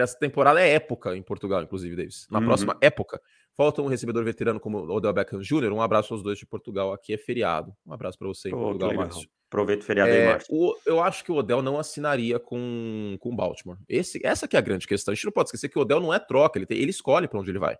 Essa 0.00 0.18
temporada 0.18 0.60
é 0.60 0.72
época 0.72 1.14
em 1.14 1.22
Portugal, 1.22 1.62
inclusive, 1.62 1.94
Davis. 1.94 2.26
Na 2.30 2.38
uhum. 2.38 2.46
próxima 2.46 2.76
época, 2.80 3.20
falta 3.56 3.82
um 3.82 3.86
recebedor 3.86 4.24
veterano 4.24 4.60
como 4.60 4.78
o 4.78 4.96
Odell 4.96 5.12
Beckham 5.12 5.40
Jr. 5.40 5.72
Um 5.72 5.80
abraço 5.80 6.12
aos 6.14 6.22
dois 6.22 6.38
de 6.38 6.46
Portugal. 6.46 6.92
Aqui 6.92 7.14
é 7.14 7.18
feriado. 7.18 7.74
Um 7.86 7.92
abraço 7.92 8.18
para 8.18 8.28
você 8.28 8.50
em 8.50 8.54
oh, 8.54 8.58
Portugal, 8.58 8.94
Márcio. 8.94 9.28
Aproveita 9.48 9.82
o 9.82 9.86
feriado 9.86 10.10
é, 10.10 10.20
aí, 10.20 10.32
Márcio. 10.32 10.54
O, 10.54 10.76
eu 10.86 11.02
acho 11.02 11.24
que 11.24 11.30
o 11.30 11.36
Odell 11.36 11.62
não 11.62 11.78
assinaria 11.78 12.38
com 12.38 13.16
o 13.20 13.34
Baltimore. 13.34 13.78
Esse, 13.88 14.20
essa 14.24 14.48
que 14.48 14.56
é 14.56 14.58
a 14.58 14.62
grande 14.62 14.86
questão. 14.86 15.12
A 15.12 15.14
gente 15.14 15.24
não 15.24 15.32
pode 15.32 15.48
esquecer 15.48 15.68
que 15.68 15.78
o 15.78 15.82
Odell 15.82 16.00
não 16.00 16.12
é 16.12 16.18
troca, 16.18 16.58
ele, 16.58 16.66
tem, 16.66 16.78
ele 16.78 16.90
escolhe 16.90 17.28
para 17.28 17.38
onde 17.38 17.50
ele 17.50 17.58
vai. 17.58 17.76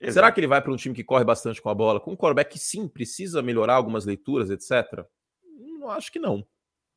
Exato. 0.00 0.14
Será 0.14 0.30
que 0.30 0.38
ele 0.38 0.46
vai 0.46 0.62
para 0.62 0.72
um 0.72 0.76
time 0.76 0.94
que 0.94 1.02
corre 1.02 1.24
bastante 1.24 1.60
com 1.60 1.68
a 1.68 1.74
bola, 1.74 1.98
com 1.98 2.12
um 2.12 2.16
quarterback 2.16 2.52
que 2.52 2.58
sim 2.58 2.86
precisa 2.86 3.42
melhorar 3.42 3.74
algumas 3.74 4.04
leituras, 4.04 4.48
etc? 4.50 5.04
Não 5.80 5.90
acho 5.90 6.12
que 6.12 6.18
não. 6.18 6.46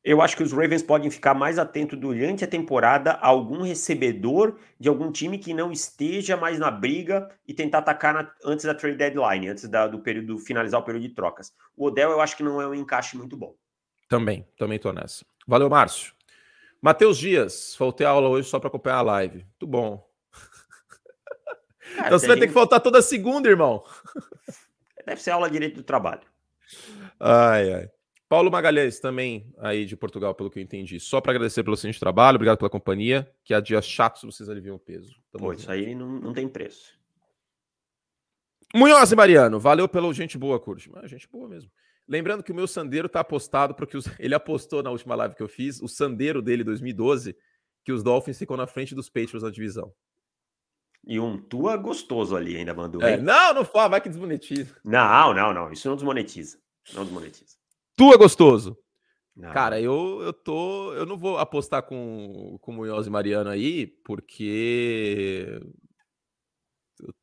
Eu 0.04 0.20
acho 0.20 0.36
que 0.36 0.42
os 0.42 0.52
Ravens 0.52 0.82
podem 0.82 1.10
ficar 1.10 1.32
mais 1.32 1.60
atentos 1.60 1.96
durante 1.98 2.42
a 2.42 2.48
temporada 2.48 3.12
a 3.12 3.28
algum 3.28 3.62
recebedor 3.62 4.58
de 4.78 4.88
algum 4.88 5.12
time 5.12 5.38
que 5.38 5.54
não 5.54 5.70
esteja 5.70 6.36
mais 6.36 6.58
na 6.58 6.72
briga 6.72 7.30
e 7.46 7.54
tentar 7.54 7.78
atacar 7.78 8.12
na, 8.12 8.32
antes 8.44 8.64
da 8.64 8.74
trade 8.74 8.96
deadline, 8.96 9.48
antes 9.48 9.68
da, 9.68 9.86
do 9.86 10.00
período 10.00 10.38
finalizar 10.38 10.80
o 10.80 10.84
período 10.84 11.06
de 11.06 11.14
trocas. 11.14 11.54
O 11.76 11.86
Odell 11.86 12.10
eu 12.10 12.20
acho 12.20 12.36
que 12.36 12.42
não 12.42 12.60
é 12.60 12.66
um 12.66 12.74
encaixe 12.74 13.16
muito 13.16 13.36
bom. 13.36 13.54
Também, 14.08 14.44
também 14.58 14.78
tô 14.78 14.92
nessa. 14.92 15.24
Valeu, 15.46 15.70
Márcio. 15.70 16.12
Matheus 16.80 17.16
Dias, 17.16 17.76
faltei 17.76 18.04
a 18.04 18.10
aula 18.10 18.28
hoje 18.28 18.48
só 18.48 18.58
para 18.58 18.66
acompanhar 18.66 18.96
a 18.96 19.02
live. 19.02 19.36
Muito 19.36 19.66
bom. 19.68 20.10
Cara, 21.94 22.06
então 22.06 22.18
você 22.18 22.26
vai 22.26 22.36
gente... 22.36 22.46
ter 22.46 22.48
que 22.48 22.54
faltar 22.54 22.80
toda 22.80 23.00
segunda, 23.00 23.48
irmão. 23.48 23.84
Deve 25.06 25.22
ser 25.22 25.30
aula 25.30 25.46
de 25.46 25.52
direito 25.52 25.76
do 25.76 25.82
trabalho. 25.84 26.22
Ai, 27.20 27.72
ai. 27.72 27.90
Paulo 28.32 28.50
Magalhães, 28.50 28.98
também 28.98 29.52
aí 29.58 29.84
de 29.84 29.94
Portugal, 29.94 30.34
pelo 30.34 30.48
que 30.48 30.58
eu 30.58 30.62
entendi. 30.62 30.98
Só 30.98 31.20
para 31.20 31.32
agradecer 31.32 31.62
pelo 31.62 31.76
seu 31.76 31.92
trabalho, 32.00 32.36
obrigado 32.36 32.56
pela 32.56 32.70
companhia. 32.70 33.30
Que 33.44 33.52
há 33.52 33.60
dias 33.60 33.84
chatos 33.84 34.22
vocês 34.22 34.48
aliviam 34.48 34.76
o 34.76 34.78
peso. 34.78 35.14
Tamo 35.30 35.44
Pô, 35.44 35.52
isso 35.52 35.70
aí 35.70 35.94
não, 35.94 36.18
não 36.18 36.32
tem 36.32 36.48
preço. 36.48 36.98
Munhoz 38.74 39.12
e 39.12 39.16
Mariano, 39.16 39.60
valeu 39.60 39.86
pelo 39.86 40.10
gente 40.14 40.38
boa, 40.38 40.58
curte. 40.58 40.90
Mas 40.90 41.10
gente 41.10 41.28
boa 41.28 41.46
mesmo. 41.46 41.70
Lembrando 42.08 42.42
que 42.42 42.50
o 42.50 42.54
meu 42.54 42.66
Sandeiro 42.66 43.06
tá 43.06 43.20
apostado, 43.20 43.74
porque 43.74 43.98
os... 43.98 44.06
ele 44.18 44.34
apostou 44.34 44.82
na 44.82 44.90
última 44.90 45.14
live 45.14 45.34
que 45.34 45.42
eu 45.42 45.48
fiz, 45.48 45.82
o 45.82 45.86
Sandeiro 45.86 46.40
dele 46.40 46.64
2012, 46.64 47.36
que 47.84 47.92
os 47.92 48.02
Dolphins 48.02 48.38
ficam 48.38 48.56
na 48.56 48.66
frente 48.66 48.94
dos 48.94 49.10
Patriots 49.10 49.42
na 49.42 49.50
divisão. 49.50 49.92
E 51.06 51.20
um 51.20 51.36
tua 51.36 51.76
gostoso 51.76 52.34
ali 52.34 52.56
ainda 52.56 52.72
mandou. 52.72 53.02
É, 53.02 53.18
não, 53.18 53.52
não 53.52 53.64
fala, 53.66 53.88
vai 53.88 54.00
que 54.00 54.08
desmonetiza. 54.08 54.74
Não, 54.82 55.34
não, 55.34 55.52
não. 55.52 55.70
Isso 55.70 55.86
não 55.86 55.96
desmonetiza. 55.96 56.56
Não 56.94 57.04
desmonetiza. 57.04 57.60
Tua 58.02 58.16
gostoso. 58.16 58.76
Não. 59.36 59.52
Cara, 59.52 59.80
eu, 59.80 60.20
eu 60.22 60.32
tô. 60.32 60.92
Eu 60.94 61.06
não 61.06 61.16
vou 61.16 61.38
apostar 61.38 61.84
com, 61.84 62.58
com 62.60 62.72
o 62.72 62.74
Munhoz 62.74 63.06
e 63.06 63.10
Mariano 63.10 63.48
aí, 63.48 63.86
porque. 63.86 65.60
Eu, 66.98 67.14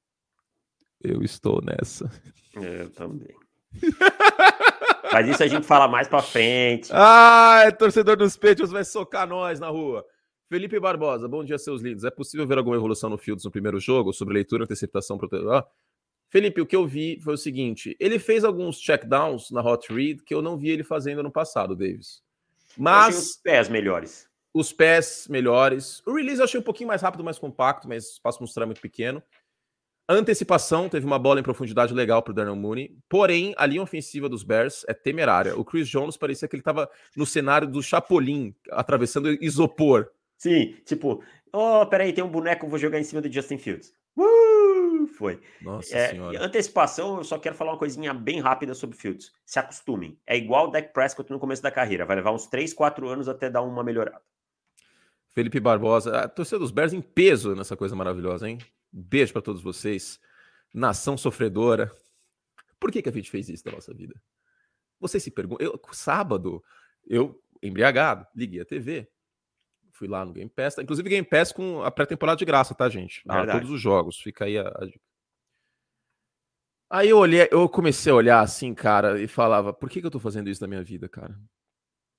eu 1.04 1.22
estou 1.22 1.62
nessa. 1.62 2.10
Eu 2.56 2.90
também. 2.92 3.36
Mas 5.12 5.28
isso 5.28 5.44
a 5.44 5.48
gente 5.48 5.68
fala 5.68 5.90
mais 5.90 6.08
pra 6.08 6.22
frente. 6.22 6.90
Ah, 6.94 7.64
é 7.66 7.72
torcedor 7.72 8.16
dos 8.16 8.38
Patriots 8.38 8.72
vai 8.72 8.86
socar 8.86 9.28
nós 9.28 9.60
na 9.60 9.68
rua. 9.68 10.06
Felipe 10.48 10.80
Barbosa, 10.80 11.28
bom 11.28 11.44
dia, 11.44 11.58
seus 11.60 11.82
lindos. 11.82 12.06
É 12.06 12.10
possível 12.10 12.48
ver 12.48 12.58
alguma 12.58 12.78
evolução 12.78 13.10
no 13.10 13.18
Fields 13.18 13.44
no 13.44 13.52
primeiro 13.52 13.82
jogo 13.82 14.14
sobre 14.14 14.34
leitura, 14.34 14.64
antecipação, 14.64 15.18
proteção? 15.18 15.62
Felipe, 16.30 16.62
o 16.62 16.66
que 16.66 16.76
eu 16.76 16.86
vi 16.86 17.20
foi 17.22 17.34
o 17.34 17.38
seguinte: 17.38 17.96
ele 18.00 18.20
fez 18.20 18.44
alguns 18.44 18.80
checkdowns 18.80 19.50
na 19.52 19.62
hot 19.62 19.92
read 19.92 20.24
que 20.24 20.34
eu 20.34 20.42
não 20.42 20.58
vi 20.58 20.70
ele 20.70 20.84
fazendo 20.84 21.24
no 21.24 21.32
passado, 21.32 21.76
Davis. 21.76 22.22
Mas 22.78 23.18
os 23.18 23.36
pés 23.38 23.68
melhores. 23.68 24.30
Os 24.54 24.72
pés 24.72 25.28
melhores. 25.30 26.02
O 26.06 26.14
release 26.14 26.40
eu 26.40 26.46
achei 26.46 26.60
um 26.60 26.64
pouquinho 26.64 26.88
mais 26.88 27.02
rápido, 27.02 27.24
mais 27.24 27.40
compacto, 27.40 27.88
mas 27.88 28.06
o 28.06 28.12
espaço 28.14 28.42
mostrar 28.42 28.66
muito 28.66 28.82
pequeno. 28.82 29.22
Antecipação 30.12 30.90
teve 30.90 31.06
uma 31.06 31.20
bola 31.20 31.40
em 31.40 31.44
profundidade 31.44 31.94
legal 31.94 32.24
para 32.24 32.32
o 32.32 32.34
Daniel 32.34 32.56
Mooney, 32.56 32.98
porém 33.08 33.54
a 33.56 33.66
linha 33.68 33.84
ofensiva 33.84 34.28
dos 34.28 34.42
Bears 34.42 34.84
é 34.88 34.94
temerária. 34.94 35.56
O 35.56 35.64
Chris 35.64 35.88
Jones 35.88 36.18
parecia 36.18 36.48
que 36.48 36.56
ele 36.56 36.62
estava 36.62 36.90
no 37.16 37.28
cenário 37.28 37.68
do 37.68 37.84
Chapolin, 37.84 38.56
atravessando 38.72 39.32
isopor. 39.40 40.10
Sim, 40.36 40.76
tipo, 40.84 41.24
oh, 41.54 41.86
peraí, 41.86 42.12
tem 42.12 42.24
um 42.24 42.30
boneco, 42.30 42.68
vou 42.68 42.80
jogar 42.80 43.00
em 43.00 43.04
cima 43.04 43.22
do 43.22 43.32
Justin 43.32 43.60
Fields. 43.60 43.94
Uh, 44.18 44.79
foi. 45.20 45.42
Nossa 45.62 45.98
é, 45.98 46.12
senhora. 46.12 46.42
Antecipação, 46.42 47.18
eu 47.18 47.26
só 47.26 47.38
quero 47.38 47.54
falar 47.54 47.74
uma 47.74 47.78
coisinha 47.78 48.14
bem 48.14 48.40
rápida 48.40 48.74
sobre 48.74 48.96
Fields. 48.96 49.34
Se 49.46 49.60
acostumem. 49.60 50.18
É 50.26 50.38
igual 50.38 50.70
o 50.70 50.72
Dak 50.72 50.94
Prescott 50.94 51.30
no 51.30 51.38
começo 51.38 51.62
da 51.62 51.70
carreira. 51.70 52.06
Vai 52.06 52.16
levar 52.16 52.32
uns 52.32 52.48
3, 52.48 52.74
4 52.74 53.06
anos 53.10 53.28
até 53.28 53.50
dar 53.50 53.62
uma 53.62 53.84
melhorada. 53.84 54.22
Felipe 55.28 55.60
Barbosa, 55.60 56.22
a 56.22 56.30
torcida 56.30 56.58
dos 56.58 56.72
Bears 56.72 56.94
em 56.94 57.02
peso 57.02 57.54
nessa 57.54 57.76
coisa 57.76 57.98
maravilhosa, 57.98 58.50
hein? 58.50 58.60
Beijo 58.92 59.34
para 59.34 59.42
todos 59.42 59.62
vocês. 59.62 60.22
Nação 60.74 61.18
sofredora. 61.18 61.92
Por 62.80 62.90
que, 62.90 63.02
que 63.02 63.10
a 63.10 63.12
gente 63.12 63.30
fez 63.30 63.50
isso 63.50 63.66
na 63.66 63.74
nossa 63.74 63.94
vida? 63.94 64.16
Vocês 65.02 65.22
se 65.22 65.32
perguntam. 65.32 65.68
sábado, 65.92 66.64
eu, 67.06 67.42
embriagado, 67.62 68.26
liguei 68.34 68.62
a 68.62 68.66
TV, 68.66 69.10
Fui 70.00 70.08
lá 70.08 70.24
no 70.24 70.32
Game 70.32 70.50
Pass. 70.50 70.76
Tá? 70.76 70.82
Inclusive, 70.82 71.10
Game 71.10 71.28
Pass 71.28 71.52
com 71.52 71.84
a 71.84 71.92
pré-temporada 71.92 72.38
de 72.38 72.46
graça, 72.46 72.74
tá, 72.74 72.88
gente? 72.88 73.22
Ah, 73.28 73.46
todos 73.46 73.70
os 73.70 73.82
jogos. 73.82 74.18
Fica 74.18 74.46
aí 74.46 74.58
a, 74.58 74.62
a 74.62 74.86
dica. 74.86 75.09
Aí 76.90 77.10
eu 77.10 77.18
olhei, 77.18 77.48
eu 77.52 77.70
comecei 77.70 78.12
a 78.12 78.16
olhar 78.16 78.40
assim, 78.42 78.74
cara, 78.74 79.22
e 79.22 79.28
falava, 79.28 79.72
por 79.72 79.90
que, 79.90 80.02
que 80.02 80.08
eu 80.08 80.12
tô 80.12 80.20
fazendo 80.20 80.50
isso 80.50 80.62
na 80.62 80.68
minha 80.68 80.84
vida, 80.84 81.08
cara? 81.08 81.40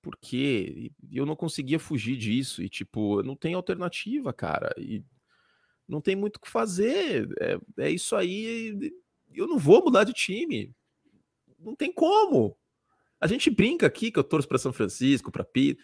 Por 0.01 0.17
quê? 0.17 0.93
E 1.11 1.17
eu 1.17 1.27
não 1.27 1.37
conseguia 1.37 1.79
fugir 1.79 2.17
disso. 2.17 2.63
E, 2.63 2.69
tipo, 2.69 3.23
não 3.23 3.37
tem 3.37 3.55
alternativa, 3.55 4.33
cara. 4.33 4.73
E 4.79 5.05
não 5.87 6.01
tem 6.01 6.17
muito 6.17 6.37
o 6.37 6.41
que 6.41 6.49
fazer. 6.49 7.29
É, 7.39 7.59
é 7.85 7.91
isso 7.91 8.17
aí. 8.17 8.93
Eu 9.35 9.47
não 9.47 9.59
vou 9.59 9.85
mudar 9.85 10.05
de 10.05 10.13
time. 10.13 10.75
Não 11.59 11.75
tem 11.77 11.93
como. 11.93 12.57
A 13.21 13.27
gente 13.27 13.51
brinca 13.51 13.87
aqui 13.87 14.11
que 14.11 14.19
eu 14.19 14.25
torço 14.25 14.49
para 14.49 14.57
São 14.57 14.73
Francisco, 14.73 15.31
para 15.31 15.45
Pito. 15.45 15.83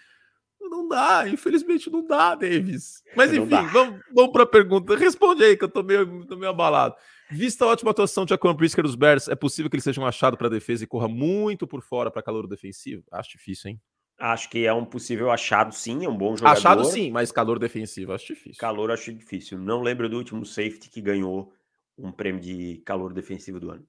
Não 0.59 0.89
dá, 0.89 1.29
infelizmente 1.29 1.91
não 1.91 2.05
dá, 2.05 2.35
Davis. 2.35 3.03
Mas 3.15 3.33
enfim, 3.33 3.67
vamos, 3.73 4.01
vamos 4.15 4.33
para 4.33 4.45
a 4.45 4.47
pergunta. 4.47 4.97
Responde 4.97 5.45
aí, 5.45 5.57
que 5.57 5.65
eu 5.65 5.69
tô 5.69 5.83
meio, 5.83 6.25
tô 6.27 6.37
meio 6.37 6.51
abalado. 6.51 6.97
Vista 7.31 7.65
a 7.65 7.69
ótima 7.69 7.91
atuação 7.91 8.25
de 8.25 8.31
Jacob 8.31 8.57
Brisker 8.57 8.85
dos 8.85 8.95
Bears, 8.95 9.29
é 9.29 9.35
possível 9.35 9.69
que 9.69 9.77
ele 9.77 9.83
seja 9.83 10.01
um 10.01 10.07
achado 10.07 10.37
para 10.37 10.49
defesa 10.49 10.85
e 10.85 10.87
corra 10.87 11.09
muito 11.09 11.67
por 11.67 11.83
fora 11.83 12.11
para 12.11 12.23
calor 12.23 12.47
defensivo? 12.47 13.05
Acho 13.11 13.31
difícil, 13.31 13.71
hein? 13.73 13.81
Acho 14.19 14.49
que 14.49 14.65
é 14.65 14.73
um 14.73 14.85
possível 14.85 15.31
achado, 15.31 15.75
sim, 15.75 16.05
é 16.05 16.09
um 16.09 16.17
bom 16.17 16.37
jogador. 16.37 16.57
Achado, 16.57 16.85
sim, 16.85 17.11
mas 17.11 17.31
calor 17.31 17.59
defensivo 17.59 18.13
acho 18.13 18.29
difícil. 18.29 18.59
Calor 18.59 18.91
acho 18.91 19.13
difícil. 19.13 19.59
Não 19.59 19.83
lembro 19.83 20.09
do 20.09 20.17
último 20.17 20.47
safety 20.47 20.89
que 20.89 21.03
ganhou 21.03 21.53
um 21.99 22.11
prêmio 22.11 22.41
de 22.41 22.81
calor 22.85 23.13
defensivo 23.13 23.61
do 23.61 23.71
ano. 23.71 23.87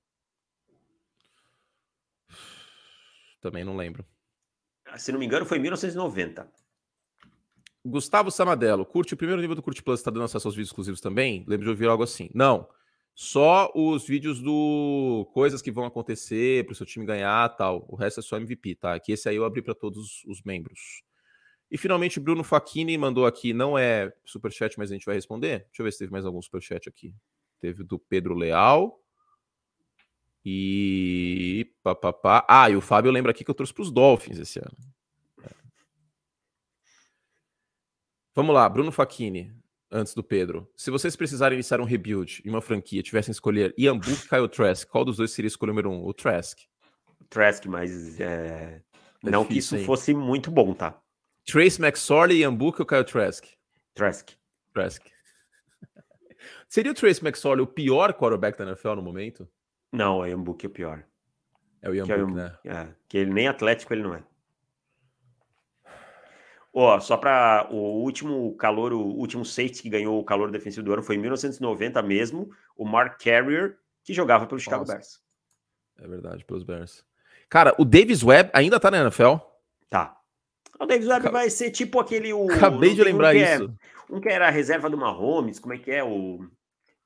Também 3.39 3.63
não 3.63 3.77
lembro. 3.77 4.03
Se 4.97 5.11
não 5.11 5.19
me 5.19 5.25
engano, 5.25 5.45
foi 5.45 5.59
em 5.59 5.61
1990. 5.61 6.49
Gustavo 7.85 8.29
Samadello, 8.29 8.85
curte 8.85 9.13
o 9.13 9.17
primeiro 9.17 9.41
nível 9.41 9.55
do 9.55 9.61
Curte 9.61 9.81
Plus, 9.81 9.99
está 9.99 10.11
dando 10.11 10.25
acesso 10.25 10.47
aos 10.47 10.55
vídeos 10.55 10.69
exclusivos 10.69 10.99
também? 10.99 11.45
Lembro 11.47 11.65
de 11.65 11.69
ouvir 11.69 11.87
algo 11.87 12.03
assim. 12.03 12.29
Não. 12.33 12.67
Só 13.19 13.71
os 13.73 14.05
vídeos 14.05 14.39
do 14.43 15.27
coisas 15.33 15.59
que 15.59 15.71
vão 15.71 15.85
acontecer 15.85 16.63
para 16.65 16.73
o 16.73 16.75
seu 16.75 16.85
time 16.85 17.03
ganhar 17.03 17.49
tal. 17.57 17.83
O 17.89 17.95
resto 17.95 18.19
é 18.19 18.23
só 18.23 18.37
MVP, 18.37 18.75
tá? 18.75 18.99
Que 18.99 19.11
esse 19.11 19.27
aí 19.27 19.35
eu 19.35 19.43
abri 19.43 19.59
para 19.59 19.73
todos 19.73 20.23
os 20.27 20.43
membros. 20.43 21.01
E 21.71 21.79
finalmente, 21.79 22.19
Bruno 22.19 22.43
Facchini 22.43 22.95
mandou 22.95 23.25
aqui, 23.25 23.53
não 23.53 23.75
é 23.75 24.13
superchat, 24.23 24.77
mas 24.77 24.91
a 24.91 24.93
gente 24.93 25.07
vai 25.07 25.15
responder. 25.15 25.65
Deixa 25.65 25.81
eu 25.81 25.83
ver 25.85 25.93
se 25.93 25.97
teve 25.97 26.11
mais 26.11 26.27
algum 26.27 26.39
superchat 26.39 26.87
aqui. 26.87 27.11
Teve 27.59 27.83
do 27.83 27.97
Pedro 27.97 28.35
Leal. 28.35 29.01
E. 30.45 31.73
Pá, 31.81 31.95
pá, 31.95 32.13
pá. 32.13 32.45
Ah, 32.47 32.69
e 32.69 32.75
o 32.75 32.81
Fábio 32.81 33.11
lembra 33.11 33.31
aqui 33.31 33.43
que 33.43 33.49
eu 33.49 33.55
trouxe 33.55 33.73
para 33.73 33.81
os 33.81 33.89
Dolphins 33.89 34.37
esse 34.37 34.59
ano. 34.59 34.77
Vamos 38.35 38.53
lá, 38.53 38.69
Bruno 38.69 38.91
Facchini, 38.91 39.51
antes 39.91 40.13
do 40.13 40.23
Pedro. 40.23 40.69
Se 40.75 40.91
vocês 40.91 41.15
precisarem 41.15 41.55
iniciar 41.55 41.79
um 41.79 41.85
rebuild 41.85 42.41
em 42.45 42.49
uma 42.49 42.61
franquia, 42.61 43.01
tivessem 43.01 43.31
escolher 43.31 43.73
Ian 43.77 43.97
Book 43.97 44.25
e 44.25 44.29
Kyle 44.29 44.47
Trask, 44.47 44.87
qual 44.87 45.05
dos 45.05 45.17
dois 45.17 45.31
seria 45.31 45.47
escolha 45.47 45.71
número 45.71 45.89
um? 45.89 46.05
O 46.05 46.13
Trask. 46.13 46.59
O 47.19 47.25
Trask, 47.25 47.65
mas 47.65 48.19
é... 48.19 48.81
é 49.25 49.29
não 49.29 49.43
difícil, 49.43 49.47
que 49.47 49.57
isso 49.57 49.77
hein? 49.77 49.85
fosse 49.85 50.13
muito 50.13 50.51
bom, 50.51 50.73
tá? 50.73 50.99
Trace 51.45 51.81
McSorley, 51.81 52.39
Ian 52.39 52.53
Book 52.53 52.81
ou 52.81 52.85
Kyle 52.85 53.03
Trask? 53.03 53.45
Trask. 53.93 54.31
Trask. 54.73 55.03
Seria 56.67 56.91
o 56.91 56.95
Trace 56.95 57.25
McSorley 57.25 57.63
o 57.63 57.67
pior 57.67 58.13
quarterback 58.13 58.57
da 58.57 58.65
NFL 58.65 58.95
no 58.95 59.01
momento? 59.01 59.47
Não, 59.91 60.19
o 60.19 60.27
Ian 60.27 60.41
Book 60.41 60.65
é 60.65 60.69
o 60.69 60.71
pior. 60.71 61.03
É 61.81 61.89
o 61.89 61.95
Ian 61.95 62.05
que 62.05 62.17
Book, 62.17 62.31
é, 62.31 62.35
né? 62.35 62.57
É, 62.65 62.87
que 63.07 63.17
ele 63.17 63.33
nem 63.33 63.47
atlético 63.47 63.93
ele 63.93 64.03
não 64.03 64.13
é. 64.13 64.23
Ó, 66.79 66.99
só 66.99 67.17
para 67.17 67.67
o 67.71 68.03
último 68.03 68.55
calor, 68.55 68.93
o 68.93 69.01
último 69.01 69.43
safety 69.43 69.81
que 69.81 69.89
ganhou 69.89 70.19
o 70.19 70.23
calor 70.23 70.51
defensivo 70.51 70.85
do 70.85 70.93
ano 70.93 71.01
foi 71.01 71.15
em 71.15 71.17
1990 71.17 72.03
mesmo, 72.03 72.51
o 72.75 72.85
Mark 72.85 73.19
Carrier, 73.19 73.79
que 74.03 74.13
jogava 74.13 74.45
pelo 74.45 74.59
Chicago 74.59 74.81
Nossa. 74.81 74.93
Bears. 74.93 75.19
É 75.99 76.07
verdade, 76.07 76.45
pelos 76.45 76.63
Bears. 76.63 77.03
Cara, 77.49 77.73
o 77.79 77.83
Davis 77.83 78.21
Webb 78.21 78.51
ainda 78.53 78.79
tá 78.79 78.91
na 78.91 78.99
NFL? 78.99 79.37
Tá. 79.89 80.15
O 80.79 80.85
Davis 80.85 81.07
Webb 81.07 81.31
vai 81.31 81.49
ser 81.49 81.71
tipo 81.71 81.99
aquele. 81.99 82.31
O, 82.31 82.45
Acabei 82.51 82.93
de 82.93 83.03
lembrar 83.03 83.33
um 83.33 83.39
é 83.39 83.55
isso. 83.55 83.63
É, 83.63 84.13
um 84.15 84.21
que 84.21 84.29
era 84.29 84.47
a 84.47 84.51
reserva 84.51 84.87
do 84.87 84.99
Mahomes, 84.99 85.57
como 85.57 85.73
é 85.73 85.79
que 85.79 85.89
é? 85.89 86.03
O, 86.03 86.47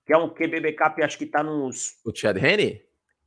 que 0.06 0.12
é 0.12 0.18
um 0.18 0.28
QB 0.28 0.76
acho 1.02 1.18
que 1.18 1.26
tá 1.26 1.42
nos. 1.42 1.96
O 2.04 2.14
Chad 2.14 2.36
Henne? 2.36 2.82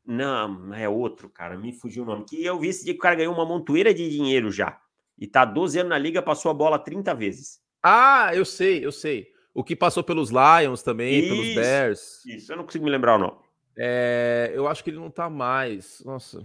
Não, 0.05 0.75
é 0.75 0.87
outro, 0.87 1.31
cara. 1.31 1.57
Me 1.57 1.73
fugiu 1.73 2.03
o 2.03 2.07
nome. 2.07 2.27
Que 2.27 2.45
eu 2.45 2.61
vi 2.61 2.69
esse 2.69 2.85
dia 2.85 2.93
que 2.93 2.99
o 2.99 3.03
cara 3.03 3.15
ganhou 3.15 3.33
uma 3.33 3.47
montoeira 3.47 3.95
de 3.95 4.11
dinheiro 4.11 4.51
já. 4.51 4.79
E 5.19 5.27
tá 5.27 5.45
12 5.45 5.79
anos 5.79 5.91
na 5.91 5.99
liga, 5.99 6.23
passou 6.23 6.51
a 6.51 6.55
bola 6.55 6.79
30 6.79 7.15
vezes. 7.15 7.61
Ah, 7.83 8.31
eu 8.35 8.45
sei, 8.45 8.85
eu 8.85 8.91
sei. 8.91 9.29
O 9.53 9.63
que 9.63 9.77
passou 9.77 10.03
pelos 10.03 10.31
Lions 10.31 10.83
também, 10.83 11.21
isso, 11.21 11.29
pelos 11.29 11.55
Bears. 11.55 12.25
Isso, 12.27 12.53
eu 12.53 12.57
não 12.57 12.65
consigo 12.65 12.85
me 12.85 12.91
lembrar 12.91 13.17
o 13.17 13.19
nome. 13.19 13.37
É, 13.77 14.53
eu 14.55 14.67
acho 14.67 14.83
que 14.83 14.91
ele 14.91 14.99
não 14.99 15.11
tá 15.11 15.31
mais. 15.31 16.03
Nossa. 16.05 16.45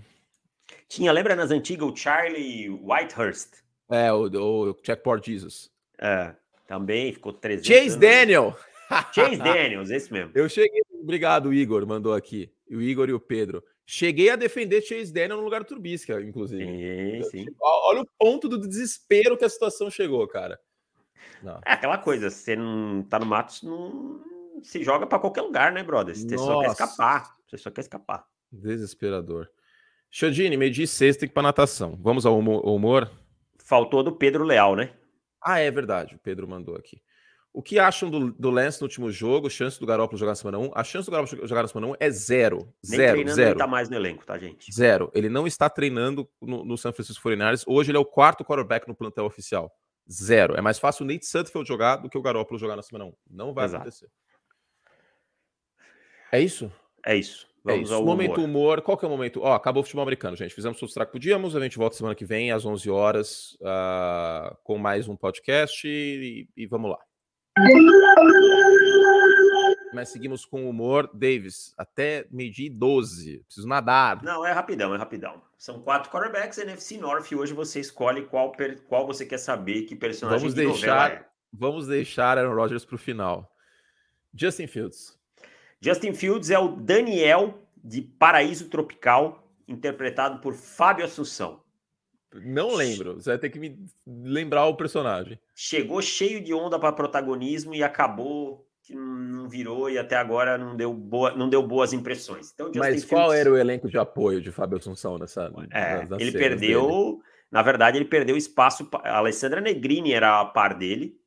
Tinha, 0.88 1.12
lembra 1.12 1.36
nas 1.36 1.50
antigas 1.50 1.88
o 1.88 1.96
Charlie 1.96 2.70
Whitehurst? 2.70 3.64
É, 3.90 4.14
o, 4.14 4.26
o 4.26 4.78
Checkport 4.84 5.26
Jesus. 5.26 5.72
É, 5.98 6.36
também 6.68 7.12
ficou 7.12 7.34
300 7.34 7.68
Chase 7.68 7.80
anos. 7.80 7.96
Daniel. 7.96 8.58
Chase 9.14 9.38
Daniels, 9.38 9.90
esse 9.90 10.12
mesmo. 10.12 10.32
Eu 10.36 10.48
cheguei, 10.48 10.82
obrigado, 11.02 11.54
Igor, 11.54 11.86
mandou 11.88 12.14
aqui. 12.14 12.52
O 12.70 12.82
Igor 12.82 13.10
e 13.10 13.14
o 13.14 13.20
Pedro. 13.20 13.64
Cheguei 13.92 14.30
a 14.30 14.36
defender 14.36 14.84
Chase 14.84 15.12
Daniel 15.12 15.38
no 15.38 15.44
lugar 15.44 15.62
do 15.62 15.66
Trubisky, 15.66 16.12
inclusive. 16.12 16.64
Sim, 16.64 17.24
sim. 17.32 17.46
Olha 17.60 18.02
o 18.02 18.08
ponto 18.20 18.48
do 18.48 18.60
desespero 18.60 19.36
que 19.36 19.44
a 19.44 19.50
situação 19.50 19.90
chegou, 19.90 20.28
cara. 20.28 20.60
Não. 21.42 21.60
É 21.66 21.72
aquela 21.72 21.98
coisa, 21.98 22.30
você 22.30 22.56
não 22.56 23.02
tá 23.02 23.18
no 23.18 23.26
mato, 23.26 23.52
não 23.64 24.22
se 24.62 24.84
joga 24.84 25.08
para 25.08 25.18
qualquer 25.18 25.42
lugar, 25.42 25.72
né, 25.72 25.82
brother? 25.82 26.16
Você 26.16 26.36
Nossa. 26.36 26.46
só 26.46 26.60
quer 26.62 26.68
escapar. 26.68 27.36
Você 27.48 27.58
só 27.58 27.72
quer 27.72 27.82
escapar. 27.82 28.28
Desesperador. 28.52 29.50
Xandini, 30.12 30.56
meio 30.56 30.72
dia 30.72 30.86
sexta 30.86 31.22
tem 31.22 31.28
que 31.28 31.34
ir 31.34 31.34
pra 31.34 31.42
natação. 31.42 31.98
Vamos 32.00 32.28
ao 32.28 32.38
humor? 32.38 33.10
Faltou 33.58 34.04
do 34.04 34.16
Pedro 34.16 34.44
Leal, 34.44 34.76
né? 34.76 34.94
Ah, 35.42 35.58
é 35.58 35.72
verdade. 35.72 36.14
O 36.14 36.20
Pedro 36.20 36.48
mandou 36.48 36.76
aqui. 36.76 37.02
O 37.52 37.64
que 37.64 37.80
acham 37.80 38.10
do, 38.10 38.32
do 38.32 38.50
Lance 38.52 38.80
no 38.80 38.86
último 38.86 39.12
jogo? 39.12 39.50
Chance 39.50 39.80
do 39.80 39.86
Garoppolo 39.86 40.20
jogar 40.20 40.32
na 40.32 40.36
semana 40.36 40.60
1? 40.60 40.72
A 40.76 40.84
chance 40.84 41.06
do 41.06 41.12
Garoppolo 41.12 41.48
jogar 41.48 41.64
na 41.64 41.68
semana 41.68 41.88
1 41.88 41.96
é 42.00 42.10
zero. 42.12 42.58
Nem 42.88 42.98
zero, 42.98 43.14
treinando 43.14 43.36
zero. 43.36 43.50
ele 43.50 43.60
tá 43.60 43.68
mais 43.68 43.90
no 43.90 43.96
elenco, 43.96 44.24
tá, 44.24 44.38
gente? 44.38 44.72
Zero. 44.72 45.12
Ele 45.16 45.30
não 45.30 45.48
está 45.48 45.68
treinando 45.68 46.30
no, 46.40 46.64
no 46.64 46.78
San 46.78 46.94
Francisco 46.94 47.28
49ers. 47.28 47.64
Hoje 47.68 47.90
ele 47.90 47.98
é 47.98 48.00
o 48.02 48.06
quarto 48.06 48.46
quarterback 48.46 48.88
no 48.88 48.96
plantel 48.96 49.26
oficial. 49.26 49.72
Zero. 50.12 50.56
É 50.56 50.62
mais 50.62 50.78
fácil 50.78 51.04
o 51.04 51.08
Nate 51.08 51.26
Sudfeld 51.26 51.68
jogar 51.68 51.98
do 51.98 52.10
que 52.10 52.18
o 52.18 52.22
Garoppolo 52.22 52.60
jogar 52.60 52.76
na 52.76 52.84
semana 52.84 53.06
1. 53.06 53.14
Não 53.32 53.54
vai 53.54 53.66
Exato. 53.66 53.82
acontecer. 53.82 54.10
É 56.32 56.40
isso? 56.40 56.72
É 57.04 57.16
isso. 57.16 57.48
É 57.66 57.72
Vamos 57.72 57.92
é 57.92 57.94
isso. 57.96 58.06
momento 58.06 58.38
humor. 58.38 58.50
humor. 58.50 58.82
Qual 58.82 58.98
que 58.98 59.06
é 59.06 59.08
o 59.08 59.12
momento? 59.12 59.42
Ó, 59.42 59.54
acabou 59.54 59.82
o 59.82 59.84
futebol 59.84 60.04
americano, 60.04 60.36
gente. 60.36 60.54
Fizemos 60.54 60.82
o 60.82 60.88
que 60.88 61.06
podíamos. 61.08 61.56
A 61.56 61.60
gente 61.60 61.78
volta 61.78 61.96
semana 61.96 62.16
que 62.16 62.26
vem 62.26 62.52
às 62.52 62.66
11 62.66 62.90
horas 62.90 63.58
uh, 63.62 64.56
com 64.64 64.78
mais 64.78 65.08
um 65.08 65.16
podcast 65.16 65.88
e, 65.88 66.48
e 66.56 66.68
vamos 66.68 66.92
lá. 66.92 67.09
Mas 69.94 70.10
seguimos 70.10 70.46
com 70.46 70.70
humor. 70.70 71.10
Davis, 71.14 71.74
até 71.78 72.26
meio-dia 72.32 72.68
e 72.68 72.70
12. 72.70 73.44
Preciso 73.46 73.68
nadar. 73.68 74.24
Não, 74.24 74.46
é 74.46 74.52
rapidão, 74.52 74.94
é 74.94 74.98
rapidão. 74.98 75.42
São 75.58 75.82
quatro 75.82 76.10
quarterbacks 76.10 76.58
NFC 76.58 76.98
North 76.98 77.32
e 77.32 77.36
hoje 77.36 77.54
você 77.54 77.80
escolhe 77.80 78.26
qual, 78.26 78.54
qual 78.88 79.06
você 79.06 79.26
quer 79.26 79.40
saber, 79.40 79.84
que 79.84 79.96
personagem 79.96 80.40
vamos 80.40 80.56
de 80.56 80.66
deixar, 80.66 81.12
é. 81.12 81.26
Vamos 81.52 81.88
deixar 81.88 82.38
Aaron 82.38 82.54
Rodgers 82.54 82.86
para 82.86 82.96
o 82.96 83.00
final. 83.00 83.52
Justin 84.34 84.68
Fields. 84.68 85.18
Justin 85.82 86.14
Fields 86.14 86.50
é 86.50 86.60
o 86.60 86.70
Daniel 86.70 87.68
de 87.84 88.02
Paraíso 88.02 88.70
Tropical, 88.70 89.52
interpretado 89.68 90.40
por 90.40 90.54
Fábio 90.54 91.06
Assunção. 91.06 91.62
Não 92.34 92.76
lembro. 92.76 93.16
Você 93.16 93.32
vai 93.32 93.40
ter 93.40 93.50
que 93.50 93.60
me 93.60 93.78
lembrar 94.06 94.66
o 94.66 94.76
personagem. 94.76 95.40
Chegou 95.56 96.02
cheio 96.02 96.44
de 96.44 96.54
onda 96.54 96.80
para 96.80 96.92
protagonismo 96.92 97.74
e 97.74 97.84
acabou 97.84 98.68
que 98.84 98.96
não 98.96 99.48
virou 99.48 99.90
e 99.90 99.98
até 99.98 100.16
agora 100.16 100.58
não 100.58 100.76
deu, 100.76 100.94
boa, 100.94 101.36
não 101.36 101.50
deu 101.50 101.62
boas 101.62 101.94
impressões. 101.94 102.52
Então, 102.52 102.68
Justin 102.68 102.80
Mas 102.80 103.06
qual 103.06 103.30
Fields... 103.30 103.40
era 103.40 103.52
o 103.52 103.58
elenco 103.58 103.88
de 103.88 103.98
apoio 103.98 104.42
de 104.42 104.52
Fábio 104.52 104.78
Assunção 104.78 105.18
nessa? 105.18 105.52
É, 105.72 106.08
ele 106.20 106.32
perdeu. 106.32 106.88
Dele? 106.88 107.18
Na 107.52 107.62
verdade, 107.62 107.98
ele 107.98 108.06
perdeu 108.06 108.38
espaço. 108.38 108.88
A 109.04 109.18
Alessandra 109.18 109.62
Negrini 109.62 110.14
era 110.14 110.40
a 110.40 110.46
par 110.46 110.76
dele. 110.76 111.20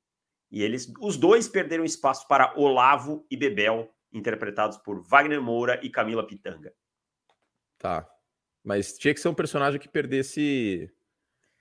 E 0.51 0.63
eles, 0.63 0.93
os 1.01 1.17
dois 1.17 1.49
perderam 1.49 1.85
espaço 1.85 2.29
para 2.29 2.53
Olavo 2.57 3.27
e 3.31 3.37
Bebel, 3.37 3.89
interpretados 4.13 4.77
por 4.77 5.01
Wagner 5.01 5.41
Moura 5.41 5.81
e 5.83 5.89
Camila 5.89 6.27
Pitanga. 6.27 6.73
Tá. 7.79 8.07
Mas 8.63 8.97
tinha 8.97 9.13
que 9.13 9.21
ser 9.21 9.29
um 9.29 9.35
personagem 9.35 9.81
que 9.81 9.89
perdesse 9.89 10.91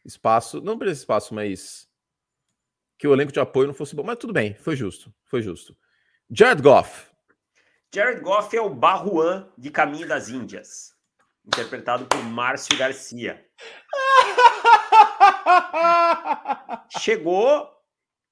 espaço. 0.05 0.61
Não 0.61 0.77
perdesse 0.77 1.01
espaço, 1.01 1.33
mas. 1.33 1.89
Que 2.97 3.07
o 3.07 3.13
elenco 3.13 3.31
de 3.31 3.39
apoio 3.39 3.67
não 3.67 3.73
fosse 3.73 3.95
bom. 3.95 4.03
Mas 4.03 4.17
tudo 4.17 4.33
bem, 4.33 4.53
foi 4.53 4.75
justo. 4.75 5.11
Foi 5.25 5.41
justo. 5.41 5.75
Jared 6.29 6.61
Goff. 6.61 7.09
Jared 7.93 8.21
Goff 8.21 8.55
é 8.55 8.61
o 8.61 8.69
Barruan 8.69 9.49
de 9.57 9.71
Caminho 9.71 10.07
das 10.07 10.29
Índias. 10.29 10.95
Interpretado 11.45 12.05
por 12.05 12.23
Márcio 12.23 12.77
Garcia. 12.77 13.45
chegou. 16.99 17.69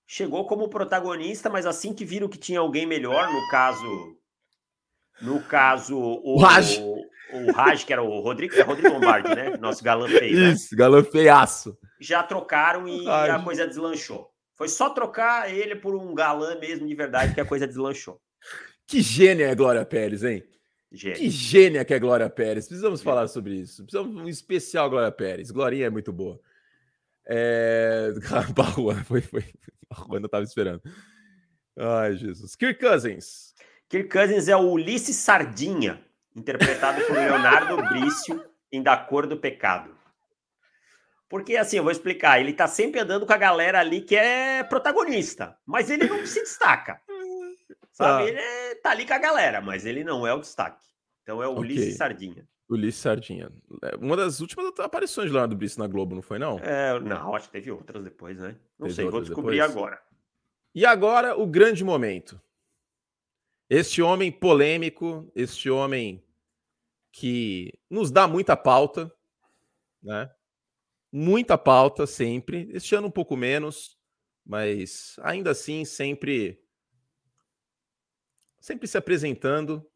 Chegou 0.05 0.47
como 0.47 0.70
protagonista, 0.70 1.49
mas 1.49 1.67
assim 1.67 1.93
que 1.93 2.03
viram 2.03 2.27
que 2.27 2.38
tinha 2.38 2.60
alguém 2.60 2.85
melhor, 2.85 3.31
no 3.31 3.49
caso. 3.49 4.18
No 5.22 5.41
caso, 5.44 5.98
o, 5.98 6.39
Raj 6.39 6.80
o 6.80 6.98
Raj, 7.53 7.85
que 7.85 7.93
era 7.93 8.01
o 8.01 8.19
Rodrigo, 8.19 8.56
é 8.56 8.61
Rodrigo 8.61 8.93
Lombardi, 8.93 9.34
né? 9.35 9.57
Nosso 9.57 9.84
galã 9.84 10.07
feio. 10.07 10.35
Né? 10.35 10.51
Isso, 10.51 10.73
né? 10.73 10.77
galã 10.77 11.03
feiaço. 11.03 11.77
Já 11.99 12.23
trocaram 12.23 12.88
e 12.88 13.06
Raj. 13.06 13.30
a 13.30 13.43
coisa 13.43 13.68
deslanchou. 13.68 14.30
Foi 14.56 14.68
só 14.68 14.89
trocar 14.89 15.53
ele 15.53 15.76
por 15.76 15.95
um 15.95 16.14
galã 16.14 16.57
mesmo 16.60 16.88
de 16.88 16.95
verdade 16.95 17.34
que 17.34 17.41
a 17.41 17.45
coisa 17.45 17.68
deslanchou. 17.68 18.19
Que 18.88 19.01
gênia 19.01 19.45
é 19.47 19.56
Glória 19.56 19.85
Pérez, 19.85 20.23
hein? 20.23 20.43
Gênia. 20.91 21.18
Que 21.18 21.30
gênia 21.30 21.85
que 21.85 21.93
é 21.93 21.99
Glória 21.99 22.30
Pérez. 22.30 22.68
Precisamos 22.68 23.01
falar 23.01 23.27
sobre 23.27 23.53
isso. 23.56 23.84
Precisamos 23.84 24.15
um 24.15 24.27
especial 24.27 24.89
Glória 24.89 25.11
Pérez. 25.11 25.51
Glorinha 25.51 25.85
é 25.85 25.89
muito 25.89 26.11
boa. 26.11 26.39
É... 27.27 28.11
Barrua, 28.56 28.95
foi, 29.03 29.22
foi. 29.22 29.45
Barrua, 29.88 30.19
não 30.19 30.26
estava 30.26 30.43
esperando. 30.43 30.81
Ai, 31.77 32.15
Jesus. 32.15 32.56
Kirk 32.56 32.80
Cousins. 32.80 33.53
Kirk 33.88 34.10
Cousins 34.10 34.47
é 34.47 34.56
o 34.56 34.72
Ulisses 34.72 35.15
Sardinha 35.15 36.03
interpretado 36.35 37.01
por 37.06 37.15
Leonardo 37.15 37.77
Brício 37.89 38.43
em 38.72 38.81
Da 38.81 38.97
Cor 38.97 39.27
do 39.27 39.38
Pecado. 39.38 39.97
Porque, 41.30 41.56
assim, 41.56 41.77
eu 41.77 41.84
vou 41.84 41.91
explicar, 41.91 42.39
ele 42.39 42.53
tá 42.53 42.68
sempre 42.68 42.99
andando 42.99 43.26
com 43.26 43.34
a 43.34 43.38
galera 43.38 43.80
ali 43.80 44.01
que 44.01 44.15
é 44.15 44.64
protagonista, 44.64 45.56
mas 45.65 45.89
ele 45.89 46.07
não 46.07 46.26
se 46.26 46.41
destaca. 46.41 46.99
Sabe? 47.91 48.23
Ah. 48.23 48.27
Ele 48.27 48.39
é, 48.39 48.76
tá 48.76 48.91
ali 48.91 49.06
com 49.06 49.14
a 49.14 49.19
galera, 49.19 49.61
mas 49.61 49.85
ele 49.85 50.03
não 50.03 50.26
é 50.26 50.34
o 50.34 50.39
destaque. 50.39 50.84
Então 51.22 51.43
é 51.43 51.47
o 51.47 51.51
okay. 51.51 51.64
Ulisses 51.64 51.97
Sardinha. 51.97 52.47
Ulisses 52.68 53.01
Sardinha. 53.01 53.51
É, 53.84 53.95
uma 53.97 54.18
das 54.18 54.39
últimas 54.39 54.73
aparições 54.80 55.27
de 55.27 55.34
Leonardo 55.34 55.56
Brício 55.56 55.80
na 55.80 55.88
Globo, 55.88 56.15
não 56.15 56.22
foi, 56.22 56.39
não? 56.39 56.57
É, 56.60 56.99
não, 56.99 57.35
acho 57.35 57.45
que 57.47 57.51
teve 57.51 57.72
outras 57.72 58.03
depois, 58.03 58.39
né? 58.39 58.56
Não 58.80 58.88
teve 58.88 58.93
sei, 58.95 59.10
vou 59.10 59.22
descobrir 59.22 59.57
depois. 59.57 59.76
agora. 59.76 60.01
E 60.73 60.85
agora, 60.85 61.38
o 61.38 61.45
grande 61.45 61.84
momento. 61.84 62.41
Este 63.70 64.02
homem 64.02 64.32
polêmico, 64.32 65.32
este 65.36 65.70
homem 65.70 66.26
que 67.12 67.72
nos 67.88 68.10
dá 68.10 68.28
muita 68.28 68.58
pauta, 68.58 69.14
né? 70.02 70.32
Muita 71.12 71.56
pauta 71.56 72.08
sempre. 72.08 72.68
Este 72.74 72.96
ano 72.96 73.08
um 73.08 73.12
pouco 73.12 73.38
menos, 73.38 73.96
mas 74.44 75.16
ainda 75.22 75.52
assim 75.52 75.86
sempre 75.86 76.60
sempre 78.60 78.88
se 78.88 78.98
apresentando 78.98 79.88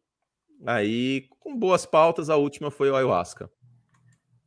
aí 0.67 1.27
com 1.39 1.57
boas 1.57 1.83
pautas. 1.83 2.29
A 2.29 2.35
última 2.35 2.69
foi 2.69 2.91
o 2.91 2.95
ayahuasca. 2.95 3.51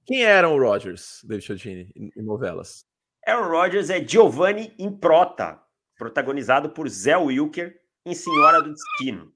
Quem 0.05 0.23
era 0.23 0.49
o 0.49 0.57
Rogers, 0.57 1.21
David 1.25 1.45
Chodini, 1.45 1.93
em 1.97 2.23
novelas? 2.23 2.87
Aaron 3.27 3.49
Rodgers 3.49 3.91
é 3.91 4.07
Giovanni 4.07 4.73
Improta, 4.79 5.61
protagonizado 5.97 6.71
por 6.71 6.89
Zé 6.89 7.17
Wilker 7.17 7.86
em 8.07 8.15
Senhora 8.15 8.63
do 8.63 8.73
Destino. 8.73 9.33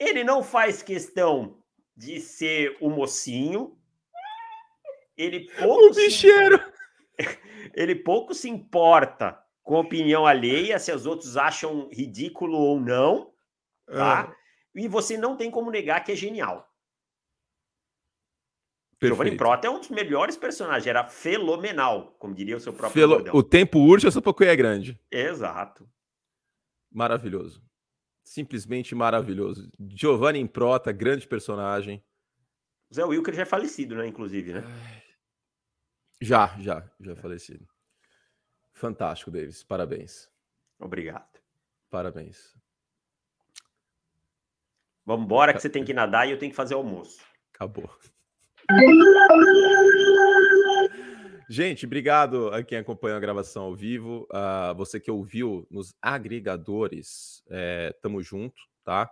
Ele 0.00 0.24
não 0.24 0.42
faz 0.42 0.82
questão 0.82 1.62
de 1.94 2.18
ser 2.18 2.76
o 2.80 2.88
mocinho. 2.88 3.76
Ele 5.16 5.50
pouco 5.58 5.86
o 5.86 5.94
bicheiro. 5.94 6.58
Se... 6.58 6.78
Ele 7.74 7.94
pouco 7.94 8.32
se 8.32 8.48
importa 8.48 9.38
com 9.62 9.76
a 9.76 9.80
opinião 9.80 10.26
alheia, 10.26 10.78
se 10.78 10.90
os 10.90 11.04
outros 11.04 11.36
acham 11.36 11.90
ridículo 11.92 12.56
ou 12.56 12.80
não, 12.80 13.32
tá? 13.86 14.32
É. 14.74 14.80
E 14.80 14.88
você 14.88 15.18
não 15.18 15.36
tem 15.36 15.50
como 15.50 15.70
negar 15.70 16.02
que 16.02 16.12
é 16.12 16.16
genial. 16.16 16.66
Giovanni 19.02 19.36
Prota 19.36 19.66
é 19.66 19.70
um 19.70 19.78
dos 19.78 19.90
melhores 19.90 20.36
personagens, 20.36 20.86
era 20.86 21.04
fenomenal, 21.04 22.16
como 22.18 22.34
diria 22.34 22.56
o 22.56 22.60
seu 22.60 22.72
próprio 22.72 22.92
Felo... 23.00 23.36
O 23.36 23.42
tempo 23.42 23.78
urge, 23.78 24.08
essa 24.08 24.22
pouco 24.22 24.42
é 24.42 24.56
grande. 24.56 24.98
Exato. 25.10 25.88
Maravilhoso. 26.90 27.62
Simplesmente 28.24 28.94
maravilhoso. 28.94 29.70
Giovanni 29.78 30.46
Prota, 30.46 30.92
grande 30.92 31.26
personagem. 31.26 32.04
O 32.90 32.94
Zé 32.94 33.04
Wilker 33.04 33.34
já 33.34 33.42
é 33.42 33.46
falecido, 33.46 33.94
né? 33.96 34.06
Inclusive, 34.06 34.54
né? 34.54 34.62
Já, 36.20 36.56
já, 36.58 36.90
já 37.00 37.12
é 37.12 37.16
falecido. 37.16 37.66
Fantástico, 38.72 39.30
Davis. 39.30 39.62
Parabéns. 39.62 40.28
Obrigado. 40.78 41.38
Parabéns. 41.90 42.54
Vamos 45.04 45.24
embora 45.24 45.54
que 45.54 45.60
você 45.60 45.70
tem 45.70 45.84
que 45.84 45.94
nadar 45.94 46.28
e 46.28 46.32
eu 46.32 46.38
tenho 46.38 46.52
que 46.52 46.56
fazer 46.56 46.74
almoço. 46.74 47.24
Acabou. 47.54 47.90
Gente, 51.50 51.86
obrigado 51.86 52.48
a 52.48 52.62
quem 52.62 52.76
acompanhou 52.76 53.16
a 53.16 53.20
gravação 53.20 53.64
ao 53.64 53.74
vivo. 53.74 54.28
Uh, 54.30 54.74
você 54.76 55.00
que 55.00 55.10
ouviu 55.10 55.66
nos 55.70 55.94
agregadores, 56.02 57.42
é, 57.48 57.94
tamo 58.02 58.22
junto, 58.22 58.60
tá? 58.84 59.10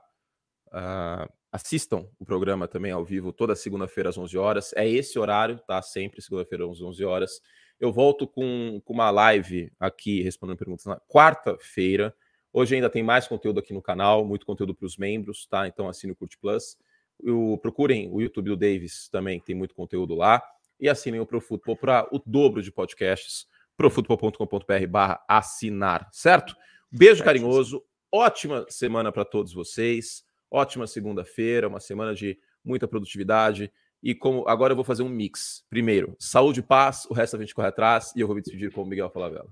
Uh, 0.66 1.32
assistam 1.50 2.06
o 2.18 2.26
programa 2.26 2.68
também 2.68 2.92
ao 2.92 3.02
vivo 3.02 3.32
toda 3.32 3.56
segunda-feira 3.56 4.10
às 4.10 4.18
11 4.18 4.36
horas. 4.36 4.72
É 4.74 4.86
esse 4.86 5.18
horário, 5.18 5.58
tá? 5.66 5.80
Sempre 5.80 6.20
segunda-feira 6.20 6.70
às 6.70 6.82
11 6.82 7.02
horas. 7.06 7.40
Eu 7.80 7.90
volto 7.90 8.26
com, 8.26 8.82
com 8.84 8.92
uma 8.92 9.10
live 9.10 9.72
aqui 9.80 10.20
respondendo 10.20 10.58
perguntas 10.58 10.84
na 10.84 11.00
quarta-feira. 11.08 12.14
Hoje 12.52 12.74
ainda 12.74 12.90
tem 12.90 13.02
mais 13.02 13.26
conteúdo 13.26 13.60
aqui 13.60 13.72
no 13.72 13.80
canal, 13.80 14.26
muito 14.26 14.44
conteúdo 14.44 14.74
para 14.74 14.84
os 14.84 14.98
membros, 14.98 15.46
tá? 15.46 15.66
Então 15.66 15.88
assine 15.88 16.12
o 16.12 16.16
Curte 16.16 16.36
Plus. 16.36 16.76
O, 17.18 17.56
procurem 17.56 18.10
o 18.12 18.20
YouTube 18.20 18.50
do 18.50 18.56
Davis 18.58 19.08
também, 19.08 19.40
tem 19.40 19.54
muito 19.54 19.74
conteúdo 19.74 20.14
lá. 20.14 20.42
E 20.78 20.88
assinem 20.88 21.20
o 21.20 21.26
ProFootball 21.26 21.76
para 21.76 22.08
o 22.12 22.20
dobro 22.24 22.62
de 22.62 22.70
podcasts, 22.70 23.46
profutbol.com.br 23.76 24.86
barra 24.88 25.24
assinar, 25.28 26.08
certo? 26.12 26.54
Beijo 26.90 27.24
carinhoso, 27.24 27.82
ótima 28.12 28.64
semana 28.68 29.10
para 29.10 29.24
todos 29.24 29.52
vocês, 29.52 30.24
ótima 30.50 30.86
segunda-feira, 30.86 31.68
uma 31.68 31.80
semana 31.80 32.14
de 32.14 32.38
muita 32.64 32.88
produtividade. 32.88 33.72
E 34.02 34.14
como 34.14 34.46
agora 34.48 34.72
eu 34.72 34.76
vou 34.76 34.84
fazer 34.84 35.02
um 35.02 35.08
mix. 35.08 35.64
Primeiro, 35.68 36.14
saúde 36.18 36.60
e 36.60 36.62
paz, 36.62 37.06
o 37.10 37.14
resto 37.14 37.36
a 37.36 37.40
gente 37.40 37.54
corre 37.54 37.68
atrás 37.68 38.12
e 38.14 38.20
eu 38.20 38.26
vou 38.26 38.36
me 38.36 38.42
despedir 38.42 38.70
com 38.70 38.82
o 38.82 38.86
Miguel 38.86 39.10
Falavela. 39.10 39.50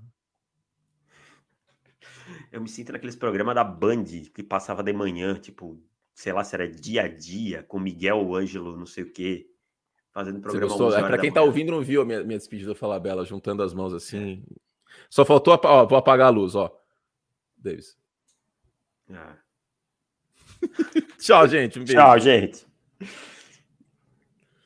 Eu 2.52 2.60
me 2.60 2.68
sinto 2.68 2.92
naqueles 2.92 3.16
programas 3.16 3.54
da 3.54 3.64
Band 3.64 4.04
que 4.32 4.42
passava 4.42 4.82
de 4.82 4.92
manhã, 4.92 5.34
tipo, 5.34 5.82
sei 6.14 6.32
lá 6.32 6.44
se 6.44 6.54
era 6.54 6.68
dia 6.68 7.02
a 7.02 7.08
dia, 7.08 7.62
com 7.64 7.78
Miguel 7.78 8.34
Ângelo, 8.34 8.76
não 8.76 8.86
sei 8.86 9.04
o 9.04 9.12
quê, 9.12 9.46
fazendo 10.14 10.40
programa. 10.40 10.68
Você 10.68 10.96
É, 10.96 11.02
para 11.02 11.18
quem 11.18 11.32
tá 11.32 11.42
ouvindo, 11.42 11.72
não 11.72 11.82
viu 11.82 12.00
a 12.00 12.04
minha, 12.04 12.22
minha 12.22 12.38
despedida 12.38 12.74
falar 12.74 13.00
bela, 13.00 13.24
juntando 13.24 13.62
as 13.62 13.74
mãos 13.74 13.92
assim. 13.92 14.44
É. 14.48 14.54
Só 15.10 15.24
faltou, 15.24 15.60
ó, 15.62 15.84
vou 15.84 15.98
apagar 15.98 16.28
a 16.28 16.30
luz, 16.30 16.54
ó. 16.54 16.72
Davis. 17.56 17.98
É. 19.10 19.36
Tchau, 21.18 21.48
gente. 21.48 21.80
Um 21.80 21.84
Tchau, 21.84 22.18
gente. 22.20 22.64